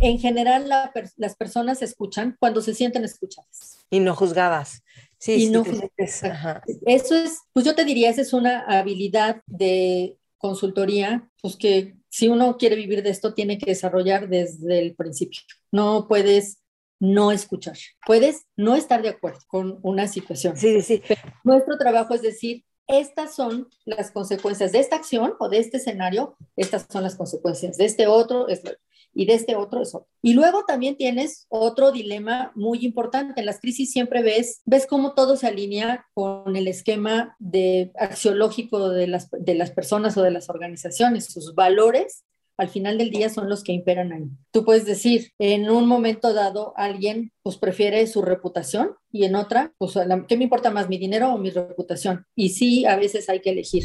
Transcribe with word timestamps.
En 0.00 0.18
general, 0.18 0.68
las 1.16 1.36
personas 1.36 1.82
escuchan 1.82 2.36
cuando 2.38 2.62
se 2.62 2.74
sienten 2.74 3.04
escuchadas. 3.04 3.78
Y 3.90 4.00
no 4.00 4.14
juzgadas. 4.14 4.82
Sí, 5.18 5.32
y 5.32 5.46
sí, 5.46 5.50
no, 5.50 5.62
te 5.62 5.90
Eso 6.86 7.14
es, 7.14 7.40
pues 7.52 7.66
yo 7.66 7.74
te 7.74 7.84
diría, 7.84 8.08
esa 8.08 8.22
es 8.22 8.32
una 8.32 8.60
habilidad 8.60 9.42
de 9.46 10.16
consultoría, 10.38 11.28
pues 11.42 11.56
que 11.56 11.96
si 12.08 12.28
uno 12.28 12.56
quiere 12.56 12.76
vivir 12.76 13.02
de 13.02 13.10
esto, 13.10 13.34
tiene 13.34 13.58
que 13.58 13.66
desarrollar 13.66 14.28
desde 14.28 14.78
el 14.78 14.94
principio. 14.94 15.42
No 15.70 16.06
puedes 16.08 16.60
no 16.98 17.32
escuchar. 17.32 17.76
Puedes 18.06 18.46
no 18.56 18.74
estar 18.74 19.02
de 19.02 19.10
acuerdo 19.10 19.40
con 19.46 19.78
una 19.82 20.08
situación. 20.08 20.56
Sí, 20.56 20.80
sí. 20.82 21.02
nuestro 21.44 21.76
trabajo 21.78 22.14
es 22.14 22.22
decir, 22.22 22.64
estas 22.86 23.34
son 23.34 23.68
las 23.84 24.10
consecuencias 24.10 24.72
de 24.72 24.80
esta 24.80 24.96
acción 24.96 25.34
o 25.38 25.48
de 25.48 25.58
este 25.58 25.76
escenario, 25.76 26.36
estas 26.56 26.86
son 26.90 27.04
las 27.04 27.14
consecuencias 27.14 27.76
de 27.76 27.84
este 27.84 28.06
otro 28.06 28.48
y 29.14 29.26
de 29.26 29.34
este 29.34 29.56
otro 29.56 29.82
es 29.82 29.94
otro. 29.94 30.08
Y 30.22 30.34
luego 30.34 30.64
también 30.66 30.96
tienes 30.96 31.46
otro 31.48 31.92
dilema 31.92 32.52
muy 32.54 32.84
importante. 32.84 33.40
En 33.40 33.46
las 33.46 33.60
crisis 33.60 33.90
siempre 33.90 34.22
ves, 34.22 34.62
ves 34.64 34.86
cómo 34.86 35.14
todo 35.14 35.36
se 35.36 35.46
alinea 35.46 36.06
con 36.14 36.56
el 36.56 36.68
esquema 36.68 37.36
de 37.38 37.92
axiológico 37.98 38.90
de 38.90 39.06
las, 39.06 39.28
de 39.30 39.54
las 39.54 39.70
personas 39.70 40.16
o 40.16 40.22
de 40.22 40.30
las 40.30 40.48
organizaciones, 40.50 41.26
sus 41.26 41.54
valores 41.54 42.24
al 42.60 42.68
final 42.68 42.98
del 42.98 43.10
día 43.10 43.30
son 43.30 43.48
los 43.48 43.64
que 43.64 43.72
imperan 43.72 44.12
ahí. 44.12 44.24
Tú 44.50 44.66
puedes 44.66 44.84
decir, 44.84 45.32
en 45.38 45.70
un 45.70 45.88
momento 45.88 46.34
dado 46.34 46.74
alguien 46.76 47.32
pues 47.42 47.56
prefiere 47.56 48.06
su 48.06 48.20
reputación 48.20 48.96
y 49.10 49.24
en 49.24 49.34
otra, 49.34 49.72
pues 49.78 49.94
¿qué 50.28 50.36
me 50.36 50.44
importa 50.44 50.70
más, 50.70 50.90
mi 50.90 50.98
dinero 50.98 51.32
o 51.32 51.38
mi 51.38 51.48
reputación? 51.48 52.26
Y 52.36 52.50
sí, 52.50 52.84
a 52.84 52.96
veces 52.96 53.30
hay 53.30 53.40
que 53.40 53.50
elegir. 53.50 53.84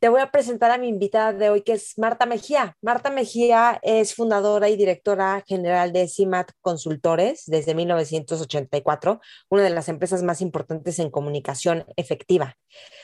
te 0.00 0.08
voy 0.08 0.20
a 0.20 0.30
presentar 0.30 0.70
a 0.70 0.78
mi 0.78 0.88
invitada 0.88 1.32
de 1.32 1.50
hoy, 1.50 1.62
que 1.62 1.72
es 1.72 1.98
Marta 1.98 2.24
Mejía. 2.24 2.76
Marta 2.80 3.10
Mejía 3.10 3.80
es 3.82 4.14
fundadora 4.14 4.68
y 4.68 4.76
directora 4.76 5.42
general 5.46 5.92
de 5.92 6.06
CIMAT 6.06 6.52
Consultores 6.60 7.42
desde 7.46 7.74
1984, 7.74 9.20
una 9.48 9.62
de 9.62 9.70
las 9.70 9.88
empresas 9.88 10.22
más 10.22 10.40
importantes 10.40 11.00
en 11.00 11.10
comunicación 11.10 11.84
efectiva. 11.96 12.56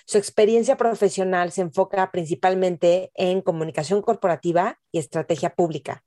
Su 0.07 0.19
experiencia 0.19 0.77
profesional 0.77 1.51
se 1.51 1.63
enfoca 1.63 2.13
principalmente 2.13 3.11
en 3.15 3.43
comunicación 3.43 4.01
corporativa 4.01 4.79
y 4.93 4.99
estrategia 4.99 5.51
pública. 5.51 6.05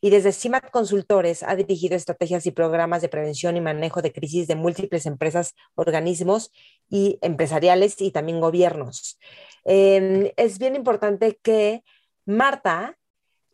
Y 0.00 0.10
desde 0.10 0.32
CIMAT 0.32 0.70
Consultores 0.70 1.42
ha 1.42 1.56
dirigido 1.56 1.96
estrategias 1.96 2.46
y 2.46 2.50
programas 2.50 3.02
de 3.02 3.08
prevención 3.08 3.56
y 3.56 3.60
manejo 3.60 4.02
de 4.02 4.12
crisis 4.12 4.46
de 4.46 4.54
múltiples 4.54 5.06
empresas, 5.06 5.54
organismos 5.74 6.52
y 6.88 7.18
empresariales 7.22 8.00
y 8.00 8.10
también 8.10 8.40
gobiernos. 8.40 9.18
Em, 9.64 10.30
es 10.36 10.58
bien 10.58 10.76
importante 10.76 11.38
que 11.42 11.82
Marta 12.24 12.96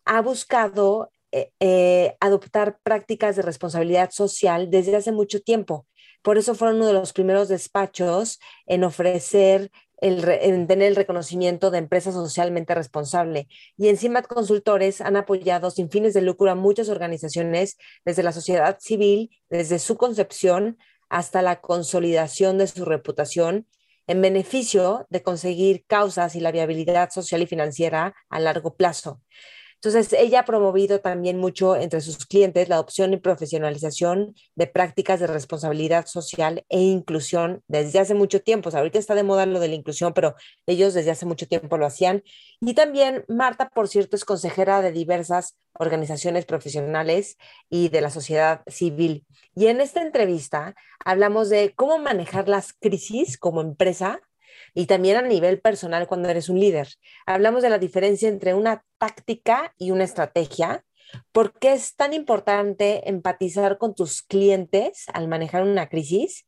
ha 0.05 0.21
buscado 0.21 1.11
eh, 1.31 1.51
eh, 1.61 2.17
adoptar 2.21 2.79
prácticas 2.83 3.37
de 3.37 3.43
responsabilidad 3.43 4.11
social 4.11 4.69
desde 4.71 4.97
hace 4.97 5.13
mucho 5.13 5.41
tiempo. 5.41 5.87
Por 6.23 6.39
eso 6.39 6.55
fueron 6.55 6.77
uno 6.77 6.87
de 6.87 6.93
los 6.93 7.13
primeros 7.13 7.49
despachos 7.49 8.39
en 8.67 8.85
ofrecer 8.85 9.71
el, 10.03 10.29
en 10.29 10.67
tener 10.67 10.89
el 10.89 10.97
reconocimiento 10.97 11.71
de 11.71 11.79
empresa 11.79 12.13
socialmente 12.13 12.75
responsable. 12.75 13.49
Y 13.77 13.89
encima 13.89 14.23
Consultores 14.23 15.01
han 15.01 15.17
apoyado 15.17 15.71
sin 15.71 15.89
fines 15.91 16.13
de 16.13 16.23
lucro 16.23 16.51
a 16.51 16.57
muchas 16.57 16.89
organizaciones 16.89 17.79
desde 18.05 18.25
la 18.25 18.33
sociedad 18.33 18.79
civil, 18.81 19.31
desde 19.49 19.79
su 19.79 19.97
concepción 19.97 20.77
hasta 21.09 21.41
la 21.41 21.61
consolidación 21.61 22.59
de 22.59 22.67
su 22.67 22.85
reputación 22.85 23.69
en 24.09 24.21
beneficio 24.21 25.07
de 25.09 25.23
conseguir 25.23 25.85
causas 25.87 26.35
y 26.35 26.41
la 26.41 26.51
viabilidad 26.51 27.11
social 27.11 27.43
y 27.43 27.47
financiera 27.47 28.15
a 28.29 28.41
largo 28.41 28.75
plazo. 28.75 29.21
Entonces, 29.85 30.13
ella 30.13 30.41
ha 30.41 30.45
promovido 30.45 31.01
también 31.01 31.39
mucho 31.39 31.75
entre 31.75 32.01
sus 32.01 32.25
clientes 32.25 32.69
la 32.69 32.77
adopción 32.77 33.13
y 33.15 33.17
profesionalización 33.17 34.33
de 34.55 34.69
prácticas 34.69 35.19
de 35.19 35.27
responsabilidad 35.27 36.07
social 36.07 36.65
e 36.69 36.79
inclusión 36.79 37.65
desde 37.67 37.99
hace 37.99 38.15
mucho 38.15 38.41
tiempo. 38.41 38.71
ahorita 38.73 39.01
está 39.01 39.17
de 39.17 39.25
moda 39.25 39.45
lo 39.45 39.59
de 39.59 39.67
la 39.67 39.75
inclusión, 39.75 40.13
pero 40.13 40.37
ellos 40.67 40.95
desde 40.95 41.11
hace 41.11 41.27
mucho 41.27 41.49
tiempo 41.49 41.79
lo 41.79 41.87
hacían. 41.87 42.23
Y 42.61 42.75
también 42.75 43.25
Marta, 43.27 43.71
por 43.71 43.89
cierto, 43.89 44.15
es 44.15 44.25
consejera 44.25 44.83
de 44.83 44.93
diversas 44.93 45.57
organizaciones 45.73 46.47
profesionales 46.47 47.37
y 47.69 47.89
de 47.89 48.03
la 48.03 48.11
sociedad 48.11 48.63
civil. 48.69 49.27
Y 49.57 49.67
en 49.67 49.81
esta 49.81 50.01
entrevista 50.01 50.77
hablamos 51.05 51.49
de 51.49 51.75
cómo 51.75 51.99
manejar 51.99 52.49
las 52.49 52.73
crisis 52.73 53.37
como 53.37 53.61
empresa 53.61 54.21
y 54.75 54.87
también 54.87 55.17
a 55.17 55.23
nivel 55.23 55.61
personal 55.61 56.07
cuando 56.07 56.29
eres 56.29 56.49
un 56.49 56.59
líder. 56.59 56.89
Hablamos 57.27 57.63
de 57.63 57.71
la 57.71 57.79
diferencia 57.79 58.29
entre 58.29 58.55
una 58.55 58.85
táctica 58.99 59.75
y 59.79 59.91
una 59.91 60.05
estrategia. 60.05 60.85
¿Por 61.33 61.59
qué 61.59 61.75
es 61.75 61.95
tan 61.95 62.15
importante 62.15 63.09
empatizar 63.09 63.79
con 63.79 63.95
tus 63.95 64.23
clientes 64.23 65.05
al 65.13 65.29
manejar 65.29 65.63
una 65.63 65.89
crisis? 65.89 66.47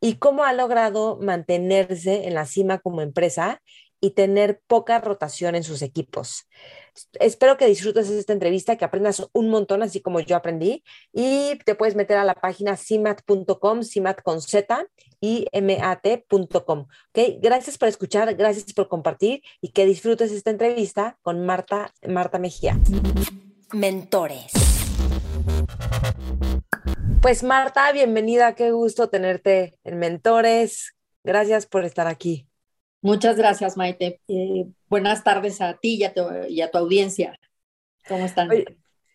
¿Y 0.00 0.16
cómo 0.16 0.44
ha 0.44 0.52
logrado 0.52 1.18
mantenerse 1.20 2.26
en 2.26 2.34
la 2.34 2.44
cima 2.44 2.78
como 2.78 3.00
empresa 3.00 3.62
y 4.02 4.10
tener 4.10 4.60
poca 4.66 5.00
rotación 5.00 5.54
en 5.54 5.62
sus 5.62 5.80
equipos. 5.80 6.48
Espero 7.20 7.56
que 7.56 7.66
disfrutes 7.66 8.10
esta 8.10 8.32
entrevista, 8.32 8.76
que 8.76 8.84
aprendas 8.84 9.28
un 9.32 9.48
montón, 9.48 9.82
así 9.82 10.02
como 10.02 10.18
yo 10.18 10.34
aprendí, 10.34 10.82
y 11.12 11.56
te 11.64 11.76
puedes 11.76 11.94
meter 11.94 12.18
a 12.18 12.24
la 12.24 12.34
página 12.34 12.76
cimat.com, 12.76 13.84
cimat 13.84 14.20
con 14.22 14.42
Z 14.42 14.86
y 15.20 15.46
mat.com. 15.54 16.88
¿Okay? 17.10 17.38
Gracias 17.40 17.78
por 17.78 17.88
escuchar, 17.88 18.34
gracias 18.34 18.72
por 18.74 18.88
compartir 18.88 19.42
y 19.60 19.68
que 19.68 19.86
disfrutes 19.86 20.32
esta 20.32 20.50
entrevista 20.50 21.16
con 21.22 21.46
Marta, 21.46 21.94
Marta 22.06 22.40
Mejía. 22.40 22.76
Mentores. 23.72 24.50
Pues 27.22 27.44
Marta, 27.44 27.92
bienvenida, 27.92 28.56
qué 28.56 28.72
gusto 28.72 29.08
tenerte 29.08 29.78
en 29.84 30.00
Mentores. 30.00 30.96
Gracias 31.22 31.66
por 31.66 31.84
estar 31.84 32.08
aquí. 32.08 32.48
Muchas 33.02 33.36
gracias, 33.36 33.76
Maite. 33.76 34.20
Eh, 34.28 34.66
buenas 34.88 35.24
tardes 35.24 35.60
a 35.60 35.74
ti 35.74 35.96
y 35.96 36.04
a, 36.04 36.14
tu, 36.14 36.78
audiencia. 36.78 37.38
¿Cómo 38.08 38.24
están? 38.24 38.48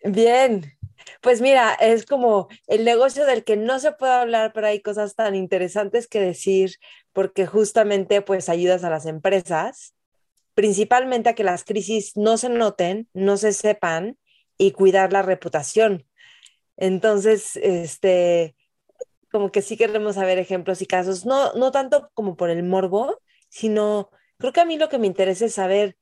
Bien. 0.04 0.78
Pues 1.22 1.40
mira, 1.40 1.74
es 1.74 2.06
como 2.06 2.50
el 2.68 2.84
negocio 2.84 3.26
del 3.26 3.46
que 3.46 3.56
no 3.56 3.80
se 3.80 3.94
puede 3.94 4.12
hablar, 4.12 4.52
pero 4.54 4.68
hay 4.68 4.82
cosas 4.82 5.16
tan 5.16 5.36
interesantes 5.36 6.08
que 6.08 6.20
decir 6.20 6.76
porque 7.14 7.46
justamente 7.46 8.22
pues 8.22 8.50
ayudas 8.50 8.84
a 8.84 8.90
las 8.90 9.06
empresas, 9.06 9.94
principalmente 10.54 11.30
a 11.30 11.36
que 11.36 11.46
las 11.46 11.64
crisis 11.64 12.18
no 12.18 12.38
se 12.38 12.50
noten, 12.50 13.08
no 13.14 13.38
se 13.38 13.54
sepan 13.54 14.18
y 14.58 14.72
cuidar 14.72 15.14
la 15.14 15.22
reputación. 15.22 16.06
Entonces, 16.76 17.56
este, 17.56 18.56
como 19.32 19.52
que 19.52 19.62
sí 19.62 19.78
queremos 19.78 20.16
saber 20.16 20.40
ejemplos 20.40 20.82
y 20.82 20.88
casos, 20.88 21.26
no, 21.26 21.54
no 21.54 21.72
tanto 21.72 22.12
como 22.14 22.36
por 22.36 22.50
el 22.50 22.64
morbo, 22.64 23.22
sino 23.58 24.12
creo 24.38 24.54
que 24.54 24.62
a 24.62 24.66
mí 24.66 24.78
lo 24.78 24.88
que 24.88 25.00
me 25.00 25.08
interesa 25.08 25.46
es 25.46 25.56
saber 25.56 25.98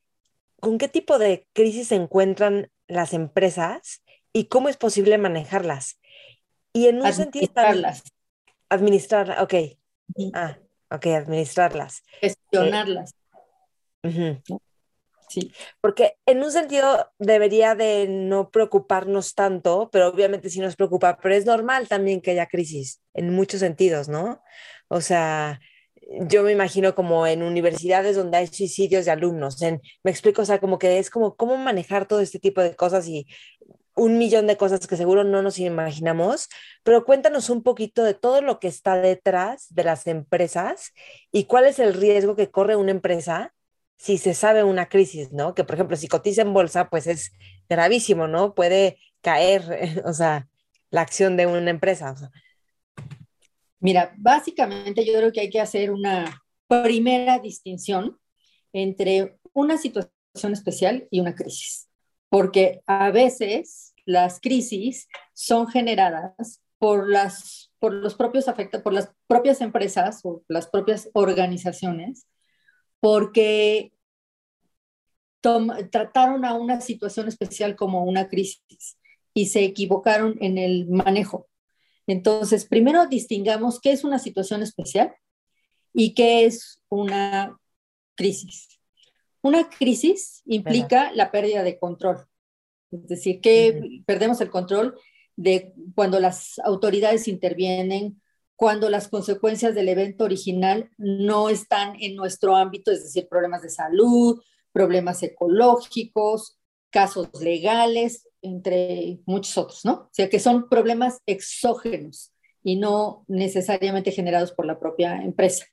con 0.59 0.77
qué 0.77 0.89
tipo 0.89 1.17
de 1.17 1.47
crisis 1.53 1.87
se 1.87 1.95
encuentran 1.95 2.69
las 2.87 3.13
empresas 3.13 4.03
y 4.33 4.45
cómo 4.45 4.67
es 4.67 4.75
posible 4.75 5.17
manejarlas. 5.17 5.97
Y 6.73 6.87
en 6.87 7.01
un 7.01 7.13
sentido... 7.13 7.47
Administrarlas. 8.67 9.41
ok. 9.41 9.53
Ah, 10.33 10.57
ok, 10.89 11.05
administrarlas. 11.05 12.03
Gestionarlas. 12.19 13.15
Eh, 14.03 14.41
sí. 15.29 15.53
Porque 15.79 16.17
en 16.25 16.43
un 16.43 16.51
sentido 16.51 17.09
debería 17.19 17.73
de 17.73 18.07
no 18.09 18.49
preocuparnos 18.49 19.33
tanto, 19.33 19.89
pero 19.93 20.09
obviamente 20.09 20.49
sí 20.49 20.59
nos 20.59 20.75
preocupa, 20.75 21.17
pero 21.21 21.35
es 21.35 21.45
normal 21.45 21.87
también 21.87 22.19
que 22.19 22.31
haya 22.31 22.47
crisis 22.47 23.01
en 23.13 23.33
muchos 23.33 23.61
sentidos, 23.61 24.09
¿no? 24.09 24.43
O 24.89 24.99
sea, 24.99 25.61
yo 26.27 26.43
me 26.43 26.51
imagino 26.51 26.95
como 26.95 27.25
en 27.27 27.43
universidades 27.43 28.15
donde 28.15 28.37
hay 28.37 28.47
suicidios 28.47 29.05
de 29.05 29.11
alumnos. 29.11 29.61
En, 29.61 29.81
me 30.03 30.11
explico, 30.11 30.41
o 30.43 30.45
sea, 30.45 30.59
como 30.59 30.77
que 30.79 30.99
es 30.99 31.09
como 31.09 31.35
cómo 31.35 31.57
manejar 31.57 32.07
todo 32.07 32.21
este 32.21 32.39
tipo 32.39 32.61
de 32.61 32.75
cosas 32.75 33.07
y 33.07 33.27
un 33.95 34.17
millón 34.17 34.45
de 34.47 34.57
cosas 34.57 34.85
que 34.87 34.97
seguro 34.97 35.23
no 35.23 35.41
nos 35.41 35.57
imaginamos, 35.57 36.49
pero 36.83 37.05
cuéntanos 37.05 37.49
un 37.49 37.63
poquito 37.63 38.03
de 38.03 38.13
todo 38.13 38.41
lo 38.41 38.59
que 38.59 38.67
está 38.67 38.97
detrás 38.97 39.67
de 39.69 39.83
las 39.85 40.05
empresas 40.07 40.93
y 41.31 41.45
cuál 41.45 41.65
es 41.65 41.79
el 41.79 41.93
riesgo 41.93 42.35
que 42.35 42.51
corre 42.51 42.75
una 42.75 42.91
empresa 42.91 43.53
si 43.97 44.17
se 44.17 44.33
sabe 44.33 44.63
una 44.63 44.89
crisis, 44.89 45.31
¿no? 45.31 45.55
Que 45.55 45.63
por 45.63 45.75
ejemplo, 45.75 45.95
si 45.95 46.07
cotiza 46.09 46.41
en 46.41 46.53
bolsa, 46.53 46.89
pues 46.89 47.07
es 47.07 47.31
gravísimo, 47.69 48.27
¿no? 48.27 48.53
Puede 48.53 48.99
caer, 49.21 50.03
o 50.05 50.13
sea, 50.13 50.47
la 50.91 51.01
acción 51.01 51.37
de 51.37 51.47
una 51.47 51.69
empresa. 51.69 52.15
Mira, 53.79 54.13
básicamente 54.17 55.05
yo 55.05 55.13
creo 55.13 55.31
que 55.31 55.41
hay 55.41 55.49
que 55.49 55.61
hacer 55.61 55.91
una 55.91 56.43
primera 56.67 57.39
distinción 57.39 58.17
entre 58.73 59.37
una 59.53 59.77
situación 59.77 60.53
especial 60.53 61.07
y 61.11 61.19
una 61.19 61.35
crisis, 61.35 61.89
porque 62.29 62.81
a 62.87 63.11
veces 63.11 63.93
las 64.05 64.39
crisis 64.39 65.07
son 65.33 65.67
generadas 65.67 66.61
por 66.77 67.09
las 67.09 67.71
por 67.79 67.93
los 67.93 68.15
propios 68.15 68.47
afectados, 68.47 68.83
por 68.83 68.93
las 68.93 69.11
propias 69.27 69.61
empresas 69.61 70.21
o 70.23 70.41
las 70.47 70.65
propias 70.67 71.09
organizaciones, 71.13 72.25
porque 72.99 73.93
trataron 75.91 76.45
a 76.45 76.55
una 76.55 76.81
situación 76.81 77.27
especial 77.27 77.75
como 77.75 78.03
una 78.03 78.27
crisis 78.27 78.97
y 79.35 79.47
se 79.47 79.63
equivocaron 79.63 80.35
en 80.41 80.57
el 80.57 80.87
manejo. 80.87 81.47
Entonces, 82.07 82.65
primero 82.65 83.07
distingamos 83.07 83.79
qué 83.79 83.91
es 83.91 84.03
una 84.03 84.19
situación 84.19 84.61
especial 84.61 85.13
y 85.93 86.13
qué 86.13 86.45
es 86.45 86.81
una 86.89 87.57
crisis. 88.15 88.79
Una 89.41 89.69
crisis 89.69 90.41
implica 90.45 91.11
la 91.13 91.31
pérdida 91.31 91.63
de 91.63 91.77
control, 91.77 92.25
es 92.91 93.07
decir, 93.07 93.41
que 93.41 94.01
perdemos 94.05 94.41
el 94.41 94.49
control 94.49 94.99
de 95.35 95.73
cuando 95.93 96.19
las 96.19 96.59
autoridades 96.63 97.27
intervienen, 97.27 98.21
cuando 98.55 98.89
las 98.89 99.07
consecuencias 99.07 99.75
del 99.75 99.89
evento 99.89 100.23
original 100.23 100.89
no 100.97 101.49
están 101.49 101.95
en 101.99 102.15
nuestro 102.15 102.55
ámbito, 102.55 102.91
es 102.91 103.03
decir, 103.03 103.27
problemas 103.27 103.61
de 103.61 103.69
salud, 103.69 104.41
problemas 104.71 105.21
ecológicos, 105.23 106.57
casos 106.89 107.29
legales, 107.41 108.27
entre 108.45 109.19
muchos 109.25 109.57
otros, 109.57 109.85
¿no? 109.85 109.93
O 109.93 110.09
sea, 110.11 110.29
que 110.29 110.39
son 110.39 110.69
problemas 110.69 111.19
exógenos 111.25 112.31
y 112.63 112.77
no 112.77 113.25
necesariamente 113.27 114.11
generados 114.11 114.51
por 114.51 114.65
la 114.65 114.79
propia 114.79 115.21
empresa. 115.21 115.65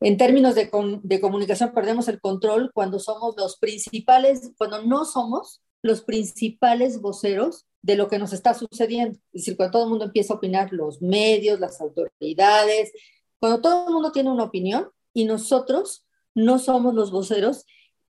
En 0.00 0.16
términos 0.16 0.54
de, 0.54 0.70
de, 1.02 1.20
comunicación, 1.20 1.72
perdemos 1.74 2.06
el 2.08 2.20
control 2.20 2.70
cuando 2.72 3.00
somos 3.00 3.34
los 3.36 3.58
principales, 3.58 4.52
cuando 4.56 4.82
no 4.82 5.04
somos 5.04 5.60
los 5.82 6.02
principales 6.02 7.00
voceros 7.00 7.66
de 7.82 7.96
lo 7.96 8.08
que 8.08 8.18
nos 8.18 8.32
está 8.32 8.54
sucediendo. 8.54 9.18
Es 9.32 9.42
decir, 9.42 9.56
cuando 9.56 9.72
todo 9.72 9.84
el 9.84 9.90
mundo 9.90 10.04
empieza 10.04 10.34
a 10.34 10.36
opinar, 10.36 10.72
los 10.72 11.02
medios, 11.02 11.58
las 11.58 11.80
autoridades, 11.80 12.92
cuando 13.40 13.60
todo 13.60 13.88
el 13.88 13.94
mundo 13.94 14.12
tiene 14.12 14.30
una 14.30 14.44
opinión 14.44 14.88
y 15.12 15.24
nosotros 15.24 16.06
no 16.34 16.58
somos 16.58 16.94
los 16.94 17.10
voceros 17.10 17.64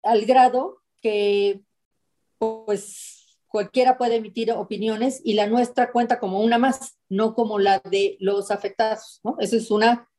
al 0.03 0.25
grado 0.25 0.81
que 1.01 1.61
pues 2.37 3.18
cualquiera 3.49 3.97
puede 3.97 4.15
emitir 4.15 4.51
opiniones 4.51 5.21
y 5.23 5.33
la 5.33 5.47
nuestra 5.47 5.91
cuenta 5.91 6.19
como 6.19 6.39
una 6.39 6.57
más, 6.57 6.97
no 7.09 7.33
como 7.33 7.59
la 7.59 7.79
de 7.79 8.15
los 8.19 8.51
afectados, 8.51 9.19
¿no? 9.23 9.35
Eso 9.39 9.57
es 9.57 9.71
una, 9.71 10.09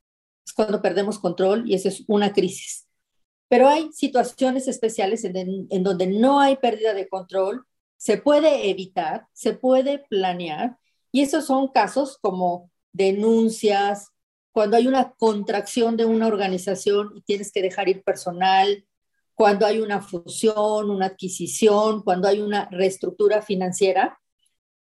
es 0.45 0.53
cuando 0.53 0.83
perdemos 0.83 1.19
control 1.19 1.65
y 1.67 1.75
eso 1.75 1.89
es 1.89 2.05
una 2.09 2.33
crisis. 2.33 2.87
Pero 3.49 3.69
hay 3.69 3.91
situaciones 3.93 4.69
especiales 4.69 5.25
en, 5.25 5.67
en 5.71 5.83
donde 5.83 6.07
no 6.07 6.41
hay 6.41 6.57
pérdida 6.57 6.93
de 6.93 7.09
control, 7.09 7.65
se 7.97 8.19
puede 8.19 8.71
evitar, 8.71 9.27
se 9.33 9.53
puede 9.53 10.01
planear 10.11 10.79
y 11.13 11.23
esos 11.23 11.47
son 11.47 11.69
casos 11.69 12.19
como 12.21 12.71
denuncias, 12.93 14.09
cuando 14.53 14.77
hay 14.77 14.87
una 14.87 15.13
contracción 15.13 15.97
de 15.97 16.05
una 16.05 16.27
organización 16.27 17.13
y 17.15 17.23
tienes 17.23 17.53
que 17.53 17.63
dejar 17.63 17.89
ir 17.89 18.03
personal, 18.03 18.85
cuando 19.41 19.65
hay 19.65 19.81
una 19.81 20.03
fusión, 20.03 20.91
una 20.91 21.07
adquisición, 21.07 22.03
cuando 22.03 22.29
hay 22.29 22.43
una 22.43 22.69
reestructura 22.71 23.41
financiera, 23.41 24.21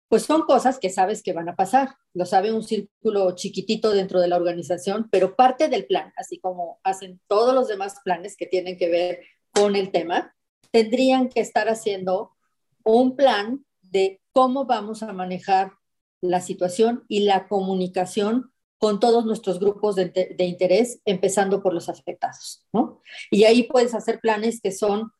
pues 0.07 0.25
son 0.25 0.43
cosas 0.43 0.79
que 0.79 0.91
sabes 0.91 1.23
que 1.23 1.33
van 1.33 1.49
a 1.49 1.57
pasar. 1.57 1.95
Lo 2.13 2.27
sabe 2.27 2.53
un 2.53 2.63
círculo 2.63 3.35
chiquitito 3.35 3.91
dentro 3.91 4.21
de 4.21 4.29
la 4.29 4.37
organización, 4.37 5.09
pero 5.11 5.35
parte 5.35 5.69
del 5.71 5.87
plan, 5.87 6.13
así 6.15 6.39
como 6.39 6.79
hacen 6.85 7.23
todos 7.27 7.55
los 7.55 7.69
demás 7.69 8.01
planes 8.05 8.37
que 8.37 8.45
tienen 8.45 8.77
que 8.77 8.91
ver 8.91 9.21
con 9.51 9.77
el 9.77 9.91
tema, 9.91 10.37
tendrían 10.71 11.31
que 11.31 11.41
estar 11.41 11.71
haciendo 11.71 12.37
un 12.85 13.17
plan 13.17 13.65
de 13.81 14.21
cómo 14.31 14.67
vamos 14.67 15.03
a 15.03 15.15
manejar 15.15 15.73
la 16.21 16.43
situación 16.43 17.07
y 17.09 17.21
la 17.21 17.49
comunicación 17.49 18.53
con 18.81 18.99
todos 18.99 19.27
nuestros 19.27 19.61
grupos 19.61 19.95
de, 19.95 20.35
interés, 20.39 21.03
empezando 21.05 21.63
por 21.63 21.75
los 21.75 21.91
afectados, 21.91 22.67
¿no? 22.73 23.03
Y 23.31 23.45
ahí 23.45 23.65
puedes 23.65 23.95
hacer 23.95 24.21
planes 24.21 24.63
que 24.63 24.73
son, 24.73 25.13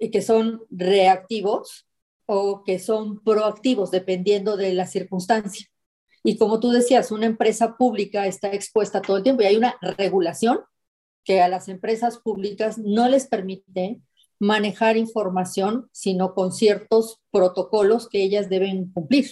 que 0.00 0.20
son 0.20 0.62
reactivos 0.68 1.86
o 2.26 2.64
que 2.64 2.80
son 2.80 3.22
proactivos, 3.22 3.92
dependiendo 3.92 4.56
de 4.56 4.74
la 4.74 4.88
circunstancia. 4.88 5.68
Y 6.24 6.36
como 6.38 6.58
tú 6.58 6.70
decías, 6.70 7.12
una 7.12 7.26
empresa 7.26 7.76
pública 7.76 8.26
está 8.26 8.52
expuesta 8.52 9.00
todo 9.00 9.18
el 9.18 9.22
tiempo 9.22 9.42
y 9.42 9.46
hay 9.46 9.56
una 9.56 9.76
regulación 9.80 10.58
que 11.22 11.40
a 11.40 11.46
las 11.46 11.68
empresas 11.68 12.18
públicas 12.18 12.78
no 12.78 13.08
les 13.08 13.28
permite 13.28 14.00
manejar 14.40 14.96
información, 14.96 15.88
sino 15.92 16.34
con 16.34 16.50
ciertos 16.50 17.20
protocolos 17.30 18.08
que 18.08 18.24
ellas 18.24 18.48
deben 18.48 18.92
cumplir, 18.92 19.30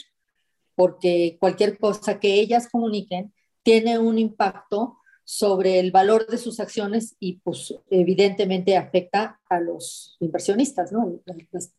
porque 0.76 1.36
cualquier 1.40 1.78
cosa 1.78 2.20
que 2.20 2.34
ellas 2.34 2.68
comuniquen 2.70 3.34
tiene 3.62 3.98
un 3.98 4.18
impacto 4.18 4.98
sobre 5.24 5.78
el 5.78 5.92
valor 5.92 6.26
de 6.26 6.38
sus 6.38 6.58
acciones 6.58 7.14
y 7.20 7.34
pues 7.44 7.72
evidentemente 7.88 8.76
afecta 8.76 9.40
a 9.48 9.60
los 9.60 10.16
inversionistas, 10.18 10.90
¿no? 10.90 11.20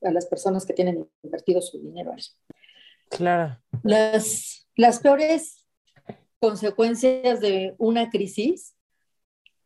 A 0.02 0.12
las, 0.12 0.26
personas 0.28 0.66
que 0.66 0.74
tienen 0.74 1.06
invertido 1.22 1.62
su 1.62 1.78
dinero. 1.82 2.14
Claro. 3.10 3.60
Las, 3.84 4.70
las 4.78 5.00
peores 5.00 5.68
consecuencias 6.40 7.42
de 7.42 7.76
una 7.78 8.10
crisis, 8.10 8.74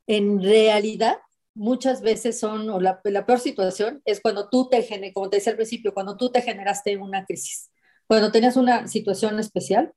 en 0.07 0.41
realidad, 0.41 1.17
muchas 1.53 2.01
veces 2.01 2.39
son, 2.39 2.69
o 2.69 2.81
la, 2.81 2.99
la 3.03 3.25
peor 3.25 3.39
situación 3.39 4.01
es 4.05 4.19
cuando 4.19 4.49
tú 4.49 4.67
te, 4.67 4.85
como 5.13 5.29
te 5.29 5.37
decía 5.37 5.51
al 5.51 5.57
principio, 5.57 5.93
cuando 5.93 6.17
tú 6.17 6.31
te 6.31 6.41
generaste 6.41 6.97
una 6.97 7.23
crisis, 7.23 7.71
cuando 8.07 8.31
tenías 8.31 8.57
una 8.57 8.87
situación 8.87 9.39
especial 9.39 9.93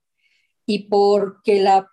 y 0.66 0.88
porque 0.90 1.60
la 1.60 1.88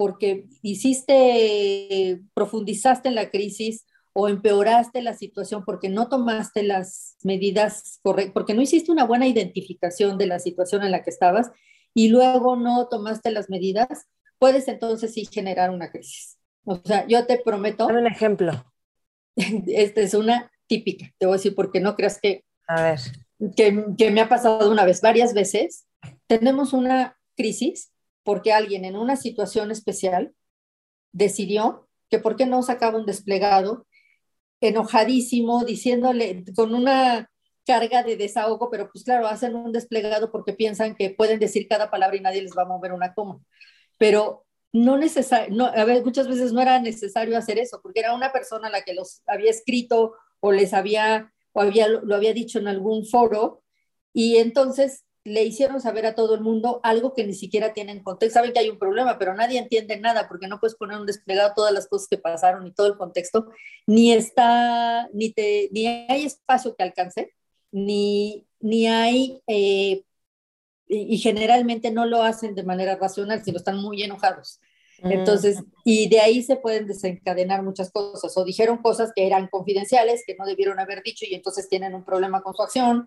porque 0.00 0.46
hiciste, 0.62 2.22
profundizaste 2.32 3.10
en 3.10 3.14
la 3.14 3.28
crisis 3.28 3.84
o 4.14 4.30
empeoraste 4.30 5.02
la 5.02 5.12
situación 5.12 5.62
porque 5.66 5.90
no 5.90 6.08
tomaste 6.08 6.62
las 6.62 7.18
medidas 7.22 8.00
correctas, 8.02 8.32
porque 8.32 8.54
no 8.54 8.62
hiciste 8.62 8.90
una 8.90 9.04
buena 9.04 9.26
identificación 9.26 10.16
de 10.16 10.24
la 10.24 10.38
situación 10.38 10.84
en 10.84 10.92
la 10.92 11.02
que 11.02 11.10
estabas 11.10 11.50
y 11.92 12.08
luego 12.08 12.56
no 12.56 12.88
tomaste 12.88 13.30
las 13.30 13.50
medidas, 13.50 14.06
puedes 14.38 14.68
entonces 14.68 15.12
sí 15.12 15.28
generar 15.30 15.68
una 15.68 15.90
crisis. 15.90 16.38
O 16.64 16.76
sea, 16.82 17.06
yo 17.06 17.26
te 17.26 17.36
prometo. 17.36 17.86
Dame 17.86 18.00
un 18.00 18.06
ejemplo. 18.06 18.52
Esta 19.36 20.00
es 20.00 20.14
una 20.14 20.50
típica, 20.66 21.12
te 21.18 21.26
voy 21.26 21.34
a 21.34 21.36
decir 21.36 21.54
porque 21.54 21.80
no 21.80 21.94
creas 21.94 22.18
que, 22.18 22.42
a 22.66 22.82
ver. 22.82 23.00
que, 23.54 23.84
que 23.98 24.10
me 24.10 24.22
ha 24.22 24.30
pasado 24.30 24.70
una 24.72 24.86
vez, 24.86 25.02
varias 25.02 25.34
veces. 25.34 25.84
Tenemos 26.26 26.72
una 26.72 27.18
crisis 27.36 27.89
porque 28.22 28.52
alguien 28.52 28.84
en 28.84 28.96
una 28.96 29.16
situación 29.16 29.70
especial 29.70 30.34
decidió 31.12 31.88
que 32.08 32.18
por 32.18 32.36
qué 32.36 32.46
no 32.46 32.62
sacaba 32.62 32.98
un 32.98 33.06
desplegado 33.06 33.86
enojadísimo, 34.60 35.64
diciéndole 35.64 36.44
con 36.54 36.74
una 36.74 37.30
carga 37.66 38.02
de 38.02 38.16
desahogo, 38.16 38.70
pero 38.70 38.90
pues 38.90 39.04
claro, 39.04 39.26
hacen 39.26 39.54
un 39.54 39.72
desplegado 39.72 40.30
porque 40.30 40.52
piensan 40.52 40.94
que 40.94 41.10
pueden 41.10 41.38
decir 41.38 41.66
cada 41.68 41.90
palabra 41.90 42.16
y 42.16 42.20
nadie 42.20 42.42
les 42.42 42.56
va 42.56 42.62
a 42.62 42.66
mover 42.66 42.92
una 42.92 43.14
coma. 43.14 43.38
Pero 43.96 44.44
no 44.72 44.96
necesario, 44.96 45.54
no, 45.54 45.66
a 45.66 45.84
ver, 45.84 46.04
muchas 46.04 46.28
veces 46.28 46.52
no 46.52 46.60
era 46.60 46.80
necesario 46.80 47.36
hacer 47.36 47.58
eso, 47.58 47.80
porque 47.82 48.00
era 48.00 48.14
una 48.14 48.32
persona 48.32 48.70
la 48.70 48.82
que 48.82 48.94
los 48.94 49.22
había 49.26 49.50
escrito 49.50 50.14
o 50.40 50.52
les 50.52 50.72
había, 50.74 51.32
o 51.52 51.60
había, 51.60 51.88
lo 51.88 52.14
había 52.14 52.32
dicho 52.32 52.58
en 52.58 52.68
algún 52.68 53.04
foro, 53.04 53.62
y 54.12 54.36
entonces 54.36 55.04
le 55.24 55.44
hicieron 55.44 55.80
saber 55.80 56.06
a 56.06 56.14
todo 56.14 56.34
el 56.34 56.40
mundo 56.40 56.80
algo 56.82 57.12
que 57.12 57.26
ni 57.26 57.34
siquiera 57.34 57.74
tienen 57.74 58.02
contexto. 58.02 58.38
Saben 58.38 58.52
que 58.52 58.60
hay 58.60 58.70
un 58.70 58.78
problema, 58.78 59.18
pero 59.18 59.34
nadie 59.34 59.58
entiende 59.58 59.98
nada 59.98 60.28
porque 60.28 60.48
no 60.48 60.60
puedes 60.60 60.76
poner 60.76 60.98
un 60.98 61.06
desplegado 61.06 61.52
todas 61.54 61.72
las 61.72 61.88
cosas 61.88 62.08
que 62.08 62.18
pasaron 62.18 62.66
y 62.66 62.72
todo 62.72 62.86
el 62.86 62.96
contexto, 62.96 63.48
ni 63.86 64.12
está, 64.12 65.08
ni, 65.12 65.32
te, 65.32 65.68
ni 65.72 65.86
hay 65.86 66.24
espacio 66.24 66.74
que 66.74 66.82
alcance, 66.82 67.34
ni, 67.70 68.46
ni 68.60 68.86
hay, 68.86 69.42
eh, 69.46 70.04
y, 70.88 71.18
generalmente 71.18 71.90
no 71.90 72.06
lo 72.06 72.22
hacen 72.22 72.54
de 72.54 72.64
manera 72.64 72.96
racional, 72.96 73.44
sino 73.44 73.58
están 73.58 73.80
muy 73.80 74.02
enojados. 74.02 74.58
Mm. 75.02 75.12
Entonces, 75.12 75.62
y 75.84 76.08
de 76.08 76.20
ahí 76.20 76.42
se 76.42 76.56
pueden 76.56 76.86
desencadenar 76.86 77.62
muchas 77.62 77.92
cosas, 77.92 78.36
o 78.36 78.44
dijeron 78.44 78.78
cosas 78.78 79.12
que 79.14 79.26
eran 79.26 79.48
confidenciales, 79.48 80.24
que 80.26 80.34
no 80.34 80.46
debieron 80.46 80.80
haber 80.80 81.02
dicho 81.02 81.26
y 81.28 81.34
entonces 81.34 81.68
tienen 81.68 81.94
un 81.94 82.04
problema 82.04 82.42
con 82.42 82.54
su 82.54 82.62
acción, 82.62 83.06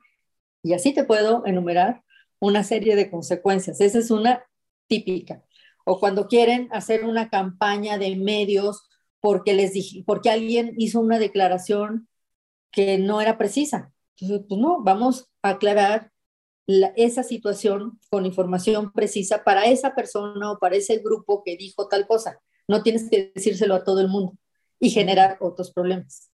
y 0.64 0.74
así 0.74 0.94
te 0.94 1.04
puedo 1.04 1.46
enumerar 1.46 2.04
una 2.40 2.64
serie 2.64 2.96
de 2.96 3.12
consecuencias. 3.12 3.82
Esa 3.82 4.00
es 4.00 4.10
una 4.10 4.44
típica. 4.88 5.44
O 5.86 6.00
cuando 6.00 6.28
quieren 6.28 6.70
hacer 6.72 7.04
una 7.04 7.30
campaña 7.30 7.98
de 7.98 8.16
medios 8.16 8.90
porque 9.20 9.54
les 9.54 9.74
dije, 9.74 10.04
porque 10.06 10.30
alguien 10.30 10.74
hizo 10.78 11.00
una 11.00 11.20
declaración 11.20 12.08
que 12.72 12.98
no 12.98 13.22
era 13.22 13.38
precisa. 13.38 13.94
Entonces, 14.18 14.46
pues 14.48 14.60
no, 14.60 14.82
vamos 14.84 15.30
a 15.42 15.50
aclarar 15.50 16.12
esa 16.68 17.24
situación 17.24 18.00
con 18.10 18.26
información 18.26 18.94
precisa 18.94 19.44
para 19.44 19.66
esa 19.66 19.96
persona 19.96 20.52
o 20.52 20.60
para 20.60 20.78
ese 20.78 21.00
grupo 21.00 21.44
que 21.44 21.58
dijo 21.58 21.88
tal 21.88 22.08
cosa. 22.08 22.40
No 22.68 22.84
tienes 22.84 23.10
que 23.10 23.32
decírselo 23.36 23.76
a 23.76 23.84
todo 23.84 24.00
el 24.00 24.08
mundo 24.08 24.38
y 24.80 24.90
generar 24.90 25.38
otros 25.42 25.72
problemas. 25.72 26.32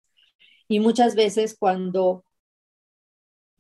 Y 0.68 0.80
muchas 0.80 1.16
veces 1.16 1.56
cuando 1.58 2.24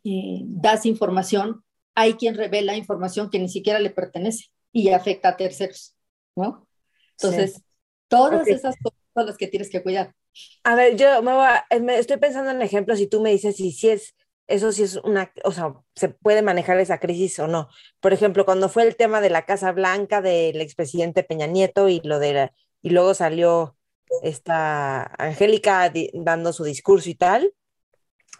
eh, 0.03 0.41
das 0.43 0.85
información, 0.85 1.63
hay 1.95 2.13
quien 2.13 2.35
revela 2.35 2.77
información 2.77 3.29
que 3.29 3.39
ni 3.39 3.49
siquiera 3.49 3.79
le 3.79 3.89
pertenece 3.89 4.45
y 4.71 4.89
afecta 4.89 5.29
a 5.29 5.37
terceros, 5.37 5.95
¿no? 6.35 6.67
Entonces, 7.11 7.61
todas 8.07 8.47
esas 8.47 8.75
cosas 8.81 8.99
son 9.13 9.25
las 9.25 9.37
que 9.37 9.47
tienes 9.47 9.69
que 9.69 9.83
cuidar. 9.83 10.15
A 10.63 10.75
ver, 10.75 10.95
yo 10.95 11.21
me, 11.21 11.97
estoy 11.97 12.17
pensando 12.17 12.51
en 12.51 12.61
ejemplos 12.61 12.99
y 12.99 13.07
tú 13.07 13.21
me 13.21 13.31
dices 13.31 13.57
si, 13.57 13.71
si 13.71 13.89
es, 13.89 14.15
eso 14.47 14.71
sí 14.71 14.83
es 14.83 14.95
una, 14.97 15.31
o 15.43 15.51
sea, 15.51 15.73
se 15.95 16.09
puede 16.09 16.41
manejar 16.41 16.79
esa 16.79 16.99
crisis 16.99 17.39
o 17.39 17.47
no. 17.47 17.67
Por 17.99 18.13
ejemplo, 18.13 18.45
cuando 18.45 18.69
fue 18.69 18.83
el 18.83 18.95
tema 18.95 19.21
de 19.21 19.29
la 19.29 19.45
Casa 19.45 19.71
Blanca 19.71 20.21
del 20.21 20.61
expresidente 20.61 21.23
Peña 21.23 21.47
Nieto 21.47 21.89
y 21.89 21.99
lo 22.01 22.19
de 22.19 22.51
y 22.81 22.91
luego 22.91 23.13
salió 23.13 23.75
esta 24.23 25.03
Angélica 25.17 25.91
dando 26.13 26.53
su 26.53 26.63
discurso 26.63 27.09
y 27.09 27.15
tal, 27.15 27.53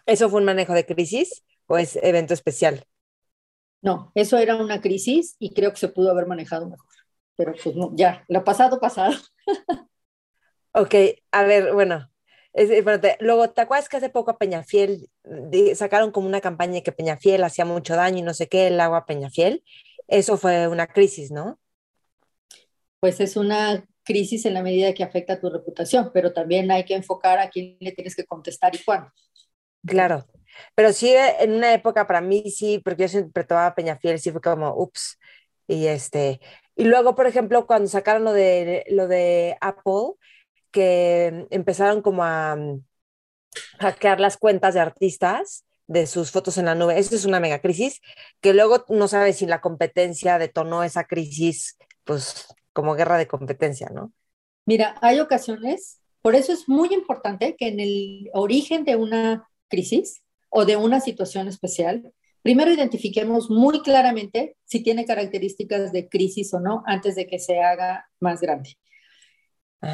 ¿eso 0.05 0.29
fue 0.29 0.39
un 0.39 0.45
manejo 0.45 0.73
de 0.73 0.85
crisis 0.85 1.43
o 1.69 1.77
es 1.77 1.97
evento 2.01 2.33
especial? 2.33 2.83
No, 3.81 4.11
eso 4.15 4.37
era 4.37 4.57
una 4.57 4.81
crisis 4.81 5.35
y 5.39 5.53
creo 5.53 5.71
que 5.71 5.77
se 5.77 5.87
pudo 5.87 6.11
haber 6.11 6.27
manejado 6.27 6.69
mejor. 6.69 6.85
Pero 7.37 7.53
pues 7.63 7.75
no, 7.75 7.91
ya, 7.95 8.25
lo 8.27 8.43
pasado, 8.43 8.79
pasado. 8.81 9.13
ok, 10.73 10.95
a 11.31 11.43
ver, 11.43 11.73
bueno, 11.73 12.09
luego, 13.21 13.49
¿te 13.51 13.61
acuerdas 13.61 13.87
que 13.87 13.97
hace 13.97 14.09
poco 14.09 14.31
a 14.31 14.37
Peñafiel 14.37 15.09
sacaron 15.75 16.11
como 16.11 16.27
una 16.27 16.41
campaña 16.41 16.81
que 16.81 16.91
Peñafiel 16.91 17.43
hacía 17.43 17.65
mucho 17.65 17.95
daño 17.95 18.17
y 18.17 18.23
no 18.23 18.33
sé 18.33 18.47
qué, 18.47 18.67
el 18.67 18.79
agua 18.79 19.05
Peñafiel? 19.05 19.63
Eso 20.07 20.37
fue 20.37 20.67
una 20.67 20.87
crisis, 20.87 21.31
¿no? 21.31 21.59
Pues 22.99 23.19
es 23.21 23.37
una 23.37 23.85
crisis 24.03 24.45
en 24.45 24.55
la 24.55 24.63
medida 24.63 24.93
que 24.93 25.03
afecta 25.03 25.33
a 25.33 25.39
tu 25.39 25.49
reputación, 25.49 26.09
pero 26.13 26.33
también 26.33 26.69
hay 26.71 26.83
que 26.83 26.95
enfocar 26.95 27.39
a 27.39 27.49
quién 27.49 27.77
le 27.79 27.91
tienes 27.91 28.15
que 28.15 28.25
contestar 28.25 28.75
y 28.75 28.83
cuándo. 28.83 29.11
Claro, 29.85 30.25
pero 30.75 30.93
sí, 30.93 31.13
en 31.15 31.53
una 31.53 31.73
época 31.73 32.07
para 32.07 32.21
mí 32.21 32.43
sí, 32.51 32.79
porque 32.83 33.03
yo 33.03 33.07
siempre 33.09 33.43
tomaba 33.43 33.75
Peñafiel, 33.75 34.19
sí 34.19 34.31
fue 34.31 34.41
como, 34.41 34.73
ups, 34.75 35.17
y 35.67 35.87
este, 35.87 36.39
y 36.75 36.85
luego, 36.85 37.15
por 37.15 37.27
ejemplo, 37.27 37.67
cuando 37.67 37.87
sacaron 37.89 38.23
lo 38.23 38.33
de, 38.33 38.85
lo 38.89 39.07
de 39.07 39.57
Apple, 39.61 40.13
que 40.71 41.47
empezaron 41.51 42.01
como 42.01 42.23
a 42.23 42.55
mm, 42.55 42.83
hackear 43.79 44.19
las 44.19 44.37
cuentas 44.37 44.73
de 44.73 44.79
artistas 44.79 45.65
de 45.87 46.07
sus 46.07 46.31
fotos 46.31 46.57
en 46.57 46.65
la 46.65 46.75
nube, 46.75 46.97
eso 46.99 47.15
es 47.15 47.25
una 47.25 47.39
mega 47.39 47.59
crisis, 47.59 47.99
que 48.41 48.53
luego 48.53 48.85
no 48.89 49.07
sabes 49.07 49.37
si 49.37 49.45
la 49.45 49.59
competencia 49.59 50.37
detonó 50.37 50.83
esa 50.83 51.03
crisis, 51.05 51.77
pues 52.03 52.47
como 52.73 52.95
guerra 52.95 53.17
de 53.17 53.27
competencia, 53.27 53.89
¿no? 53.91 54.13
Mira, 54.65 54.95
hay 55.01 55.19
ocasiones, 55.19 55.99
por 56.21 56.35
eso 56.35 56.53
es 56.53 56.69
muy 56.69 56.93
importante 56.93 57.55
que 57.57 57.67
en 57.69 57.79
el 57.79 58.29
origen 58.33 58.85
de 58.85 58.95
una 58.95 59.49
crisis 59.67 60.21
o 60.49 60.65
de 60.65 60.75
una 60.75 60.99
situación 60.99 61.47
especial, 61.47 62.13
primero 62.41 62.71
identifiquemos 62.71 63.49
muy 63.49 63.81
claramente 63.81 64.57
si 64.65 64.81
tiene 64.81 65.05
características 65.05 65.91
de 65.91 66.09
crisis 66.09 66.53
o 66.53 66.59
no 66.59 66.83
antes 66.85 67.15
de 67.15 67.27
que 67.27 67.39
se 67.39 67.61
haga 67.61 68.09
más 68.19 68.41
grande. 68.41 68.77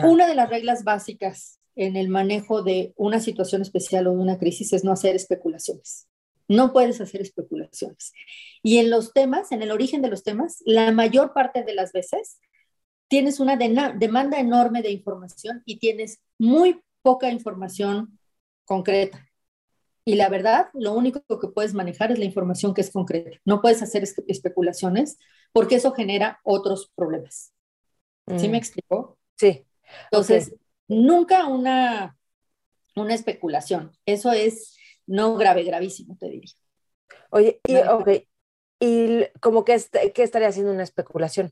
Una 0.03 0.27
de 0.27 0.35
las 0.35 0.49
reglas 0.49 0.83
básicas 0.83 1.59
en 1.75 1.95
el 1.95 2.09
manejo 2.09 2.63
de 2.63 2.93
una 2.95 3.19
situación 3.19 3.61
especial 3.61 4.07
o 4.07 4.11
de 4.11 4.17
una 4.17 4.39
crisis 4.39 4.73
es 4.73 4.83
no 4.83 4.91
hacer 4.91 5.15
especulaciones. 5.15 6.07
No 6.47 6.73
puedes 6.73 7.01
hacer 7.01 7.21
especulaciones. 7.21 8.13
Y 8.63 8.77
en 8.77 8.89
los 8.89 9.13
temas, 9.13 9.51
en 9.51 9.61
el 9.61 9.71
origen 9.71 10.01
de 10.01 10.09
los 10.09 10.23
temas, 10.23 10.61
la 10.65 10.91
mayor 10.91 11.33
parte 11.33 11.63
de 11.63 11.73
las 11.73 11.91
veces 11.91 12.39
tienes 13.07 13.39
una 13.39 13.57
demanda 13.57 14.39
enorme 14.39 14.81
de 14.81 14.91
información 14.91 15.61
y 15.65 15.77
tienes 15.79 16.19
muy 16.39 16.81
poca 17.01 17.29
información 17.29 18.19
concreta. 18.63 19.27
Y 20.07 20.15
la 20.15 20.29
verdad, 20.29 20.69
lo 20.73 20.93
único 20.93 21.21
que 21.39 21.47
puedes 21.47 21.73
manejar 21.73 22.11
es 22.11 22.19
la 22.19 22.25
información 22.25 22.75
que 22.75 22.81
es 22.81 22.91
concreta. 22.91 23.39
No 23.43 23.59
puedes 23.59 23.81
hacer 23.81 24.03
especulaciones 24.27 25.17
porque 25.51 25.75
eso 25.75 25.93
genera 25.93 26.39
otros 26.43 26.91
problemas. 26.95 27.51
¿Sí 28.37 28.47
me 28.47 28.53
mm. 28.53 28.55
explico? 28.55 29.17
Sí. 29.35 29.65
Entonces, 30.11 30.55
nunca 30.87 31.47
una, 31.47 32.17
una 32.95 33.13
especulación. 33.15 33.91
Eso 34.05 34.31
es 34.31 34.77
no 35.07 35.35
grave, 35.35 35.63
gravísimo, 35.63 36.17
te 36.19 36.29
diría. 36.29 36.53
Oye, 37.31 37.59
y, 37.67 37.75
okay. 37.77 38.27
¿y 38.79 39.25
como 39.41 39.65
que, 39.65 39.79
qué 40.13 40.23
estaría 40.23 40.49
haciendo 40.49 40.71
una 40.71 40.83
especulación? 40.83 41.51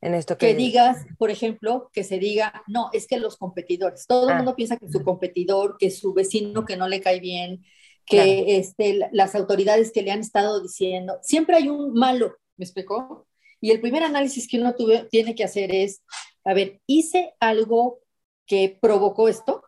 En 0.00 0.14
esto 0.14 0.38
que... 0.38 0.54
digas, 0.54 1.06
por 1.18 1.30
ejemplo, 1.30 1.90
que 1.92 2.04
se 2.04 2.18
diga, 2.18 2.62
no, 2.66 2.90
es 2.92 3.06
que 3.06 3.18
los 3.18 3.36
competidores, 3.36 4.06
todo 4.06 4.28
el 4.28 4.34
ah. 4.34 4.36
mundo 4.36 4.56
piensa 4.56 4.76
que 4.76 4.90
su 4.90 5.02
competidor, 5.02 5.76
que 5.78 5.90
su 5.90 6.14
vecino 6.14 6.64
que 6.64 6.76
no 6.76 6.88
le 6.88 7.00
cae 7.00 7.20
bien, 7.20 7.64
que 8.06 8.56
este, 8.56 8.98
las 9.12 9.34
autoridades 9.34 9.92
que 9.92 10.02
le 10.02 10.10
han 10.10 10.20
estado 10.20 10.60
diciendo, 10.60 11.18
siempre 11.22 11.56
hay 11.56 11.68
un 11.68 11.92
malo, 11.92 12.36
¿me 12.56 12.64
explicó? 12.64 13.26
Y 13.60 13.70
el 13.70 13.80
primer 13.80 14.02
análisis 14.02 14.48
que 14.48 14.58
uno 14.58 14.74
tuve, 14.74 15.06
tiene 15.10 15.34
que 15.34 15.44
hacer 15.44 15.72
es, 15.72 16.02
a 16.44 16.54
ver, 16.54 16.80
¿hice 16.86 17.34
algo 17.38 18.00
que 18.46 18.78
provocó 18.80 19.28
esto? 19.28 19.62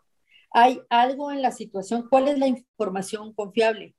¿Hay 0.51 0.81
algo 0.89 1.31
en 1.31 1.43
la 1.43 1.53
situación? 1.53 2.09
¿Cuál 2.11 2.29
es 2.29 2.39
la 2.39 2.49
información 2.49 3.33
confiable? 3.35 3.95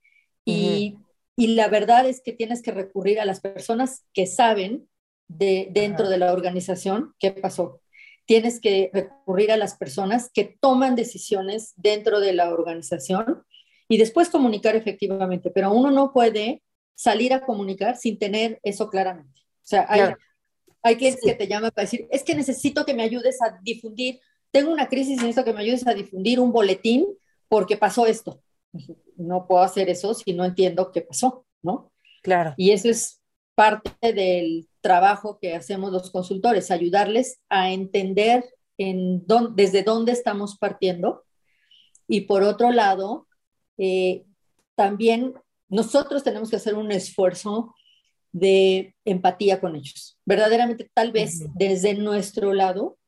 y, 0.46 0.98
y 1.36 1.54
la 1.54 1.68
verdad 1.68 2.06
es 2.06 2.20
que 2.20 2.32
tienes 2.32 2.60
que 2.60 2.70
recurrir 2.70 3.18
a 3.18 3.24
las 3.24 3.40
personas 3.40 4.04
que 4.12 4.26
saben 4.26 4.88
de, 5.28 5.68
dentro 5.70 6.08
de 6.08 6.18
la 6.18 6.32
organización, 6.32 7.14
¿qué 7.18 7.32
pasó? 7.32 7.80
Tienes 8.26 8.60
que 8.60 8.90
recurrir 8.92 9.52
a 9.52 9.56
las 9.56 9.76
personas 9.76 10.30
que 10.32 10.56
toman 10.60 10.96
decisiones 10.96 11.74
dentro 11.76 12.20
de 12.20 12.32
la 12.32 12.52
organización 12.52 13.44
y 13.88 13.98
después 13.98 14.30
comunicar 14.30 14.76
efectivamente, 14.76 15.50
pero 15.50 15.72
uno 15.72 15.90
no 15.90 16.12
puede 16.12 16.62
salir 16.94 17.34
a 17.34 17.44
comunicar 17.44 17.96
sin 17.96 18.18
tener 18.18 18.60
eso 18.62 18.88
claramente. 18.88 19.40
O 19.40 19.66
sea, 19.66 19.86
hay, 19.88 20.14
hay 20.82 20.96
clientes 20.96 21.22
que 21.24 21.34
te 21.34 21.46
llaman 21.46 21.70
para 21.74 21.84
decir, 21.84 22.06
es 22.10 22.22
que 22.22 22.34
necesito 22.34 22.84
que 22.84 22.94
me 22.94 23.02
ayudes 23.02 23.42
a 23.42 23.58
difundir, 23.62 24.20
tengo 24.50 24.72
una 24.72 24.88
crisis, 24.88 25.16
necesito 25.16 25.44
que 25.44 25.52
me 25.52 25.60
ayudes 25.60 25.86
a 25.86 25.94
difundir 25.94 26.40
un 26.40 26.52
boletín 26.52 27.06
porque 27.48 27.76
pasó 27.76 28.06
esto. 28.06 28.42
No 29.16 29.46
puedo 29.46 29.62
hacer 29.62 29.88
eso 29.88 30.14
si 30.14 30.32
no 30.32 30.44
entiendo 30.44 30.92
qué 30.92 31.02
pasó, 31.02 31.46
¿no? 31.62 31.92
Claro. 32.22 32.54
Y 32.56 32.70
eso 32.70 32.88
es 32.88 33.20
parte 33.54 34.12
del 34.12 34.68
trabajo 34.84 35.38
que 35.40 35.54
hacemos 35.54 35.90
los 35.90 36.10
consultores, 36.10 36.70
ayudarles 36.70 37.40
a 37.48 37.72
entender 37.72 38.44
en 38.76 39.24
desde 39.54 39.82
dónde 39.82 40.12
estamos 40.12 40.58
partiendo. 40.58 41.24
Y 42.06 42.22
por 42.22 42.42
otro 42.42 42.70
lado, 42.70 43.26
eh, 43.78 44.26
también 44.74 45.32
nosotros 45.70 46.22
tenemos 46.22 46.50
que 46.50 46.56
hacer 46.56 46.74
un 46.74 46.92
esfuerzo 46.92 47.74
de 48.30 48.94
empatía 49.06 49.58
con 49.58 49.74
ellos. 49.74 50.18
Verdaderamente, 50.26 50.90
tal 50.92 51.12
vez 51.12 51.46
desde 51.54 51.94
nuestro 51.94 52.52
lado, 52.52 52.98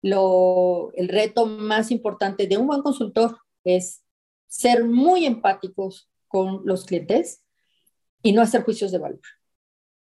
lo, 0.00 0.92
el 0.94 1.08
reto 1.08 1.46
más 1.46 1.90
importante 1.90 2.46
de 2.46 2.56
un 2.56 2.68
buen 2.68 2.82
consultor 2.82 3.36
es 3.64 4.04
ser 4.46 4.84
muy 4.84 5.26
empáticos 5.26 6.08
con 6.28 6.60
los 6.64 6.84
clientes 6.84 7.42
y 8.22 8.30
no 8.30 8.42
hacer 8.42 8.62
juicios 8.62 8.92
de 8.92 8.98
valor. 8.98 9.22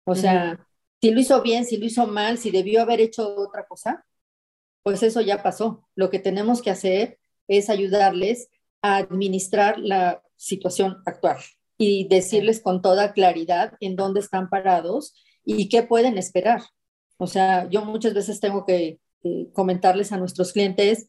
O 0.04 0.14
sea, 0.14 0.66
si 1.00 1.10
lo 1.10 1.20
hizo 1.20 1.42
bien, 1.42 1.64
si 1.64 1.76
lo 1.76 1.86
hizo 1.86 2.06
mal, 2.06 2.38
si 2.38 2.50
debió 2.50 2.82
haber 2.82 3.00
hecho 3.00 3.36
otra 3.36 3.66
cosa, 3.66 4.04
pues 4.82 5.02
eso 5.02 5.20
ya 5.20 5.42
pasó. 5.42 5.88
Lo 5.94 6.10
que 6.10 6.18
tenemos 6.18 6.62
que 6.62 6.70
hacer 6.70 7.18
es 7.48 7.70
ayudarles 7.70 8.48
a 8.82 8.96
administrar 8.96 9.78
la 9.78 10.22
situación 10.36 11.02
actual 11.06 11.38
y 11.78 12.08
decirles 12.08 12.60
con 12.60 12.82
toda 12.82 13.12
claridad 13.12 13.74
en 13.80 13.96
dónde 13.96 14.20
están 14.20 14.50
parados 14.50 15.14
y 15.44 15.68
qué 15.68 15.82
pueden 15.82 16.18
esperar. 16.18 16.62
O 17.16 17.26
sea, 17.26 17.68
yo 17.68 17.84
muchas 17.84 18.14
veces 18.14 18.40
tengo 18.40 18.64
que 18.66 19.00
comentarles 19.52 20.12
a 20.12 20.16
nuestros 20.16 20.52
clientes, 20.52 21.08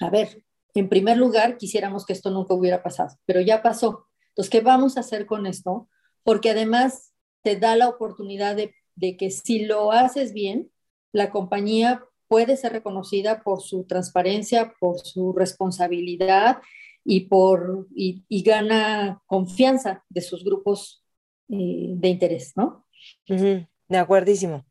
a 0.00 0.10
ver, 0.10 0.44
en 0.74 0.88
primer 0.88 1.16
lugar, 1.16 1.56
quisiéramos 1.56 2.04
que 2.04 2.12
esto 2.12 2.30
nunca 2.30 2.54
hubiera 2.54 2.82
pasado, 2.82 3.16
pero 3.26 3.40
ya 3.40 3.62
pasó. 3.62 4.06
Entonces, 4.28 4.50
¿qué 4.50 4.60
vamos 4.60 4.96
a 4.96 5.00
hacer 5.00 5.26
con 5.26 5.46
esto? 5.46 5.88
Porque 6.22 6.50
además 6.50 7.13
te 7.44 7.56
da 7.56 7.76
la 7.76 7.88
oportunidad 7.88 8.56
de, 8.56 8.74
que 9.16 9.30
si 9.30 9.66
lo 9.66 9.92
haces 9.92 10.32
bien, 10.32 10.70
la 11.12 11.30
compañía 11.30 12.02
puede 12.26 12.56
ser 12.56 12.72
reconocida 12.72 13.42
por 13.42 13.62
su 13.62 13.84
transparencia, 13.84 14.74
por 14.80 14.98
su 14.98 15.32
responsabilidad 15.32 16.62
y, 17.04 17.28
por, 17.28 17.86
y, 17.94 18.24
gana 18.42 19.22
confianza 19.26 20.02
de 20.08 20.22
sus 20.22 20.42
grupos 20.42 21.04
eh, 21.50 21.92
de 21.94 22.08
interés, 22.08 22.54
¿no? 22.56 22.86
De 23.26 23.98
acuerdísimo. 23.98 24.64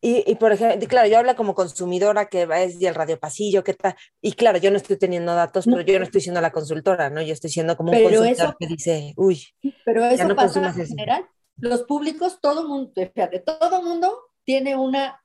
Y, 0.00 0.34
por 0.36 0.52
ejemplo, 0.52 0.88
claro, 0.88 1.08
yo 1.08 1.18
hablo 1.18 1.36
como 1.36 1.54
consumidora 1.54 2.26
que 2.26 2.46
es 2.56 2.78
del 2.78 2.94
radio 2.94 3.18
pasillo, 3.18 3.62
¿qué 3.64 3.74
tal? 3.74 3.94
Y 4.20 4.32
claro, 4.32 4.58
yo 4.58 4.70
no 4.70 4.78
estoy 4.78 4.96
teniendo 4.96 5.34
datos, 5.34 5.66
pero 5.66 5.82
yo 5.82 5.98
no 5.98 6.04
estoy 6.04 6.22
siendo 6.22 6.40
la 6.40 6.52
consultora, 6.52 7.10
¿no? 7.10 7.20
Yo 7.20 7.34
estoy 7.34 7.50
siendo 7.50 7.76
como 7.76 7.92
un 7.92 8.02
consultor 8.02 8.56
que 8.58 8.66
dice, 8.66 9.12
uy, 9.16 9.42
pero 9.84 10.04
eso 10.06 10.26
no 10.26 10.36
pasa 10.36 10.66
en 10.66 10.86
general. 10.86 11.26
Los 11.56 11.82
públicos, 11.82 12.38
todo 12.40 12.68
mundo, 12.68 12.92
fíjate, 12.94 13.40
todo 13.40 13.82
mundo 13.82 14.18
tiene 14.44 14.76
una, 14.76 15.22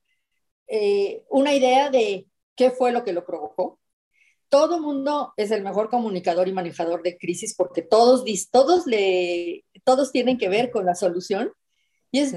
eh, 0.67 1.23
una 1.29 1.53
idea 1.53 1.89
de 1.89 2.27
qué 2.55 2.71
fue 2.71 2.91
lo 2.91 3.03
que 3.03 3.13
lo 3.13 3.25
provocó. 3.25 3.79
Todo 4.49 4.79
mundo 4.79 5.33
es 5.37 5.51
el 5.51 5.63
mejor 5.63 5.89
comunicador 5.89 6.47
y 6.47 6.53
manejador 6.53 7.03
de 7.03 7.17
crisis 7.17 7.55
porque 7.55 7.81
todos, 7.81 8.23
todos, 8.51 8.87
le, 8.87 9.65
todos 9.83 10.11
tienen 10.11 10.37
que 10.37 10.49
ver 10.49 10.71
con 10.71 10.85
la 10.85 10.95
solución. 10.95 11.53
Y 12.11 12.19
es, 12.19 12.33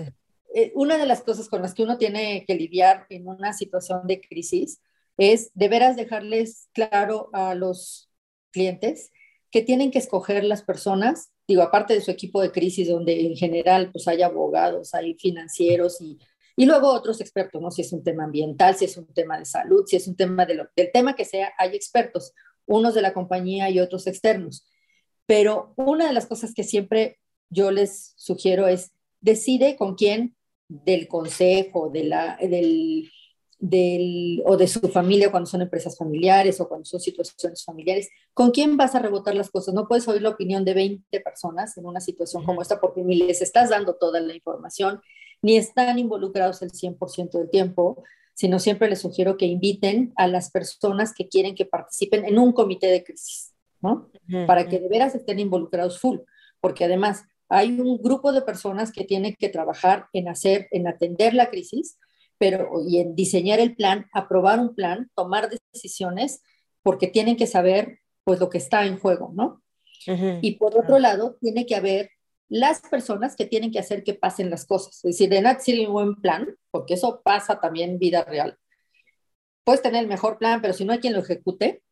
eh, 0.54 0.72
una 0.74 0.98
de 0.98 1.06
las 1.06 1.22
cosas 1.22 1.48
con 1.48 1.62
las 1.62 1.72
que 1.72 1.82
uno 1.82 1.96
tiene 1.96 2.44
que 2.46 2.54
lidiar 2.54 3.06
en 3.08 3.26
una 3.26 3.54
situación 3.54 4.06
de 4.06 4.20
crisis 4.20 4.82
es 5.16 5.50
de 5.54 5.68
veras 5.68 5.96
dejarles 5.96 6.68
claro 6.72 7.30
a 7.32 7.54
los 7.54 8.10
clientes 8.50 9.10
que 9.50 9.62
tienen 9.62 9.90
que 9.90 9.98
escoger 9.98 10.44
las 10.44 10.62
personas, 10.62 11.31
digo, 11.46 11.62
aparte 11.62 11.94
de 11.94 12.00
su 12.00 12.10
equipo 12.10 12.40
de 12.40 12.52
crisis, 12.52 12.88
donde 12.88 13.20
en 13.20 13.36
general 13.36 13.90
pues 13.92 14.06
hay 14.08 14.22
abogados, 14.22 14.94
hay 14.94 15.14
financieros 15.14 16.00
y, 16.00 16.18
y 16.56 16.66
luego 16.66 16.92
otros 16.92 17.20
expertos, 17.20 17.60
¿no? 17.60 17.70
Si 17.70 17.82
es 17.82 17.92
un 17.92 18.02
tema 18.02 18.24
ambiental, 18.24 18.76
si 18.76 18.84
es 18.84 18.96
un 18.96 19.06
tema 19.12 19.38
de 19.38 19.44
salud, 19.44 19.84
si 19.86 19.96
es 19.96 20.06
un 20.06 20.16
tema 20.16 20.46
del 20.46 20.68
tema 20.92 21.14
que 21.14 21.24
sea, 21.24 21.52
hay 21.58 21.74
expertos, 21.74 22.32
unos 22.66 22.94
de 22.94 23.02
la 23.02 23.12
compañía 23.12 23.70
y 23.70 23.80
otros 23.80 24.06
externos. 24.06 24.66
Pero 25.26 25.74
una 25.76 26.06
de 26.06 26.12
las 26.12 26.26
cosas 26.26 26.52
que 26.54 26.64
siempre 26.64 27.18
yo 27.48 27.70
les 27.70 28.14
sugiero 28.16 28.66
es 28.66 28.92
decide 29.20 29.76
con 29.76 29.94
quién 29.94 30.36
del 30.68 31.08
consejo, 31.08 31.90
de 31.90 32.04
la, 32.04 32.38
del, 32.40 33.10
del, 33.62 34.42
o 34.44 34.56
de 34.56 34.66
su 34.66 34.80
familia 34.88 35.30
cuando 35.30 35.48
son 35.48 35.62
empresas 35.62 35.96
familiares 35.96 36.60
o 36.60 36.68
cuando 36.68 36.84
son 36.84 36.98
situaciones 36.98 37.64
familiares, 37.64 38.10
¿con 38.34 38.50
quién 38.50 38.76
vas 38.76 38.96
a 38.96 38.98
rebotar 38.98 39.36
las 39.36 39.50
cosas? 39.50 39.72
No 39.72 39.86
puedes 39.86 40.08
oír 40.08 40.20
la 40.20 40.30
opinión 40.30 40.64
de 40.64 40.74
20 40.74 41.20
personas 41.20 41.78
en 41.78 41.86
una 41.86 42.00
situación 42.00 42.44
como 42.44 42.60
esta 42.60 42.80
porque 42.80 43.04
ni 43.04 43.14
les 43.14 43.40
estás 43.40 43.70
dando 43.70 43.94
toda 43.94 44.20
la 44.20 44.34
información, 44.34 45.00
ni 45.42 45.56
están 45.56 45.96
involucrados 46.00 46.60
el 46.62 46.72
100% 46.72 47.38
del 47.38 47.50
tiempo, 47.50 48.02
sino 48.34 48.58
siempre 48.58 48.90
les 48.90 49.00
sugiero 49.00 49.36
que 49.36 49.46
inviten 49.46 50.12
a 50.16 50.26
las 50.26 50.50
personas 50.50 51.14
que 51.14 51.28
quieren 51.28 51.54
que 51.54 51.64
participen 51.64 52.24
en 52.24 52.40
un 52.40 52.50
comité 52.50 52.88
de 52.88 53.04
crisis, 53.04 53.54
¿no? 53.80 54.10
Para 54.48 54.68
que 54.68 54.80
de 54.80 54.88
veras 54.88 55.14
estén 55.14 55.38
involucrados 55.38 56.00
full, 56.00 56.18
porque 56.60 56.84
además 56.84 57.22
hay 57.48 57.78
un 57.78 58.02
grupo 58.02 58.32
de 58.32 58.42
personas 58.42 58.90
que 58.90 59.04
tienen 59.04 59.36
que 59.38 59.50
trabajar 59.50 60.08
en 60.12 60.28
hacer, 60.28 60.66
en 60.72 60.88
atender 60.88 61.32
la 61.34 61.48
crisis, 61.48 61.98
pero 62.38 62.70
y 62.86 62.98
en 62.98 63.14
diseñar 63.14 63.60
el 63.60 63.74
plan, 63.76 64.06
aprobar 64.12 64.58
un 64.58 64.74
plan, 64.74 65.10
tomar 65.14 65.50
decisiones, 65.72 66.42
porque 66.82 67.06
tienen 67.06 67.36
que 67.36 67.46
saber 67.46 68.00
pues 68.24 68.40
lo 68.40 68.48
que 68.50 68.58
está 68.58 68.86
en 68.86 68.98
juego, 68.98 69.32
¿no? 69.34 69.62
Y 70.40 70.56
por 70.56 70.76
otro 70.76 70.98
lado, 70.98 71.36
tiene 71.40 71.64
que 71.64 71.76
haber 71.76 72.10
las 72.48 72.80
personas 72.80 73.36
que 73.36 73.46
tienen 73.46 73.70
que 73.70 73.78
hacer 73.78 74.02
que 74.02 74.14
pasen 74.14 74.50
las 74.50 74.66
cosas. 74.66 74.96
Es 74.96 75.02
decir, 75.02 75.30
de 75.30 75.40
nada 75.40 75.60
sirve 75.60 75.86
un 75.86 75.92
buen 75.92 76.14
plan, 76.16 76.48
porque 76.70 76.94
eso 76.94 77.22
pasa 77.24 77.60
también 77.60 77.90
en 77.90 77.98
vida 77.98 78.24
real. 78.24 78.58
Puedes 79.64 79.80
tener 79.80 80.02
el 80.02 80.08
mejor 80.08 80.38
plan, 80.38 80.60
pero 80.60 80.74
si 80.74 80.84
no 80.84 80.92
hay 80.92 80.98
quien 80.98 81.14
lo 81.14 81.20
ejecute, 81.20 81.82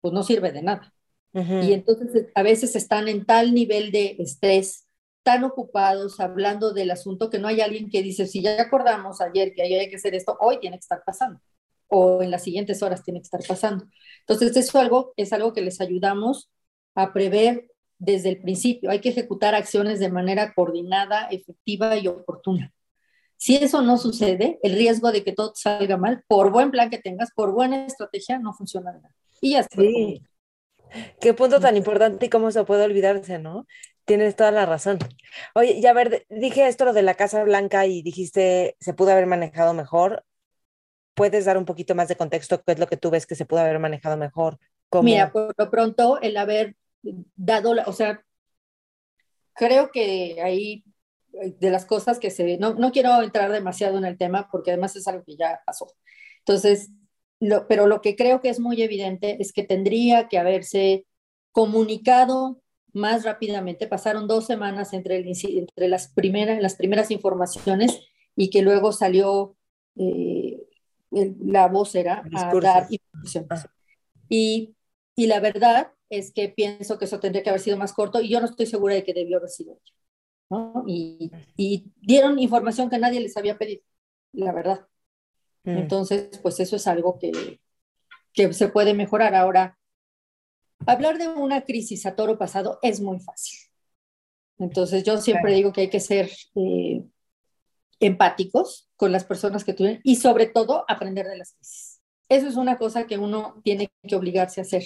pues 0.00 0.12
no 0.12 0.22
sirve 0.22 0.52
de 0.52 0.62
nada. 0.62 0.92
Y 1.32 1.72
entonces 1.72 2.28
a 2.34 2.42
veces 2.42 2.76
están 2.76 3.08
en 3.08 3.26
tal 3.26 3.52
nivel 3.52 3.90
de 3.90 4.16
estrés 4.18 4.85
tan 5.26 5.42
ocupados 5.42 6.20
hablando 6.20 6.72
del 6.72 6.92
asunto 6.92 7.30
que 7.30 7.40
no 7.40 7.48
hay 7.48 7.60
alguien 7.60 7.90
que 7.90 8.00
dice, 8.00 8.28
si 8.28 8.42
ya 8.42 8.62
acordamos 8.62 9.20
ayer 9.20 9.54
que 9.54 9.62
hay 9.62 9.90
que 9.90 9.96
hacer 9.96 10.14
esto, 10.14 10.36
hoy 10.40 10.60
tiene 10.60 10.76
que 10.76 10.82
estar 10.82 11.02
pasando 11.04 11.40
o 11.88 12.22
en 12.22 12.30
las 12.30 12.44
siguientes 12.44 12.80
horas 12.82 13.02
tiene 13.02 13.18
que 13.20 13.24
estar 13.24 13.40
pasando. 13.46 13.86
Entonces, 14.20 14.56
eso 14.56 14.78
algo, 14.78 15.12
es 15.16 15.32
algo 15.32 15.52
que 15.52 15.62
les 15.62 15.80
ayudamos 15.80 16.48
a 16.94 17.12
prever 17.12 17.70
desde 17.98 18.28
el 18.28 18.40
principio. 18.40 18.90
Hay 18.90 19.00
que 19.00 19.08
ejecutar 19.08 19.56
acciones 19.56 19.98
de 19.98 20.10
manera 20.10 20.52
coordinada, 20.54 21.26
efectiva 21.30 21.96
y 21.96 22.06
oportuna. 22.06 22.72
Si 23.36 23.56
eso 23.56 23.82
no 23.82 23.98
sucede, 23.98 24.58
el 24.62 24.74
riesgo 24.74 25.10
de 25.12 25.24
que 25.24 25.32
todo 25.32 25.52
salga 25.56 25.96
mal, 25.96 26.24
por 26.28 26.52
buen 26.52 26.70
plan 26.70 26.88
que 26.88 26.98
tengas, 26.98 27.30
por 27.34 27.52
buena 27.52 27.84
estrategia, 27.86 28.38
no 28.38 28.54
funciona 28.54 28.92
nada. 28.92 29.10
Y 29.40 29.52
ya 29.52 29.60
está. 29.60 29.80
Sí. 29.80 30.22
Qué 31.20 31.34
punto 31.34 31.60
tan 31.60 31.76
importante 31.76 32.26
y 32.26 32.28
cómo 32.30 32.50
se 32.50 32.64
puede 32.64 32.84
olvidarse, 32.84 33.38
¿no? 33.38 33.66
Tienes 34.06 34.36
toda 34.36 34.52
la 34.52 34.66
razón. 34.66 34.98
Oye, 35.54 35.80
ya 35.80 35.92
ver, 35.92 36.26
dije 36.30 36.68
esto 36.68 36.84
lo 36.84 36.92
de 36.92 37.02
la 37.02 37.14
Casa 37.14 37.42
Blanca 37.42 37.86
y 37.86 38.02
dijiste 38.02 38.76
se 38.80 38.94
pudo 38.94 39.10
haber 39.10 39.26
manejado 39.26 39.74
mejor. 39.74 40.24
¿Puedes 41.14 41.44
dar 41.44 41.58
un 41.58 41.64
poquito 41.64 41.94
más 41.94 42.08
de 42.08 42.16
contexto? 42.16 42.62
¿Qué 42.62 42.72
es 42.72 42.78
lo 42.78 42.86
que 42.86 42.96
tú 42.96 43.10
ves 43.10 43.26
que 43.26 43.34
se 43.34 43.46
pudo 43.46 43.60
haber 43.60 43.80
manejado 43.80 44.16
mejor? 44.16 44.58
Mira, 45.02 45.32
por 45.32 45.54
lo 45.58 45.70
pronto, 45.70 46.20
el 46.20 46.36
haber 46.36 46.76
dado, 47.34 47.74
la, 47.74 47.84
o 47.84 47.92
sea, 47.92 48.22
creo 49.54 49.90
que 49.90 50.40
ahí 50.40 50.84
de 51.32 51.70
las 51.70 51.84
cosas 51.84 52.18
que 52.18 52.30
se, 52.30 52.58
no, 52.58 52.74
no 52.74 52.92
quiero 52.92 53.20
entrar 53.22 53.50
demasiado 53.50 53.98
en 53.98 54.04
el 54.04 54.16
tema 54.16 54.48
porque 54.50 54.70
además 54.70 54.94
es 54.94 55.08
algo 55.08 55.24
que 55.24 55.36
ya 55.36 55.60
pasó. 55.66 55.92
Entonces, 56.38 56.90
lo, 57.40 57.66
pero 57.66 57.86
lo 57.86 58.00
que 58.00 58.14
creo 58.14 58.40
que 58.40 58.50
es 58.50 58.60
muy 58.60 58.80
evidente 58.82 59.36
es 59.40 59.52
que 59.52 59.64
tendría 59.64 60.28
que 60.28 60.38
haberse 60.38 61.06
comunicado 61.50 62.62
más 62.96 63.24
rápidamente. 63.24 63.86
Pasaron 63.86 64.26
dos 64.26 64.46
semanas 64.46 64.92
entre, 64.94 65.18
el, 65.18 65.28
entre 65.28 65.88
las, 65.88 66.08
primeras, 66.08 66.60
las 66.60 66.76
primeras 66.76 67.10
informaciones 67.10 68.00
y 68.34 68.48
que 68.48 68.62
luego 68.62 68.90
salió 68.90 69.54
eh, 69.96 70.66
la 71.10 71.68
voz 71.68 71.94
era 71.94 72.24
a 72.32 72.60
dar 72.60 72.86
información. 72.90 73.46
Y, 74.28 74.74
y, 75.14 75.26
la 75.26 75.40
verdad 75.40 75.92
es 76.08 76.32
que 76.32 76.48
pienso 76.48 76.98
que 76.98 77.04
eso 77.04 77.20
tendría 77.20 77.42
que 77.42 77.50
haber 77.50 77.60
sido 77.60 77.76
más 77.76 77.92
corto 77.92 78.20
y 78.20 78.28
yo 78.28 78.40
no 78.40 78.46
estoy 78.46 78.66
segura 78.66 78.94
de 78.94 79.04
que 79.04 79.14
debió 79.14 79.38
haber 79.38 79.50
sido 79.50 79.78
¿no? 80.48 80.84
Y, 80.86 81.30
y, 81.56 81.92
dieron 82.00 82.38
información 82.38 82.88
que 82.88 82.98
nadie 82.98 83.20
les 83.20 83.36
había 83.36 83.58
pedido, 83.58 83.82
la 84.32 84.52
verdad. 84.52 84.86
Mm. 85.64 85.78
Entonces, 85.78 86.38
pues 86.42 86.60
eso 86.60 86.76
es 86.76 86.86
algo 86.86 87.18
que, 87.18 87.60
que 88.32 88.52
se 88.52 88.68
puede 88.68 88.94
mejorar. 88.94 89.34
Ahora, 89.34 89.78
Hablar 90.86 91.18
de 91.18 91.28
una 91.28 91.62
crisis 91.62 92.06
a 92.06 92.14
toro 92.14 92.38
pasado 92.38 92.78
es 92.82 93.00
muy 93.00 93.18
fácil. 93.20 93.58
Entonces 94.58 95.02
yo 95.02 95.18
siempre 95.18 95.54
digo 95.54 95.72
que 95.72 95.82
hay 95.82 95.90
que 95.90 96.00
ser 96.00 96.30
eh, 96.54 97.04
empáticos 98.00 98.88
con 98.96 99.12
las 99.12 99.24
personas 99.24 99.64
que 99.64 99.74
tienen 99.74 100.00
y 100.04 100.16
sobre 100.16 100.46
todo 100.46 100.84
aprender 100.88 101.26
de 101.26 101.38
las 101.38 101.52
crisis. 101.52 102.00
Eso 102.28 102.48
es 102.48 102.56
una 102.56 102.78
cosa 102.78 103.06
que 103.06 103.18
uno 103.18 103.60
tiene 103.62 103.90
que 104.06 104.16
obligarse 104.16 104.60
a 104.60 104.62
hacer. 104.62 104.84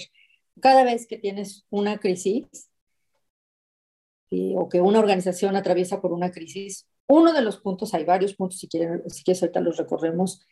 Cada 0.59 0.83
vez 0.83 1.07
que 1.07 1.17
tienes 1.17 1.65
una 1.69 1.99
crisis 1.99 2.69
eh, 4.31 4.53
o 4.57 4.69
que 4.69 4.81
una 4.81 4.99
organización 4.99 5.55
atraviesa 5.55 6.01
por 6.01 6.13
una 6.13 6.31
crisis, 6.31 6.87
uno 7.07 7.33
de 7.33 7.41
los 7.41 7.57
puntos, 7.57 7.93
hay 7.93 8.05
varios 8.05 8.35
puntos, 8.35 8.59
si 8.59 8.67
quieren, 8.67 9.03
si 9.09 9.23
quieres 9.23 9.41
ahorita 9.41 9.59
los 9.59 9.77
recorremos, 9.77 10.45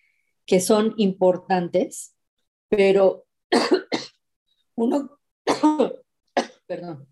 que 0.45 0.59
son 0.59 0.93
importantes, 0.97 2.15
pero 2.69 3.25
uno 4.75 5.18
perdón, 6.67 7.07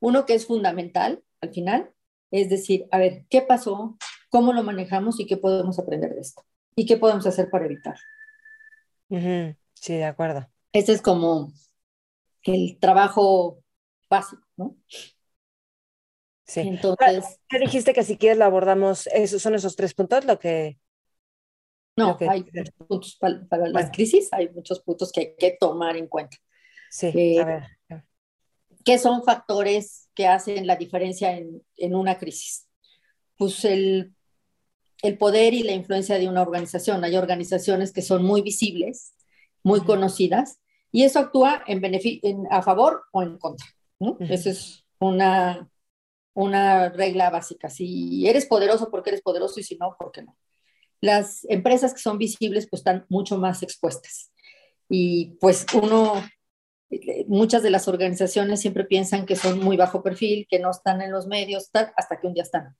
uno 0.00 0.26
que 0.26 0.34
es 0.34 0.46
fundamental 0.46 1.22
al 1.40 1.50
final, 1.52 1.92
es 2.30 2.48
decir, 2.48 2.86
a 2.90 2.98
ver, 2.98 3.24
¿qué 3.28 3.42
pasó? 3.42 3.96
¿Cómo 4.30 4.52
lo 4.52 4.62
manejamos 4.62 5.20
y 5.20 5.26
qué 5.26 5.36
podemos 5.36 5.78
aprender 5.78 6.14
de 6.14 6.20
esto? 6.20 6.44
¿Y 6.74 6.86
qué 6.86 6.96
podemos 6.96 7.26
hacer 7.26 7.50
para 7.50 7.66
evitar? 7.66 7.96
Sí, 9.74 9.94
de 9.94 10.04
acuerdo. 10.04 10.48
Ese 10.72 10.92
es 10.92 11.02
como 11.02 11.52
el 12.44 12.78
trabajo 12.80 13.62
básico, 14.08 14.42
¿no? 14.56 14.76
Sí. 16.44 16.60
Entonces. 16.60 17.40
¿Qué 17.48 17.58
dijiste 17.58 17.92
que 17.92 18.04
si 18.04 18.16
quieres 18.16 18.38
lo 18.38 18.44
abordamos? 18.44 19.06
Esos 19.08 19.42
son 19.42 19.54
esos 19.54 19.76
tres 19.76 19.94
puntos 19.94 20.24
lo 20.24 20.38
que. 20.38 20.78
No, 21.96 22.16
hay 22.20 22.42
muchos 22.42 22.74
puntos 22.88 23.18
para, 23.18 23.68
las 23.68 23.90
crisis, 23.90 24.32
hay 24.32 24.48
muchos 24.48 24.80
puntos 24.80 25.12
que 25.12 25.20
hay 25.20 25.34
que 25.36 25.56
tomar 25.60 25.96
en 25.96 26.06
cuenta. 26.06 26.38
Sí, 26.90 27.12
eh, 27.14 27.40
a 27.40 27.44
ver. 27.44 27.62
¿Qué 28.84 28.98
son 28.98 29.22
factores 29.22 30.08
que 30.14 30.26
hacen 30.26 30.66
la 30.66 30.76
diferencia 30.76 31.36
en, 31.36 31.94
una 31.94 32.18
crisis? 32.18 32.68
Pues 33.36 33.64
el, 33.64 34.14
poder 35.18 35.54
y 35.54 35.62
la 35.62 35.72
influencia 35.72 36.18
de 36.18 36.28
una 36.28 36.42
organización. 36.42 37.04
Hay 37.04 37.16
organizaciones 37.16 37.92
que 37.92 38.02
son 38.02 38.24
muy 38.24 38.42
visibles, 38.42 39.14
muy 39.62 39.80
conocidas, 39.80 40.58
y 40.90 41.04
eso 41.04 41.18
actúa 41.18 41.62
en, 41.66 41.82
en 41.84 42.46
a 42.50 42.62
favor 42.62 43.04
o 43.12 43.22
en 43.22 43.38
contra. 43.38 43.66
Esa 44.20 44.50
es 44.50 44.84
una, 44.98 45.68
una 46.34 46.88
regla 46.90 47.30
básica. 47.30 47.68
Si 47.68 48.26
eres 48.26 48.46
poderoso, 48.46 48.90
porque 48.90 49.10
eres 49.10 49.22
poderoso, 49.22 49.60
y 49.60 49.62
si 49.62 49.76
no, 49.76 49.96
¿por 49.98 50.12
qué 50.12 50.22
no? 50.22 50.36
Las 51.00 51.44
empresas 51.48 51.92
que 51.92 52.00
son 52.00 52.18
visibles, 52.18 52.68
pues 52.70 52.80
están 52.80 53.06
mucho 53.08 53.38
más 53.38 53.62
expuestas. 53.62 54.32
Y 54.88 55.36
pues 55.40 55.66
uno 55.74 56.22
muchas 57.26 57.62
de 57.62 57.70
las 57.70 57.88
organizaciones 57.88 58.60
siempre 58.60 58.84
piensan 58.84 59.26
que 59.26 59.36
son 59.36 59.60
muy 59.60 59.76
bajo 59.76 60.02
perfil, 60.02 60.46
que 60.48 60.58
no 60.58 60.70
están 60.70 61.00
en 61.00 61.10
los 61.10 61.26
medios, 61.26 61.70
hasta 61.96 62.20
que 62.20 62.26
un 62.26 62.34
día 62.34 62.42
están. 62.42 62.76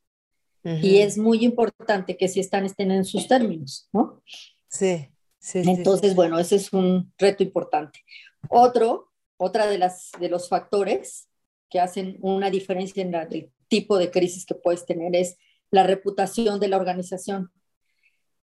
Y 0.65 0.99
es 0.99 1.19
muy 1.19 1.45
importante 1.45 2.17
que 2.17 2.29
si 2.29 2.39
están, 2.39 2.65
estén 2.65 2.93
en 2.93 3.05
sus 3.05 3.27
términos, 3.27 3.89
¿no? 3.93 4.23
Sí, 4.69 5.09
sí. 5.39 5.63
Entonces, 5.67 6.15
bueno, 6.15 6.39
ese 6.39 6.57
es 6.57 6.73
un 6.73 7.13
reto 7.19 7.43
importante. 7.43 8.01
Otro, 8.49 9.11
otra 9.37 9.67
de, 9.67 9.79
las, 9.79 10.13
de 10.21 10.29
los 10.29 10.49
factores 10.49 11.29
que 11.69 11.81
hacen 11.81 12.17
una 12.21 12.49
diferencia 12.49 13.03
en 13.03 13.15
el 13.15 13.51
tipo 13.67 13.99
de 13.99 14.11
crisis 14.11 14.47
que 14.47 14.55
puedes 14.55 14.87
tener 14.87 15.17
es 15.17 15.37
la 15.71 15.83
reputación 15.83 16.61
de 16.61 16.69
la 16.69 16.77
organización, 16.77 17.51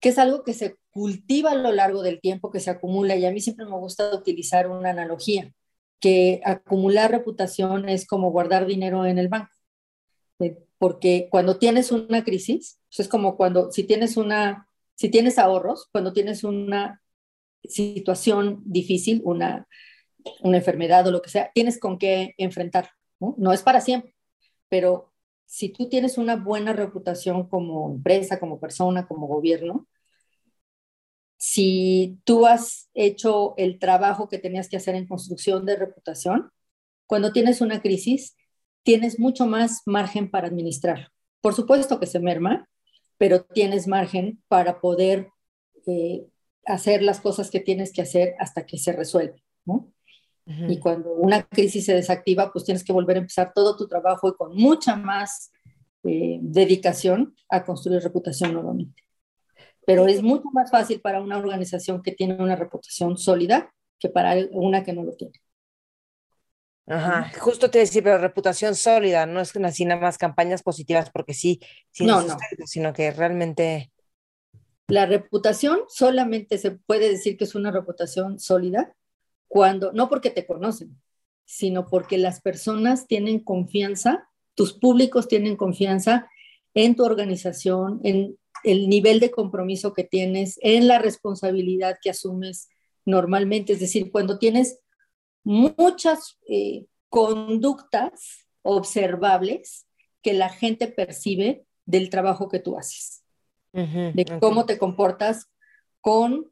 que 0.00 0.10
es 0.10 0.18
algo 0.18 0.44
que 0.44 0.54
se 0.54 0.76
cultiva 0.90 1.52
a 1.52 1.54
lo 1.56 1.72
largo 1.72 2.02
del 2.02 2.20
tiempo, 2.20 2.50
que 2.50 2.60
se 2.60 2.70
acumula, 2.70 3.16
y 3.16 3.26
a 3.26 3.32
mí 3.32 3.40
siempre 3.40 3.66
me 3.66 3.76
gusta 3.76 4.14
utilizar 4.14 4.68
una 4.68 4.90
analogía, 4.90 5.52
que 6.00 6.40
acumular 6.44 7.10
reputación 7.10 7.88
es 7.88 8.06
como 8.06 8.30
guardar 8.30 8.66
dinero 8.66 9.06
en 9.06 9.18
el 9.18 9.28
banco, 9.28 9.50
eh, 10.40 10.58
porque 10.78 11.28
cuando 11.30 11.58
tienes 11.58 11.92
una 11.92 12.24
crisis, 12.24 12.78
pues 12.88 13.00
es 13.00 13.08
como 13.08 13.36
cuando, 13.36 13.72
si 13.72 13.84
tienes 13.84 14.16
una, 14.16 14.68
si 14.94 15.08
tienes 15.08 15.38
ahorros, 15.38 15.88
cuando 15.92 16.12
tienes 16.12 16.44
una 16.44 17.02
situación 17.64 18.62
difícil, 18.64 19.22
una, 19.24 19.66
una 20.42 20.58
enfermedad 20.58 21.06
o 21.06 21.10
lo 21.10 21.22
que 21.22 21.30
sea, 21.30 21.50
tienes 21.54 21.78
con 21.78 21.98
qué 21.98 22.34
enfrentar, 22.38 22.90
¿no? 23.20 23.34
No 23.38 23.52
es 23.52 23.62
para 23.62 23.80
siempre, 23.80 24.14
pero 24.68 25.12
si 25.46 25.70
tú 25.70 25.88
tienes 25.88 26.18
una 26.18 26.36
buena 26.36 26.72
reputación 26.72 27.48
como 27.48 27.90
empresa, 27.90 28.38
como 28.38 28.60
persona, 28.60 29.06
como 29.06 29.26
gobierno, 29.26 29.86
si 31.38 32.18
tú 32.24 32.46
has 32.46 32.88
hecho 32.94 33.54
el 33.56 33.78
trabajo 33.78 34.28
que 34.28 34.38
tenías 34.38 34.68
que 34.68 34.76
hacer 34.76 34.94
en 34.94 35.06
construcción 35.06 35.64
de 35.66 35.76
reputación, 35.76 36.50
cuando 37.06 37.32
tienes 37.32 37.60
una 37.60 37.80
crisis, 37.80 38.36
tienes 38.82 39.18
mucho 39.18 39.46
más 39.46 39.82
margen 39.86 40.30
para 40.30 40.48
administrar. 40.48 41.12
Por 41.40 41.54
supuesto 41.54 42.00
que 42.00 42.06
se 42.06 42.20
merma, 42.20 42.68
pero 43.18 43.44
tienes 43.44 43.86
margen 43.86 44.42
para 44.48 44.80
poder 44.80 45.28
eh, 45.86 46.26
hacer 46.64 47.02
las 47.02 47.20
cosas 47.20 47.50
que 47.50 47.60
tienes 47.60 47.92
que 47.92 48.02
hacer 48.02 48.34
hasta 48.38 48.66
que 48.66 48.78
se 48.78 48.92
resuelve. 48.92 49.42
¿no? 49.64 49.92
Y 50.46 50.78
cuando 50.78 51.12
una 51.12 51.42
crisis 51.42 51.86
se 51.86 51.94
desactiva, 51.94 52.52
pues 52.52 52.64
tienes 52.64 52.84
que 52.84 52.92
volver 52.92 53.16
a 53.16 53.20
empezar 53.20 53.52
todo 53.52 53.76
tu 53.76 53.88
trabajo 53.88 54.28
y 54.28 54.34
con 54.34 54.54
mucha 54.54 54.94
más 54.94 55.50
eh, 56.04 56.38
dedicación 56.40 57.34
a 57.48 57.64
construir 57.64 58.00
reputación 58.00 58.52
nuevamente. 58.52 59.02
Pero 59.84 60.06
es 60.06 60.22
mucho 60.22 60.48
más 60.52 60.70
fácil 60.70 61.00
para 61.00 61.20
una 61.20 61.38
organización 61.38 62.00
que 62.00 62.12
tiene 62.12 62.36
una 62.36 62.54
reputación 62.54 63.16
sólida 63.18 63.72
que 63.98 64.08
para 64.08 64.36
una 64.52 64.84
que 64.84 64.92
no 64.92 65.02
lo 65.02 65.16
tiene. 65.16 65.34
Ajá, 66.86 67.32
justo 67.40 67.68
te 67.68 67.80
decía, 67.80 68.02
pero 68.02 68.18
reputación 68.18 68.76
sólida, 68.76 69.26
no 69.26 69.40
es 69.40 69.52
que 69.52 69.58
así 69.64 69.84
nada 69.84 70.00
más 70.00 70.18
campañas 70.18 70.62
positivas 70.62 71.10
porque 71.10 71.34
sí, 71.34 71.60
no, 71.98 72.22
no. 72.22 72.36
sino 72.66 72.92
que 72.92 73.10
realmente... 73.10 73.90
La 74.86 75.06
reputación 75.06 75.80
solamente 75.88 76.58
se 76.58 76.70
puede 76.70 77.08
decir 77.08 77.36
que 77.36 77.42
es 77.42 77.56
una 77.56 77.72
reputación 77.72 78.38
sólida 78.38 78.94
cuando, 79.48 79.92
no 79.92 80.08
porque 80.08 80.30
te 80.30 80.46
conocen, 80.46 81.00
sino 81.44 81.86
porque 81.88 82.18
las 82.18 82.40
personas 82.40 83.06
tienen 83.06 83.40
confianza, 83.40 84.28
tus 84.54 84.72
públicos 84.72 85.28
tienen 85.28 85.56
confianza 85.56 86.28
en 86.74 86.94
tu 86.96 87.04
organización, 87.04 88.00
en 88.04 88.36
el 88.64 88.88
nivel 88.88 89.20
de 89.20 89.30
compromiso 89.30 89.92
que 89.92 90.04
tienes, 90.04 90.58
en 90.62 90.88
la 90.88 90.98
responsabilidad 90.98 91.98
que 92.02 92.10
asumes 92.10 92.68
normalmente. 93.04 93.72
Es 93.72 93.80
decir, 93.80 94.10
cuando 94.10 94.38
tienes 94.38 94.80
muchas 95.44 96.38
eh, 96.48 96.86
conductas 97.08 98.46
observables 98.62 99.86
que 100.22 100.32
la 100.32 100.48
gente 100.48 100.88
percibe 100.88 101.64
del 101.84 102.10
trabajo 102.10 102.48
que 102.48 102.58
tú 102.58 102.76
haces, 102.76 103.22
de 103.72 104.38
cómo 104.40 104.64
te 104.64 104.78
comportas 104.78 105.50
con 106.00 106.50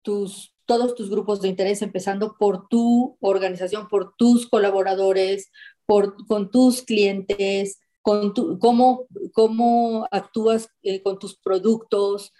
tus 0.00 0.51
todos 0.66 0.94
tus 0.94 1.10
grupos 1.10 1.40
de 1.40 1.48
interés, 1.48 1.82
empezando 1.82 2.36
por 2.38 2.68
tu 2.68 3.16
organización, 3.20 3.88
por 3.88 4.14
tus 4.16 4.48
colaboradores, 4.48 5.50
por, 5.86 6.26
con 6.26 6.50
tus 6.50 6.82
clientes, 6.82 7.80
con 8.02 8.34
tu, 8.34 8.58
cómo, 8.58 9.06
cómo 9.32 10.06
actúas 10.10 10.68
eh, 10.82 11.02
con 11.02 11.18
tus 11.18 11.38
productos, 11.38 12.32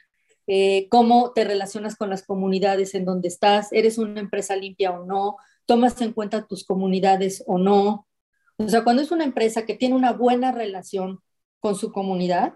eh, 0.47 0.89
cómo 0.91 1.33
te 1.33 1.45
relacionas 1.45 1.97
con 1.97 2.11
las 2.11 2.25
comunidades 2.25 2.95
en 2.95 3.05
donde 3.05 3.29
estás, 3.29 3.73
eres 3.73 3.99
una 3.99 4.21
empresa 4.21 4.57
limpia 4.57 4.91
o 4.91 5.05
no, 5.05 5.37
tomas 5.67 6.01
en 6.01 6.13
cuenta 6.13 6.47
tus 6.47 6.65
comunidades 6.65 7.45
o 7.47 7.59
no. 7.59 8.09
O 8.57 8.69
sea, 8.69 8.85
cuando 8.85 9.03
es 9.03 9.11
una 9.11 9.25
empresa 9.25 9.65
que 9.65 9.75
tiene 9.75 9.95
una 9.95 10.13
buena 10.13 10.53
relación 10.53 11.21
con 11.61 11.77
su 11.77 11.93
comunidad, 11.93 12.55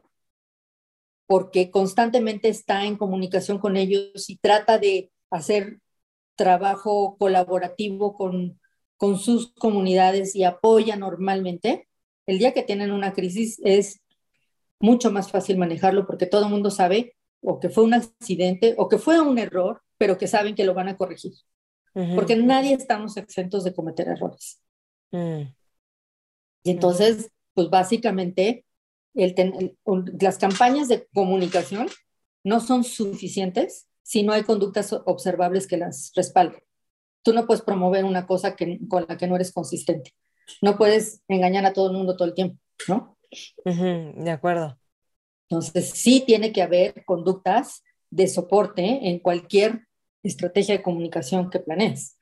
porque 1.26 1.70
constantemente 1.70 2.48
está 2.48 2.85
en 2.85 2.96
comunicación 2.96 3.59
con 3.59 3.76
ellos 3.76 4.29
y 4.31 4.37
trata 4.37 4.79
de 4.79 5.11
hacer 5.31 5.81
trabajo 6.37 7.17
colaborativo 7.19 8.15
con, 8.15 8.61
con 8.97 9.19
sus 9.19 9.53
comunidades 9.55 10.35
y 10.35 10.45
apoya 10.45 10.97
normalmente, 10.97 11.89
el 12.27 12.39
día 12.39 12.53
que 12.53 12.62
tienen 12.62 12.93
una 12.93 13.12
crisis 13.12 13.61
es 13.65 14.01
mucho 14.79 15.11
más 15.11 15.31
fácil 15.31 15.59
manejarlo 15.59 16.07
porque 16.07 16.27
todo 16.27 16.45
el 16.45 16.51
mundo 16.51 16.71
sabe 16.71 17.17
o 17.41 17.61
que 17.61 17.71
fue 17.71 17.85
un 17.85 17.95
accidente 17.95 18.75
o 18.79 18.89
que 18.89 18.99
fue 18.99 19.21
un 19.21 19.39
error, 19.39 19.83
pero 19.99 20.19
que 20.19 20.27
saben 20.27 20.55
que 20.55 20.65
lo 20.65 20.75
van 20.75 20.89
a 20.89 20.97
corregir. 20.97 21.33
Porque 22.15 22.37
nadie 22.37 22.75
estamos 22.75 23.17
exentos 23.17 23.65
de 23.65 23.73
cometer 23.73 24.09
errores. 24.09 24.61
Mm. 25.12 25.45
Y 26.65 26.71
entonces, 26.71 27.31
pues 27.55 27.71
básicamente, 27.71 28.67
el 29.15 29.79
las 30.21 30.37
campañas 30.37 30.89
de 30.89 31.09
comunicación 31.15 31.89
no 32.45 32.61
son 32.61 32.85
suficientes 32.85 33.86
si 34.07 34.23
no 34.23 34.33
hay 34.33 34.45
conductas 34.45 34.92
observables 34.92 35.66
que 35.66 35.77
las 35.77 36.12
respalden. 36.14 36.62
Tú 37.23 37.33
no 37.33 37.45
puedes 37.45 37.64
promover 37.64 38.05
una 38.05 38.25
cosa 38.25 38.55
que, 38.55 38.79
con 38.88 39.05
la 39.09 39.16
que 39.16 39.27
no 39.27 39.35
eres 39.35 39.53
consistente. 39.53 40.12
No 40.62 40.79
puedes 40.79 41.25
engañar 41.27 41.66
a 41.66 41.73
todo 41.73 41.90
el 41.90 41.97
mundo 41.97 42.16
todo 42.16 42.29
el 42.29 42.35
tiempo, 42.35 42.57
¿no? 42.87 43.19
de 43.64 44.31
acuerdo. 44.31 44.79
Entonces, 45.49 45.90
sí 45.90 46.23
tiene 46.25 46.53
que 46.53 46.62
haber 46.62 47.05
conductas 47.05 47.83
de 48.09 48.29
soporte 48.29 49.09
en 49.09 49.19
cualquier 49.19 49.88
estrategia 50.23 50.77
de 50.77 50.83
comunicación 50.85 51.51
que 51.51 51.59
planees. 51.59 52.15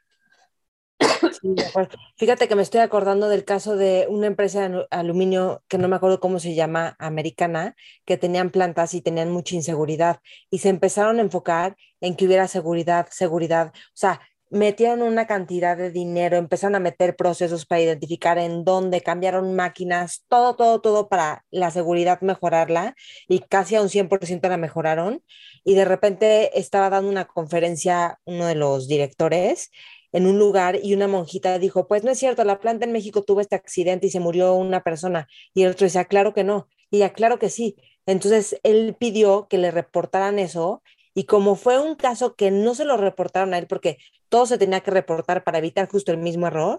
Fíjate 2.16 2.48
que 2.48 2.56
me 2.56 2.62
estoy 2.62 2.80
acordando 2.80 3.28
del 3.28 3.44
caso 3.44 3.76
de 3.76 4.06
una 4.08 4.26
empresa 4.26 4.68
de 4.68 4.86
aluminio 4.90 5.62
que 5.68 5.78
no 5.78 5.88
me 5.88 5.96
acuerdo 5.96 6.20
cómo 6.20 6.38
se 6.38 6.54
llama, 6.54 6.96
americana, 6.98 7.76
que 8.04 8.16
tenían 8.16 8.50
plantas 8.50 8.94
y 8.94 9.00
tenían 9.00 9.30
mucha 9.30 9.54
inseguridad 9.54 10.20
y 10.50 10.58
se 10.58 10.68
empezaron 10.68 11.18
a 11.18 11.22
enfocar 11.22 11.76
en 12.00 12.16
que 12.16 12.26
hubiera 12.26 12.48
seguridad, 12.48 13.08
seguridad. 13.10 13.72
O 13.74 13.96
sea, 13.96 14.20
metieron 14.50 15.02
una 15.02 15.26
cantidad 15.26 15.76
de 15.76 15.90
dinero, 15.90 16.36
empezaron 16.36 16.76
a 16.76 16.80
meter 16.80 17.16
procesos 17.16 17.66
para 17.66 17.80
identificar 17.80 18.38
en 18.38 18.64
dónde, 18.64 19.00
cambiaron 19.00 19.54
máquinas, 19.54 20.24
todo, 20.28 20.54
todo, 20.54 20.80
todo 20.80 21.08
para 21.08 21.44
la 21.50 21.70
seguridad 21.70 22.20
mejorarla 22.20 22.94
y 23.28 23.40
casi 23.40 23.74
a 23.74 23.82
un 23.82 23.88
100% 23.88 24.48
la 24.48 24.56
mejoraron. 24.56 25.22
Y 25.64 25.74
de 25.74 25.84
repente 25.84 26.58
estaba 26.58 26.90
dando 26.90 27.10
una 27.10 27.24
conferencia 27.24 28.20
uno 28.24 28.46
de 28.46 28.54
los 28.54 28.86
directores 28.86 29.70
en 30.14 30.28
un 30.28 30.38
lugar 30.38 30.78
y 30.80 30.94
una 30.94 31.08
monjita 31.08 31.58
dijo, 31.58 31.88
pues 31.88 32.04
no 32.04 32.10
es 32.12 32.18
cierto, 32.20 32.44
la 32.44 32.60
planta 32.60 32.84
en 32.84 32.92
México 32.92 33.24
tuvo 33.24 33.40
este 33.40 33.56
accidente 33.56 34.06
y 34.06 34.10
se 34.10 34.20
murió 34.20 34.54
una 34.54 34.84
persona. 34.84 35.26
Y 35.54 35.64
el 35.64 35.72
otro 35.72 35.86
decía, 35.86 36.04
claro 36.04 36.32
que 36.32 36.44
no. 36.44 36.68
Y 36.88 36.98
ya, 36.98 37.12
claro 37.12 37.40
que 37.40 37.50
sí. 37.50 37.76
Entonces 38.06 38.60
él 38.62 38.96
pidió 38.96 39.48
que 39.48 39.58
le 39.58 39.72
reportaran 39.72 40.38
eso 40.38 40.84
y 41.14 41.24
como 41.24 41.56
fue 41.56 41.80
un 41.80 41.96
caso 41.96 42.36
que 42.36 42.52
no 42.52 42.76
se 42.76 42.84
lo 42.84 42.96
reportaron 42.96 43.54
a 43.54 43.58
él 43.58 43.66
porque 43.66 43.98
todo 44.28 44.46
se 44.46 44.56
tenía 44.56 44.80
que 44.82 44.92
reportar 44.92 45.42
para 45.42 45.58
evitar 45.58 45.88
justo 45.88 46.12
el 46.12 46.18
mismo 46.18 46.46
error, 46.46 46.78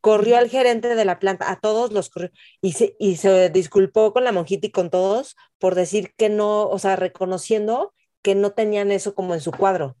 corrió 0.00 0.38
al 0.38 0.48
gerente 0.48 0.94
de 0.94 1.04
la 1.04 1.18
planta, 1.18 1.50
a 1.50 1.60
todos 1.60 1.92
los 1.92 2.08
corrió 2.08 2.30
y 2.62 2.72
se, 2.72 2.96
y 2.98 3.16
se 3.16 3.50
disculpó 3.50 4.14
con 4.14 4.24
la 4.24 4.32
monjita 4.32 4.66
y 4.66 4.70
con 4.70 4.88
todos 4.88 5.36
por 5.58 5.74
decir 5.74 6.14
que 6.16 6.30
no, 6.30 6.68
o 6.68 6.78
sea, 6.78 6.96
reconociendo 6.96 7.92
que 8.22 8.34
no 8.34 8.52
tenían 8.52 8.90
eso 8.92 9.14
como 9.14 9.34
en 9.34 9.40
su 9.42 9.52
cuadro 9.52 9.96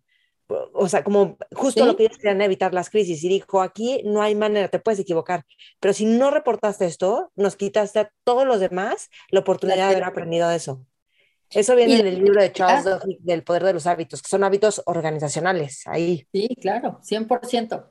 o 0.48 0.88
sea, 0.88 1.02
como 1.04 1.36
justo 1.54 1.86
lo 1.86 1.96
que 1.96 2.04
ellos 2.04 2.18
querían 2.18 2.42
evitar 2.42 2.74
las 2.74 2.90
crisis 2.90 3.22
y 3.24 3.28
dijo, 3.28 3.62
aquí 3.62 4.02
no 4.04 4.22
hay 4.22 4.34
manera, 4.34 4.68
te 4.68 4.78
puedes 4.78 5.00
equivocar, 5.00 5.44
pero 5.80 5.94
si 5.94 6.04
no 6.04 6.30
reportaste 6.30 6.86
esto, 6.86 7.30
nos 7.36 7.56
quitaste 7.56 8.00
a 8.00 8.12
todos 8.24 8.46
los 8.46 8.60
demás 8.60 9.10
la 9.30 9.40
oportunidad 9.40 9.88
de 9.88 9.94
haber 9.94 10.04
aprendido 10.04 10.50
eso. 10.50 10.84
Eso 11.50 11.76
viene 11.76 12.00
en 12.00 12.06
el 12.06 12.18
libro 12.18 12.40
de 12.40 12.50
Charles 12.50 12.84
Duhigg 12.84 13.20
del 13.20 13.44
poder 13.44 13.64
de 13.64 13.74
los 13.74 13.86
hábitos, 13.86 14.22
que 14.22 14.28
son 14.28 14.42
hábitos 14.42 14.82
organizacionales, 14.86 15.86
ahí. 15.86 16.26
Sí, 16.32 16.48
claro, 16.60 16.98
100%. 17.02 17.90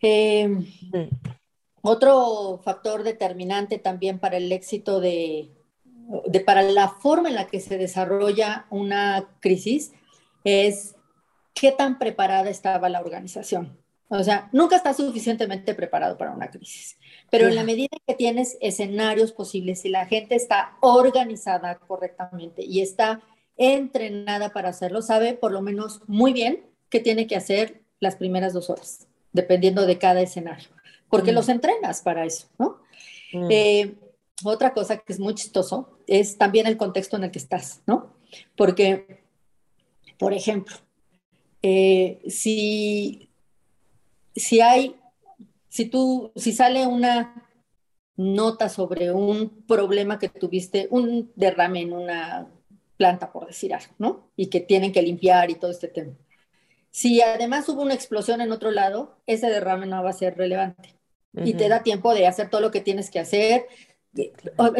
Em, 0.00 0.60
mm. 0.60 1.08
Otro 1.82 2.60
factor 2.64 3.04
determinante 3.04 3.78
también 3.78 4.18
para 4.18 4.38
el 4.38 4.50
éxito 4.50 4.98
de, 4.98 5.50
de, 6.26 6.40
para 6.40 6.62
la 6.62 6.88
forma 6.88 7.28
en 7.28 7.36
la 7.36 7.46
que 7.46 7.60
se 7.60 7.78
desarrolla 7.78 8.66
una 8.70 9.28
crisis 9.40 9.92
es 10.42 10.95
qué 11.56 11.72
tan 11.72 11.98
preparada 11.98 12.50
estaba 12.50 12.88
la 12.88 13.00
organización. 13.00 13.76
O 14.08 14.22
sea, 14.22 14.48
nunca 14.52 14.76
estás 14.76 14.98
suficientemente 14.98 15.74
preparado 15.74 16.16
para 16.16 16.30
una 16.30 16.50
crisis. 16.50 16.96
Pero 17.28 17.48
en 17.48 17.56
la 17.56 17.64
medida 17.64 17.96
que 18.06 18.14
tienes 18.14 18.56
escenarios 18.60 19.32
posibles 19.32 19.84
y 19.84 19.88
la 19.88 20.06
gente 20.06 20.36
está 20.36 20.76
organizada 20.80 21.78
correctamente 21.78 22.62
y 22.64 22.82
está 22.82 23.20
entrenada 23.56 24.52
para 24.52 24.68
hacerlo, 24.68 25.02
sabe 25.02 25.34
por 25.34 25.50
lo 25.50 25.62
menos 25.62 26.02
muy 26.06 26.32
bien 26.32 26.64
qué 26.88 27.00
tiene 27.00 27.26
que 27.26 27.36
hacer 27.36 27.82
las 27.98 28.14
primeras 28.14 28.52
dos 28.52 28.70
horas, 28.70 29.08
dependiendo 29.32 29.86
de 29.86 29.98
cada 29.98 30.20
escenario, 30.20 30.68
porque 31.08 31.32
mm. 31.32 31.34
los 31.34 31.48
entrenas 31.48 32.02
para 32.02 32.26
eso, 32.26 32.48
¿no? 32.58 32.78
Mm. 33.32 33.48
Eh, 33.50 33.94
otra 34.44 34.74
cosa 34.74 34.98
que 34.98 35.12
es 35.12 35.18
muy 35.18 35.34
chistoso 35.34 35.98
es 36.06 36.36
también 36.36 36.66
el 36.66 36.76
contexto 36.76 37.16
en 37.16 37.24
el 37.24 37.30
que 37.30 37.38
estás, 37.38 37.82
¿no? 37.86 38.14
Porque, 38.54 39.24
por 40.18 40.34
ejemplo, 40.34 40.76
eh, 41.68 42.20
si, 42.28 43.28
si 44.36 44.60
hay, 44.60 44.94
si 45.68 45.86
tú, 45.86 46.30
si 46.36 46.52
sale 46.52 46.86
una 46.86 47.50
nota 48.14 48.68
sobre 48.68 49.10
un 49.10 49.64
problema 49.66 50.20
que 50.20 50.28
tuviste, 50.28 50.86
un 50.92 51.32
derrame 51.34 51.80
en 51.80 51.92
una 51.92 52.46
planta, 52.96 53.32
por 53.32 53.48
decir 53.48 53.74
algo, 53.74 53.92
¿no? 53.98 54.30
Y 54.36 54.46
que 54.46 54.60
tienen 54.60 54.92
que 54.92 55.02
limpiar 55.02 55.50
y 55.50 55.56
todo 55.56 55.72
este 55.72 55.88
tema. 55.88 56.12
Si 56.92 57.20
además 57.20 57.68
hubo 57.68 57.82
una 57.82 57.94
explosión 57.94 58.40
en 58.40 58.52
otro 58.52 58.70
lado, 58.70 59.16
ese 59.26 59.48
derrame 59.48 59.86
no 59.86 60.04
va 60.04 60.10
a 60.10 60.12
ser 60.12 60.36
relevante. 60.36 60.94
Y 61.34 61.54
te 61.54 61.68
da 61.68 61.82
tiempo 61.82 62.14
de 62.14 62.28
hacer 62.28 62.48
todo 62.48 62.60
lo 62.60 62.70
que 62.70 62.80
tienes 62.80 63.10
que 63.10 63.18
hacer. 63.18 63.66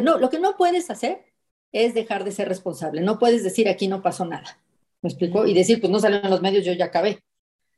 No, 0.02 0.18
lo 0.18 0.30
que 0.30 0.38
no 0.38 0.56
puedes 0.56 0.88
hacer 0.88 1.24
es 1.72 1.94
dejar 1.94 2.22
de 2.22 2.30
ser 2.30 2.48
responsable. 2.48 3.00
No 3.00 3.18
puedes 3.18 3.42
decir 3.42 3.68
aquí 3.68 3.88
no 3.88 4.02
pasó 4.02 4.24
nada. 4.24 4.56
¿Me 5.02 5.10
explico? 5.10 5.46
Y 5.46 5.54
decir, 5.54 5.80
pues 5.80 5.90
no 5.90 5.98
salen 6.00 6.30
los 6.30 6.42
medios, 6.42 6.64
yo 6.64 6.72
ya 6.72 6.86
acabé. 6.86 7.22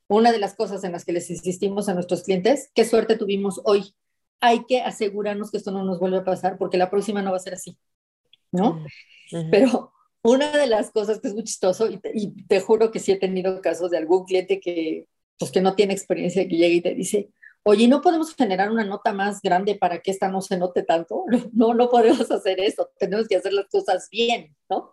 Una 0.08 0.32
de 0.32 0.38
las 0.38 0.54
cosas 0.54 0.82
en 0.84 0.92
las 0.92 1.04
que 1.04 1.12
les 1.12 1.28
insistimos 1.30 1.88
a 1.88 1.94
nuestros 1.94 2.22
clientes, 2.22 2.70
qué 2.74 2.84
suerte 2.84 3.16
tuvimos 3.16 3.60
hoy. 3.64 3.94
Hay 4.40 4.64
que 4.66 4.80
asegurarnos 4.80 5.50
que 5.50 5.58
esto 5.58 5.70
no 5.70 5.84
nos 5.84 5.98
vuelve 5.98 6.18
a 6.18 6.24
pasar 6.24 6.56
porque 6.56 6.78
la 6.78 6.90
próxima 6.90 7.22
no 7.22 7.30
va 7.30 7.36
a 7.36 7.40
ser 7.40 7.54
así. 7.54 7.76
¿No? 8.50 8.82
Pero 9.50 9.92
una 10.22 10.56
de 10.56 10.66
las 10.66 10.90
cosas 10.90 11.20
que 11.20 11.28
es 11.28 11.34
muy 11.34 11.44
chistoso, 11.44 11.88
y 11.90 11.98
te, 12.46 12.60
juro 12.60 12.90
que 12.90 12.98
sí 12.98 13.12
he 13.12 13.16
tenido 13.16 13.60
casos 13.60 13.90
de 13.90 13.98
algún 13.98 14.24
cliente 14.24 14.60
que, 14.60 15.06
pues, 15.38 15.50
que 15.50 15.60
no 15.60 15.74
tiene 15.74 15.92
experiencia, 15.92 16.48
que 16.48 16.56
llega 16.56 16.74
y 16.74 16.80
te 16.80 16.94
dice, 16.94 17.30
oye, 17.62 17.86
¿no 17.88 18.00
podemos 18.00 18.34
generar 18.34 18.70
una 18.70 18.84
nota 18.84 19.12
más 19.12 19.42
grande 19.42 19.74
para 19.74 20.00
que 20.00 20.10
esta 20.10 20.28
no 20.28 20.40
se 20.40 20.56
note 20.56 20.82
tanto? 20.82 21.24
No, 21.52 21.74
no 21.74 21.88
podemos 21.88 22.30
hacer 22.30 22.60
eso, 22.60 22.90
tenemos 22.98 23.28
que 23.28 23.36
hacer 23.36 23.52
las 23.52 23.66
cosas 23.68 24.08
bien, 24.10 24.56
¿no? 24.68 24.92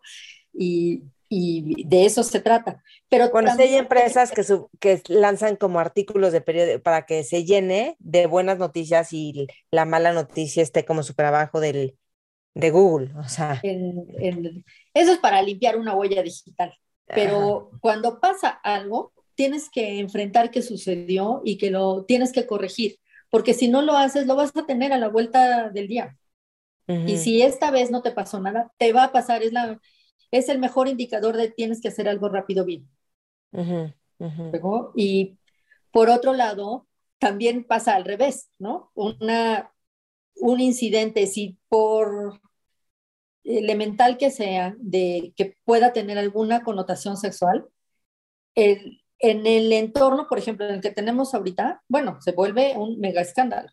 Y, 0.53 1.03
y 1.29 1.85
de 1.85 2.05
eso 2.05 2.23
se 2.23 2.39
trata. 2.39 2.83
Pero 3.09 3.29
bueno, 3.31 3.51
hay 3.57 3.75
empresas 3.75 4.31
que, 4.31 4.43
que 4.79 5.01
lanzan 5.07 5.55
como 5.55 5.79
artículos 5.79 6.31
de 6.31 6.41
periódico 6.41 6.83
para 6.83 7.05
que 7.05 7.23
se 7.23 7.43
llene 7.43 7.95
de 7.99 8.27
buenas 8.27 8.57
noticias 8.57 9.13
y 9.13 9.47
la 9.71 9.85
mala 9.85 10.13
noticia 10.13 10.63
esté 10.63 10.85
como 10.85 11.03
súper 11.03 11.25
abajo 11.25 11.59
del, 11.59 11.97
de 12.55 12.71
Google, 12.71 13.11
o 13.17 13.27
sea. 13.27 13.61
eso 13.63 15.11
es 15.11 15.17
para 15.19 15.41
limpiar 15.41 15.77
una 15.77 15.95
huella 15.95 16.23
digital. 16.23 16.73
Pero 17.07 17.69
cuando 17.81 18.19
pasa 18.19 18.49
algo, 18.49 19.13
tienes 19.35 19.69
que 19.69 19.99
enfrentar 19.99 20.49
qué 20.49 20.61
sucedió 20.61 21.41
y 21.43 21.57
que 21.57 21.69
lo 21.69 22.05
tienes 22.05 22.31
que 22.31 22.47
corregir, 22.47 22.97
porque 23.29 23.53
si 23.53 23.67
no 23.67 23.81
lo 23.81 23.95
haces, 23.95 24.25
lo 24.25 24.35
vas 24.35 24.55
a 24.55 24.65
tener 24.65 24.93
a 24.93 24.97
la 24.97 25.09
vuelta 25.09 25.69
del 25.69 25.87
día. 25.87 26.17
Y 26.87 27.17
si 27.17 27.41
esta 27.41 27.71
vez 27.71 27.89
no 27.89 28.03
te 28.03 28.11
pasó 28.11 28.39
nada, 28.39 28.71
te 28.77 28.93
va 28.93 29.05
a 29.05 29.11
pasar, 29.11 29.41
es, 29.41 29.51
la, 29.51 29.79
es 30.37 30.49
el 30.49 30.59
mejor 30.59 30.87
indicador 30.87 31.37
de 31.37 31.49
tienes 31.49 31.81
que 31.81 31.87
hacer 31.87 32.09
algo 32.09 32.27
rápido 32.27 32.65
bien. 32.65 32.89
Y 34.95 35.37
por 35.91 36.09
otro 36.09 36.33
lado, 36.33 36.87
también 37.19 37.63
pasa 37.63 37.95
al 37.95 38.03
revés, 38.03 38.49
¿no? 38.59 38.91
Una, 38.95 39.71
un 40.35 40.59
incidente, 40.59 41.25
si 41.27 41.57
por 41.69 42.41
elemental 43.45 44.17
que 44.17 44.29
sea, 44.29 44.75
de 44.77 45.33
que 45.37 45.55
pueda 45.63 45.93
tener 45.93 46.17
alguna 46.17 46.63
connotación 46.63 47.15
sexual, 47.15 47.65
en 48.55 49.47
el 49.47 49.71
entorno, 49.71 50.27
por 50.27 50.37
ejemplo, 50.37 50.65
en 50.67 50.75
el 50.75 50.81
que 50.81 50.91
tenemos 50.91 51.33
ahorita, 51.33 51.81
bueno, 51.87 52.19
se 52.21 52.33
vuelve 52.33 52.73
un 52.75 52.99
mega 52.99 53.21
escándalo, 53.21 53.69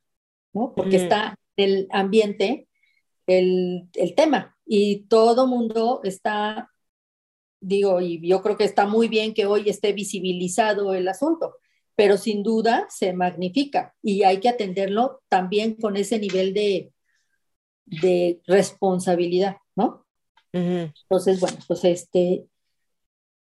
¿no? 0.52 0.74
Porque 0.76 0.98
mm. 0.98 1.02
está 1.02 1.38
en 1.56 1.68
el 1.68 1.88
ambiente 1.90 2.68
el, 3.26 3.88
el 3.94 4.14
tema 4.14 4.56
y 4.74 5.00
todo 5.00 5.46
mundo 5.46 6.00
está, 6.02 6.72
digo, 7.60 8.00
y 8.00 8.26
yo 8.26 8.40
creo 8.40 8.56
que 8.56 8.64
está 8.64 8.86
muy 8.86 9.06
bien 9.06 9.34
que 9.34 9.44
hoy 9.44 9.68
esté 9.68 9.92
visibilizado 9.92 10.94
el 10.94 11.06
asunto, 11.08 11.56
pero 11.94 12.16
sin 12.16 12.42
duda 12.42 12.86
se 12.88 13.12
magnifica 13.12 13.94
y 14.00 14.22
hay 14.22 14.40
que 14.40 14.48
atenderlo 14.48 15.20
también 15.28 15.74
con 15.74 15.98
ese 15.98 16.18
nivel 16.18 16.54
de, 16.54 16.90
de 17.84 18.40
responsabilidad, 18.46 19.58
¿no? 19.76 20.06
Entonces, 20.54 21.38
bueno, 21.38 21.58
pues 21.68 21.84
este, 21.84 22.46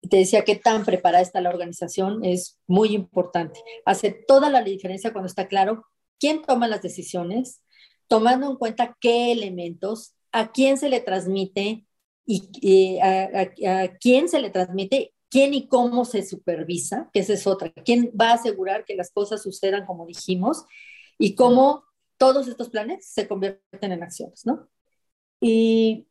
te 0.01 0.17
decía 0.17 0.43
que 0.43 0.55
tan 0.55 0.86
preparada 0.86 1.21
está 1.21 1.39
la 1.39 1.49
organización 1.51 2.25
es 2.25 2.60
muy 2.65 2.95
importante. 2.95 3.60
Hace 3.86 4.10
toda 4.10 4.49
la 4.49 4.63
diferencia 4.63 5.13
cuando 5.13 5.27
está 5.27 5.47
claro 5.47 5.86
quién 6.19 6.41
toma 6.41 6.67
las 6.67 6.81
decisiones, 6.81 7.62
tomando 8.07 8.49
en 8.49 8.55
cuenta 8.55 8.97
qué 8.99 9.31
elementos, 9.31 10.15
a 10.32 10.52
quién 10.52 10.78
se 10.78 10.89
le 10.89 11.02
transmite 11.02 11.86
y 12.26 13.00
a, 13.00 13.98
quién 14.00 14.30
se 14.30 14.39
le 14.39 14.50
transmite, 14.50 15.13
quién 15.30 15.54
y 15.54 15.67
cómo 15.67 16.06
se 16.06 16.24
supervisa, 16.24 17.10
que 17.13 17.22
esa 17.22 17.34
es 17.34 17.48
otra, 17.48 17.72
quién 17.72 18.12
va 18.20 18.32
a 18.32 18.34
asegurar 18.36 18.86
que 18.86 18.96
las 18.96 19.12
cosas 19.12 19.41
sucedan 19.41 19.86
como 19.86 20.06
dijimos 20.06 20.65
y 21.17 21.36
cómo 21.36 21.84
todos 22.17 22.48
estos 22.48 22.70
planes 22.70 23.08
se 23.08 23.28
convierten 23.28 23.91
en 23.91 24.04
acciones, 24.04 24.46
¿no? 24.46 24.70
Y, 25.39 26.08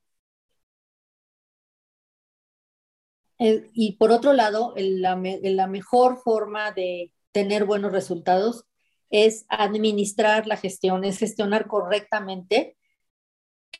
y 3.39 3.97
por 3.97 4.11
otro 4.13 4.33
lado, 4.33 4.75
la, 4.77 5.21
la 5.43 5.67
mejor 5.67 6.19
forma 6.19 6.73
de 6.73 7.13
tener 7.33 7.65
buenos 7.65 7.93
resultados 7.93 8.65
es 9.09 9.47
administrar 9.49 10.47
la 10.47 10.57
gestión, 10.57 11.05
es 11.05 11.19
gestionar 11.19 11.67
correctamente 11.67 12.77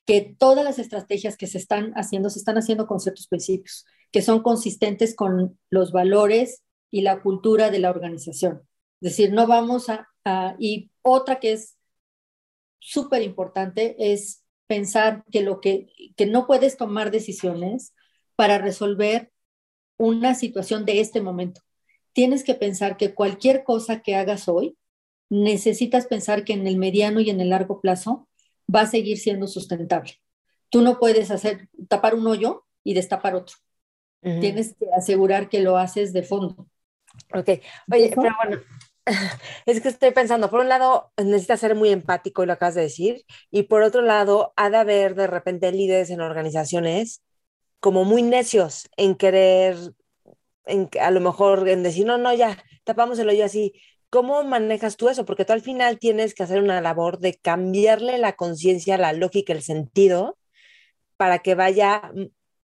que 0.07 0.35
todas 0.39 0.65
las 0.65 0.79
estrategias 0.79 1.37
que 1.37 1.47
se 1.47 1.59
están 1.59 1.93
haciendo 1.95 2.31
se 2.31 2.39
están 2.39 2.59
haciendo 2.59 2.87
con 2.87 3.01
ciertos 3.01 3.29
principios, 3.29 3.87
que 4.11 4.23
son 4.23 4.43
consistentes 4.43 5.15
con 5.15 5.59
los 5.71 5.93
valores 5.93 6.63
y 6.91 7.03
la 7.03 7.23
cultura 7.23 7.71
de 7.71 7.79
la 7.79 7.91
organización. 7.91 8.63
Es 9.01 9.11
decir, 9.11 9.33
no 9.33 9.47
vamos 9.47 9.87
a, 9.89 10.09
y 10.59 10.91
otra 11.03 11.41
que 11.41 11.53
es 11.53 11.77
súper 12.79 13.23
importante 13.23 14.13
es 14.13 14.45
pensar 14.67 15.25
que, 15.31 15.43
lo 15.43 15.61
que, 15.61 15.89
que 16.17 16.27
no 16.27 16.47
puedes 16.47 16.77
tomar 16.77 17.11
decisiones 17.11 17.95
para 18.37 18.59
resolver 18.59 19.33
una 19.97 20.35
situación 20.35 20.85
de 20.85 21.01
este 21.01 21.21
momento. 21.21 21.61
Tienes 22.13 22.43
que 22.43 22.55
pensar 22.55 22.97
que 22.97 23.15
cualquier 23.15 23.65
cosa 23.65 24.01
que 24.01 24.17
hagas 24.17 24.49
hoy, 24.49 24.77
necesitas 25.29 26.07
pensar 26.07 26.45
que 26.45 26.55
en 26.55 26.67
el 26.67 26.77
mediano 26.77 27.21
y 27.21 27.31
en 27.31 27.41
el 27.41 27.51
largo 27.51 27.81
plazo 27.81 28.29
va 28.73 28.83
a 28.83 28.87
seguir 28.87 29.19
siendo 29.19 29.47
sustentable. 29.47 30.15
Tú 30.69 30.83
no 30.83 30.99
puedes 30.99 31.31
hacer 31.31 31.69
tapar 31.89 32.15
un 32.15 32.27
hoyo 32.27 32.65
y 32.85 32.95
destapar 32.95 33.35
otro. 33.35 33.57
Tienes 34.23 34.77
que 34.79 34.87
asegurar 34.95 35.49
que 35.49 35.61
lo 35.61 35.79
haces 35.79 36.13
de 36.13 36.23
fondo. 36.23 36.69
Ok, 37.35 37.49
oye, 37.91 38.13
pero 38.15 38.37
bueno, 38.43 38.61
es 39.67 39.81
que 39.81 39.89
estoy 39.89 40.11
pensando, 40.11 40.51
por 40.51 40.61
un 40.61 40.69
lado, 40.69 41.13
necesitas 41.17 41.61
ser 41.61 41.75
muy 41.75 41.91
empático, 41.91 42.43
y 42.43 42.47
lo 42.47 42.53
acabas 42.53 42.75
de 42.75 42.83
decir, 42.83 43.25
y 43.51 43.65
por 43.65 43.83
otro 43.83 44.03
lado, 44.03 44.53
ha 44.57 44.71
de 44.71 44.77
haber 44.77 45.15
de 45.15 45.27
repente 45.27 45.73
líderes 45.73 46.11
en 46.11 46.21
organizaciones 46.21 47.23
como 47.81 48.05
muy 48.05 48.23
necios 48.23 48.91
en 48.97 49.15
querer, 49.15 49.77
en, 50.67 50.89
a 51.01 51.11
lo 51.11 51.21
mejor 51.21 51.69
en 51.69 51.83
decir, 51.83 52.07
no, 52.07 52.19
no, 52.19 52.33
ya, 52.35 52.63
tapamos 52.85 53.19
el 53.19 53.29
hoyo 53.29 53.45
así. 53.45 53.73
¿Cómo 54.11 54.43
manejas 54.43 54.97
tú 54.97 55.09
eso? 55.09 55.25
Porque 55.25 55.45
tú 55.45 55.53
al 55.53 55.63
final 55.63 55.99
tienes 55.99 56.35
que 56.35 56.43
hacer 56.43 56.61
una 56.63 56.81
labor 56.81 57.19
de 57.21 57.35
cambiarle 57.35 58.19
la 58.19 58.35
conciencia, 58.35 58.99
la 58.99 59.13
lógica, 59.13 59.53
el 59.53 59.63
sentido, 59.63 60.37
para 61.17 61.39
que 61.39 61.55
vaya 61.55 62.13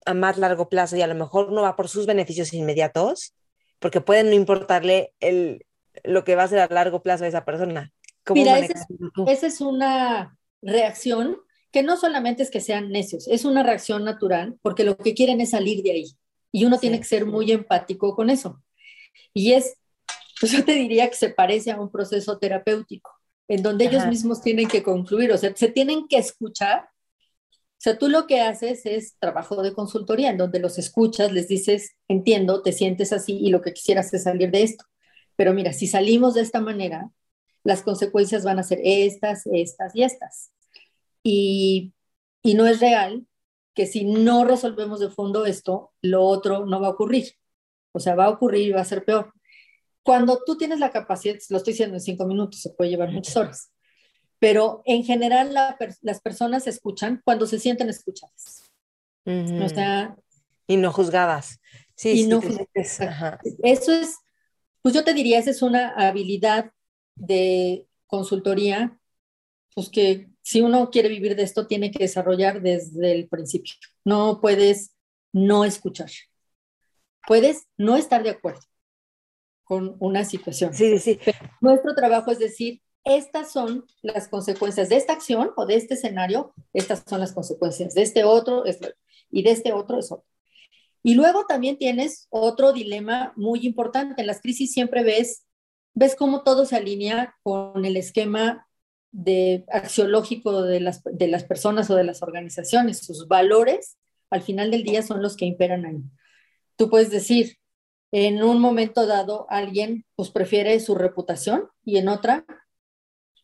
a 0.05 0.13
más 0.13 0.37
largo 0.37 0.69
plazo 0.69 0.97
y 0.97 1.01
a 1.01 1.07
lo 1.07 1.15
mejor 1.15 1.51
no 1.51 1.61
va 1.61 1.75
por 1.75 1.87
sus 1.87 2.05
beneficios 2.05 2.53
inmediatos, 2.53 3.35
porque 3.79 4.01
pueden 4.01 4.29
no 4.29 4.35
importarle 4.35 5.13
el, 5.19 5.65
lo 6.03 6.23
que 6.23 6.35
va 6.35 6.43
a 6.43 6.47
ser 6.47 6.59
a 6.59 6.67
largo 6.67 7.01
plazo 7.01 7.25
a 7.25 7.27
esa 7.27 7.45
persona. 7.45 7.91
Mira, 8.33 8.57
esa 8.57 9.47
es, 9.47 9.61
una 9.61 10.37
reacción 10.61 11.37
que 11.71 11.83
no 11.83 11.97
solamente 11.97 12.41
es 12.41 12.49
que 12.49 12.61
sean 12.61 12.89
necios, 12.89 13.27
es 13.27 13.45
una 13.45 13.61
reacción 13.61 14.03
natural 14.03 14.57
porque 14.61 14.83
lo 14.83 14.97
que 14.97 15.13
quieren 15.13 15.41
es 15.41 15.51
salir 15.51 15.83
de 15.83 15.91
ahí 15.91 16.17
y 16.51 16.65
uno 16.65 16.79
tiene 16.79 16.97
que 16.97 17.05
ser 17.05 17.25
muy 17.25 17.51
empático 17.51 18.15
con 18.15 18.29
eso. 18.29 18.63
Y 19.33 19.53
es, 19.53 19.77
pues 20.39 20.51
yo 20.51 20.63
te 20.65 20.73
diría 20.73 21.09
que 21.09 21.15
se 21.15 21.29
parece 21.29 21.71
a 21.71 21.79
un 21.79 21.91
proceso 21.91 22.37
terapéutico 22.37 23.11
en 23.47 23.63
donde 23.63 23.85
ellos 23.85 24.07
mismos 24.07 24.41
tienen 24.41 24.67
que 24.67 24.83
concluir, 24.83 25.31
o 25.31 25.37
sea, 25.37 25.55
se 25.55 25.69
tienen 25.69 26.07
que 26.07 26.17
escuchar. 26.17 26.89
O 27.77 27.81
sea, 27.85 27.97
tú 27.97 28.09
lo 28.09 28.25
que 28.25 28.41
haces 28.41 28.85
es 28.85 29.17
trabajo 29.19 29.61
de 29.61 29.73
consultoría, 29.73 30.31
en 30.31 30.37
donde 30.37 30.59
los 30.59 30.79
escuchas, 30.79 31.31
les 31.31 31.47
dices, 31.47 31.95
entiendo, 32.07 32.63
te 32.63 32.71
sientes 32.71 33.13
así 33.13 33.37
y 33.37 33.49
lo 33.49 33.61
que 33.61 33.73
quisieras 33.73 34.13
es 34.13 34.23
salir 34.23 34.49
de 34.51 34.63
esto 34.63 34.85
Pero 35.35 35.53
mira, 35.53 35.73
si 35.73 35.87
salimos 35.87 36.33
de 36.33 36.41
esta 36.41 36.61
manera, 36.61 37.11
las 37.63 37.83
consecuencias 37.83 38.43
van 38.43 38.59
a 38.59 38.63
ser 38.63 38.79
estas, 38.83 39.43
estas 39.47 39.95
y 39.95 40.03
estas. 40.03 40.51
Y, 41.23 41.93
y 42.41 42.55
no 42.55 42.67
es 42.67 42.79
real 42.79 43.27
que 43.75 43.85
si 43.87 44.05
no 44.05 44.45
resolvemos 44.45 44.99
de 44.99 45.09
fondo 45.11 45.45
esto, 45.45 45.93
lo 46.01 46.23
otro 46.25 46.65
no 46.65 46.81
va 46.81 46.87
a 46.87 46.91
ocurrir. 46.91 47.33
O 47.93 47.99
sea, 47.99 48.15
va 48.15 48.25
a 48.25 48.29
ocurrir 48.31 48.69
y 48.69 48.71
va 48.73 48.81
a 48.81 48.85
ser 48.85 49.05
peor. 49.05 49.34
Cuando 50.05 50.39
tú 50.45 50.55
tienes 50.55 50.77
la 50.77 50.91
capacidad, 50.91 51.35
lo 51.49 51.57
estoy 51.57 51.73
diciendo 51.73 51.95
en 51.95 52.01
cinco 52.01 52.27
minutos, 52.27 52.61
se 52.61 52.69
puede 52.69 52.91
llevar 52.91 53.11
muchas 53.11 53.35
horas, 53.37 53.71
pero 54.37 54.83
en 54.85 55.03
general 55.03 55.51
las 56.01 56.21
personas 56.21 56.67
escuchan 56.67 57.23
cuando 57.25 57.47
se 57.47 57.57
sienten 57.57 57.89
escuchadas. 57.89 58.71
o 59.25 59.69
sea, 59.69 60.15
y 60.67 60.77
no 60.77 60.91
juzgadas. 60.91 61.59
Sí, 61.95 62.21
y 62.21 62.27
no, 62.27 62.39
Eso 63.63 63.91
es, 63.93 64.17
pues 64.83 64.93
yo 64.93 65.03
te 65.03 65.15
diría, 65.15 65.39
esa 65.39 65.49
es 65.49 65.63
una 65.63 65.89
habilidad 65.95 66.71
de 67.15 67.87
consultoría, 68.05 68.99
pues 69.73 69.89
que 69.89 70.29
si 70.43 70.61
uno 70.61 70.91
quiere 70.91 71.09
vivir 71.09 71.35
de 71.35 71.41
esto, 71.41 71.65
tiene 71.65 71.89
que 71.89 72.03
desarrollar 72.03 72.61
desde 72.61 73.11
el 73.11 73.27
principio. 73.27 73.73
No 74.03 74.39
puedes 74.39 74.91
no 75.33 75.65
escuchar. 75.65 76.11
Puedes 77.25 77.65
no 77.75 77.97
estar 77.97 78.21
de 78.21 78.29
acuerdo 78.29 78.61
con 79.65 79.97
una 79.99 80.23
situación. 80.23 80.73
Sí, 80.73 80.97
sí. 80.99 81.19
nuestro 81.59 81.93
trabajo 81.93 82.31
es 82.31 82.39
decir, 82.39 82.81
estas 83.03 83.51
son 83.51 83.85
las 84.01 84.27
consecuencias 84.27 84.89
de 84.89 84.95
esta 84.95 85.13
acción 85.13 85.51
o 85.57 85.65
de 85.65 85.75
este 85.75 85.95
escenario, 85.95 86.53
estas 86.73 87.03
son 87.07 87.19
las 87.19 87.33
consecuencias 87.33 87.93
de 87.93 88.01
este 88.01 88.23
otro 88.23 88.63
y 89.29 89.43
de 89.43 89.51
este 89.51 89.73
otro 89.73 89.99
es 89.99 90.11
otro. 90.11 90.25
Y 91.03 91.13
luego 91.13 91.45
también 91.45 91.77
tienes 91.77 92.27
otro 92.31 92.73
dilema 92.73 93.31
muy 93.35 93.63
importante. 93.63 94.21
En 94.21 94.27
las 94.27 94.41
crisis 94.41 94.71
siempre 94.71 95.03
ves, 95.03 95.45
ves 95.93 96.15
cómo 96.15 96.43
todo 96.43 96.65
se 96.65 96.77
alinea 96.77 97.35
con 97.43 97.85
el 97.85 97.95
esquema 97.95 98.67
de 99.11 99.65
axiológico 99.71 100.63
de 100.63 100.79
las, 100.79 101.03
de 101.03 101.27
las 101.27 101.43
personas 101.43 101.91
o 101.91 101.95
de 101.95 102.05
las 102.05 102.23
organizaciones. 102.23 103.05
Sus 103.05 103.27
valores 103.27 103.97
al 104.31 104.41
final 104.41 104.71
del 104.71 104.83
día 104.83 105.03
son 105.03 105.21
los 105.21 105.37
que 105.37 105.45
imperan 105.45 105.85
ahí. 105.85 106.01
Tú 106.75 106.89
puedes 106.89 107.11
decir, 107.11 107.57
en 108.17 108.41
un 108.41 108.61
momento 108.61 109.05
dado 109.05 109.45
alguien 109.49 110.05
pues 110.15 110.29
prefiere 110.29 110.79
su 110.79 110.95
reputación 110.95 111.67
y 111.83 111.97
en 111.97 112.07
otra, 112.07 112.45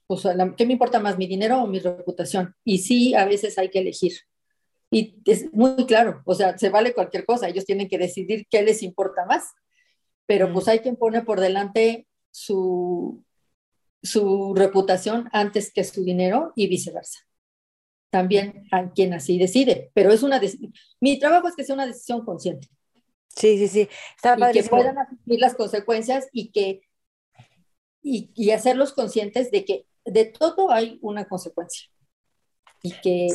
pues 0.08 0.26
¿qué 0.56 0.66
me 0.66 0.72
importa 0.72 1.02
más, 1.02 1.18
mi 1.18 1.28
dinero 1.28 1.62
o 1.62 1.68
mi 1.68 1.80
reputación? 1.80 2.56
Y 2.64 2.78
sí, 2.78 3.14
a 3.14 3.26
veces 3.26 3.58
hay 3.58 3.70
que 3.70 3.80
elegir. 3.80 4.14
Y 4.90 5.22
es 5.26 5.52
muy 5.52 5.86
claro, 5.86 6.22
o 6.26 6.34
sea, 6.34 6.58
se 6.58 6.70
vale 6.70 6.94
cualquier 6.94 7.26
cosa, 7.26 7.50
ellos 7.50 7.66
tienen 7.66 7.90
que 7.90 7.98
decidir 7.98 8.48
qué 8.50 8.62
les 8.62 8.82
importa 8.82 9.26
más, 9.26 9.52
pero 10.26 10.54
pues 10.54 10.70
hay 10.70 10.80
quien 10.80 10.96
pone 10.96 11.22
por 11.22 11.42
delante 11.42 12.08
su, 12.32 13.26
su 14.02 14.54
reputación 14.56 15.28
antes 15.34 15.74
que 15.74 15.84
su 15.84 16.06
dinero 16.06 16.54
y 16.56 16.68
viceversa. 16.68 17.20
También 18.10 18.70
hay 18.72 18.88
quien 18.96 19.14
así 19.14 19.38
decide, 19.38 19.92
pero 19.94 20.14
es 20.14 20.24
una 20.24 20.40
mi 21.02 21.20
trabajo 21.20 21.50
es 21.50 21.58
que 21.58 21.66
sea 21.66 21.76
una 21.76 21.88
decisión 21.88 22.24
consciente. 22.24 22.70
Sí, 23.36 23.58
sí, 23.58 23.68
sí. 23.68 23.90
y 24.38 24.52
que 24.52 24.64
puedan 24.64 24.98
asumir 24.98 25.40
las 25.40 25.56
consecuencias 25.56 26.28
y 26.32 26.52
que 26.52 26.82
y, 28.04 28.32
y, 28.36 28.52
hacerlos 28.52 28.94
conscientes 28.94 29.52
de 29.52 29.64
que 29.64 29.86
de 30.06 30.26
todo 30.26 30.72
hay 30.72 30.98
una 31.02 31.26
consecuencia 31.26 31.88
y 32.82 32.94
que 33.02 33.28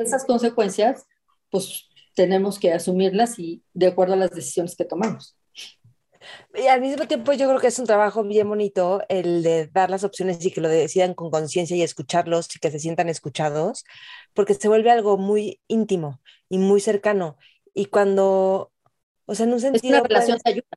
esas 0.00 0.24
consecuencias 0.24 1.06
pues 1.50 1.88
tenemos 2.14 2.58
que 2.58 2.72
asumirlas 2.72 3.38
y 3.38 3.64
de 3.72 3.88
acuerdo 3.88 4.14
a 4.14 4.16
las 4.16 4.30
decisiones 4.30 4.76
que 4.76 4.84
tomamos. 4.84 5.36
Y 6.54 6.66
al 6.68 6.80
mismo 6.80 7.06
tiempo 7.06 7.32
yo 7.32 7.48
creo 7.48 7.60
que 7.60 7.66
es 7.66 7.78
un 7.78 7.86
trabajo 7.86 8.22
bien 8.24 8.48
bonito 8.48 9.02
el 9.08 9.42
de 9.42 9.66
dar 9.66 9.90
las 9.90 10.04
opciones 10.04 10.44
y 10.44 10.50
que 10.50 10.60
lo 10.60 10.68
decidan 10.68 11.14
con 11.14 11.30
conciencia 11.30 11.76
y 11.76 11.82
escucharlos 11.82 12.54
y 12.54 12.58
que 12.58 12.70
se 12.70 12.78
sientan 12.78 13.08
escuchados, 13.08 13.84
porque 14.32 14.54
se 14.54 14.68
vuelve 14.68 14.90
algo 14.90 15.18
muy 15.18 15.60
íntimo 15.68 16.20
y 16.48 16.58
muy 16.58 16.80
cercano. 16.80 17.36
Y 17.74 17.86
cuando, 17.86 18.72
o 19.26 19.34
sea, 19.34 19.46
en 19.46 19.52
un 19.52 19.60
sentido... 19.60 19.96
Es 19.96 20.00
una 20.00 20.08
relación 20.08 20.38
de 20.44 20.50
ayuda 20.50 20.68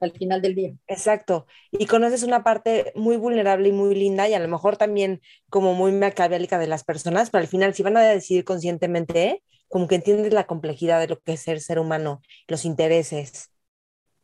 al 0.00 0.12
final 0.12 0.42
del 0.42 0.54
día. 0.54 0.74
Exacto. 0.86 1.46
Y 1.70 1.86
conoces 1.86 2.22
una 2.22 2.44
parte 2.44 2.92
muy 2.94 3.16
vulnerable 3.16 3.68
y 3.68 3.72
muy 3.72 3.94
linda 3.94 4.28
y 4.28 4.34
a 4.34 4.38
lo 4.38 4.48
mejor 4.48 4.76
también 4.76 5.22
como 5.48 5.74
muy 5.74 5.92
maquiavélica 5.92 6.58
de 6.58 6.66
las 6.66 6.84
personas, 6.84 7.30
pero 7.30 7.42
al 7.42 7.48
final 7.48 7.74
si 7.74 7.82
van 7.82 7.96
a 7.96 8.02
decidir 8.02 8.44
conscientemente, 8.44 9.42
como 9.68 9.88
que 9.88 9.96
entiendes 9.96 10.32
la 10.32 10.46
complejidad 10.46 11.00
de 11.00 11.08
lo 11.08 11.20
que 11.20 11.32
es 11.32 11.40
ser 11.40 11.60
ser 11.60 11.78
humano, 11.78 12.20
los 12.46 12.64
intereses. 12.64 13.50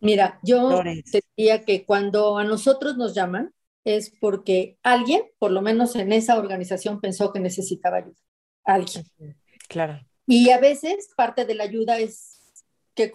Mira, 0.00 0.40
yo 0.42 0.82
diría 1.36 1.64
que 1.64 1.84
cuando 1.84 2.36
a 2.36 2.44
nosotros 2.44 2.96
nos 2.96 3.14
llaman 3.14 3.54
es 3.84 4.12
porque 4.20 4.78
alguien, 4.82 5.22
por 5.38 5.50
lo 5.50 5.62
menos 5.62 5.96
en 5.96 6.12
esa 6.12 6.38
organización, 6.38 7.00
pensó 7.00 7.32
que 7.32 7.40
necesitaba 7.40 7.98
ayuda. 7.98 8.16
Alguien. 8.64 9.04
Claro. 9.68 10.00
Y 10.26 10.50
a 10.50 10.58
veces 10.58 11.08
parte 11.16 11.44
de 11.44 11.54
la 11.54 11.64
ayuda 11.64 11.98
es 11.98 12.41
que, 12.94 13.12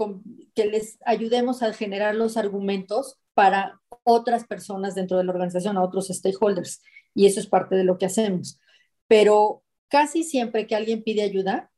que 0.56 0.66
les 0.66 0.98
ayudemos 1.06 1.62
a 1.64 1.74
generar 1.74 2.16
los 2.16 2.38
argumentos 2.38 3.20
para 3.34 3.80
otras 4.04 4.46
personas 4.46 4.96
dentro 4.96 5.18
de 5.18 5.24
la 5.24 5.32
organización, 5.32 5.78
a 5.78 5.84
otros 5.84 6.08
stakeholders. 6.08 6.82
Y 7.14 7.26
eso 7.26 7.40
es 7.40 7.48
parte 7.48 7.76
de 7.76 7.84
lo 7.84 7.98
que 7.98 8.06
hacemos. 8.06 8.60
Pero 9.08 9.64
casi 9.90 10.24
siempre 10.24 10.68
que 10.68 10.76
alguien 10.76 11.04
pide 11.04 11.22
ayuda 11.22 11.72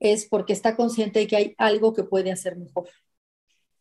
es 0.00 0.26
porque 0.26 0.52
está 0.52 0.76
consciente 0.76 1.20
de 1.20 1.26
que 1.26 1.36
hay 1.36 1.54
algo 1.58 1.94
que 1.94 2.04
puede 2.04 2.30
hacer 2.32 2.56
mejor. 2.56 2.88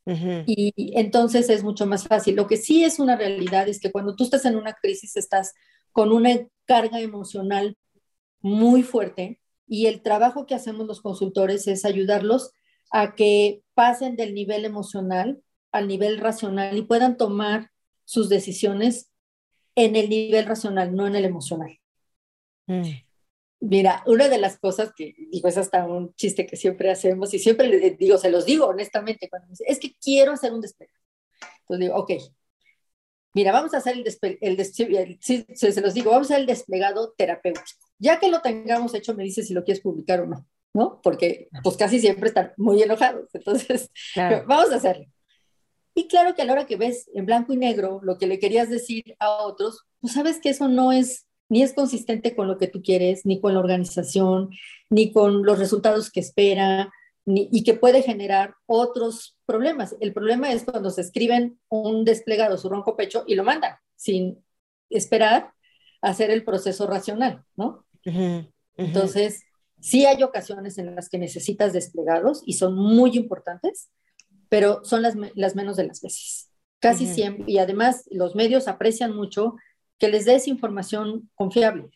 Y 0.05 0.73
entonces 0.97 1.49
es 1.49 1.63
mucho 1.63 1.85
más 1.85 2.07
fácil. 2.07 2.35
Lo 2.35 2.47
que 2.47 2.57
sí 2.57 2.83
es 2.83 2.99
una 2.99 3.15
realidad 3.15 3.67
es 3.69 3.79
que 3.79 3.91
cuando 3.91 4.15
tú 4.15 4.25
estás 4.25 4.45
en 4.45 4.57
una 4.57 4.73
crisis 4.73 5.15
estás 5.15 5.53
con 5.91 6.11
una 6.11 6.47
carga 6.65 6.99
emocional 6.99 7.77
muy 8.41 8.83
fuerte 8.83 9.39
y 9.67 9.85
el 9.85 10.01
trabajo 10.01 10.45
que 10.45 10.55
hacemos 10.55 10.87
los 10.87 11.01
consultores 11.01 11.67
es 11.67 11.85
ayudarlos 11.85 12.51
a 12.93 13.15
que 13.15 13.63
pasen 13.73 14.15
del 14.15 14.33
nivel 14.33 14.63
emocional 14.63 15.41
al 15.73 15.87
nivel 15.87 16.19
racional 16.19 16.77
y 16.77 16.83
puedan 16.83 17.17
tomar 17.17 17.71
sus 18.05 18.29
decisiones 18.29 19.09
en 19.75 19.95
el 19.95 20.07
nivel 20.07 20.45
racional, 20.45 20.95
no 20.95 21.07
en 21.07 21.15
el 21.15 21.25
emocional. 21.25 21.79
Mm. 22.67 22.91
Mira, 23.59 24.03
una 24.05 24.29
de 24.29 24.37
las 24.37 24.59
cosas 24.59 24.93
que, 24.95 25.15
digo, 25.31 25.47
es 25.47 25.57
hasta 25.57 25.85
un 25.85 26.13
chiste 26.13 26.45
que 26.45 26.55
siempre 26.55 26.91
hacemos 26.91 27.33
y 27.33 27.39
siempre 27.39 27.67
les 27.67 27.97
digo, 27.97 28.17
se 28.17 28.29
los 28.29 28.45
digo 28.45 28.67
honestamente, 28.67 29.29
cuando 29.29 29.47
me 29.47 29.55
es 29.65 29.79
que 29.79 29.95
quiero 29.95 30.33
hacer 30.33 30.53
un 30.53 30.61
desplegado. 30.61 30.99
Entonces 31.61 31.79
digo, 31.79 31.95
ok, 31.95 32.11
mira, 33.33 33.51
vamos 33.51 33.73
a 33.73 33.77
hacer 33.77 33.95
el, 33.95 34.03
desplegado, 34.03 35.17
se 35.21 35.81
los 35.81 35.93
digo, 35.95 36.11
vamos 36.11 36.29
a 36.29 36.35
hacer 36.35 36.41
el 36.41 36.47
desplegado 36.47 37.13
terapéutico. 37.17 37.87
Ya 37.97 38.19
que 38.19 38.29
lo 38.29 38.41
tengamos 38.41 38.93
hecho, 38.93 39.15
me 39.15 39.23
dice 39.23 39.41
si 39.41 39.55
lo 39.55 39.63
quieres 39.63 39.81
publicar 39.81 40.21
o 40.21 40.27
no, 40.27 40.45
¿no? 40.73 40.99
Porque 41.01 41.49
pues 41.63 41.77
casi 41.77 41.99
siempre 41.99 42.29
están 42.29 42.53
muy 42.57 42.81
enojados, 42.81 43.29
entonces 43.33 43.91
vamos 44.47 44.71
a 44.71 44.75
hacerlo. 44.75 45.05
Y 45.95 46.07
claro 46.07 46.33
que 46.33 46.41
a 46.41 46.45
la 46.45 46.53
hora 46.53 46.65
que 46.65 46.75
ves 46.75 47.09
en 47.13 47.25
blanco 47.25 47.53
y 47.53 47.57
negro 47.57 47.99
lo 48.03 48.17
que 48.17 48.25
le 48.25 48.39
querías 48.39 48.69
decir 48.69 49.15
a 49.19 49.29
otros, 49.29 49.85
pues 50.01 50.13
sabes 50.13 50.39
que 50.41 50.49
eso 50.49 50.67
no 50.67 50.91
es 50.91 51.27
ni 51.49 51.61
es 51.61 51.73
consistente 51.73 52.35
con 52.35 52.47
lo 52.47 52.57
que 52.57 52.67
tú 52.67 52.81
quieres, 52.81 53.25
ni 53.25 53.39
con 53.39 53.53
la 53.53 53.59
organización, 53.59 54.49
ni 54.89 55.11
con 55.11 55.45
los 55.45 55.59
resultados 55.59 56.09
que 56.09 56.19
espera, 56.19 56.91
y 57.25 57.63
que 57.63 57.73
puede 57.73 58.01
generar 58.01 58.55
otros 58.65 59.37
problemas. 59.45 59.95
El 60.01 60.13
problema 60.13 60.51
es 60.51 60.63
cuando 60.63 60.89
se 60.89 61.01
escriben 61.01 61.59
un 61.69 62.03
desplegado, 62.05 62.57
su 62.57 62.69
ronco 62.69 62.95
pecho, 62.95 63.23
y 63.27 63.35
lo 63.35 63.43
mandan 63.43 63.75
sin 63.95 64.43
esperar 64.89 65.53
hacer 66.01 66.31
el 66.31 66.43
proceso 66.43 66.85
racional, 66.87 67.43
¿no? 67.55 67.85
Entonces, 68.75 69.43
sí 69.83 70.05
hay 70.05 70.23
ocasiones 70.23 70.77
en 70.77 70.95
las 70.95 71.09
que 71.09 71.17
necesitas 71.17 71.73
desplegados 71.73 72.41
y 72.45 72.53
son 72.53 72.73
muy 72.73 73.17
importantes, 73.17 73.89
pero 74.47 74.83
son 74.85 75.01
las, 75.01 75.15
menos 75.15 75.75
de 75.75 75.85
las 75.85 76.01
veces. 76.01 76.49
Casi 76.79 77.05
siempre, 77.05 77.43
y 77.47 77.57
además 77.57 78.05
los 78.09 78.33
medios 78.33 78.69
aprecian 78.69 79.13
mucho 79.13 79.55
que 79.99 80.07
les 80.07 80.23
des 80.23 80.47
información 80.47 81.29
confiable. 81.35 81.89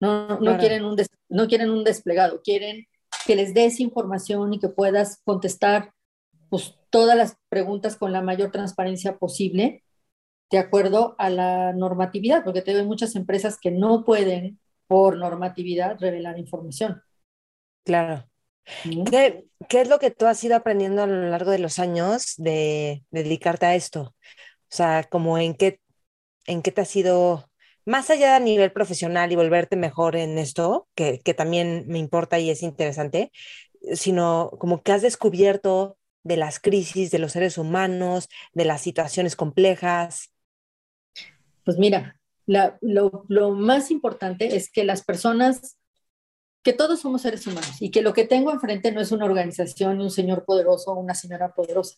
No, 0.00 0.40
no, 0.40 0.58
quieren 0.58 0.84
un 0.84 0.96
no 1.28 1.46
quieren 1.46 1.70
un 1.70 1.84
desplegado, 1.84 2.42
quieren 2.42 2.86
que 3.24 3.36
les 3.36 3.54
des 3.54 3.78
información 3.78 4.52
y 4.52 4.58
que 4.58 4.68
puedas 4.68 5.20
contestar 5.24 5.92
pues, 6.50 6.74
todas 6.90 7.16
las 7.16 7.36
preguntas 7.48 7.96
con 7.96 8.12
la 8.12 8.20
mayor 8.20 8.50
transparencia 8.50 9.18
posible, 9.18 9.84
de 10.50 10.58
acuerdo 10.58 11.14
a 11.18 11.30
la 11.30 11.72
normatividad, 11.72 12.42
porque 12.42 12.62
tengo 12.62 12.84
muchas 12.84 13.14
empresas 13.14 13.58
que 13.60 13.70
no 13.70 14.04
pueden, 14.04 14.58
por 14.88 15.16
normatividad, 15.16 15.98
revelar 16.00 16.36
información. 16.38 17.00
Claro. 17.84 18.28
¿Qué, 19.10 19.44
¿Qué, 19.68 19.80
es 19.80 19.88
lo 19.88 19.98
que 19.98 20.10
tú 20.10 20.26
has 20.26 20.42
ido 20.44 20.56
aprendiendo 20.56 21.02
a 21.02 21.06
lo 21.06 21.28
largo 21.28 21.50
de 21.50 21.58
los 21.58 21.78
años 21.78 22.34
de, 22.36 23.04
de 23.10 23.22
dedicarte 23.22 23.66
a 23.66 23.74
esto? 23.74 24.00
O 24.02 24.74
sea, 24.74 25.04
como 25.04 25.38
en 25.38 25.54
qué 25.54 25.80
en 26.46 26.62
qué 26.62 26.72
te 26.72 26.80
ha 26.80 26.84
sido, 26.84 27.50
más 27.84 28.10
allá 28.10 28.36
a 28.36 28.40
nivel 28.40 28.72
profesional 28.72 29.32
y 29.32 29.36
volverte 29.36 29.76
mejor 29.76 30.16
en 30.16 30.38
esto, 30.38 30.88
que, 30.94 31.20
que 31.20 31.34
también 31.34 31.84
me 31.88 31.98
importa 31.98 32.38
y 32.38 32.50
es 32.50 32.62
interesante, 32.62 33.32
sino 33.94 34.50
como 34.58 34.82
que 34.82 34.92
has 34.92 35.02
descubierto 35.02 35.96
de 36.22 36.36
las 36.36 36.60
crisis 36.60 37.10
de 37.10 37.18
los 37.18 37.32
seres 37.32 37.58
humanos, 37.58 38.28
de 38.52 38.64
las 38.64 38.80
situaciones 38.80 39.36
complejas, 39.36 40.30
Pues 41.64 41.78
mira, 41.78 42.16
lo, 42.46 43.24
lo, 43.28 43.50
más 43.52 43.90
importante 43.90 44.56
es 44.56 44.70
que 44.70 44.84
las 44.84 45.04
personas, 45.04 45.78
que 46.62 46.72
todos 46.72 47.00
somos 47.00 47.22
seres 47.22 47.46
humanos 47.46 47.80
y 47.80 47.90
que 47.90 48.02
lo 48.02 48.12
que 48.12 48.24
tengo 48.24 48.52
enfrente 48.52 48.92
no 48.92 49.00
es 49.00 49.10
una 49.12 49.24
organización, 49.24 50.00
un 50.00 50.10
señor 50.10 50.44
poderoso 50.44 50.92
o 50.92 51.00
una 51.00 51.14
señora 51.14 51.52
poderosa, 51.54 51.96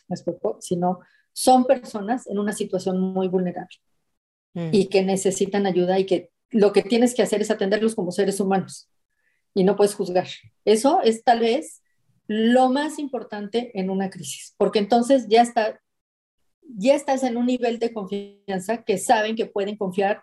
sino 0.60 1.00
son 1.32 1.64
personas 1.64 2.26
en 2.26 2.38
una 2.38 2.52
situación 2.52 2.98
muy 2.98 3.28
vulnerable 3.28 3.76
mm. 4.54 4.68
y 4.72 4.86
que 4.86 5.02
necesitan 5.02 5.66
ayuda 5.66 5.98
y 5.98 6.06
que 6.06 6.30
lo 6.50 6.72
que 6.72 6.82
tienes 6.82 7.14
que 7.14 7.22
hacer 7.22 7.42
es 7.42 7.50
atenderlos 7.50 7.94
como 7.94 8.12
seres 8.12 8.40
humanos 8.40 8.88
y 9.52 9.64
no 9.64 9.76
puedes 9.76 9.94
juzgar. 9.94 10.28
Eso 10.64 11.00
es 11.02 11.24
tal 11.24 11.40
vez 11.40 11.82
lo 12.26 12.70
más 12.70 12.98
importante 12.98 13.78
en 13.78 13.90
una 13.90 14.08
crisis, 14.08 14.54
porque 14.56 14.78
entonces 14.78 15.26
ya 15.28 15.42
está 15.42 15.80
ya 16.66 16.94
estás 16.94 17.22
en 17.22 17.36
un 17.36 17.46
nivel 17.46 17.78
de 17.78 17.92
confianza 17.92 18.84
que 18.84 18.96
saben 18.96 19.36
que 19.36 19.44
pueden 19.46 19.76
confiar 19.76 20.22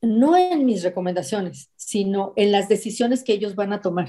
no 0.00 0.36
en 0.36 0.64
mis 0.64 0.82
recomendaciones, 0.82 1.70
sino 1.76 2.32
en 2.36 2.52
las 2.52 2.68
decisiones 2.68 3.24
que 3.24 3.32
ellos 3.32 3.54
van 3.54 3.72
a 3.72 3.80
tomar 3.80 4.08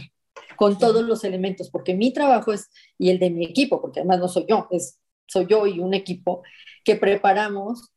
con 0.56 0.78
todos 0.78 1.04
los 1.04 1.24
elementos, 1.24 1.70
porque 1.70 1.96
mi 1.96 2.14
trabajo 2.14 2.54
es, 2.54 2.70
y 2.98 3.10
el 3.10 3.20
de 3.20 3.30
mi 3.30 3.46
equipo, 3.46 3.82
porque 3.82 4.02
además 4.02 4.20
no 4.20 4.28
soy 4.28 4.46
yo, 4.48 4.68
es, 4.72 5.00
soy 5.28 5.48
yo 5.48 5.66
y 5.68 5.80
un 5.80 5.94
equipo 5.94 6.44
que 6.84 6.96
preparamos 6.96 7.92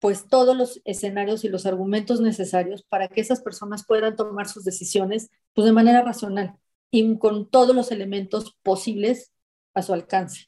pues 0.00 0.28
todos 0.28 0.56
los 0.56 0.80
escenarios 0.84 1.44
y 1.44 1.48
los 1.48 1.66
argumentos 1.66 2.20
necesarios 2.20 2.84
para 2.84 3.08
que 3.08 3.20
esas 3.20 3.40
personas 3.40 3.84
puedan 3.86 4.14
tomar 4.14 4.48
sus 4.48 4.64
decisiones 4.64 5.30
pues 5.54 5.64
de 5.64 5.72
manera 5.72 6.02
racional 6.02 6.54
y 6.90 7.18
con 7.18 7.50
todos 7.50 7.74
los 7.74 7.90
elementos 7.90 8.56
posibles 8.62 9.32
a 9.74 9.82
su 9.82 9.92
alcance. 9.92 10.46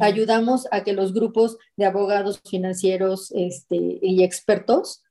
Ayudamos 0.00 0.66
a 0.72 0.82
que 0.82 0.92
los 0.92 1.14
grupos 1.14 1.58
de 1.76 1.84
abogados 1.84 2.40
financieros 2.44 3.30
este, 3.36 4.00
y 4.02 4.24
expertos 4.24 5.04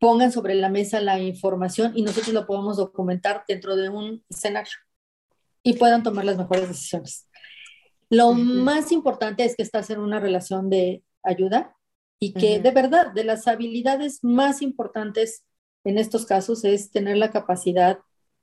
pongan 0.00 0.32
sobre 0.32 0.54
la 0.54 0.70
mesa 0.70 1.00
la 1.00 1.20
información 1.20 1.92
y 1.94 2.02
nosotros 2.02 2.32
lo 2.34 2.46
podamos 2.46 2.78
documentar 2.78 3.44
dentro 3.46 3.76
de 3.76 3.90
un 3.90 4.24
escenario 4.28 4.72
y 5.62 5.74
puedan 5.74 6.02
tomar 6.02 6.24
las 6.24 6.38
mejores 6.38 6.68
decisiones. 6.68 7.28
Lo 8.08 8.32
más 8.32 8.90
importante 8.90 9.44
es 9.44 9.54
que 9.54 9.62
estás 9.62 9.90
en 9.90 10.00
una 10.00 10.18
relación 10.18 10.70
de 10.70 11.04
ayuda 11.22 11.76
y 12.18 12.32
que 12.32 12.58
de 12.58 12.70
verdad, 12.70 13.12
de 13.12 13.24
las 13.24 13.46
habilidades 13.46 14.24
más 14.24 14.62
importantes 14.62 15.44
en 15.84 15.98
estos 15.98 16.26
casos 16.26 16.64
es 16.64 16.90
tener 16.90 17.16
la 17.18 17.30
capacidad 17.30 17.98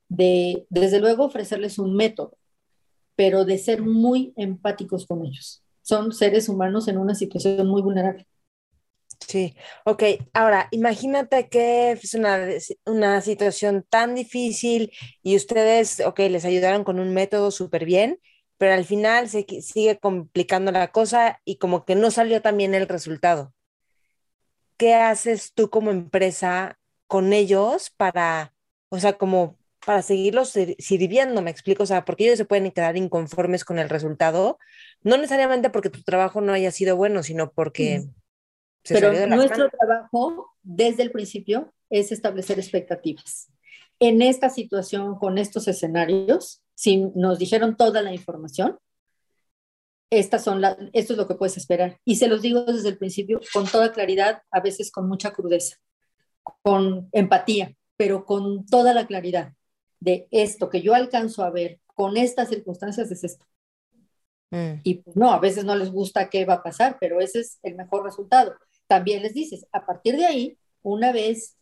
de, 0.09 0.65
desde 0.69 0.99
luego, 0.99 1.25
ofrecerles 1.25 1.79
un 1.79 1.95
método, 1.95 2.37
pero 3.15 3.45
de 3.45 3.57
ser 3.57 3.81
muy 3.81 4.31
empáticos 4.35 5.05
con 5.05 5.25
ellos. 5.25 5.63
Son 5.81 6.11
seres 6.11 6.49
humanos 6.49 6.87
en 6.87 6.97
una 6.97 7.15
situación 7.15 7.67
muy 7.67 7.81
vulnerable. 7.81 8.27
Sí, 9.27 9.55
ok. 9.83 10.03
Ahora, 10.33 10.69
imagínate 10.71 11.49
que 11.49 11.91
es 11.91 12.13
una, 12.13 12.47
una 12.85 13.19
situación 13.19 13.85
tan 13.89 14.15
difícil 14.15 14.93
y 15.21 15.35
ustedes, 15.35 15.99
ok, 15.99 16.19
les 16.19 16.45
ayudaron 16.45 16.85
con 16.85 16.97
un 16.97 17.13
método 17.13 17.51
súper 17.51 17.83
bien, 17.83 18.21
pero 18.57 18.73
al 18.73 18.85
final 18.85 19.27
se 19.27 19.45
sigue 19.61 19.99
complicando 19.99 20.71
la 20.71 20.93
cosa 20.93 21.41
y 21.43 21.57
como 21.57 21.83
que 21.83 21.95
no 21.95 22.09
salió 22.09 22.41
también 22.41 22.73
el 22.73 22.87
resultado. 22.87 23.53
¿Qué 24.77 24.93
haces 24.93 25.51
tú 25.53 25.69
como 25.69 25.91
empresa 25.91 26.79
con 27.07 27.33
ellos 27.33 27.89
para, 27.97 28.53
o 28.87 28.97
sea, 28.97 29.17
como 29.17 29.57
para 29.85 30.03
seguirlos 30.03 30.53
sirviendo, 30.79 31.41
me 31.41 31.51
explico, 31.51 31.83
o 31.83 31.85
sea, 31.85 32.05
porque 32.05 32.25
ellos 32.25 32.37
se 32.37 32.45
pueden 32.45 32.71
quedar 32.71 32.95
inconformes 32.95 33.65
con 33.65 33.77
el 33.77 33.89
resultado, 33.89 34.57
no 35.01 35.17
necesariamente 35.17 35.69
porque 35.69 35.89
tu 35.89 36.01
trabajo 36.03 36.39
no 36.39 36.53
haya 36.53 36.71
sido 36.71 36.95
bueno, 36.95 37.23
sino 37.23 37.51
porque... 37.51 38.05
Pero 38.87 39.27
nuestro 39.27 39.69
trabajo 39.69 40.55
desde 40.63 41.03
el 41.03 41.11
principio 41.11 41.73
es 41.89 42.11
establecer 42.11 42.59
expectativas. 42.59 43.51
En 43.99 44.21
esta 44.21 44.49
situación, 44.49 45.17
con 45.17 45.37
estos 45.37 45.67
escenarios, 45.67 46.61
si 46.75 46.97
nos 47.15 47.39
dijeron 47.39 47.75
toda 47.75 48.01
la 48.01 48.13
información, 48.13 48.77
estas 50.09 50.43
son 50.43 50.61
la, 50.61 50.77
esto 50.93 51.13
es 51.13 51.17
lo 51.17 51.27
que 51.27 51.35
puedes 51.35 51.57
esperar. 51.57 51.99
Y 52.05 52.15
se 52.15 52.27
los 52.27 52.41
digo 52.41 52.63
desde 52.63 52.89
el 52.89 52.97
principio 52.97 53.41
con 53.53 53.65
toda 53.65 53.91
claridad, 53.91 54.41
a 54.51 54.61
veces 54.61 54.91
con 54.91 55.07
mucha 55.07 55.31
crudeza, 55.31 55.77
con 56.61 57.09
empatía, 57.11 57.75
pero 57.97 58.23
con 58.23 58.65
toda 58.65 58.93
la 58.93 59.07
claridad 59.07 59.53
de 59.99 60.27
esto 60.31 60.69
que 60.69 60.81
yo 60.81 60.93
alcanzo 60.93 61.43
a 61.43 61.49
ver 61.49 61.79
con 61.85 62.15
estas 62.15 62.49
circunstancias 62.49 63.11
es 63.11 63.23
esto. 63.23 63.45
Mm. 64.51 64.81
Y 64.83 64.95
pues, 64.95 65.15
no, 65.17 65.31
a 65.31 65.39
veces 65.39 65.65
no 65.65 65.75
les 65.75 65.91
gusta 65.91 66.29
qué 66.29 66.45
va 66.45 66.55
a 66.55 66.63
pasar, 66.63 66.97
pero 66.99 67.19
ese 67.19 67.41
es 67.41 67.59
el 67.63 67.75
mejor 67.75 68.05
resultado. 68.05 68.55
También 68.87 69.23
les 69.23 69.33
dices, 69.33 69.67
a 69.71 69.85
partir 69.85 70.17
de 70.17 70.25
ahí, 70.25 70.57
una 70.81 71.11
vez 71.11 71.57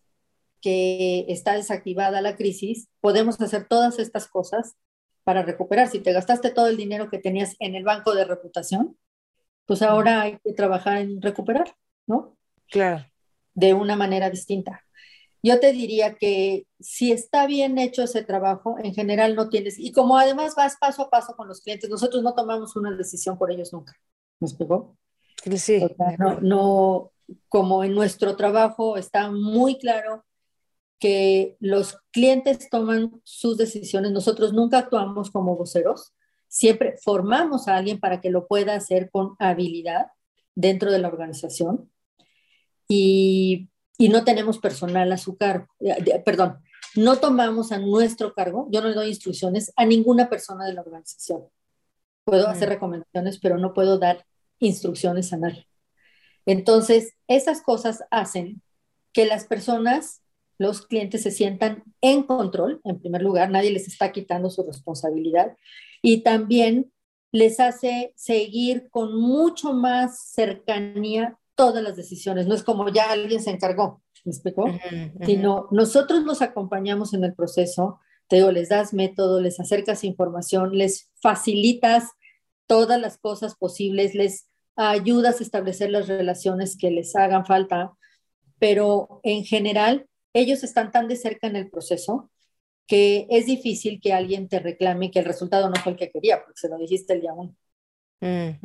que 0.61 1.25
está 1.27 1.53
desactivada 1.53 2.21
la 2.21 2.35
crisis, 2.35 2.89
podemos 3.01 3.39
hacer 3.39 3.67
todas 3.67 3.99
estas 3.99 4.27
cosas 4.27 4.75
para 5.23 5.43
recuperar. 5.43 5.89
Si 5.89 5.99
te 5.99 6.13
gastaste 6.13 6.51
todo 6.51 6.67
el 6.67 6.77
dinero 6.77 7.09
que 7.09 7.19
tenías 7.19 7.55
en 7.59 7.75
el 7.75 7.83
banco 7.83 8.15
de 8.15 8.25
reputación, 8.25 8.97
pues 9.65 9.81
ahora 9.81 10.21
hay 10.21 10.39
que 10.43 10.53
trabajar 10.53 10.97
en 10.97 11.21
recuperar, 11.21 11.75
¿no? 12.07 12.37
Claro. 12.69 13.05
De 13.53 13.73
una 13.73 13.95
manera 13.95 14.29
distinta. 14.29 14.83
Yo 15.41 15.59
te 15.59 15.71
diría 15.71 16.15
que 16.15 16.65
si 16.79 17.11
está 17.11 17.45
bien 17.45 17.77
hecho 17.77 18.03
ese 18.03 18.23
trabajo, 18.23 18.77
en 18.83 18.93
general 18.95 19.35
no 19.35 19.49
tienes, 19.49 19.77
y 19.77 19.91
como 19.91 20.17
además 20.17 20.55
vas 20.55 20.77
paso 20.77 21.03
a 21.03 21.09
paso 21.11 21.35
con 21.35 21.47
los 21.47 21.61
clientes, 21.61 21.89
nosotros 21.89 22.23
no 22.23 22.33
tomamos 22.33 22.75
una 22.75 22.91
decisión 22.95 23.37
por 23.37 23.51
ellos 23.51 23.71
nunca. 23.71 23.93
¿Me 24.39 24.47
explicó? 24.47 24.97
Sí. 25.57 25.85
no, 26.17 26.39
no, 26.41 27.11
como 27.49 27.83
en 27.83 27.93
nuestro 27.93 28.35
trabajo 28.35 28.97
está 28.97 29.31
muy 29.31 29.77
claro 29.77 30.25
que 30.99 31.57
los 31.59 31.97
clientes 32.11 32.69
toman 32.69 33.21
sus 33.23 33.57
decisiones, 33.57 34.11
nosotros 34.11 34.53
nunca 34.53 34.79
actuamos 34.79 35.29
como 35.31 35.55
voceros, 35.55 36.13
siempre 36.47 36.95
formamos 37.03 37.67
a 37.67 37.75
alguien 37.75 37.99
para 37.99 38.21
que 38.21 38.29
lo 38.29 38.47
pueda 38.47 38.75
hacer 38.75 39.09
con 39.11 39.35
habilidad 39.39 40.07
dentro 40.55 40.91
de 40.91 40.99
la 40.99 41.09
organización. 41.09 41.91
Y 42.87 43.69
y 43.97 44.09
no 44.09 44.23
tenemos 44.23 44.59
personal 44.59 45.11
a 45.11 45.17
su 45.17 45.37
cargo, 45.37 45.67
eh, 45.79 46.21
perdón, 46.25 46.59
no 46.95 47.17
tomamos 47.17 47.71
a 47.71 47.79
nuestro 47.79 48.33
cargo, 48.33 48.67
yo 48.71 48.81
no 48.81 48.89
le 48.89 48.95
doy 48.95 49.09
instrucciones 49.09 49.71
a 49.75 49.85
ninguna 49.85 50.29
persona 50.29 50.65
de 50.65 50.73
la 50.73 50.81
organización. 50.81 51.43
Puedo 52.23 52.47
hacer 52.47 52.69
recomendaciones, 52.69 53.39
pero 53.39 53.57
no 53.57 53.73
puedo 53.73 53.97
dar 53.99 54.25
instrucciones 54.59 55.31
a 55.31 55.37
nadie. 55.37 55.67
Entonces, 56.45 57.13
esas 57.27 57.61
cosas 57.61 58.03
hacen 58.11 58.61
que 59.13 59.25
las 59.25 59.45
personas, 59.45 60.21
los 60.57 60.85
clientes 60.85 61.23
se 61.23 61.31
sientan 61.31 61.83
en 62.01 62.23
control, 62.23 62.81
en 62.83 62.99
primer 62.99 63.21
lugar, 63.21 63.49
nadie 63.49 63.71
les 63.71 63.87
está 63.87 64.11
quitando 64.11 64.49
su 64.49 64.63
responsabilidad 64.63 65.55
y 66.01 66.21
también 66.21 66.91
les 67.31 67.59
hace 67.59 68.13
seguir 68.15 68.89
con 68.89 69.19
mucho 69.19 69.73
más 69.73 70.29
cercanía 70.31 71.37
todas 71.55 71.81
las 71.83 71.95
decisiones, 71.95 72.47
no 72.47 72.55
es 72.55 72.63
como 72.63 72.89
ya 72.89 73.11
alguien 73.11 73.41
se 73.41 73.49
encargó, 73.49 74.01
¿me 74.23 74.31
explicó? 74.31 74.65
Sino 75.25 75.67
nosotros 75.71 76.23
los 76.23 76.41
acompañamos 76.41 77.13
en 77.13 77.23
el 77.23 77.33
proceso, 77.33 77.99
te 78.27 78.37
digo, 78.37 78.51
les 78.51 78.69
das 78.69 78.93
método, 78.93 79.39
les 79.39 79.59
acercas 79.59 80.03
información, 80.03 80.77
les 80.77 81.11
facilitas 81.21 82.11
todas 82.67 82.99
las 82.99 83.17
cosas 83.17 83.55
posibles, 83.55 84.15
les 84.15 84.47
ayudas 84.75 85.39
a 85.39 85.43
establecer 85.43 85.89
las 85.89 86.07
relaciones 86.07 86.77
que 86.77 86.91
les 86.91 87.15
hagan 87.15 87.45
falta, 87.45 87.93
pero 88.59 89.19
en 89.23 89.43
general 89.43 90.07
ellos 90.33 90.63
están 90.63 90.91
tan 90.91 91.07
de 91.07 91.15
cerca 91.15 91.47
en 91.47 91.55
el 91.55 91.69
proceso 91.69 92.29
que 92.87 93.25
es 93.29 93.45
difícil 93.45 93.99
que 93.99 94.13
alguien 94.13 94.47
te 94.47 94.59
reclame 94.59 95.09
que 95.11 95.19
el 95.19 95.25
resultado 95.25 95.69
no 95.69 95.75
fue 95.77 95.93
el 95.93 95.97
que 95.97 96.11
quería, 96.11 96.43
porque 96.43 96.59
se 96.59 96.69
lo 96.69 96.77
dijiste 96.77 97.13
el 97.13 97.21
día 97.21 97.33
uno. 97.33 97.55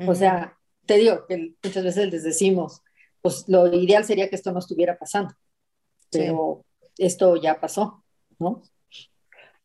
O 0.06 0.14
sea, 0.14 0.58
te 0.86 0.96
digo 0.96 1.26
que 1.26 1.54
muchas 1.62 1.84
veces 1.84 2.10
les 2.10 2.22
decimos, 2.22 2.82
pues 3.20 3.44
lo 3.48 3.72
ideal 3.72 4.04
sería 4.04 4.28
que 4.28 4.36
esto 4.36 4.52
no 4.52 4.58
estuviera 4.58 4.98
pasando, 4.98 5.34
pero 6.10 6.64
esto 6.98 7.36
ya 7.36 7.60
pasó, 7.60 8.04
¿no? 8.38 8.62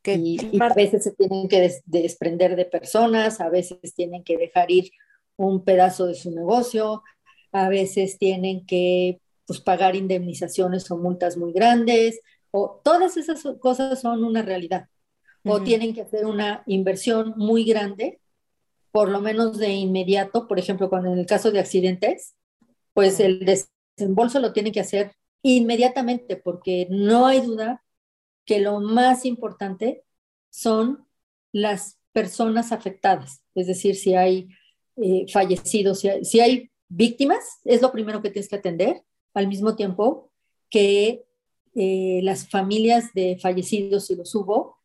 y, 0.06 0.62
a 0.62 0.74
veces 0.74 1.04
se 1.04 1.14
tienen 1.14 1.48
que 1.48 1.82
desprender 1.86 2.56
de 2.56 2.66
personas, 2.66 3.42
a 3.42 3.50
veces 3.50 3.96
tienen 3.96 4.24
que 4.24 4.38
dejar 4.38 4.70
ir 4.70 4.92
un 5.38 5.64
pedazo 5.64 6.06
de 6.08 6.16
su 6.16 6.32
negocio, 6.32 7.04
a 7.52 7.70
veces 7.70 8.18
tienen 8.18 8.66
que 8.66 9.20
pues, 9.46 9.62
pagar 9.62 9.96
indemnizaciones 9.96 10.90
o 10.92 10.98
multas 10.98 11.38
muy 11.38 11.54
grandes, 11.54 12.20
o 12.52 12.82
todas 12.84 13.18
esas 13.18 13.44
cosas 13.60 14.02
son 14.02 14.24
una 14.24 14.42
realidad. 14.42 14.88
O 15.48 15.62
tienen 15.62 15.94
que 15.94 16.02
hacer 16.02 16.26
una 16.26 16.64
inversión 16.66 17.34
muy 17.38 17.66
grande 17.66 18.20
por 18.96 19.10
lo 19.10 19.20
menos 19.20 19.58
de 19.58 19.74
inmediato, 19.74 20.48
por 20.48 20.58
ejemplo, 20.58 20.88
cuando 20.88 21.12
en 21.12 21.20
el 21.20 21.26
caso 21.26 21.52
de 21.52 21.60
accidentes, 21.60 22.34
pues 22.94 23.20
el 23.20 23.46
desembolso 23.46 24.40
lo 24.40 24.54
tienen 24.54 24.72
que 24.72 24.80
hacer 24.80 25.12
inmediatamente, 25.42 26.38
porque 26.38 26.88
no 26.90 27.28
hay 27.28 27.42
duda 27.42 27.84
que 28.46 28.62
lo 28.62 28.80
más 28.80 29.26
importante 29.26 30.06
son 30.50 31.06
las 31.52 32.00
personas 32.14 32.72
afectadas, 32.72 33.44
es 33.54 33.68
decir, 33.68 33.98
si 33.98 34.16
hay 34.16 34.48
eh, 34.98 35.26
fallecidos, 35.32 36.04
si 36.22 36.40
hay, 36.40 36.72
víctimas, 36.88 37.44
es 37.66 37.82
lo 37.82 37.92
primero 37.92 38.22
que 38.22 38.30
tienes 38.30 38.48
que 38.48 38.58
atender, 38.58 39.04
al 39.34 39.48
mismo 39.48 39.76
tiempo 39.76 40.32
que 40.70 41.26
eh, 41.74 42.20
las 42.24 42.48
familias 42.48 43.12
de 43.14 43.38
fallecidos, 43.42 44.06
si 44.06 44.16
los 44.16 44.34
hubo, 44.36 44.78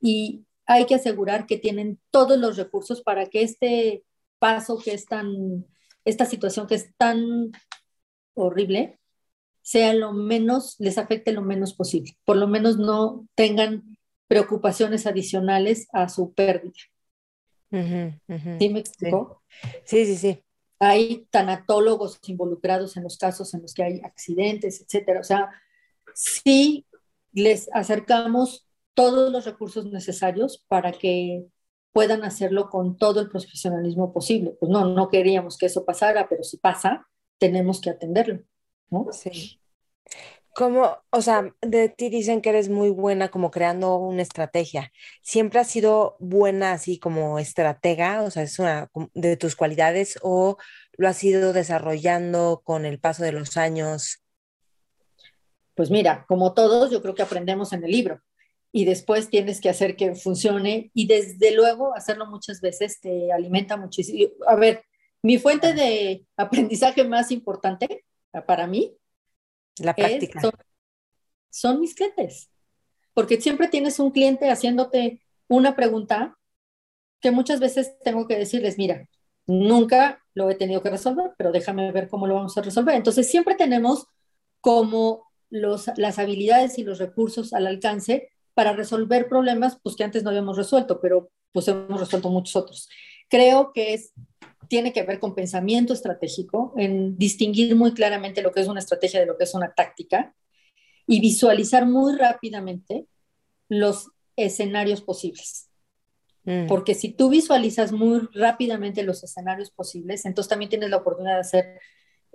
y 0.00 0.44
hay 0.66 0.86
que 0.86 0.94
asegurar 0.94 1.46
que 1.46 1.58
tienen 1.58 2.00
todos 2.10 2.38
los 2.38 2.56
recursos 2.56 3.02
para 3.02 3.26
que 3.26 3.42
este 3.42 4.04
paso 4.38 4.78
que 4.78 4.94
es 4.94 5.04
tan, 5.06 5.66
esta 6.04 6.24
situación 6.24 6.66
que 6.66 6.76
es 6.76 6.96
tan 6.96 7.52
horrible, 8.34 8.98
sea 9.60 9.94
lo 9.94 10.12
menos, 10.12 10.76
les 10.80 10.98
afecte 10.98 11.32
lo 11.32 11.42
menos 11.42 11.74
posible, 11.74 12.16
por 12.24 12.36
lo 12.36 12.48
menos 12.48 12.78
no 12.78 13.28
tengan 13.34 13.96
preocupaciones 14.26 15.06
adicionales 15.06 15.88
a 15.92 16.08
su 16.08 16.32
pérdida. 16.32 16.72
¿Sí 17.72 18.68
me 18.68 18.80
explicó? 18.80 19.42
Sí, 19.84 20.04
sí, 20.06 20.16
sí. 20.16 20.44
Hay 20.78 21.26
tanatólogos 21.30 22.18
involucrados 22.26 22.96
en 22.96 23.04
los 23.04 23.16
casos 23.16 23.54
en 23.54 23.62
los 23.62 23.72
que 23.72 23.84
hay 23.84 24.00
accidentes, 24.02 24.80
etcétera. 24.80 25.20
O 25.20 25.24
sea, 25.24 25.50
sí 26.14 26.86
les 27.32 27.70
acercamos 27.72 28.68
todos 28.94 29.32
los 29.32 29.46
recursos 29.46 29.86
necesarios 29.86 30.64
para 30.68 30.92
que 30.92 31.46
puedan 31.92 32.24
hacerlo 32.24 32.68
con 32.68 32.96
todo 32.96 33.20
el 33.20 33.30
profesionalismo 33.30 34.12
posible. 34.12 34.56
Pues 34.58 34.70
no, 34.70 34.86
no 34.86 35.08
queríamos 35.08 35.56
que 35.56 35.66
eso 35.66 35.84
pasara, 35.84 36.28
pero 36.28 36.42
si 36.42 36.58
pasa, 36.58 37.06
tenemos 37.38 37.80
que 37.80 37.90
atenderlo, 37.90 38.42
¿no? 38.90 39.08
Sí. 39.12 39.61
Como, 40.54 40.98
o 41.10 41.22
sea, 41.22 41.54
de 41.62 41.88
ti 41.88 42.10
dicen 42.10 42.42
que 42.42 42.50
eres 42.50 42.68
muy 42.68 42.90
buena 42.90 43.30
como 43.30 43.50
creando 43.50 43.96
una 43.96 44.22
estrategia. 44.22 44.92
¿Siempre 45.22 45.60
has 45.60 45.68
sido 45.68 46.16
buena 46.20 46.72
así 46.72 46.98
como 46.98 47.38
estratega? 47.38 48.22
O 48.22 48.30
sea, 48.30 48.42
¿es 48.42 48.58
una 48.58 48.90
de 49.14 49.36
tus 49.36 49.56
cualidades 49.56 50.18
o 50.22 50.58
lo 50.98 51.08
has 51.08 51.24
ido 51.24 51.52
desarrollando 51.52 52.60
con 52.64 52.84
el 52.84 52.98
paso 52.98 53.22
de 53.22 53.32
los 53.32 53.56
años? 53.56 54.22
Pues 55.74 55.90
mira, 55.90 56.26
como 56.28 56.52
todos, 56.52 56.90
yo 56.90 57.00
creo 57.00 57.14
que 57.14 57.22
aprendemos 57.22 57.72
en 57.72 57.84
el 57.84 57.90
libro 57.90 58.20
y 58.72 58.84
después 58.84 59.30
tienes 59.30 59.60
que 59.60 59.68
hacer 59.68 59.96
que 59.96 60.14
funcione 60.14 60.90
y 60.94 61.06
desde 61.06 61.54
luego 61.54 61.94
hacerlo 61.94 62.26
muchas 62.26 62.60
veces 62.60 63.00
te 63.00 63.32
alimenta 63.32 63.76
muchísimo. 63.76 64.32
A 64.46 64.56
ver, 64.56 64.84
mi 65.22 65.38
fuente 65.38 65.72
de 65.74 66.26
aprendizaje 66.36 67.04
más 67.04 67.30
importante 67.30 68.04
para 68.46 68.66
mí 68.66 68.96
la 69.78 69.94
práctica. 69.94 70.40
son, 71.50 71.80
mis 71.80 71.94
clientes. 71.94 72.50
Porque 73.14 73.40
siempre 73.40 73.68
tienes 73.68 73.98
un 73.98 74.10
cliente 74.10 74.50
haciéndote 74.50 75.22
una 75.48 75.76
pregunta 75.76 76.38
que 77.20 77.30
muchas 77.30 77.60
veces 77.60 77.96
tengo 78.02 78.26
que 78.26 78.38
decirles, 78.38 78.78
mira, 78.78 79.06
nunca 79.46 80.22
lo 80.34 80.50
he 80.50 80.54
tenido 80.54 80.82
que 80.82 80.90
resolver, 80.90 81.32
pero 81.36 81.52
déjame 81.52 81.92
ver 81.92 82.08
cómo 82.08 82.26
lo 82.26 82.34
vamos 82.34 82.56
a 82.56 82.62
resolver. 82.62 82.94
Entonces, 82.94 83.30
siempre 83.30 83.54
tenemos 83.54 84.06
como 84.60 85.24
los, 85.50 85.90
las 85.96 86.18
habilidades 86.18 86.78
y 86.78 86.84
los 86.84 86.98
recursos 86.98 87.52
al 87.52 87.66
alcance 87.66 88.30
para 88.54 88.72
resolver 88.72 89.28
problemas 89.28 89.78
pues, 89.82 89.96
que 89.96 90.04
antes 90.04 90.22
no 90.22 90.30
habíamos 90.30 90.56
resuelto, 90.56 91.00
pero 91.00 91.30
pues 91.52 91.68
hemos 91.68 92.00
resuelto 92.00 92.30
muchos 92.30 92.56
otros. 92.56 92.88
Creo 93.28 93.72
que 93.72 93.94
es 93.94 94.12
tiene 94.72 94.94
que 94.94 95.02
ver 95.02 95.20
con 95.20 95.34
pensamiento 95.34 95.92
estratégico, 95.92 96.72
en 96.78 97.18
distinguir 97.18 97.76
muy 97.76 97.92
claramente 97.92 98.40
lo 98.40 98.52
que 98.52 98.62
es 98.62 98.68
una 98.68 98.80
estrategia 98.80 99.20
de 99.20 99.26
lo 99.26 99.36
que 99.36 99.44
es 99.44 99.52
una 99.52 99.74
táctica 99.74 100.34
y 101.06 101.20
visualizar 101.20 101.84
muy 101.84 102.16
rápidamente 102.16 103.06
los 103.68 104.08
escenarios 104.34 105.02
posibles. 105.02 105.68
Mm. 106.44 106.68
Porque 106.68 106.94
si 106.94 107.12
tú 107.12 107.28
visualizas 107.28 107.92
muy 107.92 108.26
rápidamente 108.32 109.02
los 109.02 109.22
escenarios 109.22 109.70
posibles, 109.70 110.24
entonces 110.24 110.48
también 110.48 110.70
tienes 110.70 110.88
la 110.88 110.96
oportunidad 110.96 111.34
de 111.34 111.40
hacer 111.40 111.80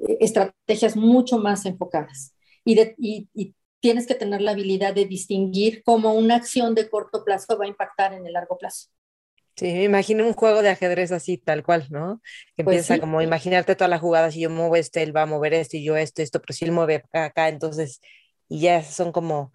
eh, 0.07 0.17
estrategias 0.19 0.95
mucho 0.95 1.39
más 1.39 1.65
enfocadas. 1.65 2.35
Y, 2.63 2.79
y, 3.33 3.55
tienes 3.79 4.05
que 4.05 4.13
tener 4.13 4.41
la 4.41 4.51
habilidad 4.51 4.93
de 4.93 5.05
distinguir 5.05 5.81
cómo 5.83 6.13
una 6.13 6.35
acción 6.35 6.75
de 6.75 6.87
corto 6.87 7.23
plazo 7.23 7.57
va 7.57 7.65
a 7.65 7.67
impactar 7.67 8.13
en 8.13 8.27
el 8.27 8.33
largo 8.33 8.59
plazo. 8.59 8.89
Sí, 9.57 9.73
me 9.73 9.85
imagino 9.85 10.23
un 10.23 10.33
juego 10.33 10.61
de 10.61 10.69
ajedrez 10.69 11.11
así, 11.11 11.39
tal 11.39 11.63
cual, 11.63 11.87
¿no? 11.89 12.21
Que 12.55 12.63
pues 12.63 12.77
empieza 12.77 12.99
como 12.99 13.23
imaginarte 13.23 13.75
todas 13.75 13.89
las 13.89 14.01
jugadas, 14.01 14.35
si 14.35 14.41
yo 14.41 14.51
muevo 14.51 14.75
este, 14.75 15.01
él 15.01 15.15
va 15.15 15.23
a 15.23 15.25
mover 15.25 15.55
esto 15.55 15.77
y 15.77 15.83
yo 15.83 15.97
esto, 15.97 16.21
esto, 16.21 16.39
pero 16.39 16.53
si 16.53 16.65
él 16.65 16.71
mueve 16.71 17.03
acá, 17.11 17.49
entonces, 17.49 17.99
y 18.47 18.59
ya 18.61 18.83
son 18.83 19.11
como... 19.11 19.51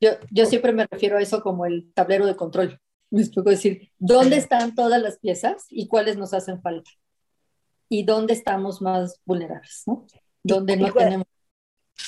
Yo, 0.00 0.10
yo 0.32 0.46
siempre 0.46 0.72
me 0.72 0.88
refiero 0.90 1.18
a 1.18 1.22
eso 1.22 1.40
como 1.40 1.66
el 1.66 1.92
tablero 1.94 2.26
de 2.26 2.34
control. 2.34 2.80
Me 3.10 3.20
explico 3.20 3.48
decir, 3.48 3.92
¿dónde 3.96 4.38
están 4.38 4.74
todas 4.74 5.00
las 5.00 5.20
piezas 5.20 5.66
y 5.70 5.86
cuáles 5.86 6.16
nos 6.16 6.34
hacen 6.34 6.60
falta? 6.60 6.90
Y 7.88 8.04
dónde 8.04 8.32
estamos 8.32 8.82
más 8.82 9.20
vulnerables, 9.24 9.84
¿no? 9.86 10.04
Dónde 10.42 10.76
no 10.76 10.92
tenemos... 10.92 11.26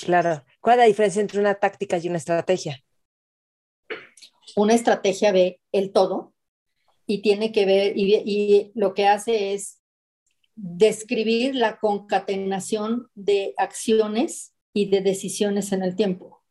Claro. 0.05 0.45
¿Cuál 0.61 0.75
es 0.75 0.79
la 0.79 0.87
diferencia 0.87 1.23
entre 1.23 1.39
una 1.39 1.55
táctica 1.55 1.97
y 1.99 2.09
una 2.09 2.19
estrategia? 2.19 2.83
Una 4.57 4.75
estrategia 4.75 5.31
ve 5.31 5.61
el 5.71 5.93
todo 5.93 6.35
y 7.07 7.23
tiene 7.23 7.53
que 7.53 7.65
ver, 7.65 7.93
y, 7.97 8.73
lo 8.75 8.95
que 8.95 9.07
hace 9.07 9.55
es 9.55 9.81
describir 10.55 11.55
la 11.55 11.79
concatenación 11.79 13.09
de 13.15 13.55
acciones 13.57 14.55
y 14.73 14.91
de 14.91 15.01
decisiones 15.01 15.73
en 15.73 15.83
el 15.83 15.95
tiempo. 15.95 16.43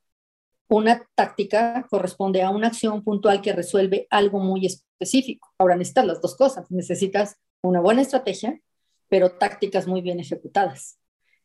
Una 0.67 1.07
táctica 1.15 1.85
corresponde 1.89 2.41
a 2.41 2.49
una 2.49 2.67
acción 2.67 3.03
puntual 3.03 3.41
que 3.41 3.53
resuelve 3.53 4.07
algo 4.09 4.39
muy 4.39 4.65
específico. 4.65 5.49
Ahora 5.59 5.75
necesitas 5.75 6.05
las 6.05 6.21
dos 6.21 6.35
cosas. 6.35 6.71
Necesitas 6.71 7.37
una 7.61 7.81
buena 7.81 8.01
estrategia, 8.01 8.59
pero 9.07 9.33
tácticas 9.33 9.87
muy 9.87 10.01
bien 10.01 10.19
ejecutadas 10.19 10.97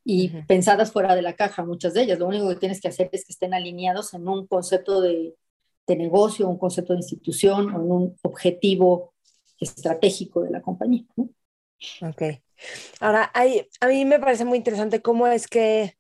y 0.05 0.29
pensadas 0.45 0.93
fuera 0.93 1.15
de 1.15 1.23
la 1.23 1.35
caja, 1.35 1.65
muchas 1.65 1.93
de 1.93 2.03
ellas. 2.03 2.19
Lo 2.19 2.27
único 2.27 2.49
que 2.49 2.57
tienes 2.57 2.81
que 2.81 2.89
hacer 2.89 3.11
es 3.13 3.27
que 3.27 3.33
estén 3.33 3.53
alineados 3.53 4.15
en 4.15 4.27
un 4.27 4.47
concepto 4.47 5.03
de, 5.03 5.35
de 5.87 5.97
negocio, 5.97 6.49
un 6.49 6.59
concepto 6.59 6.93
de 6.93 7.01
institución 7.01 7.75
o 7.75 7.81
un 7.81 8.17
objetivo 8.23 9.15
estratégico 9.59 10.43
de 10.43 10.51
la 10.51 10.63
compañía. 10.63 11.05
Ok. 12.03 12.23
Ahora, 13.01 13.31
hay, 13.35 13.69
a 13.81 13.89
mí 13.89 14.05
me 14.05 14.19
parece 14.19 14.45
muy 14.45 14.59
interesante 14.59 15.03
cómo 15.03 15.27
es 15.27 15.49
que, 15.49 15.97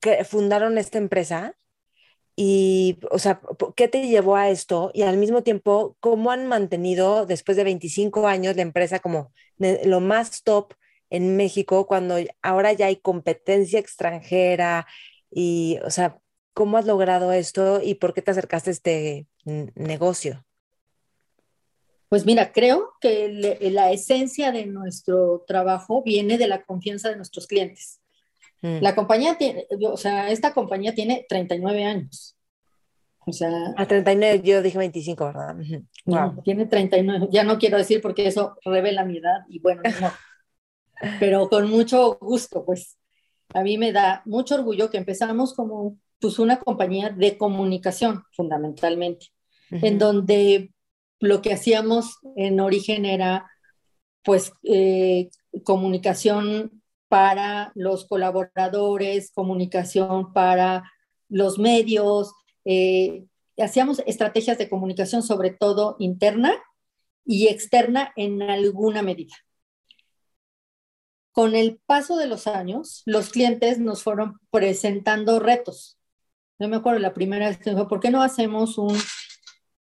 que, 0.00 0.24
fundaron 0.24 0.78
esta 0.78 0.98
empresa 0.98 1.56
y, 2.36 2.98
o 3.10 3.18
sea, 3.18 3.40
¿qué 3.76 3.88
te 3.88 4.06
llevó 4.06 4.36
a 4.36 4.50
esto? 4.50 4.90
Y 4.94 5.02
al 5.02 5.16
mismo 5.16 5.42
tiempo, 5.42 5.96
¿cómo 6.00 6.30
han 6.30 6.46
mantenido 6.46 7.26
después 7.26 7.56
de 7.56 7.64
25 7.64 8.26
años 8.28 8.56
la 8.56 8.62
empresa 8.62 8.98
como 9.00 9.32
lo 9.58 10.00
más 10.00 10.42
top 10.42 10.74
en 11.10 11.36
México 11.36 11.86
cuando 11.86 12.16
ahora 12.42 12.72
ya 12.74 12.86
hay 12.86 12.96
competencia 12.96 13.78
extranjera? 13.80 14.86
Y, 15.30 15.78
o 15.84 15.90
sea, 15.90 16.20
¿Cómo 16.56 16.78
has 16.78 16.86
logrado 16.86 17.32
esto 17.32 17.82
y 17.82 17.96
por 17.96 18.14
qué 18.14 18.22
te 18.22 18.30
acercaste 18.30 18.70
a 18.70 18.72
este 18.72 19.26
negocio? 19.44 20.42
Pues 22.08 22.24
mira, 22.24 22.50
creo 22.50 22.94
que 22.98 23.60
la 23.60 23.92
esencia 23.92 24.52
de 24.52 24.64
nuestro 24.64 25.44
trabajo 25.46 26.02
viene 26.02 26.38
de 26.38 26.48
la 26.48 26.64
confianza 26.64 27.10
de 27.10 27.16
nuestros 27.16 27.46
clientes. 27.46 28.00
Mm. 28.62 28.78
La 28.80 28.94
compañía 28.94 29.36
tiene, 29.36 29.66
o 29.86 29.98
sea, 29.98 30.30
esta 30.30 30.54
compañía 30.54 30.94
tiene 30.94 31.26
39 31.28 31.84
años. 31.84 32.38
O 33.26 33.34
sea. 33.34 33.50
A 33.76 33.86
39, 33.86 34.40
yo 34.42 34.62
dije 34.62 34.78
25, 34.78 35.26
¿verdad? 35.26 35.56
No, 36.06 36.40
tiene 36.42 36.64
39. 36.64 37.28
Ya 37.32 37.44
no 37.44 37.58
quiero 37.58 37.76
decir 37.76 38.00
porque 38.00 38.28
eso 38.28 38.56
revela 38.64 39.04
mi 39.04 39.18
edad 39.18 39.40
y 39.50 39.58
bueno, 39.58 39.82
no. 40.00 40.10
Pero 41.20 41.50
con 41.50 41.68
mucho 41.68 42.16
gusto, 42.18 42.64
pues. 42.64 42.96
A 43.52 43.62
mí 43.62 43.76
me 43.76 43.92
da 43.92 44.22
mucho 44.24 44.54
orgullo 44.54 44.88
que 44.88 44.96
empezamos 44.96 45.52
como 45.52 45.98
pues 46.20 46.38
una 46.38 46.58
compañía 46.58 47.10
de 47.10 47.36
comunicación 47.36 48.24
fundamentalmente, 48.32 49.26
en 49.70 49.98
donde 49.98 50.72
lo 51.20 51.42
que 51.42 51.52
hacíamos 51.52 52.18
en 52.36 52.60
origen 52.60 53.04
era 53.04 53.50
pues 54.22 54.52
eh, 54.64 55.30
comunicación 55.64 56.82
para 57.08 57.72
los 57.74 58.06
colaboradores, 58.06 59.30
comunicación 59.32 60.32
para 60.32 60.90
los 61.28 61.58
medios, 61.58 62.32
eh, 62.64 63.24
hacíamos 63.58 64.02
estrategias 64.06 64.58
de 64.58 64.68
comunicación 64.68 65.22
sobre 65.22 65.50
todo 65.50 65.96
interna 65.98 66.54
y 67.24 67.48
externa 67.48 68.12
en 68.16 68.42
alguna 68.42 69.02
medida. 69.02 69.34
Con 71.32 71.54
el 71.54 71.78
paso 71.84 72.16
de 72.16 72.26
los 72.26 72.46
años, 72.46 73.02
los 73.04 73.28
clientes 73.28 73.78
nos 73.78 74.02
fueron 74.02 74.40
presentando 74.50 75.38
retos 75.38 75.95
yo 76.58 76.68
me 76.68 76.76
acuerdo 76.76 76.98
la 76.98 77.14
primera 77.14 77.48
vez 77.48 77.58
que 77.58 77.70
dijo, 77.70 77.88
¿por 77.88 78.00
qué 78.00 78.10
no 78.10 78.22
hacemos 78.22 78.78
un, 78.78 78.96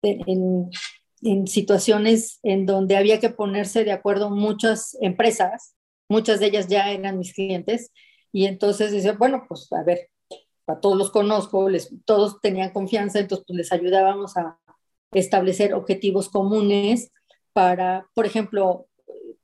en, 0.02 1.48
situaciones 1.48 2.40
en 2.44 2.66
donde 2.66 2.98
había 2.98 3.20
que 3.20 3.30
ponerse 3.30 3.84
de 3.86 3.92
acuerdo 3.92 4.30
muchas 4.30 4.98
empresas, 5.02 5.76
muchas 6.10 6.40
de 6.40 6.48
ellas 6.48 6.68
ya 6.68 6.92
eran 6.92 7.18
mis 7.18 7.34
clientes, 7.34 7.92
y 8.32 8.46
entonces 8.46 8.92
dice, 8.92 9.14
bueno, 9.14 9.46
pues 9.48 9.72
a 9.72 9.84
ver, 9.84 10.10
a 10.68 10.80
todos 10.80 10.98
los 10.98 11.12
conozco, 11.12 11.70
les, 11.70 11.94
todos 12.06 12.42
tenían 12.42 12.72
confianza, 12.72 13.20
entonces 13.20 13.46
pues 13.48 13.58
les 13.58 13.72
ayudábamos 13.72 14.36
a 14.38 14.60
establecer 15.12 15.74
objetivos 15.74 16.30
comunes 16.30 17.12
para, 17.54 18.08
por 18.16 18.26
ejemplo, 18.26 18.88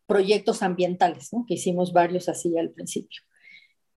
proyectos 0.08 0.64
ambientales, 0.64 1.32
¿no? 1.32 1.46
que 1.48 1.54
hicimos 1.54 1.94
varios 1.94 2.28
así 2.30 2.58
al 2.58 2.72
principio. 2.72 3.22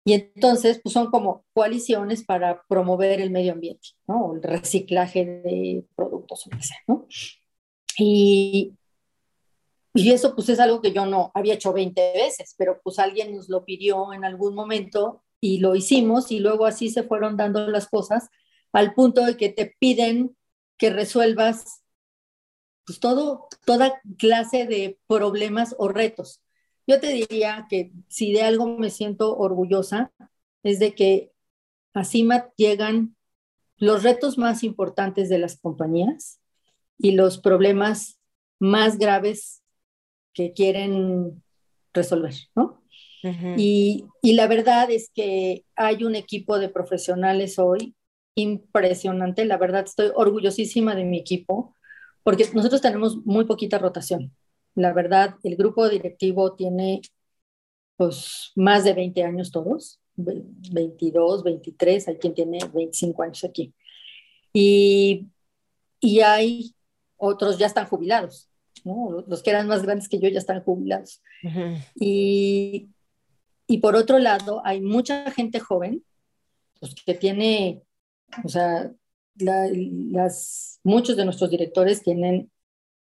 Y 0.04 0.14
entonces, 0.14 0.80
pues 0.84 0.94
son 0.94 1.12
como 1.12 1.46
coaliciones 1.54 2.24
para 2.24 2.64
promover 2.68 3.22
el 3.22 3.30
medio 3.30 3.54
ambiente, 3.54 3.90
¿no? 4.08 4.34
El 4.36 4.42
reciclaje 4.42 5.26
de 5.26 5.86
productos, 5.96 6.48
o 6.48 6.50
que 6.50 6.64
sea, 6.64 6.78
¿no? 6.88 7.06
Y, 7.98 8.74
y 9.94 10.12
eso 10.12 10.34
pues 10.34 10.50
es 10.50 10.60
algo 10.60 10.82
que 10.82 10.92
yo 10.92 11.06
no 11.06 11.32
había 11.36 11.54
hecho 11.54 11.74
20 11.74 12.14
veces, 12.14 12.56
pero 12.58 12.80
pues 12.84 12.98
alguien 12.98 13.36
nos 13.36 13.50
lo 13.50 13.64
pidió 13.66 14.14
en 14.14 14.26
algún 14.26 14.56
momento 14.56 15.24
y 15.40 15.60
lo 15.60 15.76
hicimos 15.76 16.32
y 16.32 16.40
luego 16.40 16.66
así 16.66 16.90
se 16.90 17.04
fueron 17.04 17.38
dando 17.38 17.68
las 17.68 17.88
cosas 17.88 18.30
al 18.72 18.94
punto 18.94 19.26
de 19.26 19.38
que 19.38 19.50
te 19.50 19.76
piden 19.80 20.36
que 20.78 20.90
resuelvas 20.90 21.84
pues 22.86 23.00
todo, 23.00 23.48
toda 23.66 24.02
clase 24.18 24.66
de 24.66 25.00
problemas 25.08 25.76
o 25.78 25.88
retos. 25.88 26.42
Yo 26.92 27.00
te 27.00 27.08
diría 27.14 27.68
que 27.70 27.94
si 28.10 28.34
de 28.34 28.42
algo 28.42 28.78
me 28.78 28.90
siento 28.90 29.38
orgullosa 29.38 30.12
es 30.62 30.78
de 30.78 30.94
que 30.94 31.32
a 31.94 32.04
CIMAT 32.04 32.52
llegan 32.58 33.16
los 33.78 34.04
retos 34.04 34.38
más 34.38 34.62
importantes 34.62 35.30
de 35.30 35.38
las 35.38 35.58
compañías 35.58 36.42
y 36.98 37.14
los 37.14 37.38
problemas 37.38 38.20
más 38.60 38.98
graves 38.98 39.64
que 40.34 40.52
quieren 40.52 41.42
resolver, 41.94 42.34
¿no? 42.56 42.84
y, 43.56 44.04
y, 44.22 44.34
la 44.34 44.48
verdad 44.48 44.92
es 44.92 45.12
que 45.16 45.64
hay 45.78 46.04
un 46.04 46.16
equipo 46.16 46.60
de 46.60 46.68
profesionales 46.68 47.58
hoy 47.58 47.96
impresionante, 48.36 49.46
la 49.46 49.58
verdad 49.58 49.86
estoy 49.86 50.12
orgullosísima 50.14 50.94
de 50.94 51.06
mi 51.06 51.20
equipo, 51.20 51.78
porque 52.24 52.50
nosotros 52.54 52.82
tenemos 52.82 53.26
muy 53.26 53.46
poquita 53.46 53.78
rotación. 53.78 54.34
La 54.76 54.94
verdad, 54.94 55.36
el 55.44 55.56
grupo 55.56 55.90
directivo 55.90 56.54
tiene 56.54 57.02
pues 57.98 58.52
más 58.56 58.84
de 58.84 58.94
20 58.94 59.24
años 59.24 59.52
todos, 59.52 60.00
22, 60.16 61.44
23, 61.44 62.08
hay 62.08 62.18
quien 62.18 62.34
tiene 62.34 62.60
25 62.74 63.24
años 63.24 63.44
aquí. 63.44 63.74
Y, 64.54 65.28
y 66.00 66.20
hay 66.22 66.76
otros 67.18 67.58
ya 67.58 67.68
están 67.68 67.86
jubilados, 67.86 68.50
¿no? 68.84 69.24
los 69.28 69.44
que 69.44 69.52
eran 69.52 69.68
más 69.68 69.84
grandes 69.84 70.10
que 70.10 70.20
yo 70.20 70.28
ya 70.30 70.40
están 70.40 70.64
jubilados. 70.64 71.22
y, 71.96 72.90
y, 73.68 73.78
por 73.78 73.96
otro 73.96 74.20
lado, 74.20 74.62
hay 74.66 74.82
mucha 74.82 75.30
gente 75.32 75.60
joven 75.60 76.04
pues, 76.80 76.96
que 77.06 77.14
tiene, 77.14 77.84
o 78.44 78.50
sea, 78.50 78.92
las, 79.36 80.80
muchos 80.84 81.16
de 81.16 81.26
nuestros 81.26 81.50
directores 81.50 82.02
tienen, 82.02 82.52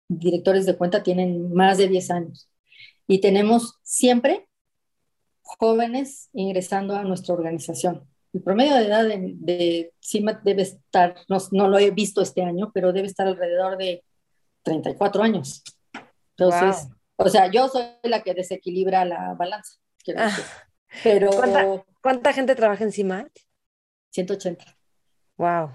directores 0.09 0.67
de 0.67 0.77
cuenta 0.77 1.03
tienen 1.03 1.53
más 1.53 1.79
de 1.79 1.89
10 1.89 2.11
años. 2.11 2.51
Y 3.07 3.21
tenemos 3.21 3.79
siempre 3.83 4.49
jóvenes 5.43 6.29
ingresando 6.33 6.97
a 6.97 7.05
nuestra 7.05 7.35
organización. 7.35 8.09
El 8.33 8.43
promedio 8.43 8.75
de 8.75 8.87
edad 8.87 9.05
de, 9.05 9.35
de 9.37 9.95
CIMAT 10.03 10.43
debe 10.43 10.63
estar, 10.63 11.15
no, 11.29 11.39
no, 11.53 11.69
lo 11.69 11.79
he 11.79 11.91
visto 11.91 12.21
este 12.21 12.43
año, 12.43 12.71
pero 12.75 12.93
debe 12.93 13.07
estar 13.07 13.27
alrededor 13.27 13.79
de 13.79 14.05
34 14.63 15.23
años. 15.23 15.63
Entonces, 16.37 16.89
o 17.17 17.29
sea, 17.29 17.51
yo 17.51 17.69
soy 17.69 17.85
la 18.03 18.23
que 18.23 18.35
desequilibra 18.35 19.05
la 19.05 19.35
balanza. 19.35 19.79
Ah. 20.17 20.37
Pero, 21.03 21.31
¿Cuánta, 21.31 21.85
¿Cuánta, 22.03 22.33
gente 22.33 22.55
trabaja 22.55 22.85
en 22.85 22.93
CIMAT? 22.93 23.29
180. 24.11 24.65
Wow. 25.37 25.71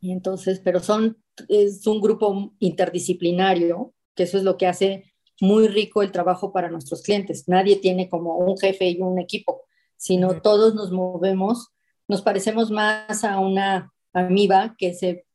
Y 0.00 0.12
entonces, 0.12 0.60
pero 0.62 0.80
son, 0.80 1.18
es 1.48 1.86
un 1.86 2.00
grupo 2.00 2.54
interdisciplinario, 2.58 3.94
que 4.14 4.24
eso 4.24 4.38
es 4.38 4.44
lo 4.44 4.56
que 4.56 4.66
hace 4.66 5.12
muy 5.40 5.68
rico 5.68 6.02
el 6.02 6.12
trabajo 6.12 6.52
para 6.52 6.70
nuestros 6.70 7.02
clientes. 7.02 7.48
Nadie 7.48 7.76
tiene 7.76 8.08
como 8.08 8.36
un 8.38 8.56
jefe 8.56 8.88
y 8.88 9.00
un 9.00 9.18
equipo, 9.18 9.62
sino 9.96 10.40
todos 10.40 10.74
nos 10.74 10.90
movemos, 10.92 11.72
nos 12.08 12.22
parecemos 12.22 12.70
más 12.70 13.24
a 13.24 13.38
una 13.38 13.92
amiba 14.12 14.74
que 14.78 14.94
se 14.94 15.26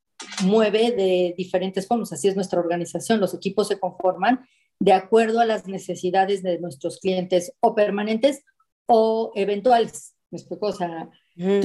mueve 0.43 0.91
de 0.91 1.33
diferentes 1.37 1.87
formas. 1.87 2.13
Así 2.13 2.27
es 2.27 2.35
nuestra 2.35 2.59
organización. 2.59 3.19
Los 3.19 3.33
equipos 3.33 3.67
se 3.67 3.79
conforman 3.79 4.45
de 4.79 4.93
acuerdo 4.93 5.39
a 5.39 5.45
las 5.45 5.67
necesidades 5.67 6.41
de 6.41 6.59
nuestros 6.59 6.99
clientes 6.99 7.53
o 7.59 7.75
permanentes 7.75 8.43
o 8.87 9.31
eventuales. 9.35 10.15
¿Me 10.31 10.39
explico? 10.39 10.67
O 10.67 10.73
sea, 10.73 11.09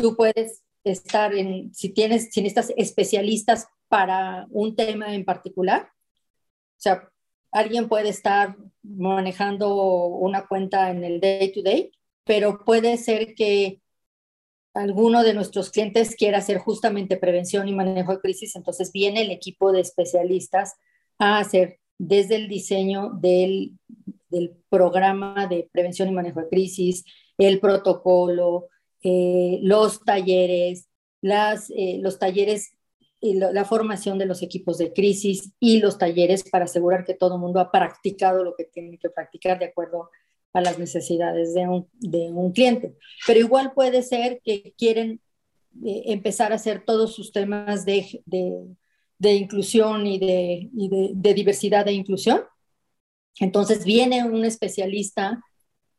tú 0.00 0.16
puedes 0.16 0.62
estar 0.90 1.34
en, 1.34 1.74
si 1.74 1.90
tienes, 1.90 2.30
si 2.30 2.42
necesitas 2.42 2.72
especialistas 2.76 3.68
para 3.88 4.46
un 4.50 4.76
tema 4.76 5.14
en 5.14 5.24
particular, 5.24 5.90
o 6.76 6.80
sea, 6.80 7.08
alguien 7.52 7.88
puede 7.88 8.10
estar 8.10 8.56
manejando 8.82 10.06
una 10.06 10.46
cuenta 10.46 10.90
en 10.90 11.04
el 11.04 11.20
day 11.20 11.52
to 11.52 11.62
day, 11.62 11.90
pero 12.24 12.64
puede 12.64 12.96
ser 12.98 13.34
que 13.34 13.80
alguno 14.74 15.22
de 15.22 15.34
nuestros 15.34 15.70
clientes 15.70 16.14
quiera 16.16 16.38
hacer 16.38 16.58
justamente 16.58 17.16
prevención 17.16 17.68
y 17.68 17.74
manejo 17.74 18.12
de 18.12 18.20
crisis, 18.20 18.56
entonces 18.56 18.92
viene 18.92 19.22
el 19.22 19.30
equipo 19.30 19.72
de 19.72 19.80
especialistas 19.80 20.74
a 21.18 21.38
hacer 21.38 21.78
desde 21.98 22.36
el 22.36 22.46
diseño 22.46 23.10
del, 23.14 23.72
del 24.28 24.54
programa 24.68 25.46
de 25.46 25.68
prevención 25.72 26.08
y 26.08 26.12
manejo 26.12 26.40
de 26.42 26.48
crisis, 26.48 27.04
el 27.38 27.58
protocolo, 27.58 28.68
eh, 29.02 29.58
los 29.62 30.04
talleres, 30.04 30.88
las, 31.20 31.70
eh, 31.70 31.98
los 32.00 32.18
talleres 32.18 32.72
y 33.20 33.34
la 33.34 33.64
formación 33.64 34.18
de 34.18 34.26
los 34.26 34.42
equipos 34.42 34.76
de 34.78 34.92
crisis 34.92 35.50
y 35.58 35.80
los 35.80 35.96
talleres 35.98 36.44
para 36.48 36.66
asegurar 36.66 37.04
que 37.04 37.14
todo 37.14 37.36
el 37.36 37.40
mundo 37.40 37.60
ha 37.60 37.72
practicado 37.72 38.44
lo 38.44 38.54
que 38.54 38.64
tiene 38.64 38.98
que 38.98 39.08
practicar 39.08 39.58
de 39.58 39.64
acuerdo 39.64 40.10
a 40.52 40.60
las 40.60 40.78
necesidades 40.78 41.54
de 41.54 41.68
un, 41.68 41.88
de 41.94 42.30
un 42.30 42.52
cliente. 42.52 42.94
Pero 43.26 43.40
igual 43.40 43.72
puede 43.74 44.02
ser 44.02 44.40
que 44.44 44.74
quieren 44.76 45.20
eh, 45.84 46.04
empezar 46.06 46.52
a 46.52 46.56
hacer 46.56 46.84
todos 46.84 47.14
sus 47.14 47.32
temas 47.32 47.84
de, 47.84 48.22
de, 48.24 48.66
de 49.18 49.34
inclusión 49.34 50.06
y, 50.06 50.18
de, 50.18 50.70
y 50.74 50.88
de, 51.14 51.34
diversidad 51.34 51.86
e 51.88 51.92
inclusión. 51.92 52.40
Entonces 53.38 53.84
viene 53.84 54.24
un 54.24 54.44
especialista 54.44 55.42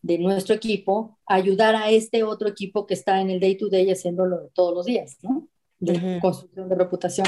de 0.02 0.18
nuestro 0.20 0.56
equipo 0.56 1.18
ayudar 1.26 1.76
a 1.76 1.90
este 1.90 2.24
otro 2.24 2.48
equipo 2.48 2.86
que 2.86 2.94
está 2.94 3.22
en 3.22 3.30
el 3.30 3.40
day 3.40 3.58
to 3.58 3.70
day 3.70 3.90
haciéndolo 3.90 4.50
todos 4.54 4.74
los 4.74 4.86
días, 4.86 5.18
¿no? 5.22 5.48
De 5.80 6.20
construcción 6.22 6.70
de 6.70 6.76
reputación. 6.76 7.28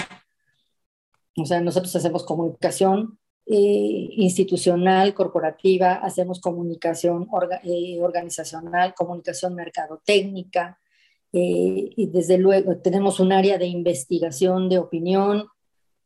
O 1.38 1.45
sea, 1.45 1.61
nosotros 1.61 1.95
hacemos 1.95 2.24
comunicación 2.24 3.20
eh, 3.51 4.09
institucional, 4.17 5.15
corporativa, 5.15 5.93
hacemos 5.95 6.39
comunicación 6.39 7.28
eh, 7.63 7.99
organizacional, 7.99 8.93
comunicación 8.93 9.55
mercadotécnica, 9.55 10.80
eh, 11.34 11.89
y 11.95 12.07
desde 12.07 12.38
luego 12.38 12.78
tenemos 12.78 13.20
un 13.20 13.32
área 13.32 13.57
de 13.57 13.65
investigación 13.65 14.70
de 14.70 14.78
opinión 14.78 15.47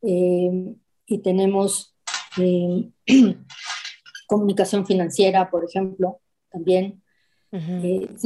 y 0.00 1.18
tenemos 1.18 1.94
comunicación 4.26 4.86
financiera, 4.86 5.50
por 5.50 5.64
ejemplo, 5.64 6.20
también. 6.54 7.02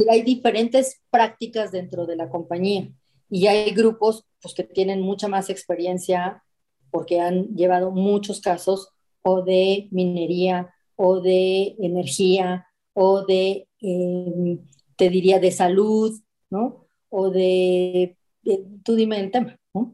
hay 0.09 0.21
diferentes 0.23 1.01
prácticas 1.11 1.71
dentro 1.71 2.05
de 2.05 2.15
la 2.15 2.29
compañía 2.29 2.89
y 3.29 3.47
hay 3.47 3.71
grupos 3.71 4.25
pues, 4.41 4.53
que 4.55 4.63
tienen 4.63 5.01
mucha 5.01 5.27
más 5.27 5.49
experiencia 5.49 6.43
porque 6.91 7.19
han 7.19 7.55
llevado 7.55 7.91
muchos 7.91 8.41
casos 8.41 8.89
o 9.21 9.43
de 9.43 9.87
minería 9.91 10.73
o 10.95 11.19
de 11.21 11.75
energía 11.79 12.65
o 12.93 13.25
de, 13.25 13.67
em, 13.81 14.59
te 14.95 15.09
diría, 15.09 15.39
de 15.39 15.51
salud, 15.51 16.19
¿no? 16.49 16.87
O 17.09 17.29
de, 17.29 18.17
tú 18.83 18.95
dime 18.95 19.19
el 19.19 19.31
tema, 19.31 19.57
¿no? 19.73 19.93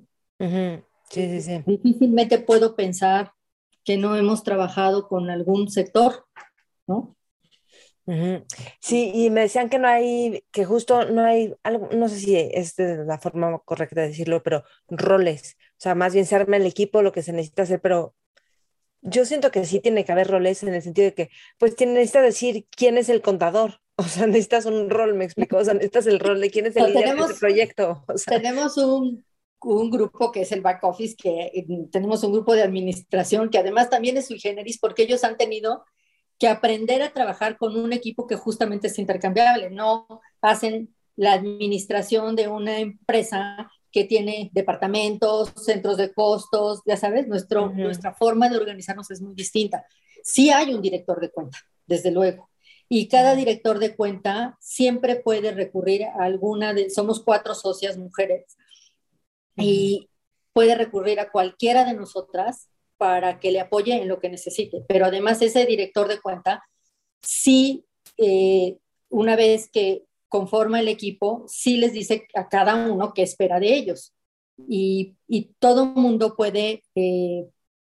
Sí, 1.09 1.29
sí, 1.29 1.41
sí. 1.41 1.63
Difícilmente 1.65 2.39
puedo 2.39 2.75
pensar 2.75 3.33
que 3.83 3.97
no 3.97 4.15
hemos 4.15 4.43
trabajado 4.43 5.07
con 5.07 5.29
algún 5.29 5.69
sector, 5.69 6.25
¿no? 6.87 7.15
Sí, 8.79 9.11
y 9.15 9.29
me 9.31 9.41
decían 9.41 9.69
que 9.69 9.79
no 9.79 9.87
hay, 9.87 10.43
que 10.51 10.63
justo 10.63 11.05
no 11.05 11.23
hay, 11.23 11.55
algo, 11.63 11.89
no 11.91 12.07
sé 12.07 12.19
si 12.19 12.35
es 12.35 12.75
de 12.75 13.03
la 13.03 13.17
forma 13.17 13.57
correcta 13.59 14.01
de 14.01 14.09
decirlo, 14.09 14.43
pero 14.43 14.63
roles, 14.87 15.57
o 15.71 15.79
sea, 15.79 15.95
más 15.95 16.13
bien 16.13 16.25
se 16.25 16.35
arma 16.35 16.57
el 16.57 16.67
equipo, 16.67 17.01
lo 17.01 17.11
que 17.11 17.23
se 17.23 17.33
necesita 17.33 17.63
hacer, 17.63 17.81
pero 17.81 18.13
yo 19.01 19.25
siento 19.25 19.51
que 19.51 19.65
sí 19.65 19.79
tiene 19.79 20.05
que 20.05 20.11
haber 20.11 20.27
roles 20.27 20.61
en 20.63 20.73
el 20.73 20.81
sentido 20.81 21.05
de 21.05 21.13
que, 21.13 21.29
pues 21.57 21.75
necesitas 21.79 22.23
decir 22.23 22.67
quién 22.75 22.97
es 22.97 23.09
el 23.09 23.21
contador, 23.21 23.81
o 23.95 24.03
sea, 24.03 24.27
necesitas 24.27 24.65
un 24.65 24.89
rol, 24.89 25.15
me 25.15 25.25
explico, 25.25 25.57
o 25.57 25.63
sea, 25.63 25.73
necesitas 25.73 26.05
el 26.05 26.19
rol 26.19 26.39
de 26.41 26.51
quién 26.51 26.67
es 26.67 26.75
el 26.75 26.93
líder 26.93 27.15
del 27.15 27.35
proyecto. 27.39 28.05
Tenemos 28.27 28.77
un, 28.77 29.25
un, 29.61 29.89
grupo 29.89 30.31
que 30.31 30.41
es 30.41 30.51
el 30.51 30.61
back 30.61 30.83
office, 30.83 31.15
que 31.15 31.45
eh, 31.53 31.65
tenemos 31.91 32.23
un 32.23 32.33
grupo 32.33 32.53
de 32.53 32.61
administración 32.61 33.49
que 33.49 33.57
además 33.57 33.89
también 33.89 34.17
es 34.17 34.27
sui 34.27 34.39
generis 34.39 34.77
porque 34.77 35.03
ellos 35.03 35.23
han 35.23 35.37
tenido 35.37 35.83
que 36.39 36.47
aprender 36.47 37.01
a 37.01 37.13
trabajar 37.13 37.57
con 37.57 37.77
un 37.77 37.93
equipo 37.93 38.27
que 38.27 38.35
justamente 38.35 38.87
es 38.87 38.99
intercambiable, 38.99 39.69
no 39.69 40.21
hacen 40.41 40.93
la 41.15 41.33
administración 41.33 42.35
de 42.35 42.47
una 42.47 42.79
empresa 42.79 43.71
que 43.91 44.03
tiene 44.03 44.49
departamentos, 44.53 45.53
centros 45.55 45.95
de 45.95 46.13
costos, 46.13 46.81
ya 46.85 46.97
sabes, 46.97 47.27
nuestro, 47.27 47.69
nuestra 47.69 48.13
forma 48.13 48.49
de 48.49 48.57
organizarnos 48.57 49.09
es 49.11 49.21
muy 49.21 49.33
distinta. 49.33 49.85
Sí 50.21 50.49
hay 50.49 50.73
un 50.73 50.81
director 50.81 51.21
de 51.21 51.31
cuenta, 51.31 51.57
desde 51.85 52.11
luego, 52.11 52.49
Y 52.89 53.07
cada 53.07 53.35
director 53.35 53.79
de 53.79 53.95
cuenta 53.95 54.57
siempre 54.59 55.15
puede 55.15 55.51
recurrir 55.51 56.03
a 56.03 56.23
alguna 56.23 56.73
de, 56.73 56.89
somos 56.89 57.23
cuatro 57.23 57.55
socias 57.55 57.97
mujeres, 57.97 58.57
y 59.57 60.09
puede 60.53 60.75
recurrir 60.75 61.19
a 61.19 61.31
cualquiera 61.31 61.85
de 61.85 61.93
nosotras 61.93 62.69
para 62.97 63.39
que 63.39 63.51
le 63.51 63.59
apoye 63.59 63.93
en 63.93 64.07
lo 64.07 64.19
que 64.19 64.29
necesite. 64.29 64.83
Pero 64.87 65.05
además 65.05 65.41
ese 65.41 65.65
director 65.65 66.07
de 66.07 66.21
cuenta, 66.21 66.63
sí, 67.21 67.85
eh, 68.17 68.77
una 69.09 69.35
vez 69.35 69.69
que 69.69 70.03
conforma 70.29 70.79
el 70.79 70.87
equipo, 70.87 71.45
sí 71.47 71.77
les 71.77 71.93
dice 71.93 72.27
a 72.35 72.49
cada 72.49 72.75
uno 72.75 73.13
qué 73.13 73.23
espera 73.23 73.59
de 73.59 73.73
ellos. 73.75 74.13
Y, 74.67 75.15
y 75.27 75.51
todo 75.59 75.85
mundo 75.85 76.35
puede, 76.35 76.83
eh, 76.95 77.45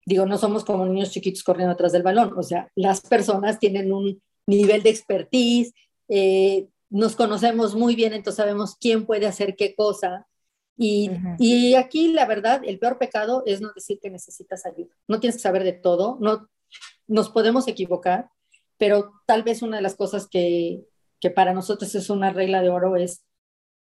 digo, 0.06 0.26
no 0.26 0.38
somos 0.38 0.66
como 0.66 0.86
niños 0.86 1.12
chiquitos 1.12 1.44
corriendo 1.44 1.74
atrás 1.74 1.92
del 1.92 2.04
balón, 2.04 2.34
o 2.38 2.44
sea, 2.44 2.70
las 2.76 3.02
personas 3.02 3.60
tienen 3.60 3.94
un 3.94 4.22
nivel 4.48 4.84
de 4.84 4.90
expertise, 4.90 5.74
eh, 6.08 6.68
nos 6.90 7.16
conocemos 7.16 7.76
muy 7.76 7.96
bien, 7.96 8.14
entonces 8.14 8.38
sabemos 8.38 8.76
quién 8.80 9.06
puede 9.06 9.26
hacer 9.26 9.56
qué 9.56 9.76
cosa. 9.76 10.28
Y, 10.78 11.10
y, 11.40 11.76
aquí 11.76 12.10
la 12.10 12.26
verdad, 12.26 12.62
el 12.66 12.80
peor 12.80 12.98
pecado 12.98 13.44
es 13.46 13.62
no 13.62 13.72
decir 13.74 14.00
que 14.02 14.10
necesitas 14.10 14.66
ayuda. 14.66 14.94
No 15.08 15.20
tienes 15.20 15.38
que 15.38 15.44
saber 15.44 15.64
de 15.64 15.72
todo, 15.74 16.18
no, 16.20 16.50
nos 17.08 17.30
podemos 17.30 17.68
equivocar, 17.68 18.30
pero 18.78 19.14
tal 19.26 19.44
vez 19.44 19.62
una 19.62 19.78
de 19.78 19.84
las 19.84 19.96
cosas 19.96 20.28
que, 20.28 20.84
que 21.22 21.30
para 21.30 21.54
nosotros 21.54 21.96
es 21.96 22.10
una 22.10 22.32
regla 22.32 22.62
de 22.62 22.70
oro 22.70 22.98
es 22.98 23.24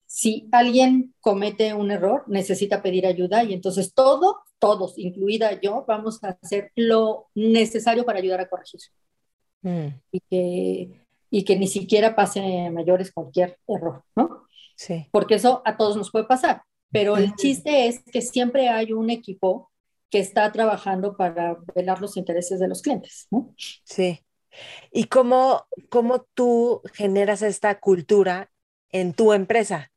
si 0.07 0.49
alguien 0.51 1.14
comete 1.20 1.72
un 1.72 1.93
error, 1.93 2.24
necesita 2.26 2.82
pedir 2.82 3.07
ayuda 3.07 3.45
y 3.45 3.55
entonces 3.55 3.95
todo, 3.95 4.41
todos, 4.59 4.99
incluida 4.99 5.61
yo, 5.61 5.84
vamos 5.86 6.18
a 6.24 6.36
hacer 6.43 6.72
lo 6.74 7.28
necesario 7.36 8.05
para 8.05 8.18
ayudar 8.18 8.41
a 8.41 8.49
corregir. 8.49 8.80
Mm. 9.62 9.86
Y, 10.11 10.20
que, 10.28 11.07
y 11.30 11.45
que 11.45 11.57
ni 11.57 11.68
siquiera 11.68 12.16
pase 12.16 12.41
a 12.41 12.72
mayores 12.72 13.12
cualquier 13.12 13.61
error, 13.68 14.03
¿no? 14.16 14.49
Sí. 14.74 15.07
Porque 15.12 15.36
eso 15.36 15.62
a 15.64 15.76
todos 15.76 15.97
nos 15.97 16.11
puede 16.11 16.24
pasar. 16.24 16.62
Pero 16.91 17.16
el 17.16 17.34
chiste 17.36 17.86
es 17.86 18.03
que 18.05 18.20
siempre 18.20 18.68
hay 18.68 18.93
un 18.93 19.11
equipo 19.11 19.70
que 20.11 20.18
está 20.18 20.51
trabajando 20.51 21.16
para 21.16 21.57
velar 21.74 22.01
los 22.01 22.16
intereses 22.16 22.59
de 22.59 22.68
los 22.68 22.82
clientes, 22.82 23.28
¿no? 23.30 23.55
Sí. 23.84 24.24
¿Y 24.91 25.05
cómo, 25.05 25.66
cómo 25.88 26.26
tú 26.34 26.82
generas 26.93 27.43
esta 27.43 27.78
cultura 27.78 28.51
en 28.91 29.14
tu 29.14 29.32
empresa? 29.32 29.93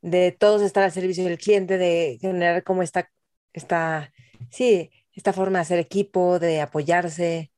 De 0.00 0.30
todos 0.30 0.62
estar 0.62 0.84
al 0.84 0.92
servicio 0.92 1.24
del 1.24 1.38
cliente, 1.38 1.76
de 1.76 2.18
generar 2.20 2.62
como 2.62 2.84
esta, 2.84 3.10
esta, 3.52 4.12
sí, 4.50 4.90
esta 5.12 5.32
forma 5.32 5.58
de 5.58 5.62
hacer 5.62 5.78
equipo, 5.80 6.38
de 6.38 6.60
apoyarse. 6.60 7.50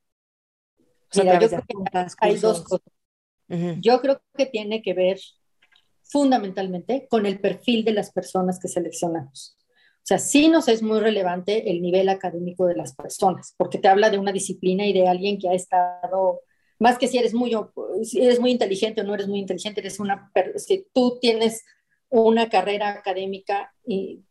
Mira, 1.15 1.39
yo 1.39 1.49
creo 1.49 1.65
que 1.67 1.75
hay 2.19 2.37
dos 2.37 2.63
cosas. 2.63 2.87
Yo 3.81 4.01
creo 4.01 4.23
que 4.35 4.47
tiene 4.47 4.81
que 4.81 4.95
ver 4.95 5.19
fundamentalmente 6.11 7.07
con 7.09 7.25
el 7.27 7.41
perfil 7.41 7.85
de 7.85 7.93
las 7.93 8.13
personas 8.13 8.59
que 8.59 8.69
seleccionamos. 8.69 9.57
O 10.01 10.07
sea, 10.11 10.19
sí 10.19 10.49
nos 10.49 10.67
es 10.69 10.83
muy 10.83 10.99
relevante 10.99 11.71
el 11.71 11.83
nivel 11.83 12.09
académico 12.09 12.67
de 12.67 12.75
las 12.75 12.95
personas, 12.95 13.55
porque 13.57 13.79
te 13.79 13.89
habla 13.89 14.11
de 14.11 14.19
una 14.19 14.33
disciplina 14.33 14.87
y 14.87 14.93
de 14.93 15.07
alguien 15.07 15.39
que 15.39 15.49
ha 15.49 15.55
estado, 15.55 16.41
más 16.79 16.99
que 16.99 17.07
si 17.07 17.19
eres 17.19 17.35
muy, 17.35 17.53
eres 18.15 18.41
muy 18.41 18.51
inteligente 18.51 19.03
o 19.03 19.05
no 19.05 19.15
eres 19.15 19.29
muy 19.29 19.39
inteligente, 19.39 19.81
eres 19.81 20.01
una, 20.01 20.33
si 20.57 20.87
tú 20.93 21.19
tienes 21.21 21.65
una 22.09 22.49
carrera 22.49 22.91
académica 22.91 23.73
y, 23.87 24.25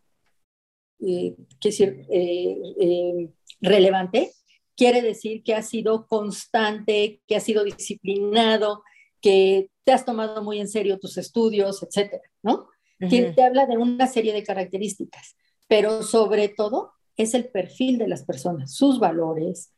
decir, 1.63 2.05
eh, 2.11 2.57
eh, 2.81 3.29
relevante, 3.61 4.33
quiere 4.75 5.01
decir 5.01 5.43
que 5.43 5.53
has 5.53 5.69
sido 5.69 6.07
constante, 6.07 7.21
que 7.25 7.35
has 7.37 7.43
sido 7.43 7.63
disciplinado, 7.63 8.83
que 9.21 9.69
te 9.83 9.91
has 9.91 10.05
tomado 10.05 10.43
muy 10.43 10.59
en 10.59 10.67
serio 10.67 10.99
tus 10.99 11.17
estudios, 11.17 11.83
etcétera, 11.83 12.23
¿no? 12.43 12.67
te 12.99 13.43
habla 13.43 13.65
de 13.65 13.77
una 13.77 14.07
serie 14.07 14.33
de 14.33 14.43
características, 14.43 15.35
pero 15.67 16.03
sobre 16.03 16.49
todo 16.49 16.91
es 17.15 17.33
el 17.33 17.49
perfil 17.49 17.97
de 17.97 18.07
las 18.07 18.23
personas, 18.23 18.73
sus 18.73 18.99
valores. 18.99 19.73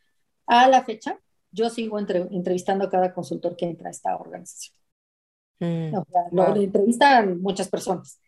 A 0.48 0.68
la 0.68 0.84
fecha, 0.84 1.20
yo 1.52 1.70
sigo 1.70 2.00
entrevistando 2.00 2.86
a 2.86 2.90
cada 2.90 3.14
consultor 3.14 3.56
que 3.56 3.66
entra 3.66 3.90
a 3.90 3.92
esta 3.92 4.16
organización. 4.16 4.76
Mm, 5.60 5.94
lo 6.32 6.56
entrevistan 6.56 7.40
muchas 7.42 7.70
personas, 7.70 8.20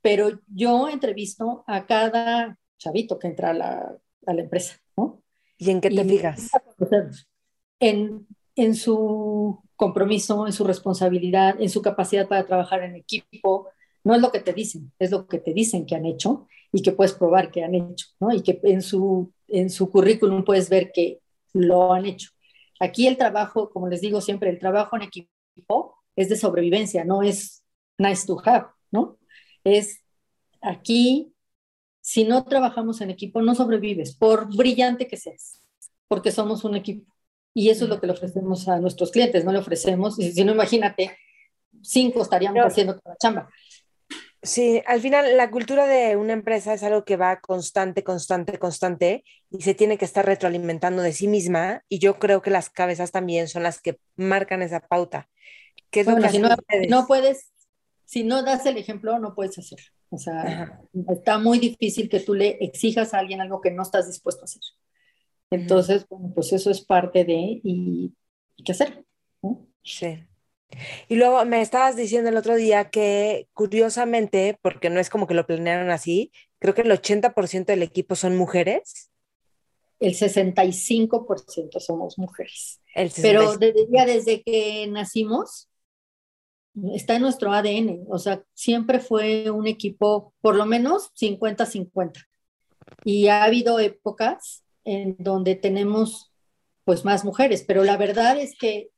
pero 0.00 0.40
yo 0.46 0.88
entrevisto 0.88 1.64
a 1.66 1.84
cada 1.86 2.58
chavito 2.78 3.18
que 3.18 3.28
entra 3.28 3.50
a 3.50 3.54
la, 3.54 3.96
a 4.26 4.34
la 4.34 4.42
empresa, 4.42 4.76
¿no? 4.96 5.22
¿Y 5.58 5.70
en 5.70 5.80
qué 5.80 5.90
te 5.90 6.04
fijas? 6.04 6.50
En, 7.78 8.26
en 8.56 8.74
su 8.74 9.62
compromiso, 9.76 10.46
en 10.46 10.52
su 10.52 10.64
responsabilidad, 10.64 11.60
en 11.60 11.68
su 11.70 11.82
capacidad 11.82 12.26
para 12.26 12.46
trabajar 12.46 12.82
en 12.82 12.96
equipo. 12.96 13.68
No 14.02 14.14
es 14.14 14.20
lo 14.20 14.32
que 14.32 14.40
te 14.40 14.52
dicen, 14.52 14.92
es 14.98 15.10
lo 15.10 15.26
que 15.26 15.38
te 15.38 15.52
dicen 15.52 15.86
que 15.86 15.94
han 15.94 16.06
hecho 16.06 16.48
y 16.72 16.82
que 16.82 16.92
puedes 16.92 17.12
probar 17.12 17.50
que 17.50 17.62
han 17.62 17.74
hecho, 17.74 18.06
¿no? 18.18 18.32
Y 18.32 18.42
que 18.42 18.58
en 18.64 18.82
su, 18.82 19.32
en 19.48 19.70
su 19.70 19.90
currículum 19.90 20.44
puedes 20.44 20.68
ver 20.68 20.90
que 20.92 21.20
lo 21.52 21.92
han 21.92 22.06
hecho. 22.06 22.30
Aquí 22.80 23.06
el 23.06 23.16
trabajo, 23.16 23.70
como 23.70 23.88
les 23.88 24.00
digo 24.00 24.20
siempre, 24.20 24.50
el 24.50 24.58
trabajo 24.58 24.96
en 24.96 25.02
equipo 25.02 25.96
es 26.14 26.28
de 26.28 26.36
sobrevivencia, 26.36 27.04
no 27.04 27.22
es 27.22 27.62
nice 27.98 28.26
to 28.26 28.40
have, 28.44 28.66
¿no? 28.90 29.18
Es 29.64 30.02
aquí, 30.60 31.32
si 32.00 32.24
no 32.24 32.44
trabajamos 32.44 33.00
en 33.00 33.10
equipo, 33.10 33.42
no 33.42 33.54
sobrevives, 33.54 34.14
por 34.14 34.54
brillante 34.54 35.08
que 35.08 35.16
seas, 35.16 35.62
porque 36.08 36.32
somos 36.32 36.64
un 36.64 36.76
equipo. 36.76 37.15
Y 37.58 37.70
eso 37.70 37.84
es 37.84 37.88
lo 37.88 37.98
que 37.98 38.06
le 38.06 38.12
ofrecemos 38.12 38.68
a 38.68 38.78
nuestros 38.80 39.10
clientes, 39.10 39.42
no 39.46 39.50
le 39.50 39.60
ofrecemos, 39.60 40.18
y 40.18 40.30
si 40.30 40.44
no, 40.44 40.52
imagínate, 40.52 41.16
cinco 41.82 42.20
estaríamos 42.20 42.62
haciendo 42.62 42.98
toda 42.98 43.14
la 43.14 43.16
chamba. 43.16 43.48
Sí, 44.42 44.82
al 44.84 45.00
final 45.00 45.38
la 45.38 45.50
cultura 45.50 45.86
de 45.86 46.16
una 46.16 46.34
empresa 46.34 46.74
es 46.74 46.82
algo 46.82 47.06
que 47.06 47.16
va 47.16 47.40
constante, 47.40 48.04
constante, 48.04 48.58
constante 48.58 49.24
y 49.48 49.62
se 49.62 49.72
tiene 49.72 49.96
que 49.96 50.04
estar 50.04 50.26
retroalimentando 50.26 51.00
de 51.00 51.14
sí 51.14 51.28
misma 51.28 51.82
y 51.88 51.98
yo 51.98 52.18
creo 52.18 52.42
que 52.42 52.50
las 52.50 52.68
cabezas 52.68 53.10
también 53.10 53.48
son 53.48 53.62
las 53.62 53.80
que 53.80 54.00
marcan 54.16 54.60
esa 54.60 54.80
pauta. 54.80 55.30
¿Qué 55.90 56.00
es 56.00 56.06
lo 56.06 56.16
que 56.16 56.28
si 56.28 56.38
no, 56.38 56.50
no, 56.90 57.06
puedes, 57.06 57.52
si 58.04 58.22
no 58.22 58.42
das 58.42 58.66
el 58.66 58.76
ejemplo, 58.76 59.18
no 59.18 59.34
puedes 59.34 59.58
hacer. 59.58 59.78
O 60.10 60.18
sea, 60.18 60.78
está 61.08 61.38
muy 61.38 61.58
difícil 61.58 62.10
que 62.10 62.20
tú 62.20 62.34
le 62.34 62.58
exijas 62.60 63.14
a 63.14 63.18
alguien 63.18 63.40
algo 63.40 63.62
que 63.62 63.70
no 63.70 63.82
estás 63.82 64.06
dispuesto 64.08 64.42
a 64.42 64.44
hacer. 64.44 64.60
Entonces, 65.50 66.06
bueno, 66.08 66.32
pues 66.34 66.52
eso 66.52 66.70
es 66.70 66.80
parte 66.80 67.24
de 67.24 67.60
y, 67.62 68.14
qué 68.64 68.72
hacer. 68.72 69.04
Sí. 69.82 70.24
Y 71.08 71.14
luego 71.14 71.44
me 71.44 71.62
estabas 71.62 71.96
diciendo 71.96 72.30
el 72.30 72.36
otro 72.36 72.56
día 72.56 72.90
que 72.90 73.48
curiosamente, 73.52 74.58
porque 74.60 74.90
no 74.90 74.98
es 74.98 75.10
como 75.10 75.26
que 75.26 75.34
lo 75.34 75.46
planearon 75.46 75.90
así, 75.90 76.32
creo 76.58 76.74
que 76.74 76.82
el 76.82 76.90
80% 76.90 77.66
del 77.66 77.82
equipo 77.82 78.16
son 78.16 78.36
mujeres. 78.36 79.10
El 80.00 80.14
65% 80.14 81.80
somos 81.80 82.18
mujeres. 82.18 82.80
Pero 83.22 83.56
desde, 83.56 83.86
desde 83.88 84.42
que 84.42 84.86
nacimos, 84.88 85.68
está 86.94 87.16
en 87.16 87.22
nuestro 87.22 87.52
ADN. 87.52 88.04
O 88.08 88.18
sea, 88.18 88.42
siempre 88.52 88.98
fue 89.00 89.50
un 89.50 89.66
equipo 89.66 90.34
por 90.40 90.56
lo 90.56 90.66
menos 90.66 91.12
50-50. 91.14 92.26
Y 93.04 93.28
ha 93.28 93.44
habido 93.44 93.78
épocas 93.78 94.65
en 94.86 95.16
donde 95.18 95.56
tenemos 95.56 96.32
pues 96.84 97.04
más 97.04 97.24
mujeres, 97.24 97.64
pero 97.66 97.84
la 97.84 97.96
verdad 97.96 98.38
es 98.38 98.56
que 98.56 98.90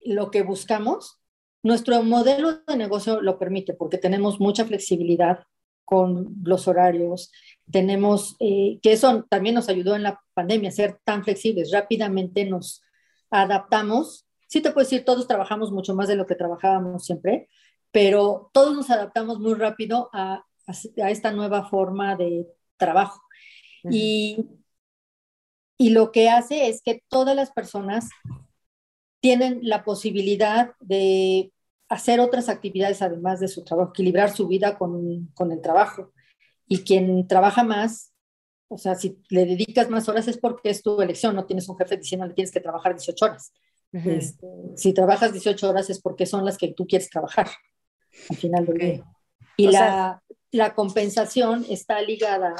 lo 0.00 0.30
que 0.30 0.42
buscamos, 0.42 1.20
nuestro 1.62 2.02
modelo 2.04 2.62
de 2.66 2.76
negocio 2.76 3.20
lo 3.20 3.38
permite 3.38 3.74
porque 3.74 3.98
tenemos 3.98 4.40
mucha 4.40 4.64
flexibilidad 4.64 5.44
con 5.84 6.36
los 6.44 6.68
horarios, 6.68 7.32
tenemos, 7.70 8.36
eh, 8.38 8.78
que 8.82 8.92
eso 8.92 9.26
también 9.28 9.56
nos 9.56 9.68
ayudó 9.68 9.96
en 9.96 10.04
la 10.04 10.20
pandemia 10.32 10.70
a 10.70 10.72
ser 10.72 11.00
tan 11.04 11.24
flexibles, 11.24 11.72
rápidamente 11.72 12.44
nos 12.44 12.82
adaptamos. 13.30 14.26
Sí 14.46 14.60
te 14.60 14.70
puedo 14.70 14.84
decir, 14.84 15.04
todos 15.04 15.26
trabajamos 15.26 15.72
mucho 15.72 15.94
más 15.94 16.06
de 16.08 16.16
lo 16.16 16.26
que 16.26 16.36
trabajábamos 16.36 17.04
siempre, 17.04 17.48
pero 17.90 18.50
todos 18.52 18.74
nos 18.76 18.90
adaptamos 18.90 19.40
muy 19.40 19.54
rápido 19.54 20.08
a, 20.12 20.44
a, 20.66 21.10
esta 21.10 21.32
nueva 21.32 21.68
forma 21.68 22.16
de 22.16 22.46
trabajo. 22.76 23.20
Y 23.90 24.46
y 25.78 25.90
lo 25.90 26.12
que 26.12 26.28
hace 26.28 26.68
es 26.68 26.82
que 26.82 27.02
todas 27.08 27.34
las 27.34 27.50
personas 27.50 28.08
tienen 29.20 29.60
la 29.62 29.84
posibilidad 29.84 30.72
de 30.80 31.52
hacer 31.88 32.20
otras 32.20 32.48
actividades 32.48 33.02
además 33.02 33.40
de 33.40 33.48
su 33.48 33.64
trabajo, 33.64 33.90
equilibrar 33.90 34.34
su 34.34 34.48
vida 34.48 34.78
con, 34.78 35.28
con 35.34 35.52
el 35.52 35.60
trabajo. 35.60 36.12
Y 36.66 36.84
quien 36.84 37.26
trabaja 37.28 37.64
más, 37.64 38.12
o 38.68 38.78
sea, 38.78 38.94
si 38.94 39.18
le 39.28 39.44
dedicas 39.44 39.90
más 39.90 40.08
horas 40.08 40.26
es 40.26 40.38
porque 40.38 40.70
es 40.70 40.82
tu 40.82 41.00
elección, 41.00 41.36
no 41.36 41.44
tienes 41.44 41.68
un 41.68 41.76
jefe 41.76 41.98
diciendo 41.98 42.26
que 42.28 42.34
tienes 42.34 42.52
que 42.52 42.60
trabajar 42.60 42.94
18 42.94 43.24
horas. 43.24 43.52
Este, 43.92 44.46
si 44.74 44.94
trabajas 44.94 45.32
18 45.32 45.68
horas 45.68 45.90
es 45.90 46.00
porque 46.00 46.24
son 46.24 46.46
las 46.46 46.56
que 46.56 46.72
tú 46.72 46.86
quieres 46.86 47.10
trabajar 47.10 47.48
al 48.30 48.36
final 48.36 48.64
del 48.64 48.78
día. 48.78 49.04
Y 49.58 49.66
la, 49.68 50.22
la 50.50 50.74
compensación 50.74 51.66
está 51.68 52.00
ligada 52.00 52.54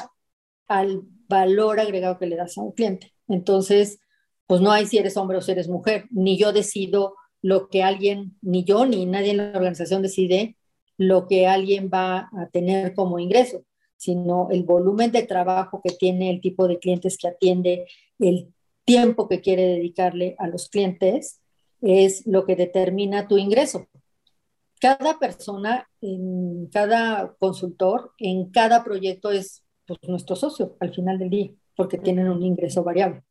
al 0.67 1.01
valor 1.27 1.79
agregado 1.79 2.17
que 2.17 2.25
le 2.27 2.35
das 2.35 2.57
a 2.57 2.61
un 2.61 2.71
cliente. 2.71 3.13
Entonces, 3.27 3.99
pues 4.47 4.61
no 4.61 4.71
hay 4.71 4.85
si 4.85 4.97
eres 4.97 5.17
hombre 5.17 5.37
o 5.37 5.41
si 5.41 5.51
eres 5.51 5.67
mujer, 5.67 6.05
ni 6.11 6.37
yo 6.37 6.53
decido 6.53 7.15
lo 7.41 7.69
que 7.69 7.83
alguien, 7.83 8.37
ni 8.41 8.63
yo 8.63 8.85
ni 8.85 9.05
nadie 9.05 9.31
en 9.31 9.37
la 9.37 9.51
organización 9.55 10.01
decide 10.01 10.57
lo 10.97 11.27
que 11.27 11.47
alguien 11.47 11.89
va 11.93 12.29
a 12.37 12.49
tener 12.51 12.93
como 12.93 13.19
ingreso, 13.19 13.63
sino 13.97 14.49
el 14.51 14.63
volumen 14.63 15.11
de 15.11 15.23
trabajo 15.23 15.81
que 15.83 15.93
tiene, 15.93 16.29
el 16.29 16.41
tipo 16.41 16.67
de 16.67 16.79
clientes 16.79 17.17
que 17.17 17.27
atiende, 17.27 17.85
el 18.19 18.53
tiempo 18.85 19.27
que 19.27 19.41
quiere 19.41 19.63
dedicarle 19.63 20.35
a 20.39 20.47
los 20.47 20.69
clientes, 20.69 21.41
es 21.81 22.25
lo 22.25 22.45
que 22.45 22.55
determina 22.55 23.27
tu 23.27 23.37
ingreso. 23.37 23.87
Cada 24.79 25.19
persona, 25.19 25.89
en 26.01 26.67
cada 26.67 27.35
consultor, 27.39 28.11
en 28.17 28.51
cada 28.51 28.83
proyecto 28.83 29.31
es 29.31 29.62
pues, 29.85 29.99
nuestro 30.07 30.35
socio 30.35 30.75
al 30.79 30.93
final 30.93 31.17
del 31.19 31.29
día, 31.29 31.51
porque 31.75 31.97
tienen 31.97 32.29
un 32.29 32.43
ingreso 32.43 32.83
variable. 32.83 33.23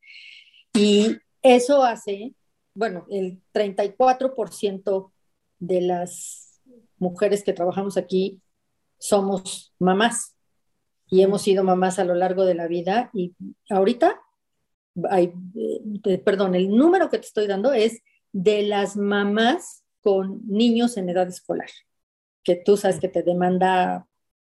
Y 0.74 1.16
eso 1.42 1.82
hace, 1.82 2.34
bueno, 2.74 3.07
el 3.11 3.40
34% 3.53 5.12
de 5.59 5.80
las 5.80 6.61
mujeres 6.98 7.42
que 7.44 7.53
trabajamos 7.53 7.96
aquí 7.96 8.40
somos 8.98 9.74
mamás. 9.78 10.36
Y 11.09 11.22
hemos 11.22 11.42
sido 11.42 11.62
mamás 11.62 11.98
a 11.98 12.05
lo 12.05 12.14
largo 12.14 12.44
de 12.46 12.55
la 12.55 12.68
vida 12.68 13.11
y 13.12 13.34
ahorita, 13.68 14.18
hay, 15.11 15.34
eh, 16.05 16.18
perdón, 16.18 16.55
el 16.55 16.70
número 16.70 17.11
que 17.11 17.18
te 17.18 17.26
estoy 17.26 17.46
dando 17.46 17.72
es 17.72 18.03
de 18.32 18.62
las 18.62 18.96
mamás 18.96 19.84
con 20.00 20.40
niños 20.48 20.96
en 20.96 21.11
edad 21.11 21.28
escolar, 21.28 21.68
que 22.42 22.57
tú 22.57 22.76
sabes 22.76 22.98
que 22.98 23.09
te 23.09 23.22
demanda 23.22 24.07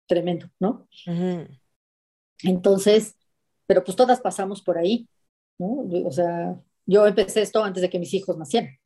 tremendo, 0.07 0.49
¿no? 0.59 0.87
Entonces, 2.43 3.15
pero 3.65 3.83
pues 3.83 3.95
todas 3.95 4.21
pasamos 4.21 4.61
por 4.61 4.77
ahí, 4.77 5.07
¿no? 5.57 5.85
O 6.05 6.11
sea, 6.11 6.55
yo 6.85 7.07
empecé 7.07 7.41
esto 7.41 7.63
antes 7.63 7.81
de 7.81 7.89
que 7.89 7.99
mis 7.99 8.13
hijos 8.13 8.37
nacieran. 8.37 8.77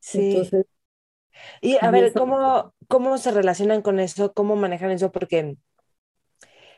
Sí. 0.00 0.48
y 1.60 1.76
a 1.80 1.90
ver, 1.90 2.12
¿cómo, 2.12 2.74
¿cómo 2.88 3.18
se 3.18 3.30
relacionan 3.30 3.82
con 3.82 3.98
eso? 3.98 4.32
¿Cómo 4.32 4.56
manejan 4.56 4.90
eso? 4.90 5.10
Porque 5.10 5.56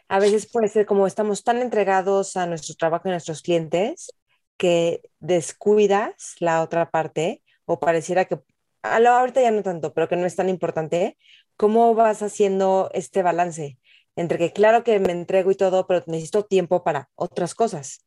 a 0.08 0.18
veces 0.20 0.50
puede 0.50 0.68
ser 0.68 0.86
como 0.86 1.06
estamos 1.06 1.44
tan 1.44 1.58
entregados 1.58 2.36
a 2.36 2.46
nuestro 2.46 2.74
trabajo 2.74 3.08
y 3.08 3.10
a 3.10 3.14
nuestros 3.14 3.42
clientes 3.42 4.14
que 4.56 5.02
descuidas 5.20 6.34
la 6.40 6.62
otra 6.62 6.90
parte 6.90 7.42
o 7.66 7.78
pareciera 7.78 8.24
que, 8.24 8.40
ahorita 8.82 9.42
ya 9.42 9.50
no 9.50 9.62
tanto, 9.62 9.92
pero 9.92 10.08
que 10.08 10.16
no 10.16 10.26
es 10.26 10.36
tan 10.36 10.48
importante. 10.48 11.18
¿Cómo 11.56 11.94
vas 11.94 12.22
haciendo 12.22 12.90
este 12.94 13.22
balance? 13.22 13.78
Entre 14.18 14.36
que 14.36 14.52
claro 14.52 14.82
que 14.82 14.98
me 14.98 15.12
entrego 15.12 15.52
y 15.52 15.54
todo, 15.54 15.86
pero 15.86 16.02
necesito 16.08 16.44
tiempo 16.44 16.82
para 16.82 17.08
otras 17.14 17.54
cosas. 17.54 18.04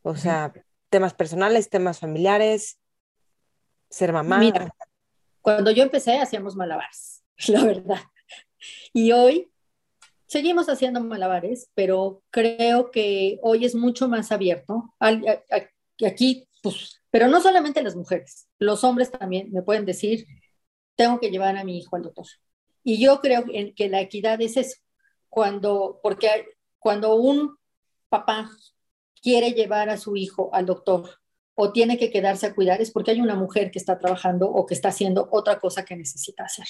O 0.00 0.16
sea, 0.16 0.54
temas 0.88 1.12
personales, 1.12 1.68
temas 1.68 1.98
familiares, 1.98 2.78
ser 3.90 4.10
mamá. 4.10 4.38
Mira, 4.38 4.74
cuando 5.42 5.70
yo 5.70 5.82
empecé 5.82 6.16
hacíamos 6.16 6.56
malabares, 6.56 7.22
la 7.48 7.62
verdad. 7.62 8.00
Y 8.94 9.12
hoy 9.12 9.52
seguimos 10.24 10.70
haciendo 10.70 11.02
malabares, 11.02 11.70
pero 11.74 12.22
creo 12.30 12.90
que 12.90 13.38
hoy 13.42 13.66
es 13.66 13.74
mucho 13.74 14.08
más 14.08 14.32
abierto. 14.32 14.94
Aquí, 14.98 16.48
pues, 16.62 17.02
pero 17.10 17.28
no 17.28 17.38
solamente 17.42 17.82
las 17.82 17.96
mujeres, 17.96 18.48
los 18.58 18.82
hombres 18.82 19.10
también 19.10 19.52
me 19.52 19.60
pueden 19.60 19.84
decir, 19.84 20.26
tengo 20.96 21.20
que 21.20 21.30
llevar 21.30 21.58
a 21.58 21.64
mi 21.64 21.76
hijo 21.76 21.96
al 21.96 22.02
doctor. 22.04 22.26
Y 22.82 22.98
yo 22.98 23.20
creo 23.20 23.44
que 23.44 23.88
la 23.90 24.00
equidad 24.00 24.40
es 24.40 24.56
eso 24.56 24.76
cuando, 25.30 26.00
porque 26.02 26.28
cuando 26.78 27.14
un 27.14 27.56
papá 28.08 28.50
quiere 29.22 29.52
llevar 29.52 29.88
a 29.88 29.96
su 29.96 30.16
hijo 30.16 30.50
al 30.52 30.66
doctor 30.66 31.08
o 31.54 31.72
tiene 31.72 31.98
que 31.98 32.10
quedarse 32.10 32.46
a 32.46 32.54
cuidar, 32.54 32.80
es 32.80 32.90
porque 32.90 33.12
hay 33.12 33.20
una 33.20 33.34
mujer 33.34 33.70
que 33.70 33.78
está 33.78 33.98
trabajando 33.98 34.50
o 34.50 34.66
que 34.66 34.74
está 34.74 34.88
haciendo 34.88 35.28
otra 35.30 35.58
cosa 35.60 35.84
que 35.84 35.96
necesita 35.96 36.44
hacer. 36.44 36.66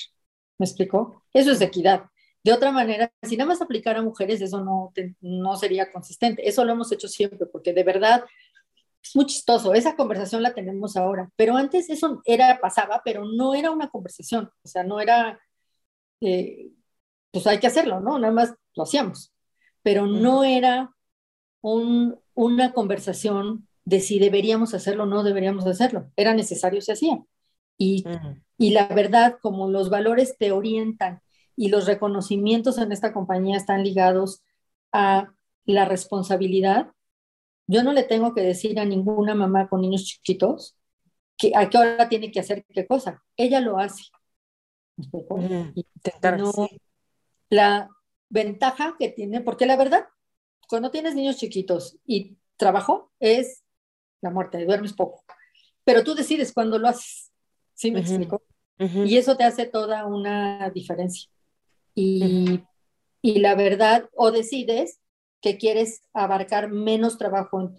¿Me 0.59 0.67
explicó? 0.67 1.25
Eso 1.33 1.53
es 1.53 1.61
equidad. 1.61 2.05
De 2.43 2.53
otra 2.53 2.73
manera, 2.73 3.13
si 3.23 3.37
nada 3.37 3.49
más 3.49 3.61
aplicar 3.61 3.97
a 3.97 4.03
mujeres, 4.03 4.41
eso 4.41 4.65
no, 4.65 4.93
no 5.21 5.57
sería 5.57 5.91
consistente. 5.93 6.49
Eso 6.49 6.65
lo 6.65 6.73
hemos 6.73 6.91
hecho 6.91 7.07
siempre, 7.07 7.47
porque 7.47 7.73
de 7.73 7.85
verdad 7.85 8.25
es 9.03 9.15
muy 9.15 9.27
chistoso. 9.27 9.75
Esa 9.75 9.97
conversación 9.97 10.43
la 10.43 10.55
tenemos 10.55 10.97
ahora, 10.97 11.31
pero 11.37 11.57
antes 11.57 11.91
eso 11.91 12.23
era, 12.25 12.59
pasaba, 12.61 13.03
pero 13.05 13.25
no 13.25 13.55
era 13.55 13.71
una 13.71 13.91
conversación. 13.91 14.51
O 14.63 14.69
sea, 14.69 14.83
no 14.85 15.01
era, 15.01 15.39
eh, 16.21 16.71
pues 17.31 17.47
hay 17.47 17.59
que 17.59 17.67
hacerlo, 17.67 18.01
¿no? 18.01 18.19
Nada 18.19 18.33
más 18.33 18.55
lo 18.75 18.83
hacíamos. 18.83 19.33
Pero 19.83 20.07
no 20.07 20.45
era 20.45 20.95
una 21.63 22.73
conversación 22.73 23.69
de 23.85 24.01
si 24.01 24.19
deberíamos 24.19 24.75
hacerlo 24.75 25.05
o 25.05 25.07
no 25.07 25.23
deberíamos 25.23 25.67
hacerlo. 25.67 26.11
Era 26.17 26.35
necesario, 26.35 26.81
se 26.81 26.93
hacía. 26.93 27.19
Y, 27.77 28.05
y 28.59 28.71
la 28.71 28.89
verdad, 28.89 29.39
como 29.41 29.69
los 29.69 29.91
valores 29.91 30.37
te 30.39 30.53
orientan 30.53 31.23
y 31.57 31.69
los 31.69 31.87
reconocimientos 31.87 32.79
en 32.79 32.93
esta 32.93 33.13
compañía 33.13 33.57
están 33.57 33.85
ligados 33.85 34.43
a 34.93 35.33
la 35.65 35.85
responsabilidad, 35.85 36.93
yo 37.67 37.83
no 37.83 37.93
le 37.93 38.03
tengo 38.03 38.35
que 38.35 38.43
decir 38.43 38.81
a 38.81 38.85
ninguna 38.85 39.35
mamá 39.35 39.69
con 39.69 39.81
niños 39.81 40.05
chiquitos 40.05 40.77
que 41.37 41.53
a 41.55 41.71
qué 41.71 41.79
hora 41.79 42.09
tiene 42.09 42.31
que 42.31 42.41
hacer 42.41 42.65
qué 42.69 42.87
cosa. 42.87 43.23
Ella 43.37 43.61
lo 43.61 43.79
hace. 43.79 44.05
no, 46.37 46.69
la 47.51 47.91
ventaja 48.29 48.97
que 48.99 49.09
tiene, 49.11 49.41
porque 49.41 49.67
la 49.67 49.77
verdad, 49.77 50.07
cuando 50.69 50.91
tienes 50.91 51.15
niños 51.15 51.37
chiquitos 51.37 51.99
y 52.07 52.37
trabajo, 52.57 53.13
es 53.19 53.65
la 54.23 54.31
muerte, 54.31 54.65
duermes 54.65 54.93
poco. 54.93 55.25
Pero 55.85 56.05
tú 56.05 56.15
decides 56.15 56.53
cuándo 56.53 56.79
lo 56.79 56.89
haces. 56.89 57.33
¿Sí 57.75 57.91
me 57.91 58.01
explico? 58.01 58.43
Y 58.79 59.19
eso 59.19 59.37
te 59.37 59.45
hace 59.45 59.67
toda 59.67 60.07
una 60.07 60.71
diferencia. 60.71 61.29
Y, 61.95 62.63
y, 63.21 63.41
la 63.41 63.55
verdad, 63.55 64.09
o 64.15 64.31
decides 64.31 65.01
que 65.43 65.59
quieres 65.59 66.03
abarcar 66.15 66.71
menos 66.71 67.19
trabajo 67.19 67.75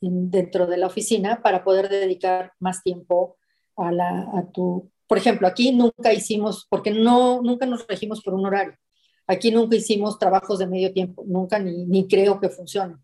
dentro 0.00 0.66
de 0.66 0.76
la 0.76 0.86
oficina 0.86 1.42
para 1.42 1.64
poder 1.64 1.88
dedicar 1.88 2.52
más 2.60 2.82
tiempo 2.82 3.36
a, 3.76 3.90
la, 3.90 4.28
a 4.34 4.50
tu... 4.52 4.90
Por 5.06 5.18
ejemplo, 5.18 5.48
aquí 5.48 5.72
nunca 5.72 6.12
hicimos, 6.12 6.66
porque 6.68 6.90
no, 6.90 7.40
nunca 7.42 7.66
nos 7.66 7.86
regimos 7.86 8.22
por 8.22 8.34
un 8.34 8.46
horario. 8.46 8.76
Aquí 9.28 9.52
nunca 9.52 9.76
hicimos 9.76 10.18
trabajos 10.18 10.58
de 10.58 10.66
medio 10.66 10.92
tiempo, 10.92 11.22
nunca 11.26 11.58
ni, 11.60 11.84
ni 11.86 12.08
creo 12.08 12.40
que 12.40 12.48
funcione. 12.48 12.96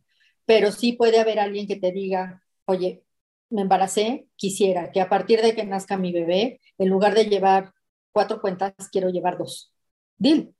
Pero 0.46 0.72
sí 0.72 0.94
puede 0.94 1.20
haber 1.20 1.38
alguien 1.38 1.68
que 1.68 1.76
te 1.76 1.92
diga, 1.92 2.42
oye, 2.64 3.04
me 3.50 3.62
embaracé, 3.62 4.26
quisiera 4.36 4.90
que 4.90 5.00
a 5.00 5.08
partir 5.08 5.40
de 5.40 5.54
que 5.54 5.64
nazca 5.64 5.96
mi 5.96 6.12
bebé, 6.12 6.60
en 6.78 6.88
lugar 6.88 7.14
de 7.14 7.26
llevar 7.26 7.72
cuatro 8.12 8.40
cuentas, 8.40 8.72
quiero 8.90 9.10
llevar 9.10 9.38
dos. 9.38 9.72
Dil. 10.16 10.54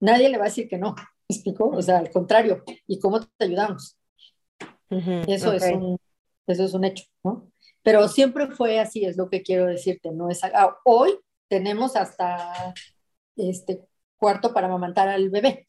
Nadie 0.00 0.28
le 0.28 0.38
va 0.38 0.44
a 0.44 0.48
decir 0.48 0.68
que 0.68 0.78
no. 0.78 0.94
¿Me 1.28 1.36
explico? 1.36 1.68
O 1.68 1.82
sea, 1.82 1.98
al 1.98 2.10
contrario. 2.10 2.62
¿Y 2.86 2.98
cómo 2.98 3.20
te 3.20 3.44
ayudamos? 3.44 3.98
eso, 5.26 5.52
es 5.54 5.62
un, 5.72 5.98
eso 6.46 6.64
es 6.64 6.74
un 6.74 6.84
hecho, 6.84 7.04
¿no? 7.24 7.50
Pero 7.82 8.06
siempre 8.08 8.48
fue 8.48 8.78
así, 8.78 9.04
es 9.04 9.16
lo 9.16 9.28
que 9.28 9.42
quiero 9.42 9.66
decirte. 9.66 10.10
No 10.12 10.28
es, 10.28 10.44
ah, 10.44 10.76
hoy 10.84 11.18
tenemos 11.48 11.96
hasta 11.96 12.74
este, 13.36 13.86
cuarto 14.22 14.54
para 14.54 14.68
amamantar 14.68 15.08
al 15.08 15.30
bebé. 15.30 15.66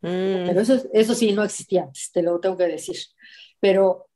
Mm. 0.00 0.46
Pero 0.46 0.60
eso, 0.62 0.80
eso 0.94 1.14
sí 1.14 1.32
no 1.32 1.44
existía 1.44 1.82
antes, 1.82 2.10
te 2.10 2.22
lo 2.22 2.40
tengo 2.40 2.56
que 2.56 2.66
decir. 2.66 2.96
Pero 3.60 4.08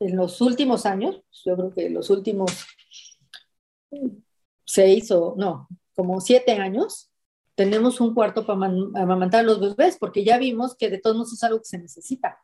en 0.00 0.16
los 0.16 0.40
últimos 0.40 0.86
años, 0.86 1.20
yo 1.44 1.54
creo 1.54 1.70
que 1.74 1.90
los 1.90 2.08
últimos 2.08 2.50
seis 4.64 5.10
o 5.10 5.34
no, 5.36 5.68
como 5.94 6.18
siete 6.22 6.52
años, 6.52 7.10
tenemos 7.54 8.00
un 8.00 8.14
cuarto 8.14 8.46
para 8.46 8.58
amamantar 8.94 9.40
a 9.40 9.42
los 9.42 9.60
bebés, 9.60 9.98
porque 9.98 10.24
ya 10.24 10.38
vimos 10.38 10.74
que 10.74 10.88
de 10.88 10.98
todos 10.98 11.16
modos 11.16 11.34
es 11.34 11.44
algo 11.44 11.58
que 11.58 11.66
se 11.66 11.78
necesita. 11.78 12.38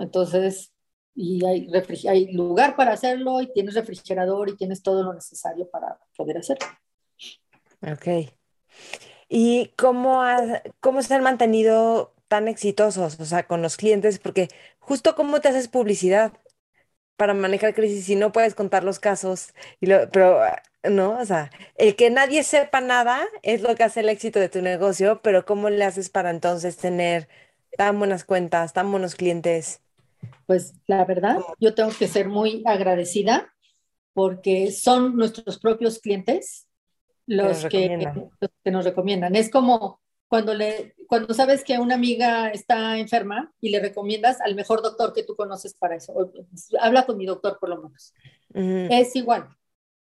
Entonces, 0.00 0.70
y 1.14 1.42
hay, 1.46 1.66
hay 2.08 2.32
lugar 2.32 2.76
para 2.76 2.92
hacerlo, 2.92 3.40
y 3.40 3.50
tienes 3.54 3.74
refrigerador, 3.74 4.50
y 4.50 4.56
tienes 4.56 4.82
todo 4.82 5.02
lo 5.02 5.14
necesario 5.14 5.66
para 5.70 5.98
poder 6.14 6.36
hacerlo. 6.36 6.66
Ok. 7.80 8.36
¿Y 9.28 9.72
cómo, 9.76 10.22
cómo 10.80 11.02
se 11.02 11.14
han 11.14 11.22
mantenido 11.22 12.14
tan 12.28 12.48
exitosos, 12.48 13.18
o 13.20 13.24
sea, 13.24 13.46
con 13.46 13.62
los 13.62 13.76
clientes? 13.76 14.18
Porque 14.18 14.48
justo 14.78 15.14
cómo 15.14 15.40
te 15.40 15.48
haces 15.48 15.68
publicidad 15.68 16.32
para 17.16 17.34
manejar 17.34 17.74
crisis 17.74 18.04
si 18.06 18.14
no 18.14 18.32
puedes 18.32 18.54
contar 18.54 18.84
los 18.84 18.98
casos, 18.98 19.54
y 19.80 19.86
lo, 19.86 20.10
pero 20.10 20.40
no, 20.84 21.18
o 21.18 21.24
sea, 21.24 21.50
el 21.76 21.96
que 21.96 22.10
nadie 22.10 22.42
sepa 22.42 22.80
nada 22.80 23.26
es 23.42 23.62
lo 23.62 23.74
que 23.74 23.84
hace 23.84 24.00
el 24.00 24.08
éxito 24.08 24.38
de 24.38 24.48
tu 24.48 24.62
negocio, 24.62 25.20
pero 25.22 25.44
¿cómo 25.44 25.70
le 25.70 25.84
haces 25.84 26.10
para 26.10 26.30
entonces 26.30 26.76
tener 26.76 27.28
tan 27.76 27.98
buenas 27.98 28.24
cuentas, 28.24 28.72
tan 28.72 28.90
buenos 28.90 29.14
clientes? 29.14 29.80
Pues 30.46 30.74
la 30.86 31.04
verdad, 31.04 31.38
yo 31.58 31.74
tengo 31.74 31.90
que 31.98 32.08
ser 32.08 32.28
muy 32.28 32.62
agradecida 32.66 33.52
porque 34.12 34.70
son 34.70 35.16
nuestros 35.16 35.58
propios 35.58 35.98
clientes 35.98 36.65
los 37.26 37.64
que, 37.66 38.10
nos 38.64 38.84
recomiendan. 38.84 39.36
Es 39.36 39.50
como 39.50 40.00
cuando 40.28 40.54
le, 40.54 40.94
cuando 41.06 41.34
sabes 41.34 41.62
que 41.62 41.78
una 41.78 41.94
amiga 41.94 42.50
está 42.50 42.98
enferma 42.98 43.52
y 43.60 43.70
le 43.70 43.80
recomiendas 43.80 44.40
al 44.40 44.54
mejor 44.54 44.82
doctor 44.82 45.12
que 45.12 45.22
tú 45.22 45.36
conoces 45.36 45.74
para 45.74 45.96
eso. 45.96 46.14
habla 46.80 47.06
con 47.06 47.16
mi 47.16 47.26
doctor 47.26 47.58
por 47.60 47.68
lo 47.68 47.82
menos. 47.82 48.14
Es 48.54 49.14
igual. 49.16 49.48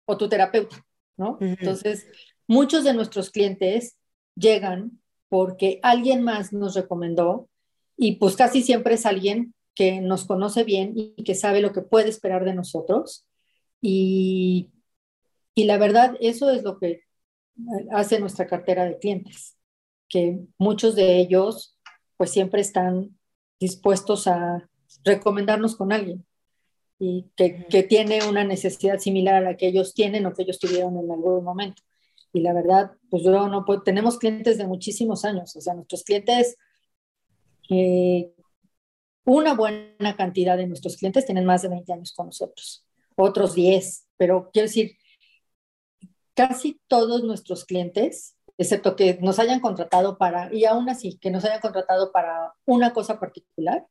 O 0.06 0.16
tu 0.16 0.28
terapeuta, 0.28 0.84
¿no? 1.16 1.38
Entonces, 1.40 2.06
muchos 2.46 2.84
de 2.84 2.94
nuestros 2.94 3.30
clientes 3.30 3.96
llegan 4.34 5.00
porque 5.28 5.78
alguien 5.82 6.22
más 6.22 6.52
nos 6.52 6.74
recomendó 6.74 7.48
y 7.96 8.16
pues 8.16 8.34
casi 8.34 8.62
siempre 8.62 8.94
es 8.94 9.06
alguien 9.06 9.54
que 9.74 10.00
nos 10.00 10.24
conoce 10.24 10.64
bien 10.64 10.92
y 10.94 11.22
que 11.22 11.34
sabe 11.34 11.60
lo 11.60 11.72
que 11.72 11.82
puede 11.82 12.08
esperar 12.08 12.44
de 12.44 12.54
nosotros. 12.54 13.26
Y, 13.80 14.70
y 15.54 15.64
la 15.64 15.78
verdad, 15.78 16.16
eso 16.20 16.50
es 16.50 16.62
lo 16.62 16.78
que 16.78 17.02
hace 17.92 18.20
nuestra 18.20 18.46
cartera 18.46 18.84
de 18.84 18.98
clientes 18.98 19.56
que 20.10 20.40
muchos 20.58 20.94
de 20.94 21.18
ellos 21.18 21.78
pues 22.18 22.30
siempre 22.30 22.60
están 22.60 23.16
dispuestos 23.58 24.26
a 24.26 24.68
recomendarnos 25.04 25.76
con 25.76 25.92
alguien 25.92 26.26
y 26.98 27.30
que, 27.36 27.66
que, 27.66 27.82
tiene 27.82 28.28
una 28.28 28.44
necesidad 28.44 28.98
similar 28.98 29.36
a 29.36 29.40
la 29.40 29.56
que 29.56 29.68
ellos 29.68 29.94
tienen 29.94 30.26
o 30.26 30.34
que 30.34 30.42
ellos 30.42 30.58
tuvieron 30.58 30.98
en 30.98 31.10
algún 31.10 31.42
momento. 31.42 31.82
Y 32.32 32.40
la 32.40 32.52
verdad, 32.52 32.92
pues 33.08 33.22
yo 33.22 33.48
no 33.48 33.64
puedo, 33.64 33.82
tenemos 33.82 34.18
clientes 34.18 34.58
de 34.58 34.66
muchísimos 34.66 35.24
años, 35.24 35.56
o 35.56 35.60
sea, 35.62 35.72
nuestros 35.72 36.04
clientes, 36.04 36.56
eh, 37.70 38.32
una 39.24 39.54
buena 39.54 40.16
cantidad 40.16 40.58
de 40.58 40.66
nuestros 40.66 40.96
clientes 40.98 41.24
tienen 41.24 41.46
más 41.46 41.62
de 41.62 41.68
20 41.68 41.92
años 41.92 42.12
con 42.14 42.26
nosotros, 42.26 42.84
otros 43.16 43.54
10, 43.54 44.06
pero 44.18 44.50
quiero 44.52 44.68
decir, 44.68 44.92
casi 46.40 46.80
todos 46.88 47.22
nuestros 47.22 47.66
clientes 47.66 48.36
excepto 48.60 48.94
que 48.94 49.18
nos 49.22 49.38
hayan 49.38 49.60
contratado 49.60 50.18
para, 50.18 50.52
y 50.54 50.66
aún 50.66 50.90
así, 50.90 51.18
que 51.18 51.30
nos 51.30 51.46
hayan 51.46 51.60
contratado 51.60 52.12
para 52.12 52.52
una 52.66 52.92
cosa 52.92 53.18
particular, 53.18 53.86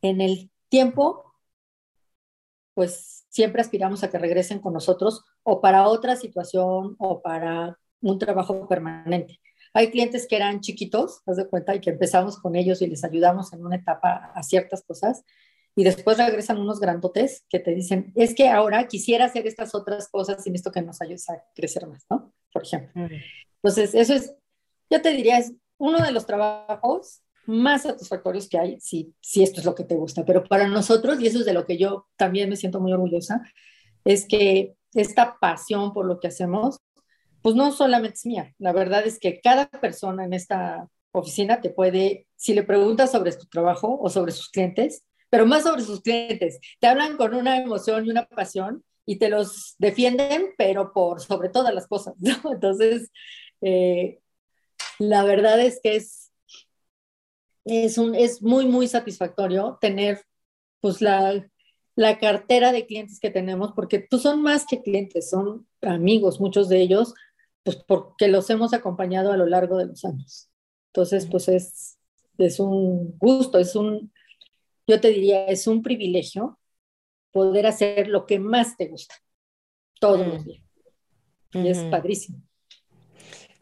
en 0.00 0.22
el 0.22 0.50
tiempo, 0.70 1.34
pues 2.72 3.26
siempre 3.28 3.60
aspiramos 3.60 4.02
a 4.02 4.10
que 4.10 4.18
regresen 4.18 4.58
con 4.60 4.72
nosotros 4.72 5.22
o 5.42 5.60
para 5.60 5.86
otra 5.88 6.16
situación 6.16 6.96
o 6.98 7.20
para 7.20 7.78
un 8.00 8.18
trabajo 8.18 8.66
permanente. 8.66 9.38
Hay 9.74 9.90
clientes 9.90 10.26
que 10.26 10.36
eran 10.36 10.60
chiquitos, 10.60 11.20
haz 11.26 11.36
de 11.36 11.46
cuenta, 11.46 11.74
y 11.74 11.80
que 11.80 11.90
empezamos 11.90 12.38
con 12.38 12.56
ellos 12.56 12.80
y 12.80 12.86
les 12.86 13.04
ayudamos 13.04 13.52
en 13.52 13.66
una 13.66 13.76
etapa 13.76 14.32
a 14.34 14.42
ciertas 14.42 14.82
cosas, 14.82 15.24
y 15.76 15.84
después 15.84 16.18
regresan 16.18 16.58
unos 16.58 16.78
grandotes 16.78 17.44
que 17.48 17.58
te 17.58 17.74
dicen, 17.74 18.12
es 18.14 18.34
que 18.34 18.48
ahora 18.48 18.86
quisiera 18.86 19.24
hacer 19.24 19.46
estas 19.46 19.74
otras 19.74 20.08
cosas 20.08 20.46
y 20.46 20.54
esto 20.54 20.70
que 20.70 20.82
nos 20.82 21.00
ayudes 21.00 21.28
a 21.30 21.42
crecer 21.54 21.86
más, 21.86 22.04
¿no? 22.08 22.32
Por 22.52 22.62
ejemplo. 22.62 23.08
Entonces, 23.56 23.94
eso 23.94 24.14
es, 24.14 24.34
yo 24.88 25.02
te 25.02 25.10
diría, 25.10 25.38
es 25.38 25.52
uno 25.78 26.00
de 26.00 26.12
los 26.12 26.26
trabajos 26.26 27.22
más 27.46 27.82
satisfactorios 27.82 28.48
que 28.48 28.58
hay, 28.58 28.80
si, 28.80 29.14
si 29.20 29.42
esto 29.42 29.60
es 29.60 29.66
lo 29.66 29.74
que 29.74 29.84
te 29.84 29.96
gusta. 29.96 30.24
Pero 30.24 30.44
para 30.44 30.68
nosotros, 30.68 31.20
y 31.20 31.26
eso 31.26 31.40
es 31.40 31.44
de 31.44 31.52
lo 31.52 31.66
que 31.66 31.76
yo 31.76 32.06
también 32.16 32.48
me 32.48 32.56
siento 32.56 32.80
muy 32.80 32.92
orgullosa, 32.92 33.42
es 34.04 34.26
que 34.26 34.76
esta 34.94 35.38
pasión 35.40 35.92
por 35.92 36.06
lo 36.06 36.20
que 36.20 36.28
hacemos, 36.28 36.78
pues 37.42 37.56
no 37.56 37.72
solamente 37.72 38.14
es 38.14 38.26
mía. 38.26 38.54
La 38.58 38.72
verdad 38.72 39.06
es 39.06 39.18
que 39.18 39.40
cada 39.40 39.68
persona 39.68 40.24
en 40.24 40.32
esta 40.32 40.88
oficina 41.12 41.60
te 41.60 41.70
puede, 41.70 42.26
si 42.36 42.54
le 42.54 42.62
preguntas 42.62 43.12
sobre 43.12 43.32
tu 43.32 43.46
trabajo 43.46 43.98
o 44.00 44.08
sobre 44.08 44.32
sus 44.32 44.48
clientes, 44.48 45.04
pero 45.34 45.46
más 45.46 45.64
sobre 45.64 45.82
sus 45.82 46.00
clientes, 46.00 46.60
te 46.78 46.86
hablan 46.86 47.16
con 47.16 47.34
una 47.34 47.60
emoción 47.60 48.06
y 48.06 48.10
una 48.10 48.24
pasión 48.24 48.84
y 49.04 49.18
te 49.18 49.28
los 49.28 49.74
defienden, 49.78 50.54
pero 50.56 50.92
por 50.92 51.20
sobre 51.20 51.48
todas 51.48 51.74
las 51.74 51.88
cosas, 51.88 52.14
¿no? 52.20 52.36
Entonces, 52.52 53.10
eh, 53.60 54.20
la 55.00 55.24
verdad 55.24 55.58
es 55.58 55.80
que 55.82 55.96
es, 55.96 56.32
es, 57.64 57.98
un, 57.98 58.14
es 58.14 58.42
muy, 58.42 58.66
muy 58.66 58.86
satisfactorio 58.86 59.76
tener 59.80 60.22
pues 60.78 61.00
la, 61.00 61.44
la 61.96 62.20
cartera 62.20 62.70
de 62.70 62.86
clientes 62.86 63.18
que 63.18 63.30
tenemos, 63.30 63.72
porque 63.72 64.06
pues, 64.08 64.22
son 64.22 64.40
más 64.40 64.64
que 64.64 64.82
clientes, 64.82 65.30
son 65.30 65.66
amigos, 65.82 66.38
muchos 66.38 66.68
de 66.68 66.80
ellos, 66.80 67.12
pues 67.64 67.74
porque 67.74 68.28
los 68.28 68.48
hemos 68.50 68.72
acompañado 68.72 69.32
a 69.32 69.36
lo 69.36 69.46
largo 69.46 69.78
de 69.78 69.86
los 69.86 70.04
años. 70.04 70.48
Entonces, 70.92 71.26
pues 71.26 71.48
es, 71.48 71.98
es 72.38 72.60
un 72.60 73.18
gusto, 73.18 73.58
es 73.58 73.74
un, 73.74 74.12
yo 74.86 75.00
te 75.00 75.08
diría, 75.08 75.46
es 75.46 75.66
un 75.66 75.82
privilegio 75.82 76.58
poder 77.32 77.66
hacer 77.66 78.08
lo 78.08 78.26
que 78.26 78.38
más 78.38 78.76
te 78.76 78.88
gusta 78.88 79.16
todos 80.00 80.26
los 80.26 80.44
días. 80.44 80.64
Y 81.52 81.68
es 81.68 81.78
padrísimo. 81.84 82.42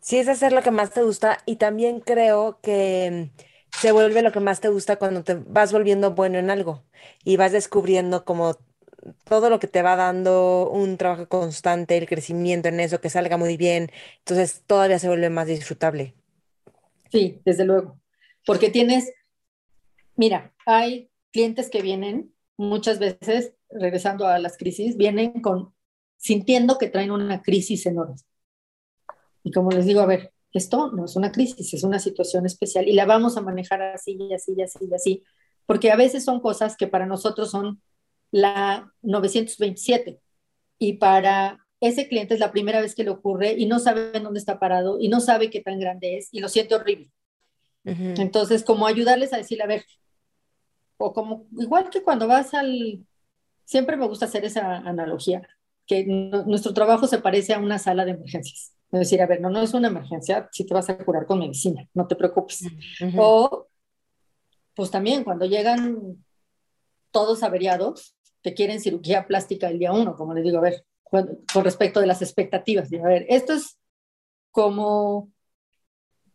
Sí, 0.00 0.18
es 0.18 0.28
hacer 0.28 0.52
lo 0.52 0.62
que 0.62 0.70
más 0.70 0.90
te 0.90 1.02
gusta 1.02 1.38
y 1.46 1.56
también 1.56 2.00
creo 2.00 2.58
que 2.62 3.30
se 3.70 3.92
vuelve 3.92 4.22
lo 4.22 4.32
que 4.32 4.40
más 4.40 4.60
te 4.60 4.68
gusta 4.68 4.96
cuando 4.96 5.22
te 5.22 5.34
vas 5.34 5.72
volviendo 5.72 6.12
bueno 6.14 6.38
en 6.38 6.50
algo 6.50 6.82
y 7.24 7.36
vas 7.36 7.52
descubriendo 7.52 8.24
como 8.24 8.56
todo 9.24 9.50
lo 9.50 9.60
que 9.60 9.68
te 9.68 9.82
va 9.82 9.96
dando 9.96 10.70
un 10.70 10.96
trabajo 10.96 11.28
constante, 11.28 11.96
el 11.98 12.08
crecimiento 12.08 12.68
en 12.68 12.80
eso, 12.80 13.00
que 13.00 13.10
salga 13.10 13.36
muy 13.36 13.56
bien, 13.56 13.90
entonces 14.18 14.62
todavía 14.66 14.98
se 14.98 15.08
vuelve 15.08 15.30
más 15.30 15.46
disfrutable. 15.46 16.14
Sí, 17.10 17.40
desde 17.44 17.64
luego, 17.64 18.00
porque 18.46 18.70
tienes, 18.70 19.12
mira, 20.16 20.52
hay 20.66 21.11
clientes 21.32 21.70
que 21.70 21.82
vienen 21.82 22.34
muchas 22.56 22.98
veces, 22.98 23.54
regresando 23.70 24.26
a 24.26 24.38
las 24.38 24.56
crisis, 24.56 24.96
vienen 24.96 25.40
con 25.40 25.74
sintiendo 26.16 26.78
que 26.78 26.88
traen 26.88 27.10
una 27.10 27.42
crisis 27.42 27.86
enorme 27.86 28.16
y 29.42 29.50
como 29.50 29.70
les 29.70 29.86
digo, 29.86 30.00
a 30.00 30.06
ver, 30.06 30.32
esto 30.52 30.92
no 30.92 31.04
es 31.04 31.16
una 31.16 31.32
crisis, 31.32 31.72
es 31.74 31.82
una 31.82 31.98
situación 31.98 32.46
especial 32.46 32.88
y 32.88 32.92
la 32.92 33.06
vamos 33.06 33.36
a 33.36 33.40
manejar 33.40 33.82
así 33.82 34.16
y 34.18 34.34
así 34.34 34.54
y 34.56 34.62
así 34.62 34.78
y 34.90 34.94
así, 34.94 35.22
porque 35.66 35.90
a 35.90 35.96
veces 35.96 36.24
son 36.24 36.40
cosas 36.40 36.76
que 36.76 36.86
para 36.86 37.06
nosotros 37.06 37.50
son 37.50 37.80
la 38.30 38.92
927 39.02 40.20
y 40.78 40.94
para 40.94 41.58
ese 41.80 42.08
cliente 42.08 42.34
es 42.34 42.40
la 42.40 42.52
primera 42.52 42.80
vez 42.80 42.94
que 42.94 43.04
le 43.04 43.10
ocurre 43.10 43.52
y 43.52 43.66
no 43.66 43.78
sabe 43.78 44.12
dónde 44.20 44.38
está 44.38 44.58
parado 44.58 44.98
y 45.00 45.08
no 45.08 45.20
sabe 45.20 45.50
qué 45.50 45.60
tan 45.60 45.80
grande 45.80 46.18
es 46.18 46.28
y 46.30 46.40
lo 46.40 46.48
siente 46.48 46.74
horrible. 46.74 47.10
Entonces, 47.84 48.62
como 48.62 48.86
ayudarles 48.86 49.32
a 49.32 49.38
decir, 49.38 49.60
a 49.60 49.66
ver, 49.66 49.84
o 51.02 51.12
como 51.12 51.46
igual 51.58 51.90
que 51.90 52.02
cuando 52.02 52.26
vas 52.28 52.54
al, 52.54 53.04
siempre 53.64 53.96
me 53.96 54.06
gusta 54.06 54.26
hacer 54.26 54.44
esa 54.44 54.76
analogía, 54.78 55.46
que 55.86 56.04
nuestro 56.04 56.72
trabajo 56.72 57.06
se 57.06 57.18
parece 57.18 57.54
a 57.54 57.58
una 57.58 57.78
sala 57.78 58.04
de 58.04 58.12
emergencias. 58.12 58.72
Es 58.92 59.00
decir, 59.00 59.22
a 59.22 59.26
ver, 59.26 59.40
no, 59.40 59.50
no 59.50 59.62
es 59.62 59.74
una 59.74 59.88
emergencia, 59.88 60.48
si 60.52 60.66
te 60.66 60.74
vas 60.74 60.88
a 60.90 60.98
curar 60.98 61.26
con 61.26 61.38
medicina, 61.38 61.88
no 61.94 62.06
te 62.06 62.14
preocupes. 62.14 62.64
O, 63.16 63.66
pues 64.74 64.90
también 64.90 65.24
cuando 65.24 65.46
llegan 65.46 66.22
todos 67.10 67.42
averiados, 67.42 68.14
que 68.42 68.54
quieren 68.54 68.80
cirugía 68.80 69.26
plástica 69.26 69.68
el 69.68 69.78
día 69.78 69.92
uno, 69.92 70.16
como 70.16 70.34
les 70.34 70.44
digo, 70.44 70.58
a 70.58 70.62
ver, 70.62 70.84
con, 71.02 71.40
respecto 71.64 72.00
de 72.00 72.06
las 72.06 72.22
expectativas. 72.22 72.92
a 72.92 73.08
ver, 73.08 73.26
esto 73.28 73.54
es 73.54 73.78
como, 74.50 75.30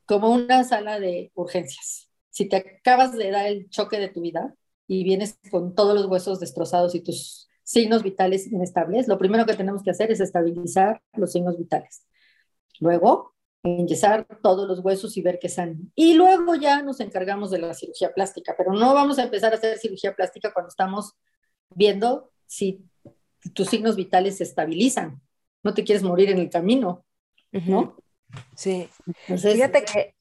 como 0.05 0.32
una 0.32 0.63
sala 0.63 0.99
de 0.99 1.32
urgencias. 1.36 2.06
Si 2.38 2.47
te 2.47 2.57
acabas 2.57 3.13
de 3.13 3.31
dar 3.31 3.47
el 3.47 3.67
choque 3.67 3.97
de 3.99 4.09
tu 4.09 4.21
vida 4.21 4.53
y 4.85 5.03
vienes 5.03 5.39
con 5.49 5.73
todos 5.73 5.95
los 5.95 6.05
huesos 6.05 6.39
destrozados 6.39 6.93
y 6.93 7.01
tus 7.01 7.49
signos 7.63 8.03
vitales 8.03 8.45
inestables, 8.45 9.07
lo 9.07 9.17
primero 9.17 9.47
que 9.47 9.55
tenemos 9.55 9.81
que 9.81 9.89
hacer 9.89 10.11
es 10.11 10.19
estabilizar 10.19 11.01
los 11.13 11.31
signos 11.31 11.57
vitales. 11.57 12.05
Luego, 12.79 13.33
enyesar 13.63 14.27
todos 14.43 14.67
los 14.67 14.81
huesos 14.81 15.17
y 15.17 15.23
ver 15.23 15.39
que 15.39 15.49
sanen. 15.49 15.91
Y 15.95 16.13
luego 16.13 16.53
ya 16.53 16.83
nos 16.83 16.99
encargamos 16.99 17.49
de 17.49 17.57
la 17.57 17.73
cirugía 17.73 18.13
plástica, 18.13 18.53
pero 18.55 18.71
no 18.71 18.93
vamos 18.93 19.17
a 19.17 19.23
empezar 19.23 19.51
a 19.53 19.55
hacer 19.55 19.79
cirugía 19.79 20.15
plástica 20.15 20.53
cuando 20.53 20.69
estamos 20.69 21.13
viendo 21.71 22.29
si 22.45 22.85
tus 23.55 23.67
signos 23.67 23.95
vitales 23.95 24.38
se 24.38 24.43
estabilizan. 24.43 25.23
No 25.63 25.73
te 25.73 25.83
quieres 25.83 26.03
morir 26.03 26.29
en 26.29 26.38
el 26.38 26.51
camino, 26.51 27.03
¿no? 27.51 27.97
Sí. 28.55 28.88
Fíjate 29.25 29.83
que... 29.85 30.13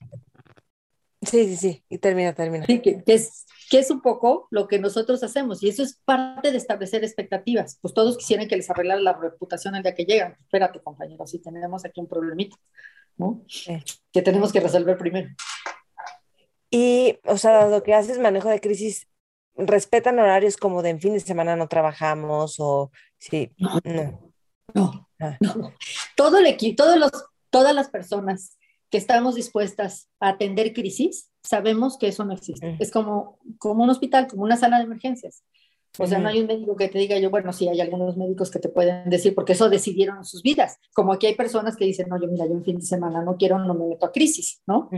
Sí, 1.26 1.46
sí, 1.48 1.56
sí, 1.56 1.84
y 1.88 1.98
termina, 1.98 2.34
termina. 2.34 2.64
Sí, 2.66 2.80
que, 2.80 3.02
es, 3.06 3.46
que 3.70 3.78
es 3.78 3.90
un 3.90 4.00
poco 4.00 4.46
lo 4.50 4.68
que 4.68 4.78
nosotros 4.78 5.22
hacemos, 5.22 5.62
y 5.62 5.68
eso 5.68 5.82
es 5.82 6.00
parte 6.04 6.52
de 6.52 6.56
establecer 6.56 7.04
expectativas. 7.04 7.78
Pues 7.80 7.94
todos 7.94 8.16
quisieran 8.16 8.48
que 8.48 8.56
les 8.56 8.70
arreglara 8.70 9.00
la 9.00 9.12
reputación 9.12 9.74
el 9.74 9.82
día 9.82 9.94
que 9.94 10.04
llegan. 10.04 10.36
Espérate, 10.40 10.80
compañero, 10.80 11.26
si 11.26 11.40
tenemos 11.40 11.84
aquí 11.84 12.00
un 12.00 12.08
problemita, 12.08 12.56
¿no? 13.16 13.44
Que 14.12 14.22
tenemos 14.22 14.52
que 14.52 14.60
resolver 14.60 14.96
primero. 14.96 15.28
Y, 16.70 17.18
o 17.24 17.36
sea, 17.36 17.68
lo 17.68 17.82
que 17.82 17.94
haces 17.94 18.18
manejo 18.18 18.48
de 18.48 18.60
crisis, 18.60 19.08
¿respetan 19.56 20.18
horarios 20.18 20.56
como 20.56 20.82
de 20.82 20.90
en 20.90 21.00
fin 21.00 21.14
de 21.14 21.20
semana 21.20 21.56
no 21.56 21.68
trabajamos 21.68 22.56
o 22.58 22.90
sí? 23.18 23.52
No, 23.58 23.80
no, 23.84 24.32
no. 24.74 25.08
Ah. 25.20 25.38
Todo 26.16 26.38
el 26.38 26.46
equipo, 26.46 26.84
todos 26.84 26.98
los, 26.98 27.10
todas 27.50 27.74
las 27.74 27.88
personas 27.88 28.58
que 28.90 28.98
estamos 28.98 29.34
dispuestas 29.34 30.08
a 30.20 30.30
atender 30.30 30.72
crisis, 30.72 31.30
sabemos 31.42 31.98
que 31.98 32.08
eso 32.08 32.24
no 32.24 32.32
existe. 32.32 32.76
Es 32.80 32.90
como, 32.90 33.38
como 33.58 33.84
un 33.84 33.90
hospital, 33.90 34.26
como 34.26 34.42
una 34.42 34.56
sala 34.56 34.78
de 34.78 34.84
emergencias. 34.84 35.42
O 35.98 36.06
sea, 36.06 36.18
no 36.18 36.28
hay 36.28 36.40
un 36.40 36.46
médico 36.46 36.76
que 36.76 36.88
te 36.88 36.98
diga 36.98 37.18
yo, 37.18 37.30
bueno, 37.30 37.52
sí, 37.52 37.68
hay 37.68 37.80
algunos 37.80 38.16
médicos 38.16 38.50
que 38.50 38.58
te 38.58 38.68
pueden 38.68 39.08
decir, 39.08 39.34
porque 39.34 39.54
eso 39.54 39.70
decidieron 39.70 40.18
en 40.18 40.24
sus 40.24 40.42
vidas. 40.42 40.78
Como 40.94 41.12
aquí 41.12 41.26
hay 41.26 41.34
personas 41.34 41.74
que 41.76 41.86
dicen, 41.86 42.08
no, 42.08 42.20
yo 42.20 42.28
mira, 42.28 42.46
yo 42.46 42.52
en 42.52 42.64
fin 42.64 42.76
de 42.76 42.82
semana 42.82 43.22
no 43.22 43.36
quiero, 43.36 43.58
no 43.58 43.74
me 43.74 43.86
meto 43.86 44.06
a 44.06 44.12
crisis, 44.12 44.62
¿no? 44.66 44.90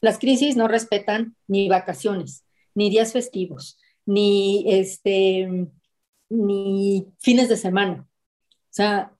Las 0.00 0.18
crisis 0.18 0.56
no 0.56 0.66
respetan 0.66 1.36
ni 1.46 1.68
vacaciones, 1.68 2.44
ni 2.74 2.90
días 2.90 3.12
festivos, 3.12 3.78
ni 4.06 4.64
este 4.66 5.68
ni 6.28 7.06
fines 7.20 7.48
de 7.48 7.56
semana. 7.56 8.08
O 8.50 8.70
sea, 8.70 9.12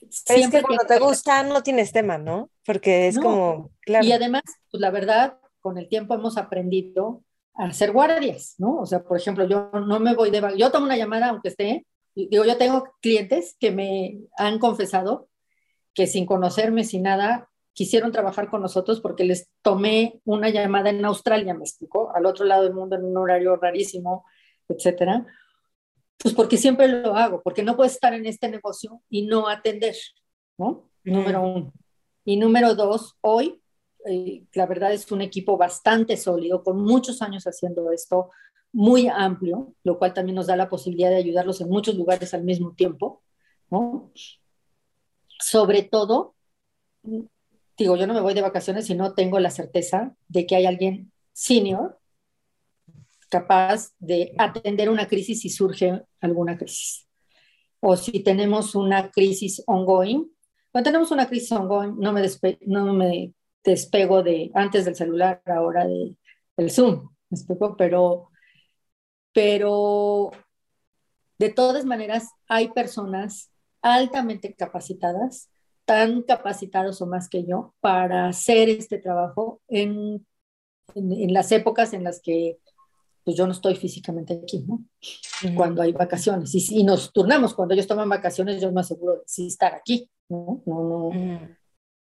es 0.00 0.48
que 0.48 0.62
cuando 0.62 0.84
te 0.86 0.98
gusta 1.00 1.42
no 1.42 1.62
tienes 1.62 1.92
tema, 1.92 2.18
¿no? 2.18 2.50
Porque 2.64 3.08
es 3.08 3.18
como, 3.18 3.70
claro. 3.80 4.04
Y 4.06 4.12
además, 4.12 4.42
pues 4.70 4.80
la 4.80 4.90
verdad, 4.90 5.38
con 5.60 5.78
el 5.78 5.88
tiempo 5.88 6.14
hemos 6.14 6.36
aprendido 6.36 7.22
a 7.54 7.66
hacer 7.66 7.92
guardias, 7.92 8.54
¿no? 8.58 8.80
O 8.80 8.86
sea, 8.86 9.02
por 9.02 9.16
ejemplo, 9.18 9.46
yo 9.46 9.70
no 9.72 10.00
me 10.00 10.14
voy 10.14 10.30
de... 10.30 10.42
Yo 10.56 10.70
tomo 10.70 10.86
una 10.86 10.96
llamada, 10.96 11.28
aunque 11.28 11.48
esté, 11.48 11.86
digo, 12.14 12.44
yo 12.44 12.56
tengo 12.56 12.84
clientes 13.00 13.56
que 13.58 13.70
me 13.70 14.20
han 14.36 14.58
confesado 14.58 15.28
que 15.94 16.06
sin 16.06 16.24
conocerme, 16.24 16.84
sin 16.84 17.02
nada, 17.02 17.50
quisieron 17.74 18.12
trabajar 18.12 18.48
con 18.48 18.62
nosotros 18.62 19.00
porque 19.00 19.24
les 19.24 19.50
tomé 19.62 20.20
una 20.24 20.50
llamada 20.50 20.90
en 20.90 21.04
Australia, 21.04 21.54
me 21.54 21.64
explicó, 21.64 22.14
al 22.14 22.26
otro 22.26 22.44
lado 22.44 22.64
del 22.64 22.74
mundo 22.74 22.96
en 22.96 23.04
un 23.04 23.16
horario 23.16 23.56
rarísimo, 23.56 24.24
etcétera. 24.68 25.26
Pues 26.18 26.34
porque 26.34 26.56
siempre 26.56 26.88
lo 26.88 27.16
hago, 27.16 27.42
porque 27.42 27.62
no 27.62 27.76
puedes 27.76 27.94
estar 27.94 28.14
en 28.14 28.26
este 28.26 28.48
negocio 28.48 29.02
y 29.10 29.26
no 29.26 29.48
atender, 29.48 29.96
¿no? 30.56 30.88
Número 31.04 31.42
uno. 31.42 31.72
Y 32.24 32.36
número 32.36 32.74
dos, 32.74 33.16
hoy, 33.20 33.60
eh, 34.06 34.44
la 34.54 34.66
verdad 34.66 34.92
es 34.92 35.10
un 35.12 35.22
equipo 35.22 35.56
bastante 35.56 36.16
sólido, 36.16 36.62
con 36.62 36.82
muchos 36.82 37.22
años 37.22 37.44
haciendo 37.44 37.90
esto, 37.92 38.30
muy 38.72 39.08
amplio, 39.08 39.74
lo 39.84 39.98
cual 39.98 40.14
también 40.14 40.36
nos 40.36 40.46
da 40.46 40.56
la 40.56 40.68
posibilidad 40.68 41.10
de 41.10 41.16
ayudarlos 41.16 41.60
en 41.60 41.68
muchos 41.68 41.94
lugares 41.94 42.32
al 42.34 42.44
mismo 42.44 42.74
tiempo. 42.74 43.22
Sobre 45.38 45.82
todo, 45.82 46.34
digo, 47.02 47.96
yo 47.96 48.06
no 48.06 48.14
me 48.14 48.20
voy 48.20 48.34
de 48.34 48.42
vacaciones 48.42 48.86
si 48.86 48.94
no 48.94 49.14
tengo 49.14 49.38
la 49.40 49.50
certeza 49.50 50.14
de 50.28 50.46
que 50.46 50.56
hay 50.56 50.66
alguien 50.66 51.12
senior 51.32 51.98
capaz 53.32 53.92
de 53.98 54.34
atender 54.36 54.90
una 54.90 55.08
crisis 55.08 55.40
si 55.40 55.48
surge 55.48 56.02
alguna 56.20 56.58
crisis. 56.58 57.08
O 57.80 57.96
si 57.96 58.20
tenemos 58.22 58.74
una 58.74 59.10
crisis 59.10 59.62
ongoing. 59.66 60.30
Cuando 60.72 60.88
tenemos 60.88 61.10
una 61.10 61.28
crisis 61.28 61.52
ongoing, 61.52 61.98
no 61.98 62.12
me, 62.12 62.22
no 62.62 62.92
me 62.94 63.34
despego 63.62 64.22
de 64.22 64.50
antes 64.54 64.86
del 64.86 64.96
celular, 64.96 65.42
ahora 65.46 65.86
de, 65.86 66.16
del 66.56 66.70
Zoom, 66.70 67.10
¿me 67.28 67.36
explico? 67.36 67.76
Pero, 67.76 68.30
pero 69.32 70.30
de 71.38 71.50
todas 71.50 71.84
maneras 71.84 72.30
hay 72.48 72.68
personas 72.68 73.52
altamente 73.82 74.54
capacitadas, 74.54 75.50
tan 75.84 76.22
capacitados 76.22 77.02
o 77.02 77.06
más 77.06 77.28
que 77.28 77.44
yo, 77.44 77.74
para 77.80 78.28
hacer 78.28 78.70
este 78.70 78.98
trabajo 78.98 79.60
en, 79.68 80.26
en, 80.94 81.12
en 81.12 81.32
las 81.34 81.52
épocas 81.52 81.92
en 81.92 82.04
las 82.04 82.20
que 82.20 82.58
pues 83.24 83.36
yo 83.36 83.46
no 83.46 83.52
estoy 83.52 83.76
físicamente 83.76 84.34
aquí, 84.42 84.64
¿no? 84.66 84.84
Cuando 85.54 85.82
hay 85.82 85.92
vacaciones. 85.92 86.54
Y, 86.54 86.80
y, 86.80 86.84
nos 86.84 87.12
turnamos, 87.12 87.54
cuando 87.54 87.74
ellos 87.74 87.86
toman 87.86 88.08
vacaciones, 88.08 88.60
yo 88.60 88.72
me 88.72 88.80
aseguro 88.80 89.14
de 89.14 89.22
sí 89.26 89.46
estar 89.46 89.74
aquí, 89.74 90.10
¿no? 90.28 90.62
No, 90.66 90.82
no 90.84 91.10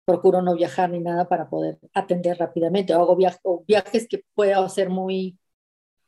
procuro 0.08 0.40
no 0.40 0.54
viajar 0.54 0.88
ni 0.88 1.00
nada 1.00 1.28
para 1.28 1.50
poder 1.50 1.78
atender 1.92 2.38
rápidamente. 2.38 2.94
O 2.94 3.00
hago 3.02 3.16
viajes 3.66 4.08
que 4.08 4.24
puedo 4.34 4.64
hacer 4.64 4.88
muy 4.88 5.38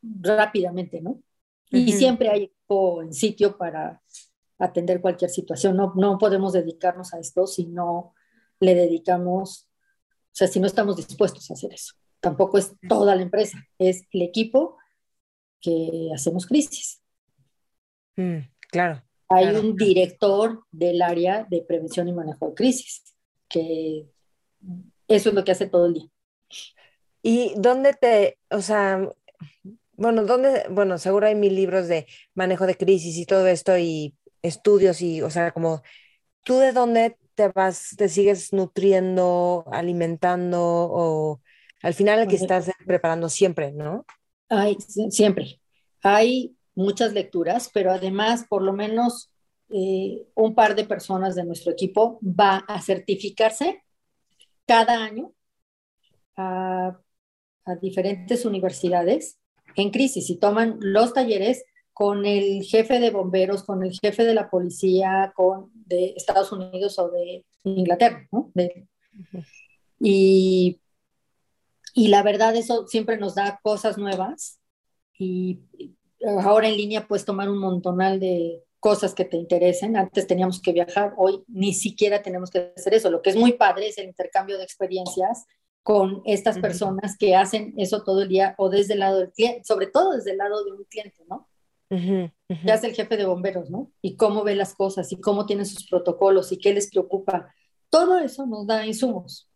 rápidamente, 0.02 1.02
¿no? 1.02 1.22
Y 1.70 1.92
siempre 1.92 2.30
hay 2.30 2.44
equipo 2.44 3.02
en 3.02 3.12
sitio 3.12 3.58
para 3.58 4.00
atender 4.58 5.02
cualquier 5.02 5.30
situación. 5.30 5.76
No, 5.76 5.92
no 5.96 6.16
podemos 6.16 6.54
dedicarnos 6.54 7.12
a 7.12 7.20
esto 7.20 7.46
si 7.46 7.66
no 7.66 8.14
le 8.58 8.74
dedicamos, 8.74 9.68
o 9.68 10.32
sea, 10.32 10.48
si 10.48 10.60
no 10.60 10.66
estamos 10.66 10.96
dispuestos 10.96 11.50
a 11.50 11.54
hacer 11.54 11.74
eso. 11.74 11.94
Tampoco 12.20 12.56
es 12.56 12.74
toda 12.88 13.14
la 13.14 13.22
empresa, 13.22 13.58
es 13.78 14.04
el 14.12 14.22
equipo 14.22 14.78
que 15.60 16.10
hacemos 16.14 16.46
crisis. 16.46 17.02
Mm, 18.16 18.38
claro. 18.70 19.02
Hay 19.30 19.54
un 19.54 19.76
director 19.76 20.64
del 20.72 21.02
área 21.02 21.46
de 21.48 21.62
prevención 21.62 22.08
y 22.08 22.12
manejo 22.12 22.48
de 22.48 22.54
crisis, 22.54 23.02
que 23.48 24.06
eso 25.06 25.28
es 25.28 25.34
lo 25.34 25.44
que 25.44 25.52
hace 25.52 25.66
todo 25.66 25.86
el 25.86 25.94
día. 25.94 26.08
¿Y 27.22 27.54
dónde 27.56 27.94
te, 27.94 28.38
o 28.50 28.60
sea, 28.60 29.08
bueno, 29.92 30.24
dónde, 30.24 30.66
bueno, 30.70 30.98
seguro 30.98 31.26
hay 31.26 31.34
mil 31.34 31.54
libros 31.54 31.86
de 31.86 32.06
manejo 32.34 32.66
de 32.66 32.76
crisis 32.76 33.16
y 33.18 33.26
todo 33.26 33.46
esto 33.46 33.78
y 33.78 34.14
estudios 34.42 35.00
y, 35.00 35.22
o 35.22 35.30
sea, 35.30 35.52
como, 35.52 35.82
¿tú 36.42 36.58
de 36.58 36.72
dónde 36.72 37.16
te 37.34 37.48
vas, 37.48 37.94
te 37.96 38.08
sigues 38.08 38.52
nutriendo, 38.52 39.64
alimentando 39.70 40.60
o 40.60 41.40
al 41.82 41.94
final 41.94 42.18
el 42.18 42.28
que 42.28 42.36
estás 42.36 42.70
preparando 42.86 43.28
siempre, 43.28 43.72
¿no? 43.72 44.04
Hay, 44.48 44.76
siempre. 45.10 45.60
Hay 46.02 46.56
muchas 46.74 47.12
lecturas, 47.12 47.70
pero 47.72 47.92
además 47.92 48.46
por 48.48 48.62
lo 48.62 48.72
menos 48.72 49.30
eh, 49.70 50.26
un 50.34 50.54
par 50.54 50.74
de 50.74 50.84
personas 50.84 51.34
de 51.34 51.44
nuestro 51.44 51.72
equipo 51.72 52.18
va 52.22 52.58
a 52.68 52.80
certificarse 52.80 53.82
cada 54.66 55.04
año 55.04 55.32
a, 56.36 56.98
diferentes 57.80 58.44
universidades 58.44 59.38
en 59.76 59.90
crisis 59.90 60.28
y 60.28 60.36
toman 60.36 60.78
los 60.80 61.12
talleres 61.12 61.64
con 61.92 62.26
el 62.26 62.64
jefe 62.64 62.98
de 62.98 63.10
bomberos, 63.10 63.62
con 63.62 63.84
el 63.84 63.92
jefe 63.92 64.24
de 64.24 64.34
la 64.34 64.50
policía, 64.50 65.32
con 65.36 65.70
de 65.74 66.14
Estados 66.16 66.50
Unidos 66.50 66.98
o 66.98 67.10
de 67.10 67.44
Inglaterra, 67.62 68.26
¿no? 68.32 68.50
y 70.00 70.80
y 71.94 72.08
la 72.08 72.22
verdad, 72.22 72.54
eso 72.56 72.86
siempre 72.86 73.18
nos 73.18 73.34
da 73.34 73.60
cosas 73.62 73.98
nuevas. 73.98 74.58
Y 75.18 75.60
ahora 76.42 76.68
en 76.68 76.76
línea 76.76 77.06
puedes 77.06 77.24
tomar 77.24 77.48
un 77.48 77.58
montonal 77.58 78.20
de 78.20 78.62
cosas 78.78 79.14
que 79.14 79.24
te 79.24 79.36
interesen. 79.36 79.96
Antes 79.96 80.26
teníamos 80.26 80.60
que 80.60 80.72
viajar, 80.72 81.14
hoy 81.16 81.42
ni 81.48 81.74
siquiera 81.74 82.22
tenemos 82.22 82.50
que 82.50 82.72
hacer 82.76 82.94
eso. 82.94 83.10
Lo 83.10 83.22
que 83.22 83.30
es 83.30 83.36
muy 83.36 83.52
padre 83.52 83.88
es 83.88 83.98
el 83.98 84.06
intercambio 84.06 84.58
de 84.58 84.64
experiencias 84.64 85.46
con 85.82 86.22
estas 86.24 86.58
personas 86.58 87.16
que 87.16 87.34
hacen 87.34 87.74
eso 87.76 88.02
todo 88.02 88.22
el 88.22 88.28
día 88.28 88.54
o 88.58 88.68
desde 88.68 88.94
el 88.94 89.00
lado 89.00 89.18
del 89.18 89.32
cliente, 89.32 89.64
sobre 89.64 89.86
todo 89.86 90.12
desde 90.12 90.32
el 90.32 90.38
lado 90.38 90.64
de 90.64 90.72
un 90.72 90.84
cliente, 90.84 91.24
¿no? 91.28 91.48
Ya 92.64 92.74
es 92.74 92.84
el 92.84 92.94
jefe 92.94 93.16
de 93.16 93.24
bomberos, 93.24 93.68
¿no? 93.70 93.90
Y 94.00 94.14
cómo 94.16 94.44
ve 94.44 94.54
las 94.54 94.74
cosas 94.74 95.10
y 95.10 95.20
cómo 95.20 95.46
tiene 95.46 95.64
sus 95.64 95.88
protocolos 95.88 96.52
y 96.52 96.58
qué 96.58 96.72
les 96.72 96.88
preocupa. 96.90 97.52
Todo 97.88 98.18
eso 98.18 98.46
nos 98.46 98.66
da 98.66 98.86
insumos. 98.86 99.48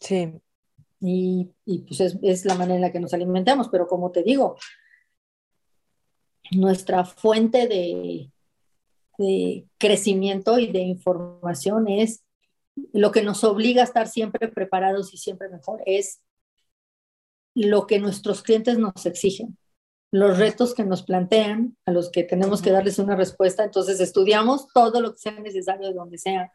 Sí, 0.00 0.32
y, 1.00 1.52
pues 1.86 2.00
es, 2.00 2.44
la 2.44 2.54
manera 2.54 2.76
en 2.76 2.80
la 2.80 2.92
que 2.92 3.00
nos 3.00 3.12
alimentamos, 3.12 3.68
pero 3.68 3.86
como 3.86 4.10
te 4.10 4.22
digo, 4.22 4.56
nuestra 6.52 7.04
fuente 7.04 7.68
de, 7.68 8.30
de 9.18 9.66
crecimiento 9.78 10.58
y 10.58 10.70
de 10.70 10.80
información 10.80 11.88
es 11.88 12.24
lo 12.92 13.10
que 13.10 13.22
nos 13.22 13.42
obliga 13.44 13.82
a 13.82 13.84
estar 13.84 14.08
siempre 14.08 14.48
preparados 14.48 15.14
y 15.14 15.16
siempre 15.16 15.48
mejor, 15.48 15.82
es 15.86 16.20
lo 17.54 17.86
que 17.86 17.98
nuestros 17.98 18.42
clientes 18.42 18.78
nos 18.78 19.06
exigen, 19.06 19.56
los 20.10 20.38
retos 20.38 20.74
que 20.74 20.84
nos 20.84 21.02
plantean, 21.02 21.76
a 21.86 21.92
los 21.92 22.10
que 22.10 22.22
tenemos 22.22 22.60
que 22.60 22.70
darles 22.70 22.98
una 22.98 23.16
respuesta. 23.16 23.64
Entonces 23.64 23.98
estudiamos 24.00 24.68
todo 24.74 25.00
lo 25.00 25.12
que 25.12 25.18
sea 25.18 25.40
necesario 25.40 25.88
de 25.88 25.94
donde 25.94 26.18
sea 26.18 26.52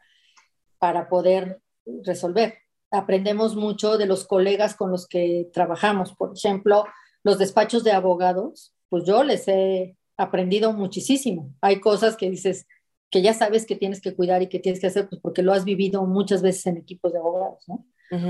para 0.78 1.08
poder 1.08 1.60
resolver 2.04 2.54
aprendemos 2.92 3.56
mucho 3.56 3.96
de 3.96 4.06
los 4.06 4.26
colegas 4.26 4.76
con 4.76 4.90
los 4.90 5.08
que 5.08 5.50
trabajamos. 5.52 6.12
Por 6.12 6.36
ejemplo, 6.36 6.84
los 7.24 7.38
despachos 7.38 7.82
de 7.82 7.92
abogados, 7.92 8.74
pues 8.92 9.04
yo 9.04 9.24
les 9.24 9.48
he 9.48 9.96
aprendido 10.18 10.74
muchísimo. 10.74 11.54
Hay 11.62 11.80
cosas 11.80 12.14
que 12.14 12.28
dices 12.28 12.66
que 13.10 13.22
ya 13.22 13.32
sabes 13.32 13.64
que 13.64 13.74
tienes 13.74 14.02
que 14.02 14.14
cuidar 14.14 14.42
y 14.42 14.50
que 14.50 14.58
tienes 14.58 14.82
que 14.82 14.88
hacer, 14.88 15.08
pues 15.08 15.18
porque 15.22 15.40
lo 15.40 15.54
has 15.54 15.64
vivido 15.64 16.04
muchas 16.04 16.42
veces 16.42 16.66
en 16.66 16.76
equipos 16.76 17.10
de 17.10 17.18
abogados, 17.18 17.64
¿no? 17.68 17.86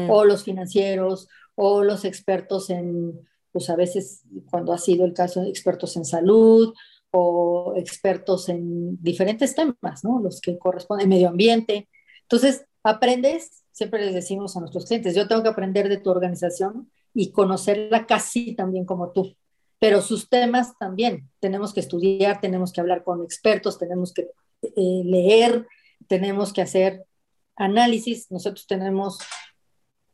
O 0.09 0.24
los 0.24 0.44
financieros, 0.44 1.26
o 1.56 1.82
los 1.82 2.05
expertos 2.05 2.70
en, 2.70 3.28
pues 3.51 3.68
a 3.70 3.74
veces 3.74 4.22
cuando 4.48 4.72
ha 4.72 4.78
sido 4.78 5.05
el 5.05 5.14
caso, 5.14 5.43
expertos 5.43 5.97
en 5.97 6.05
salud, 6.05 6.72
o 7.10 7.74
expertos 7.76 8.48
en 8.48 9.02
diferentes 9.02 9.56
temas, 9.56 10.05
¿no? 10.05 10.20
Los 10.20 10.40
que 10.40 10.56
corresponden, 10.60 11.09
medio 11.09 11.28
ambiente. 11.28 11.89
Entonces, 12.22 12.66
aprendes 12.84 13.62
siempre 13.72 14.05
les 14.05 14.14
decimos 14.14 14.56
a 14.56 14.60
nuestros 14.60 14.86
clientes, 14.86 15.16
yo 15.16 15.26
tengo 15.26 15.43
que 15.43 15.48
aprender 15.48 15.89
de 15.89 15.98
tu 15.98 16.10
organización 16.10 16.90
y 17.14 17.32
conocerla 17.32 18.06
casi 18.06 18.55
también 18.55 18.84
como 18.84 19.10
tú, 19.10 19.34
pero 19.82 20.00
sus 20.00 20.28
temas 20.28 20.78
también. 20.78 21.28
Tenemos 21.40 21.74
que 21.74 21.80
estudiar, 21.80 22.40
tenemos 22.40 22.72
que 22.72 22.80
hablar 22.80 23.02
con 23.02 23.20
expertos, 23.24 23.80
tenemos 23.80 24.14
que 24.14 24.30
eh, 24.62 25.02
leer, 25.04 25.66
tenemos 26.06 26.52
que 26.52 26.62
hacer 26.62 27.04
análisis. 27.56 28.30
Nosotros 28.30 28.68
tenemos 28.68 29.18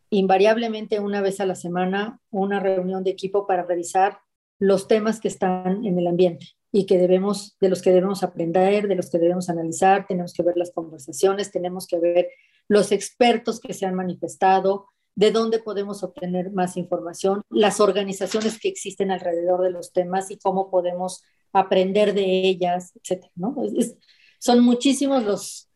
invariablemente 0.08 1.00
una 1.00 1.20
vez 1.20 1.38
a 1.40 1.44
la 1.44 1.54
semana 1.54 2.18
una 2.30 2.60
reunión 2.60 3.04
de 3.04 3.10
equipo 3.10 3.46
para 3.46 3.62
revisar 3.62 4.20
los 4.58 4.88
temas 4.88 5.20
que 5.20 5.28
están 5.28 5.84
en 5.84 5.98
el 5.98 6.06
ambiente 6.06 6.46
y 6.72 6.86
que 6.86 6.96
debemos, 6.96 7.58
de 7.60 7.68
los 7.68 7.82
que 7.82 7.92
debemos 7.92 8.22
aprender, 8.22 8.88
de 8.88 8.94
los 8.94 9.10
que 9.10 9.18
debemos 9.18 9.50
analizar, 9.50 10.06
tenemos 10.06 10.32
que 10.32 10.44
ver 10.44 10.56
las 10.56 10.70
conversaciones, 10.70 11.52
tenemos 11.52 11.86
que 11.86 11.98
ver 11.98 12.30
los 12.68 12.90
expertos 12.90 13.60
que 13.60 13.74
se 13.74 13.84
han 13.84 13.96
manifestado 13.96 14.86
de 15.18 15.32
dónde 15.32 15.58
podemos 15.58 16.04
obtener 16.04 16.52
más 16.52 16.76
información, 16.76 17.42
las 17.50 17.80
organizaciones 17.80 18.60
que 18.60 18.68
existen 18.68 19.10
alrededor 19.10 19.62
de 19.62 19.72
los 19.72 19.92
temas 19.92 20.30
y 20.30 20.38
cómo 20.38 20.70
podemos 20.70 21.24
aprender 21.52 22.14
de 22.14 22.42
ellas, 22.46 22.92
etcétera, 22.94 23.32
¿no? 23.34 23.56
son 24.38 24.60
muchísimos 24.62 25.24
los, 25.24 25.68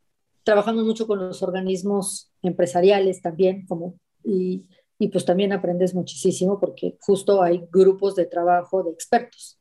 trabajamos 0.45 0.85
mucho 0.85 1.09
con 1.09 1.19
los 1.19 1.43
organismos 1.43 2.31
empresariales 2.41 3.21
también, 3.21 3.67
como, 3.67 3.99
y, 4.23 4.69
y 4.97 5.09
pues 5.09 5.25
también 5.25 5.53
aprendes 5.53 5.93
muchísimo 5.93 6.61
porque 6.61 6.97
justo 7.01 7.43
hay 7.43 7.67
grupos 7.73 8.15
de 8.15 8.27
trabajo 8.27 8.85
de 8.85 8.93
expertos. 8.93 9.59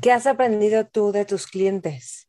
¿Qué 0.00 0.12
has 0.12 0.26
aprendido 0.26 0.86
tú 0.86 1.12
de 1.12 1.26
tus 1.26 1.46
clientes? 1.46 2.26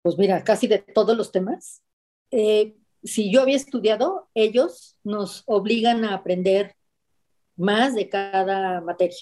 Pues 0.00 0.16
mira, 0.16 0.42
casi 0.42 0.68
de 0.68 0.78
todos 0.78 1.14
los 1.14 1.30
temas. 1.32 1.82
Eh, 2.30 2.74
si 3.02 3.30
yo 3.30 3.42
había 3.42 3.56
estudiado, 3.56 4.28
ellos 4.34 4.98
nos 5.04 5.42
obligan 5.46 6.04
a 6.04 6.14
aprender 6.14 6.74
más 7.56 7.94
de 7.94 8.08
cada 8.08 8.80
materia, 8.80 9.18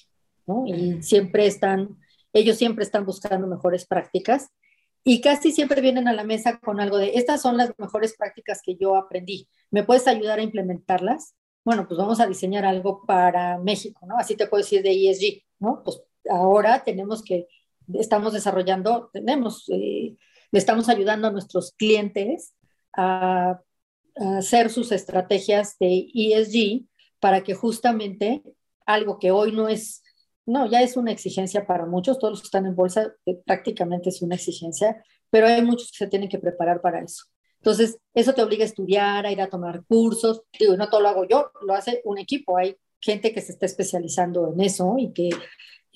¿no? 0.47 0.65
Y 0.67 1.03
siempre 1.03 1.47
están, 1.47 1.97
ellos 2.33 2.57
siempre 2.57 2.85
están 2.85 3.05
buscando 3.05 3.47
mejores 3.47 3.87
prácticas 3.87 4.51
y 5.03 5.21
casi 5.21 5.53
siempre 5.53 5.81
vienen 5.81 6.09
a 6.09 6.13
la 6.13 6.25
mesa 6.25 6.59
con 6.59 6.81
algo 6.81 6.99
de, 6.99 7.13
estas 7.15 7.41
son 7.41 7.57
las 7.57 7.73
mejores 7.79 8.17
prácticas 8.17 8.61
que 8.63 8.77
yo 8.77 8.97
aprendí, 8.97 9.49
¿me 9.71 9.85
puedes 9.85 10.07
ayudar 10.07 10.39
a 10.39 10.43
implementarlas? 10.43 11.35
Bueno, 11.65 11.87
pues 11.89 11.99
vamos 11.99 12.21
a 12.21 12.27
diseñar 12.27 12.65
algo 12.65 13.05
para 13.07 13.59
México, 13.59 14.07
¿no? 14.07 14.17
Así 14.19 14.37
te 14.37 14.47
puedo 14.47 14.63
decir 14.63 14.83
de 14.83 15.11
ESG, 15.11 15.43
¿no? 15.59 15.83
Pues 15.83 16.03
ahora 16.29 16.85
tenemos 16.85 17.23
que, 17.23 17.49
estamos 17.95 18.33
desarrollando, 18.33 19.11
tenemos, 19.13 19.69
eh, 19.69 20.17
le 20.51 20.59
estamos 20.59 20.89
ayudando 20.89 21.29
a 21.29 21.33
nuestros 21.33 21.73
clientes 21.73 22.55
a, 22.97 23.51
a 23.51 23.63
hacer 24.17 24.71
sus 24.71 24.93
estrategias 24.93 25.77
de 25.79 26.09
ESG 26.15 26.87
para 27.21 27.43
que 27.43 27.55
justamente 27.55 28.43
algo 28.87 29.19
que 29.19 29.31
hoy 29.31 29.53
no 29.53 29.69
es 29.69 30.03
no, 30.47 30.71
ya 30.71 30.81
es 30.81 30.97
una 30.97 31.11
exigencia 31.11 31.67
para 31.67 31.87
muchos, 31.87 32.19
todos 32.19 32.33
los 32.33 32.41
que 32.41 32.47
están 32.47 32.67
en 32.67 32.77
bolsa 32.77 33.13
eh, 33.27 33.37
prácticamente 33.45 34.11
es 34.11 34.23
una 34.23 34.37
exigencia, 34.37 35.03
pero 35.29 35.49
hay 35.49 35.61
muchos 35.63 35.91
que 35.91 35.99
se 35.99 36.07
tienen 36.07 36.29
que 36.29 36.39
preparar 36.39 36.81
para 36.81 37.03
eso. 37.03 37.25
Entonces, 37.59 37.99
eso 38.15 38.33
te 38.33 38.43
obliga 38.43 38.63
a 38.63 38.67
estudiar, 38.67 39.27
a 39.27 39.33
ir 39.33 39.41
a 39.41 39.51
tomar 39.51 39.85
cursos. 39.87 40.43
Digo, 40.57 40.77
no 40.77 40.89
todo 40.89 41.01
lo 41.01 41.09
hago 41.09 41.27
yo, 41.27 41.51
lo 41.63 41.75
hace 41.75 42.01
un 42.05 42.19
equipo. 42.19 42.57
Hay 42.57 42.77
gente 43.01 43.33
que 43.33 43.41
se 43.41 43.53
está 43.53 43.67
especializando 43.67 44.53
en 44.53 44.61
eso 44.61 44.95
y 44.99 45.13
que, 45.13 45.31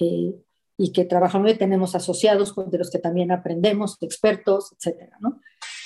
eh, 0.01 0.35
y 0.77 0.93
que 0.93 1.05
trabajamos 1.05 1.53
y 1.53 1.55
tenemos 1.55 1.95
asociados 1.95 2.53
de 2.57 2.79
los 2.79 2.91
que 2.91 2.99
también 2.99 3.31
aprendemos, 3.31 3.99
expertos, 4.01 4.73
etcétera, 4.73 5.17
¿no? 5.21 5.41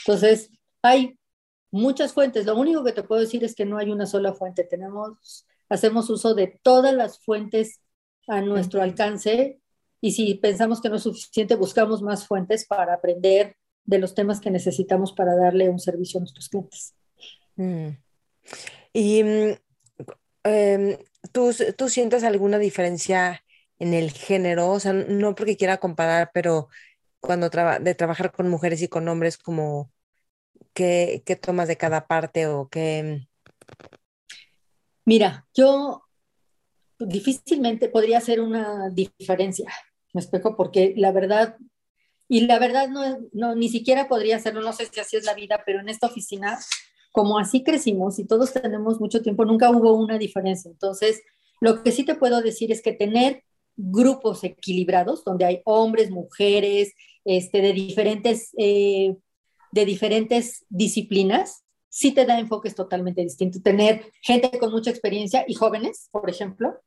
Entonces, 0.07 0.51
hay 0.81 1.19
muchas 1.75 2.13
fuentes. 2.13 2.47
Lo 2.47 2.57
único 2.57 2.85
que 2.85 2.93
te 2.93 3.03
puedo 3.03 3.21
decir 3.21 3.45
es 3.45 3.55
que 3.55 3.67
no 3.67 3.79
hay 3.79 3.91
una 3.91 4.07
sola 4.07 4.33
fuente. 4.33 4.65
Tenemos, 4.65 5.47
hacemos 5.69 6.09
uso 6.09 6.35
de 6.35 6.61
todas 6.63 6.95
las 6.95 7.19
fuentes 7.19 7.81
a 8.29 8.41
nuestro 8.41 8.81
alcance 8.81 9.61
y 10.01 10.13
si 10.13 10.35
pensamos 10.35 10.81
que 10.81 10.89
no 10.89 10.97
es 10.97 11.03
suficiente, 11.03 11.57
buscamos 11.57 12.01
más 12.01 12.27
fuentes 12.27 12.65
para 12.67 12.95
aprender 12.95 13.57
de 13.85 13.99
los 13.99 14.15
temas 14.15 14.41
que 14.41 14.51
necesitamos 14.51 15.13
para 15.13 15.35
darle 15.35 15.69
un 15.69 15.81
servicio 15.81 16.19
a 16.19 16.23
nuestros 16.23 16.49
clientes. 16.49 16.95
Mm. 17.57 17.89
¿Y 18.93 19.25
mm, 19.25 19.53
em, 20.45 20.99
¿tú, 21.33 21.51
tú 21.77 21.89
sientes 21.89 22.23
alguna 22.23 22.59
diferencia 22.59 23.43
en 23.79 23.95
el 23.95 24.13
género? 24.13 24.71
O 24.71 24.81
sea, 24.81 24.93
no 24.93 25.35
porque 25.35 25.57
quiera 25.57 25.79
comparar, 25.79 26.31
pero 26.33 26.69
cuando 27.21 27.49
de 27.49 27.95
trabajar 27.95 28.31
con 28.31 28.49
mujeres 28.49 28.81
y 28.83 28.89
con 28.89 29.09
hombres, 29.09 29.39
como 29.39 29.91
qué, 30.75 31.39
tomas 31.41 31.69
de 31.69 31.77
cada 31.77 32.07
parte 32.07 32.47
o 32.47 32.69
qué... 32.69 33.27
Mira, 35.07 35.47
yo 35.55 36.03
difícilmente 36.99 37.89
podría 37.89 38.21
ser 38.21 38.41
una 38.41 38.91
diferencia, 38.91 39.71
me 40.13 40.21
explico, 40.21 40.57
porque 40.57 40.95
la 40.97 41.13
verdad, 41.13 41.57
y 42.29 42.47
la 42.47 42.59
verdad 42.59 42.89
no, 42.89 43.19
no, 43.33 43.55
ni 43.55 43.69
siquiera 43.69 44.09
podría 44.09 44.39
serlo, 44.39 44.63
no 44.63 44.73
sé 44.73 44.87
si 44.87 45.01
así 45.01 45.17
es 45.17 45.25
la 45.25 45.35
vida, 45.35 45.63
pero 45.67 45.81
en 45.81 45.89
esta 45.89 46.07
oficina, 46.07 46.59
como 47.13 47.39
así 47.39 47.63
crecimos 47.63 48.19
y 48.19 48.27
todos 48.27 48.53
tenemos 48.53 49.01
mucho 49.01 49.21
tiempo, 49.23 49.45
nunca 49.45 49.71
hubo 49.71 49.93
una 49.93 50.19
diferencia. 50.19 50.71
Entonces, 50.71 51.23
lo 51.61 51.83
que 51.83 51.93
sí 51.93 52.05
te 52.05 52.15
puedo 52.15 52.41
decir 52.41 52.73
es 52.73 52.83
que 52.83 52.93
tener 52.93 53.45
grupos 53.77 54.45
equilibrados, 54.45 55.25
donde 55.25 55.45
hay 55.45 55.63
hombres, 55.65 56.11
mujeres, 56.11 56.95
este, 57.25 57.61
de, 57.61 57.73
diferentes, 57.73 58.51
eh, 58.59 59.17
de 59.75 59.85
diferentes 59.85 60.65
disciplinas, 60.69 61.65
sí 61.89 62.13
te 62.13 62.25
da 62.25 62.39
enfoques 62.39 62.77
totalmente 62.77 63.23
distintos. 63.23 63.61
Tener 63.61 64.05
gente 64.23 64.57
con 64.61 64.71
mucha 64.71 64.91
experiencia 64.91 65.45
y 65.49 65.55
jóvenes, 65.55 66.09
por 66.13 66.31
ejemplo. 66.31 66.81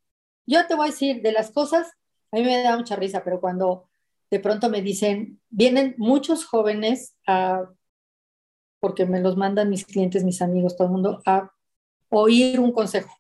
Yo 0.45 0.65
te 0.67 0.75
voy 0.75 0.87
a 0.87 0.91
decir, 0.91 1.21
de 1.21 1.33
las 1.33 1.51
cosas, 1.51 1.85
a 2.31 2.37
mí 2.37 2.43
me 2.43 2.63
da 2.63 2.77
mucha 2.77 2.95
risa, 2.95 3.25
pero 3.25 3.41
cuando 3.41 3.89
de 4.31 4.39
pronto 4.39 4.69
me 4.69 4.81
dicen, 4.81 5.41
vienen 5.49 5.95
muchos 5.97 6.45
jóvenes 6.45 7.13
a, 7.27 7.69
porque 8.79 9.05
me 9.05 9.19
los 9.19 9.35
mandan 9.35 9.69
mis 9.69 9.83
clientes, 9.83 10.23
mis 10.23 10.41
amigos, 10.41 10.77
todo 10.77 10.87
el 10.87 10.93
mundo, 10.93 11.21
a 11.25 11.51
oír 12.07 12.61
un 12.61 12.71
consejo. 12.71 13.13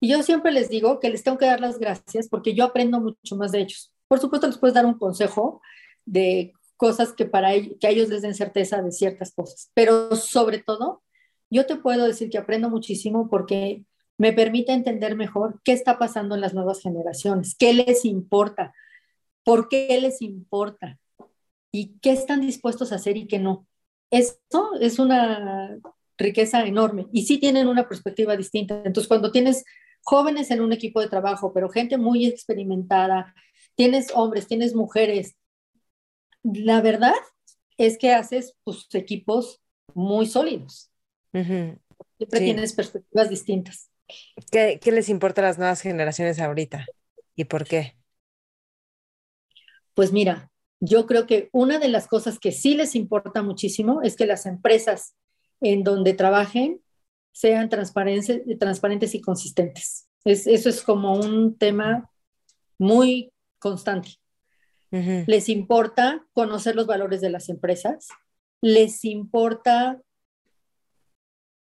Y 0.00 0.08
yo 0.08 0.20
siempre 0.24 0.50
les 0.50 0.68
digo 0.68 0.98
que 0.98 1.10
les 1.10 1.22
tengo 1.22 1.38
que 1.38 1.46
dar 1.46 1.60
las 1.60 1.78
gracias 1.78 2.28
porque 2.28 2.54
yo 2.54 2.64
aprendo 2.64 3.00
mucho 3.00 3.36
más 3.36 3.52
de 3.52 3.60
ellos. 3.60 3.92
Por 4.08 4.18
supuesto, 4.18 4.48
les 4.48 4.58
puedes 4.58 4.74
dar 4.74 4.84
un 4.84 4.98
consejo 4.98 5.62
de 6.04 6.52
cosas 6.84 7.14
que 7.14 7.24
para 7.24 7.54
ellos, 7.54 7.78
que 7.80 7.86
a 7.86 7.90
ellos 7.90 8.10
les 8.10 8.20
den 8.20 8.34
certeza 8.34 8.82
de 8.82 8.92
ciertas 8.92 9.32
cosas. 9.32 9.70
Pero 9.72 10.14
sobre 10.16 10.58
todo, 10.58 11.02
yo 11.48 11.64
te 11.64 11.76
puedo 11.76 12.06
decir 12.06 12.28
que 12.28 12.36
aprendo 12.36 12.68
muchísimo 12.68 13.30
porque 13.30 13.86
me 14.18 14.34
permite 14.34 14.72
entender 14.72 15.16
mejor 15.16 15.62
qué 15.64 15.72
está 15.72 15.98
pasando 15.98 16.34
en 16.34 16.42
las 16.42 16.52
nuevas 16.52 16.82
generaciones, 16.82 17.56
qué 17.58 17.72
les 17.72 18.04
importa, 18.04 18.74
por 19.44 19.70
qué 19.70 19.98
les 19.98 20.20
importa 20.20 20.98
y 21.72 21.98
qué 22.02 22.12
están 22.12 22.42
dispuestos 22.42 22.92
a 22.92 22.96
hacer 22.96 23.16
y 23.16 23.26
qué 23.28 23.38
no. 23.38 23.66
Esto 24.10 24.72
es 24.78 24.98
una 24.98 25.78
riqueza 26.18 26.66
enorme 26.66 27.06
y 27.14 27.22
sí 27.24 27.38
tienen 27.38 27.66
una 27.66 27.88
perspectiva 27.88 28.36
distinta. 28.36 28.82
Entonces, 28.84 29.08
cuando 29.08 29.32
tienes 29.32 29.64
jóvenes 30.02 30.50
en 30.50 30.60
un 30.60 30.74
equipo 30.74 31.00
de 31.00 31.08
trabajo, 31.08 31.54
pero 31.54 31.70
gente 31.70 31.96
muy 31.96 32.26
experimentada, 32.26 33.34
tienes 33.74 34.12
hombres, 34.14 34.46
tienes 34.46 34.74
mujeres, 34.74 35.34
la 36.44 36.80
verdad 36.80 37.14
es 37.76 37.98
que 37.98 38.12
haces 38.12 38.54
tus 38.64 38.94
equipos 38.94 39.60
muy 39.94 40.26
sólidos. 40.26 40.90
Siempre 41.32 42.40
tienes 42.40 42.72
perspectivas 42.74 43.28
distintas. 43.28 43.90
¿Qué, 44.50 44.78
¿Qué, 44.80 44.92
les 44.92 45.08
importa 45.08 45.40
a 45.40 45.44
las 45.44 45.58
nuevas 45.58 45.80
generaciones 45.80 46.38
ahorita 46.38 46.86
y 47.34 47.44
por 47.44 47.64
qué? 47.64 47.96
Pues 49.94 50.12
mira, 50.12 50.50
yo 50.80 51.06
creo 51.06 51.26
que 51.26 51.48
una 51.52 51.78
de 51.78 51.88
las 51.88 52.06
cosas 52.06 52.38
que 52.38 52.52
sí 52.52 52.74
les 52.74 52.94
importa 52.94 53.42
muchísimo 53.42 54.02
es 54.02 54.16
que 54.16 54.26
las 54.26 54.46
empresas 54.46 55.16
en 55.60 55.82
donde 55.82 56.12
trabajen 56.12 56.82
sean 57.32 57.68
transparentes, 57.68 58.42
transparentes 58.58 59.14
y 59.14 59.20
consistentes. 59.20 60.08
Es, 60.24 60.46
eso 60.46 60.68
es 60.68 60.82
como 60.82 61.14
un 61.14 61.56
tema 61.56 62.10
muy 62.78 63.32
constante. 63.58 64.18
Les 65.26 65.48
importa 65.48 66.24
conocer 66.32 66.76
los 66.76 66.86
valores 66.86 67.20
de 67.20 67.30
las 67.30 67.48
empresas, 67.48 68.08
les 68.60 69.04
importa 69.04 70.00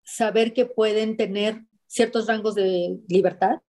saber 0.04 0.52
que 0.52 0.66
pueden 0.66 1.16
tener 1.16 1.62
ciertos 1.86 2.26
rangos 2.26 2.54
de 2.54 2.98
libertad. 3.08 3.60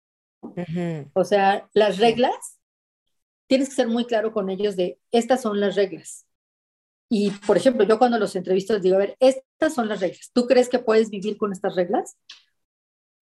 O 1.14 1.24
sea, 1.24 1.68
las 1.74 1.98
reglas, 1.98 2.60
tienes 3.46 3.68
que 3.68 3.76
ser 3.76 3.88
muy 3.88 4.04
claro 4.04 4.32
con 4.32 4.50
ellos 4.50 4.76
de, 4.76 4.98
estas 5.12 5.42
son 5.42 5.60
las 5.60 5.76
reglas. 5.76 6.26
Y, 7.08 7.30
por 7.46 7.56
ejemplo, 7.56 7.84
yo 7.84 7.98
cuando 7.98 8.18
los 8.18 8.34
entrevisto 8.34 8.72
les 8.74 8.82
digo, 8.82 8.96
a 8.96 9.00
ver, 9.00 9.16
estas 9.20 9.74
son 9.74 9.88
las 9.88 10.00
reglas. 10.00 10.30
¿Tú 10.32 10.46
crees 10.46 10.68
que 10.68 10.80
puedes 10.80 11.08
vivir 11.08 11.36
con 11.36 11.52
estas 11.52 11.76
reglas? 11.76 12.16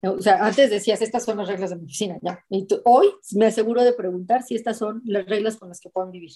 O 0.03 0.21
sea, 0.21 0.45
antes 0.45 0.69
decías, 0.69 1.01
estas 1.01 1.25
son 1.25 1.37
las 1.37 1.47
reglas 1.47 1.71
de 1.71 1.77
mi 1.77 1.85
oficina, 1.85 2.19
ya. 2.21 2.43
Y 2.49 2.67
hoy 2.83 3.07
me 3.33 3.47
aseguro 3.47 3.83
de 3.83 3.93
preguntar 3.93 4.43
si 4.43 4.55
estas 4.55 4.77
son 4.77 5.01
las 5.05 5.25
reglas 5.25 5.57
con 5.57 5.69
las 5.69 5.79
que 5.79 5.89
puedan 5.89 6.11
vivir, 6.11 6.31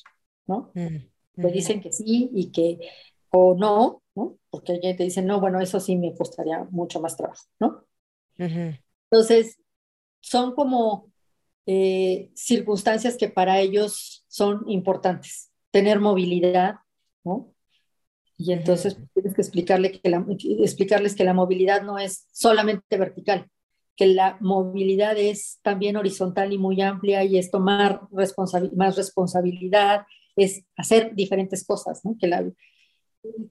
¿no? 0.47 0.71
Me 0.73 1.51
dicen 1.51 1.79
que 1.79 1.91
sí 1.91 2.29
y 2.33 2.51
que, 2.51 2.79
o 3.29 3.55
no, 3.55 4.01
¿no? 4.15 4.37
Porque 4.49 4.79
ya 4.81 4.95
te 4.95 5.03
dicen, 5.03 5.25
no, 5.27 5.39
bueno, 5.39 5.59
eso 5.61 5.79
sí 5.79 5.95
me 5.97 6.15
costaría 6.15 6.65
mucho 6.71 6.99
más 6.99 7.15
trabajo, 7.15 7.43
¿no? 7.59 7.85
Entonces, 9.11 9.59
son 10.21 10.53
como 10.55 11.11
eh, 11.65 12.31
circunstancias 12.35 13.17
que 13.17 13.29
para 13.29 13.59
ellos 13.59 14.25
son 14.27 14.63
importantes. 14.67 15.51
Tener 15.71 15.99
movilidad, 15.99 16.75
¿no? 17.23 17.53
Y 18.41 18.53
entonces 18.53 18.97
tienes 19.13 19.33
que 19.33 19.41
explicarle 19.41 19.91
que 19.99 19.99
explicarles 20.63 21.13
que 21.13 21.25
la 21.25 21.33
movilidad 21.33 21.83
no 21.83 21.99
es 21.99 22.25
solamente 22.31 22.97
vertical, 22.97 23.49
que 23.97 24.07
la 24.07 24.37
movilidad 24.39 25.17
es 25.17 25.59
también 25.61 25.97
horizontal 25.97 26.53
y 26.53 26.57
muy 26.57 26.81
amplia 26.81 27.25
y 27.25 27.37
es 27.37 27.51
tomar 27.51 28.07
más 28.13 28.95
responsabilidad, 28.95 30.05
es 30.37 30.63
hacer 30.77 31.13
diferentes 31.15 31.65
cosas, 31.65 32.05
¿no? 32.05 32.15
que, 32.17 32.27
la, 32.27 32.49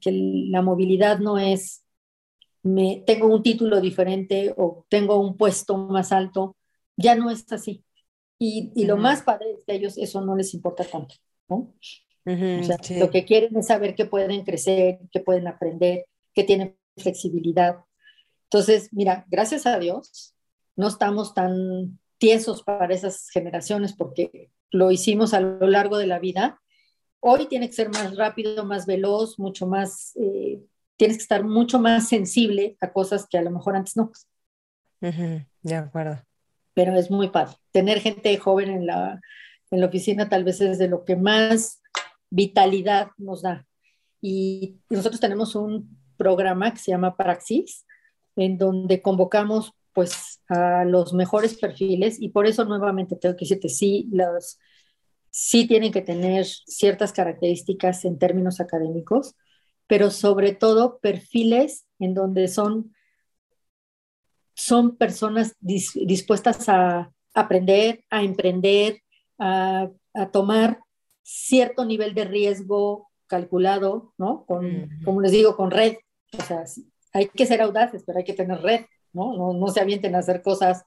que 0.00 0.10
la 0.10 0.62
movilidad 0.62 1.18
no 1.18 1.36
es 1.36 1.84
me, 2.62 3.04
tengo 3.06 3.26
un 3.26 3.42
título 3.42 3.82
diferente 3.82 4.54
o 4.56 4.86
tengo 4.88 5.20
un 5.20 5.36
puesto 5.36 5.76
más 5.76 6.12
alto. 6.12 6.56
Ya 6.96 7.14
no 7.14 7.30
es 7.30 7.52
así. 7.52 7.84
Y, 8.38 8.72
y 8.74 8.86
lo 8.86 8.96
más 8.96 9.20
padre 9.20 9.52
es 9.52 9.64
que 9.64 9.72
a 9.72 9.74
ellos 9.74 9.98
eso 9.98 10.22
no 10.22 10.34
les 10.34 10.54
importa 10.54 10.82
tanto, 10.82 11.14
¿no? 11.46 11.74
O 12.28 12.64
sea, 12.64 12.76
Lo 12.98 13.10
que 13.10 13.24
quieren 13.24 13.56
es 13.56 13.66
saber 13.66 13.94
que 13.94 14.04
pueden 14.04 14.44
crecer, 14.44 15.00
que 15.10 15.20
pueden 15.20 15.46
aprender, 15.46 16.06
que 16.34 16.44
tienen 16.44 16.76
flexibilidad. 16.96 17.76
Entonces, 18.44 18.88
mira, 18.92 19.24
gracias 19.28 19.66
a 19.66 19.78
Dios, 19.78 20.34
no 20.76 20.88
estamos 20.88 21.34
tan 21.34 21.98
tiesos 22.18 22.62
para 22.62 22.94
esas 22.94 23.30
generaciones 23.30 23.94
porque 23.94 24.50
lo 24.70 24.90
hicimos 24.90 25.34
a 25.34 25.40
lo 25.40 25.66
largo 25.66 25.98
de 25.98 26.06
la 26.06 26.18
vida. 26.18 26.60
Hoy 27.20 27.46
tiene 27.46 27.68
que 27.68 27.74
ser 27.74 27.88
más 27.90 28.16
rápido, 28.16 28.64
más 28.64 28.86
veloz, 28.86 29.38
mucho 29.38 29.66
más, 29.66 30.12
eh, 30.16 30.60
tienes 30.96 31.16
que 31.16 31.22
estar 31.22 31.44
mucho 31.44 31.78
más 31.78 32.08
sensible 32.08 32.76
a 32.80 32.92
cosas 32.92 33.26
que 33.28 33.38
a 33.38 33.42
lo 33.42 33.50
mejor 33.50 33.76
antes 33.76 33.96
no. 33.96 34.12
de 35.00 35.74
acuerdo. 35.74 36.22
Pero 36.74 36.94
es 36.96 37.10
muy 37.10 37.28
padre. 37.28 37.56
Tener 37.72 38.00
gente 38.00 38.36
joven 38.38 38.70
en 38.70 38.86
la, 38.86 39.20
en 39.70 39.80
la 39.80 39.86
oficina 39.86 40.28
tal 40.28 40.44
vez 40.44 40.60
es 40.60 40.78
de 40.78 40.88
lo 40.88 41.04
que 41.04 41.16
más 41.16 41.82
vitalidad 42.30 43.10
nos 43.16 43.42
da. 43.42 43.66
Y 44.20 44.78
nosotros 44.90 45.20
tenemos 45.20 45.54
un 45.54 45.98
programa 46.16 46.72
que 46.72 46.80
se 46.80 46.90
llama 46.90 47.16
Praxis, 47.16 47.86
en 48.36 48.58
donde 48.58 49.02
convocamos 49.02 49.72
pues 49.92 50.42
a 50.48 50.84
los 50.84 51.12
mejores 51.12 51.54
perfiles 51.58 52.20
y 52.20 52.28
por 52.28 52.46
eso 52.46 52.64
nuevamente 52.64 53.16
tengo 53.16 53.34
que 53.34 53.44
decirte, 53.44 53.68
sí, 53.68 54.08
los, 54.12 54.58
sí 55.30 55.66
tienen 55.66 55.92
que 55.92 56.02
tener 56.02 56.46
ciertas 56.46 57.12
características 57.12 58.04
en 58.04 58.18
términos 58.18 58.60
académicos, 58.60 59.34
pero 59.88 60.10
sobre 60.10 60.52
todo 60.52 60.98
perfiles 61.00 61.86
en 61.98 62.14
donde 62.14 62.46
son, 62.46 62.94
son 64.54 64.96
personas 64.96 65.56
dispuestas 65.60 66.68
a 66.68 67.12
aprender, 67.34 68.04
a 68.10 68.22
emprender, 68.22 69.02
a, 69.38 69.90
a 70.14 70.30
tomar 70.30 70.78
cierto 71.28 71.84
nivel 71.84 72.14
de 72.14 72.24
riesgo 72.24 73.10
calculado, 73.26 74.14
¿no? 74.16 74.46
Con, 74.46 74.88
como 75.04 75.20
les 75.20 75.32
digo, 75.32 75.56
con 75.56 75.70
red. 75.70 75.96
O 76.38 76.42
sea, 76.42 76.64
hay 77.12 77.28
que 77.28 77.44
ser 77.44 77.60
audaces, 77.60 78.02
pero 78.06 78.18
hay 78.18 78.24
que 78.24 78.32
tener 78.32 78.62
red, 78.62 78.86
¿no? 79.12 79.36
No, 79.36 79.52
no 79.52 79.68
se 79.68 79.80
avienten 79.80 80.14
a 80.14 80.20
hacer 80.20 80.40
cosas 80.40 80.84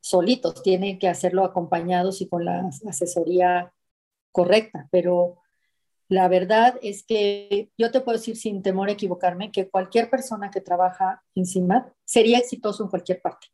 solitos, 0.00 0.62
tienen 0.62 1.00
que 1.00 1.08
hacerlo 1.08 1.44
acompañados 1.44 2.20
y 2.20 2.28
con 2.28 2.44
la 2.44 2.70
asesoría 2.86 3.72
correcta, 4.30 4.88
pero 4.92 5.38
la 6.08 6.28
verdad 6.28 6.78
es 6.82 7.04
que 7.04 7.70
yo 7.76 7.90
te 7.90 8.00
puedo 8.00 8.18
decir 8.18 8.36
sin 8.36 8.62
temor 8.62 8.88
a 8.88 8.92
equivocarme 8.92 9.50
que 9.50 9.68
cualquier 9.68 10.10
persona 10.10 10.50
que 10.50 10.60
trabaja 10.60 11.22
en 11.34 11.46
CIMAT 11.46 11.92
sería 12.04 12.38
exitoso 12.38 12.84
en 12.84 12.90
cualquier 12.90 13.20
parte. 13.20 13.48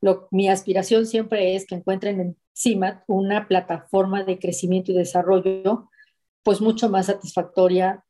Lo, 0.00 0.28
mi 0.30 0.48
aspiración 0.48 1.06
siempre 1.06 1.56
es 1.56 1.66
que 1.66 1.74
encuentren 1.74 2.20
en 2.20 2.36
CIMAT 2.56 3.04
una 3.06 3.46
plataforma 3.46 4.24
de 4.24 4.38
crecimiento 4.38 4.92
y 4.92 4.94
desarrollo 4.94 5.90
pues 6.42 6.60
mucho 6.60 6.88
más 6.88 7.06
satisfactoria 7.06 8.04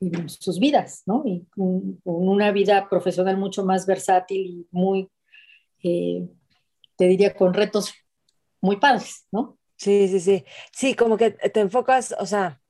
en 0.00 0.28
sus 0.28 0.58
vidas, 0.58 1.02
¿no? 1.06 1.22
Y 1.26 1.44
con, 1.50 2.00
una 2.04 2.52
vida 2.52 2.88
profesional 2.88 3.36
mucho 3.36 3.64
más 3.64 3.86
versátil 3.86 4.46
y 4.46 4.66
muy, 4.70 5.10
eh, 5.82 6.26
te 6.96 7.06
diría, 7.06 7.34
con 7.34 7.52
retos 7.52 7.92
muy 8.60 8.76
padres, 8.76 9.26
¿no? 9.30 9.58
Sí, 9.76 10.08
sí, 10.08 10.20
sí. 10.20 10.44
Sí, 10.72 10.94
como 10.94 11.16
que 11.16 11.30
te 11.30 11.60
enfocas, 11.60 12.14
o 12.18 12.26
sea, 12.26 12.60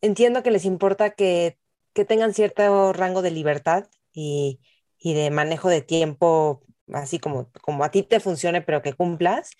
entiendo 0.00 0.42
que 0.42 0.50
les 0.50 0.64
importa 0.64 1.10
que, 1.10 1.58
que 1.92 2.04
tengan 2.04 2.34
cierto 2.34 2.92
rango 2.92 3.22
de 3.22 3.30
libertad 3.30 3.88
y, 4.12 4.60
y, 4.98 5.14
de 5.14 5.30
manejo 5.30 5.68
de 5.68 5.80
tiempo, 5.80 6.62
así 6.92 7.18
como, 7.18 7.50
como 7.62 7.84
a 7.84 7.90
ti 7.90 8.02
te 8.02 8.20
funcione, 8.20 8.62
pero 8.62 8.82
que 8.82 8.92
cumplas, 8.92 9.52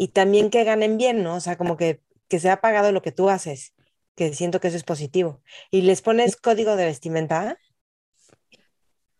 y 0.00 0.08
también 0.08 0.48
que 0.48 0.64
ganen 0.64 0.96
bien, 0.96 1.22
¿no? 1.22 1.34
O 1.34 1.40
sea, 1.40 1.58
como 1.58 1.76
que, 1.76 2.00
que 2.26 2.36
ha 2.48 2.62
pagado 2.62 2.90
lo 2.90 3.02
que 3.02 3.12
tú 3.12 3.28
haces, 3.28 3.74
que 4.14 4.32
siento 4.32 4.58
que 4.58 4.68
eso 4.68 4.78
es 4.78 4.82
positivo. 4.82 5.42
¿Y 5.70 5.82
les 5.82 6.00
pones 6.00 6.36
código 6.36 6.74
de 6.74 6.86
vestimenta? 6.86 7.58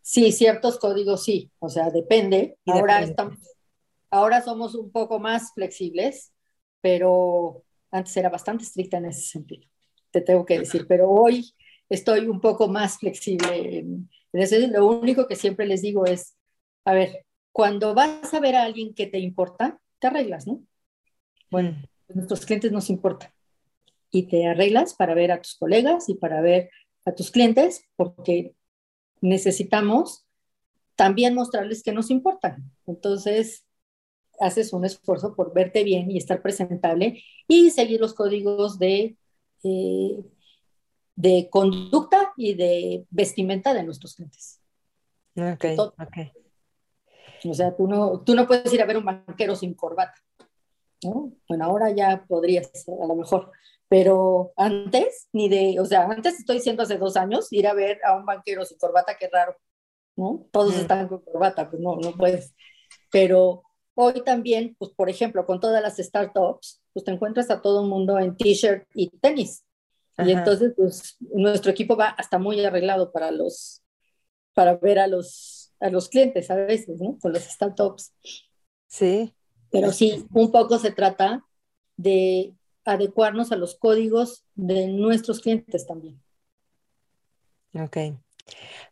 Sí, 0.01 0.31
ciertos 0.31 0.79
códigos 0.79 1.23
sí, 1.23 1.51
o 1.59 1.69
sea, 1.69 1.91
depende. 1.91 2.57
Ahora, 2.65 3.03
estamos, 3.03 3.37
ahora 4.09 4.41
somos 4.41 4.73
un 4.73 4.91
poco 4.91 5.19
más 5.19 5.53
flexibles, 5.53 6.33
pero 6.81 7.63
antes 7.91 8.17
era 8.17 8.29
bastante 8.29 8.63
estricta 8.63 8.97
en 8.97 9.05
ese 9.05 9.21
sentido, 9.21 9.67
te 10.09 10.21
tengo 10.21 10.47
que 10.47 10.57
decir, 10.57 10.87
pero 10.87 11.11
hoy 11.11 11.53
estoy 11.89 12.25
un 12.25 12.41
poco 12.41 12.67
más 12.67 12.97
flexible 12.97 13.77
en, 13.77 14.09
en 14.33 14.41
eso. 14.41 14.55
Lo 14.67 14.87
único 14.87 15.27
que 15.27 15.35
siempre 15.35 15.67
les 15.67 15.83
digo 15.83 16.07
es, 16.07 16.35
a 16.85 16.95
ver, 16.95 17.27
cuando 17.51 17.93
vas 17.93 18.33
a 18.33 18.39
ver 18.39 18.55
a 18.55 18.63
alguien 18.63 18.95
que 18.95 19.05
te 19.05 19.19
importa, 19.19 19.79
te 19.99 20.07
arreglas, 20.07 20.47
¿no? 20.47 20.63
Bueno, 21.51 21.77
a 22.09 22.13
nuestros 22.13 22.45
clientes 22.45 22.71
nos 22.71 22.89
importa. 22.89 23.33
Y 24.09 24.23
te 24.23 24.47
arreglas 24.47 24.93
para 24.93 25.13
ver 25.13 25.31
a 25.31 25.41
tus 25.41 25.55
colegas 25.55 26.09
y 26.09 26.15
para 26.15 26.41
ver 26.41 26.69
a 27.05 27.13
tus 27.13 27.29
clientes, 27.29 27.85
porque 27.95 28.55
necesitamos 29.21 30.25
también 30.95 31.35
mostrarles 31.35 31.83
que 31.83 31.91
nos 31.91 32.09
importan. 32.09 32.71
Entonces, 32.87 33.65
haces 34.39 34.73
un 34.73 34.85
esfuerzo 34.85 35.35
por 35.35 35.53
verte 35.53 35.83
bien 35.83 36.09
y 36.09 36.17
estar 36.17 36.41
presentable 36.41 37.23
y 37.47 37.69
seguir 37.69 37.99
los 37.99 38.13
códigos 38.13 38.79
de, 38.79 39.15
eh, 39.63 40.17
de 41.15 41.47
conducta 41.49 42.33
y 42.35 42.55
de 42.55 43.05
vestimenta 43.09 43.73
de 43.73 43.83
nuestros 43.83 44.15
clientes. 44.15 44.59
Ok, 45.35 45.65
ok. 45.77 46.17
O 47.49 47.53
sea, 47.53 47.75
tú 47.75 47.87
no, 47.87 48.21
tú 48.21 48.35
no 48.35 48.47
puedes 48.47 48.71
ir 48.73 48.81
a 48.81 48.85
ver 48.85 48.97
un 48.97 49.05
banquero 49.05 49.55
sin 49.55 49.73
corbata. 49.73 50.15
Bueno, 51.47 51.65
ahora 51.65 51.89
ya 51.91 52.25
podrías, 52.27 52.71
a 52.87 53.07
lo 53.07 53.15
mejor, 53.15 53.51
pero 53.87 54.53
antes, 54.55 55.27
ni 55.33 55.49
de, 55.49 55.79
o 55.79 55.85
sea, 55.85 56.05
antes 56.05 56.39
estoy 56.39 56.57
diciendo 56.57 56.83
hace 56.83 56.97
dos 56.97 57.17
años, 57.17 57.51
ir 57.51 57.67
a 57.67 57.73
ver 57.73 57.99
a 58.05 58.15
un 58.15 58.25
banquero 58.25 58.63
sin 58.65 58.77
corbata, 58.77 59.17
qué 59.19 59.27
raro, 59.27 59.55
¿no? 60.15 60.47
Todos 60.51 60.77
están 60.77 61.07
con 61.07 61.23
corbata, 61.23 61.69
pues 61.69 61.81
no, 61.81 61.97
no 61.97 62.13
puedes. 62.15 62.53
Pero 63.11 63.63
hoy 63.95 64.23
también, 64.23 64.75
pues 64.77 64.91
por 64.91 65.09
ejemplo, 65.09 65.45
con 65.45 65.59
todas 65.59 65.81
las 65.81 65.97
startups, 65.97 66.81
pues 66.93 67.03
te 67.03 67.11
encuentras 67.11 67.49
a 67.49 67.61
todo 67.61 67.81
el 67.81 67.89
mundo 67.89 68.19
en 68.19 68.37
t-shirt 68.37 68.87
y 68.93 69.09
tenis. 69.19 69.65
Y 70.17 70.31
entonces, 70.31 70.73
pues 70.77 71.17
nuestro 71.19 71.71
equipo 71.71 71.95
va 71.95 72.09
hasta 72.09 72.37
muy 72.37 72.63
arreglado 72.63 73.11
para 73.11 73.31
los, 73.31 73.81
para 74.53 74.75
ver 74.75 74.99
a 74.99 75.07
los, 75.07 75.73
a 75.79 75.89
los 75.89 76.09
clientes 76.09 76.51
a 76.51 76.55
veces, 76.55 77.01
¿no? 77.01 77.17
Con 77.19 77.33
los 77.33 77.41
startups. 77.43 78.13
Sí. 78.87 79.33
Pero 79.71 79.91
sí, 79.91 80.25
un 80.33 80.51
poco 80.51 80.77
se 80.79 80.91
trata 80.91 81.45
de 81.95 82.53
adecuarnos 82.83 83.51
a 83.51 83.55
los 83.55 83.75
códigos 83.75 84.45
de 84.55 84.87
nuestros 84.87 85.39
clientes 85.39 85.87
también. 85.87 86.21
Ok. 87.73 87.97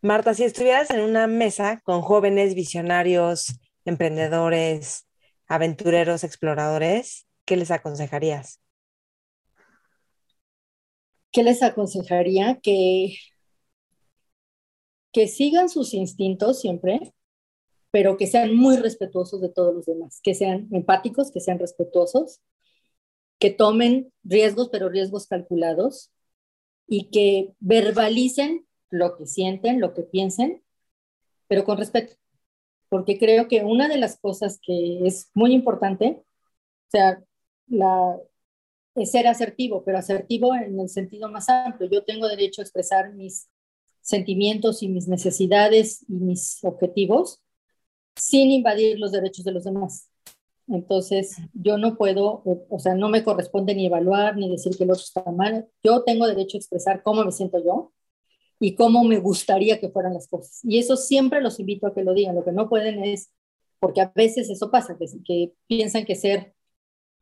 Marta, 0.00 0.32
si 0.34 0.44
estuvieras 0.44 0.90
en 0.90 1.00
una 1.00 1.26
mesa 1.26 1.80
con 1.80 2.00
jóvenes 2.00 2.54
visionarios, 2.54 3.58
emprendedores, 3.84 5.06
aventureros, 5.46 6.24
exploradores, 6.24 7.26
¿qué 7.44 7.56
les 7.56 7.70
aconsejarías? 7.70 8.60
¿Qué 11.32 11.42
les 11.42 11.62
aconsejaría? 11.62 12.58
Que, 12.62 13.16
que 15.12 15.28
sigan 15.28 15.68
sus 15.68 15.92
instintos 15.92 16.60
siempre, 16.60 17.12
pero 17.90 18.16
que 18.16 18.26
sean 18.26 18.54
muy 18.54 18.76
respetuosos 18.76 19.40
de 19.40 19.48
todos 19.48 19.74
los 19.74 19.86
demás, 19.86 20.20
que 20.22 20.34
sean 20.34 20.68
empáticos, 20.72 21.30
que 21.30 21.40
sean 21.40 21.58
respetuosos, 21.58 22.40
que 23.38 23.50
tomen 23.50 24.12
riesgos, 24.22 24.68
pero 24.70 24.88
riesgos 24.88 25.26
calculados, 25.26 26.10
y 26.86 27.10
que 27.10 27.54
verbalicen 27.60 28.66
lo 28.90 29.16
que 29.16 29.26
sienten, 29.26 29.80
lo 29.80 29.94
que 29.94 30.02
piensen, 30.02 30.62
pero 31.46 31.64
con 31.64 31.78
respeto. 31.78 32.14
Porque 32.88 33.18
creo 33.18 33.48
que 33.48 33.62
una 33.64 33.88
de 33.88 33.96
las 33.98 34.18
cosas 34.18 34.58
que 34.60 35.06
es 35.06 35.30
muy 35.34 35.52
importante, 35.54 36.22
o 36.88 36.90
sea, 36.90 37.22
la, 37.68 38.18
es 38.96 39.12
ser 39.12 39.28
asertivo, 39.28 39.84
pero 39.84 39.98
asertivo 39.98 40.54
en 40.54 40.80
el 40.80 40.88
sentido 40.88 41.30
más 41.30 41.48
amplio. 41.48 41.88
Yo 41.90 42.04
tengo 42.04 42.28
derecho 42.28 42.60
a 42.60 42.64
expresar 42.64 43.14
mis 43.14 43.48
sentimientos 44.00 44.82
y 44.82 44.88
mis 44.88 45.08
necesidades 45.08 46.04
y 46.08 46.14
mis 46.14 46.64
objetivos, 46.64 47.40
sin 48.20 48.50
invadir 48.50 48.98
los 48.98 49.12
derechos 49.12 49.44
de 49.44 49.52
los 49.52 49.64
demás. 49.64 50.08
Entonces, 50.68 51.36
yo 51.52 51.78
no 51.78 51.96
puedo, 51.96 52.42
o 52.68 52.78
sea, 52.78 52.94
no 52.94 53.08
me 53.08 53.24
corresponde 53.24 53.74
ni 53.74 53.86
evaluar 53.86 54.36
ni 54.36 54.48
decir 54.48 54.76
que 54.76 54.84
el 54.84 54.92
otro 54.92 55.02
está 55.02 55.24
mal. 55.32 55.68
Yo 55.82 56.04
tengo 56.04 56.26
derecho 56.26 56.56
a 56.56 56.60
expresar 56.60 57.02
cómo 57.02 57.24
me 57.24 57.32
siento 57.32 57.62
yo 57.64 57.92
y 58.60 58.74
cómo 58.76 59.02
me 59.04 59.18
gustaría 59.18 59.80
que 59.80 59.88
fueran 59.90 60.14
las 60.14 60.28
cosas. 60.28 60.60
Y 60.62 60.78
eso 60.78 60.96
siempre 60.96 61.40
los 61.40 61.58
invito 61.58 61.86
a 61.86 61.94
que 61.94 62.04
lo 62.04 62.14
digan. 62.14 62.36
Lo 62.36 62.44
que 62.44 62.52
no 62.52 62.68
pueden 62.68 63.02
es, 63.04 63.32
porque 63.80 64.00
a 64.00 64.12
veces 64.14 64.48
eso 64.50 64.70
pasa, 64.70 64.96
que, 65.24 65.52
piensan 65.66 66.04
que 66.04 66.14
ser 66.14 66.54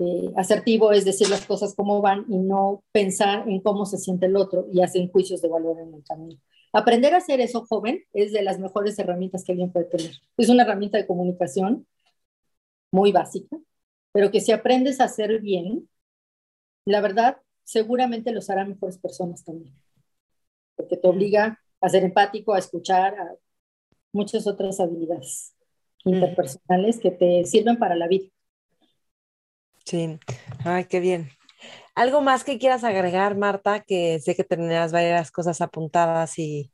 eh, 0.00 0.30
asertivo 0.36 0.92
es 0.92 1.04
decir 1.04 1.28
las 1.28 1.44
cosas 1.46 1.74
como 1.74 2.00
van 2.00 2.24
y 2.28 2.38
no 2.38 2.84
pensar 2.92 3.48
en 3.48 3.60
cómo 3.60 3.84
se 3.86 3.98
siente 3.98 4.26
el 4.26 4.36
otro 4.36 4.66
y 4.72 4.80
hacen 4.80 5.10
juicios 5.10 5.42
de 5.42 5.48
valor 5.48 5.80
en 5.80 5.94
el 5.94 6.04
camino. 6.04 6.38
Aprender 6.73 7.15
a 7.15 7.19
hacer 7.19 7.40
eso 7.40 7.66
joven 7.66 8.05
es 8.12 8.32
de 8.32 8.43
las 8.43 8.59
mejores 8.59 8.99
herramientas 8.99 9.45
que 9.45 9.53
alguien 9.53 9.73
puede 9.73 9.86
tener. 9.86 10.12
Es 10.36 10.49
una 10.49 10.62
herramienta 10.62 10.99
de 10.99 11.07
comunicación 11.07 11.86
muy 12.90 13.12
básica, 13.12 13.57
pero 14.12 14.31
que 14.31 14.40
si 14.40 14.53
aprendes 14.53 15.01
a 15.01 15.05
hacer 15.05 15.40
bien, 15.40 15.89
la 16.85 17.01
verdad, 17.01 17.39
seguramente 17.65 18.32
los 18.32 18.49
harán 18.51 18.70
mejores 18.70 18.99
personas 18.99 19.45
también, 19.45 19.74
porque 20.74 20.97
te 20.97 21.09
obliga 21.09 21.61
a 21.81 21.89
ser 21.89 22.05
empático, 22.05 22.55
a 22.55 22.59
escuchar, 22.59 23.15
a 23.15 23.35
muchas 24.12 24.47
otras 24.47 24.81
habilidades 24.81 25.55
interpersonales 26.05 26.99
que 26.99 27.11
te 27.11 27.45
sirven 27.45 27.78
para 27.78 27.95
la 27.95 28.09
vida. 28.09 28.27
Sí, 29.85 30.19
ay, 30.65 30.85
qué 30.85 31.01
bien. 31.01 31.28
¿Algo 31.98 32.20
más 32.20 32.44
que 32.44 32.60
quieras 32.60 32.84
agregar, 32.84 33.36
Marta? 33.36 33.80
Que 33.80 34.20
sé 34.20 34.36
que 34.36 34.44
tenías 34.44 34.92
varias 34.92 35.32
cosas 35.32 35.60
apuntadas 35.60 36.38
y 36.38 36.70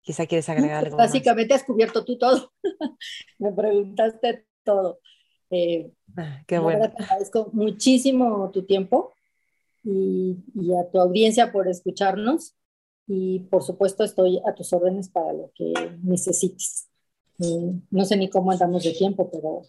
quizá 0.00 0.24
quieres 0.24 0.48
agregar 0.48 0.86
algo. 0.86 0.96
Básicamente 0.96 1.52
has 1.52 1.62
cubierto 1.62 2.06
tú 2.06 2.16
todo. 2.16 2.54
Me 3.38 3.52
preguntaste 3.52 4.46
todo. 4.64 5.00
Eh, 5.50 5.92
ah, 6.16 6.42
qué 6.46 6.58
bueno. 6.58 6.90
Te 6.90 7.02
agradezco 7.02 7.50
muchísimo 7.52 8.50
tu 8.50 8.64
tiempo 8.64 9.12
y, 9.84 10.38
a 10.72 10.90
tu 10.90 10.98
audiencia 10.98 11.52
por 11.52 11.68
escucharnos. 11.68 12.54
Y 13.06 13.40
por 13.40 13.62
supuesto 13.62 14.04
estoy 14.04 14.40
a 14.48 14.54
tus 14.54 14.72
órdenes 14.72 15.10
para 15.10 15.34
lo 15.34 15.52
que 15.54 15.74
necesites. 16.02 16.88
No 17.90 18.06
sé 18.06 18.16
ni 18.16 18.30
cómo 18.30 18.52
andamos 18.52 18.84
de 18.84 18.92
tiempo, 18.92 19.30
pero 19.30 19.64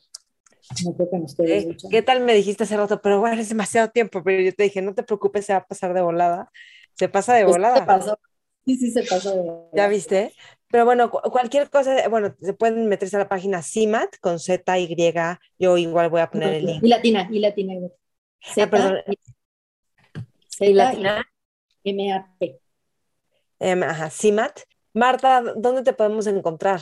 quede 0.69 1.75
¿Qué, 1.77 1.77
¿Qué 1.89 2.01
tal 2.01 2.21
me 2.21 2.33
dijiste 2.33 2.63
hace 2.63 2.77
rato? 2.77 3.01
Pero 3.01 3.19
bueno, 3.19 3.41
es 3.41 3.49
demasiado 3.49 3.89
tiempo, 3.89 4.23
pero 4.23 4.41
yo 4.41 4.53
te 4.53 4.63
dije, 4.63 4.81
no 4.81 4.93
te 4.93 5.03
preocupes, 5.03 5.45
se 5.45 5.53
va 5.53 5.59
a 5.59 5.67
pasar 5.67 5.93
de 5.93 6.01
volada. 6.01 6.51
Se 6.93 7.09
pasa 7.09 7.33
de 7.35 7.43
pues 7.43 7.55
volada. 7.55 7.77
Se 7.77 7.85
pasó. 7.85 8.19
Sí, 8.65 8.77
sí, 8.77 8.91
se 8.91 9.03
pasó 9.03 9.35
de 9.35 9.41
volada. 9.41 9.69
¿Ya 9.73 9.87
viste? 9.87 10.33
Pero 10.69 10.85
bueno, 10.85 11.11
cualquier 11.11 11.69
cosa, 11.69 12.07
bueno, 12.09 12.35
se 12.41 12.53
pueden 12.53 12.87
meterse 12.87 13.15
a 13.15 13.19
la 13.19 13.29
página 13.29 13.61
CIMAT 13.61 14.17
con 14.19 14.39
Z, 14.39 14.79
Y, 14.79 15.13
yo 15.59 15.77
igual 15.77 16.09
voy 16.09 16.21
a 16.21 16.31
poner 16.31 16.55
el 16.55 16.65
link. 16.65 16.83
Y 16.83 16.87
latina, 16.87 17.27
y 17.31 17.39
latina. 17.39 17.73
Z, 18.41 18.63
ah, 18.63 18.69
perdón. 18.69 18.97
y 20.59 20.73
latina. 20.73 21.27
M-A-T. 21.83 22.59
Ajá, 23.59 24.09
CIMAT. 24.09 24.61
Marta, 24.93 25.41
¿dónde 25.55 25.83
te 25.83 25.93
podemos 25.93 26.27
encontrar? 26.27 26.81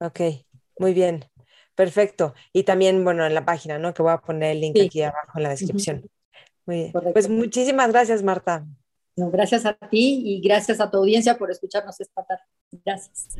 Ok, 0.00 0.20
muy 0.78 0.94
bien, 0.94 1.24
perfecto. 1.74 2.34
Y 2.52 2.62
también, 2.64 3.04
bueno, 3.04 3.24
en 3.24 3.34
la 3.34 3.44
página, 3.44 3.78
¿no? 3.78 3.94
Que 3.94 4.02
voy 4.02 4.10
a 4.12 4.18
poner 4.18 4.50
el 4.52 4.60
link 4.60 4.76
aquí 4.84 5.02
abajo 5.02 5.32
en 5.36 5.42
la 5.42 5.50
descripción. 5.50 6.08
Muy 6.66 6.76
bien. 6.76 6.92
Pues 7.12 7.28
muchísimas 7.28 7.92
gracias, 7.92 8.22
Marta. 8.22 8.64
gracias 9.16 9.66
a 9.66 9.74
ti 9.74 10.22
y 10.24 10.40
gracias 10.40 10.80
a 10.80 10.90
tu 10.90 10.98
audiencia 10.98 11.38
por 11.38 11.50
escucharnos 11.50 12.00
esta 12.00 12.24
tarde. 12.24 12.42
Gracias. 12.84 13.36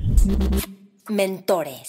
Mentores. 1.08 1.88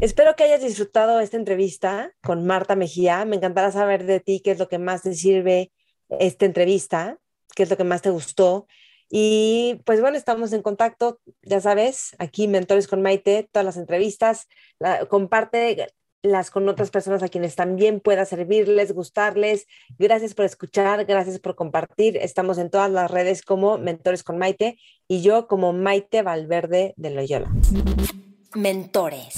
Espero 0.00 0.34
que 0.34 0.44
hayas 0.44 0.62
disfrutado 0.62 1.20
esta 1.20 1.36
entrevista 1.36 2.12
con 2.22 2.46
Marta 2.46 2.74
Mejía. 2.74 3.24
Me 3.24 3.36
encantará 3.36 3.70
saber 3.70 4.04
de 4.04 4.20
ti 4.20 4.40
qué 4.42 4.52
es 4.52 4.58
lo 4.58 4.68
que 4.68 4.78
más 4.78 5.02
te 5.02 5.14
sirve 5.14 5.72
esta 6.08 6.46
entrevista, 6.46 7.18
qué 7.54 7.64
es 7.64 7.70
lo 7.70 7.76
que 7.76 7.84
más 7.84 8.02
te 8.02 8.10
gustó. 8.10 8.66
Y 9.10 9.82
pues 9.84 10.00
bueno, 10.00 10.16
estamos 10.16 10.52
en 10.52 10.62
contacto, 10.62 11.20
ya 11.42 11.60
sabes, 11.60 12.14
aquí 12.18 12.46
Mentores 12.46 12.86
con 12.86 13.02
Maite, 13.02 13.48
todas 13.50 13.66
las 13.66 13.76
entrevistas, 13.76 14.46
comparte 15.08 15.88
las 16.22 16.50
con 16.50 16.68
otras 16.68 16.90
personas 16.90 17.22
a 17.22 17.28
quienes 17.28 17.56
también 17.56 18.00
pueda 18.00 18.24
servirles, 18.24 18.92
gustarles. 18.92 19.66
Gracias 19.98 20.34
por 20.34 20.44
escuchar, 20.44 21.04
gracias 21.04 21.38
por 21.38 21.54
compartir. 21.54 22.16
Estamos 22.16 22.58
en 22.58 22.70
todas 22.70 22.90
las 22.90 23.10
redes 23.10 23.42
como 23.42 23.78
Mentores 23.78 24.22
con 24.22 24.38
Maite 24.38 24.78
y 25.08 25.22
yo 25.22 25.46
como 25.46 25.72
Maite 25.72 26.22
Valverde 26.22 26.94
de 26.96 27.10
Loyola. 27.10 27.50
Mentores. 28.54 29.34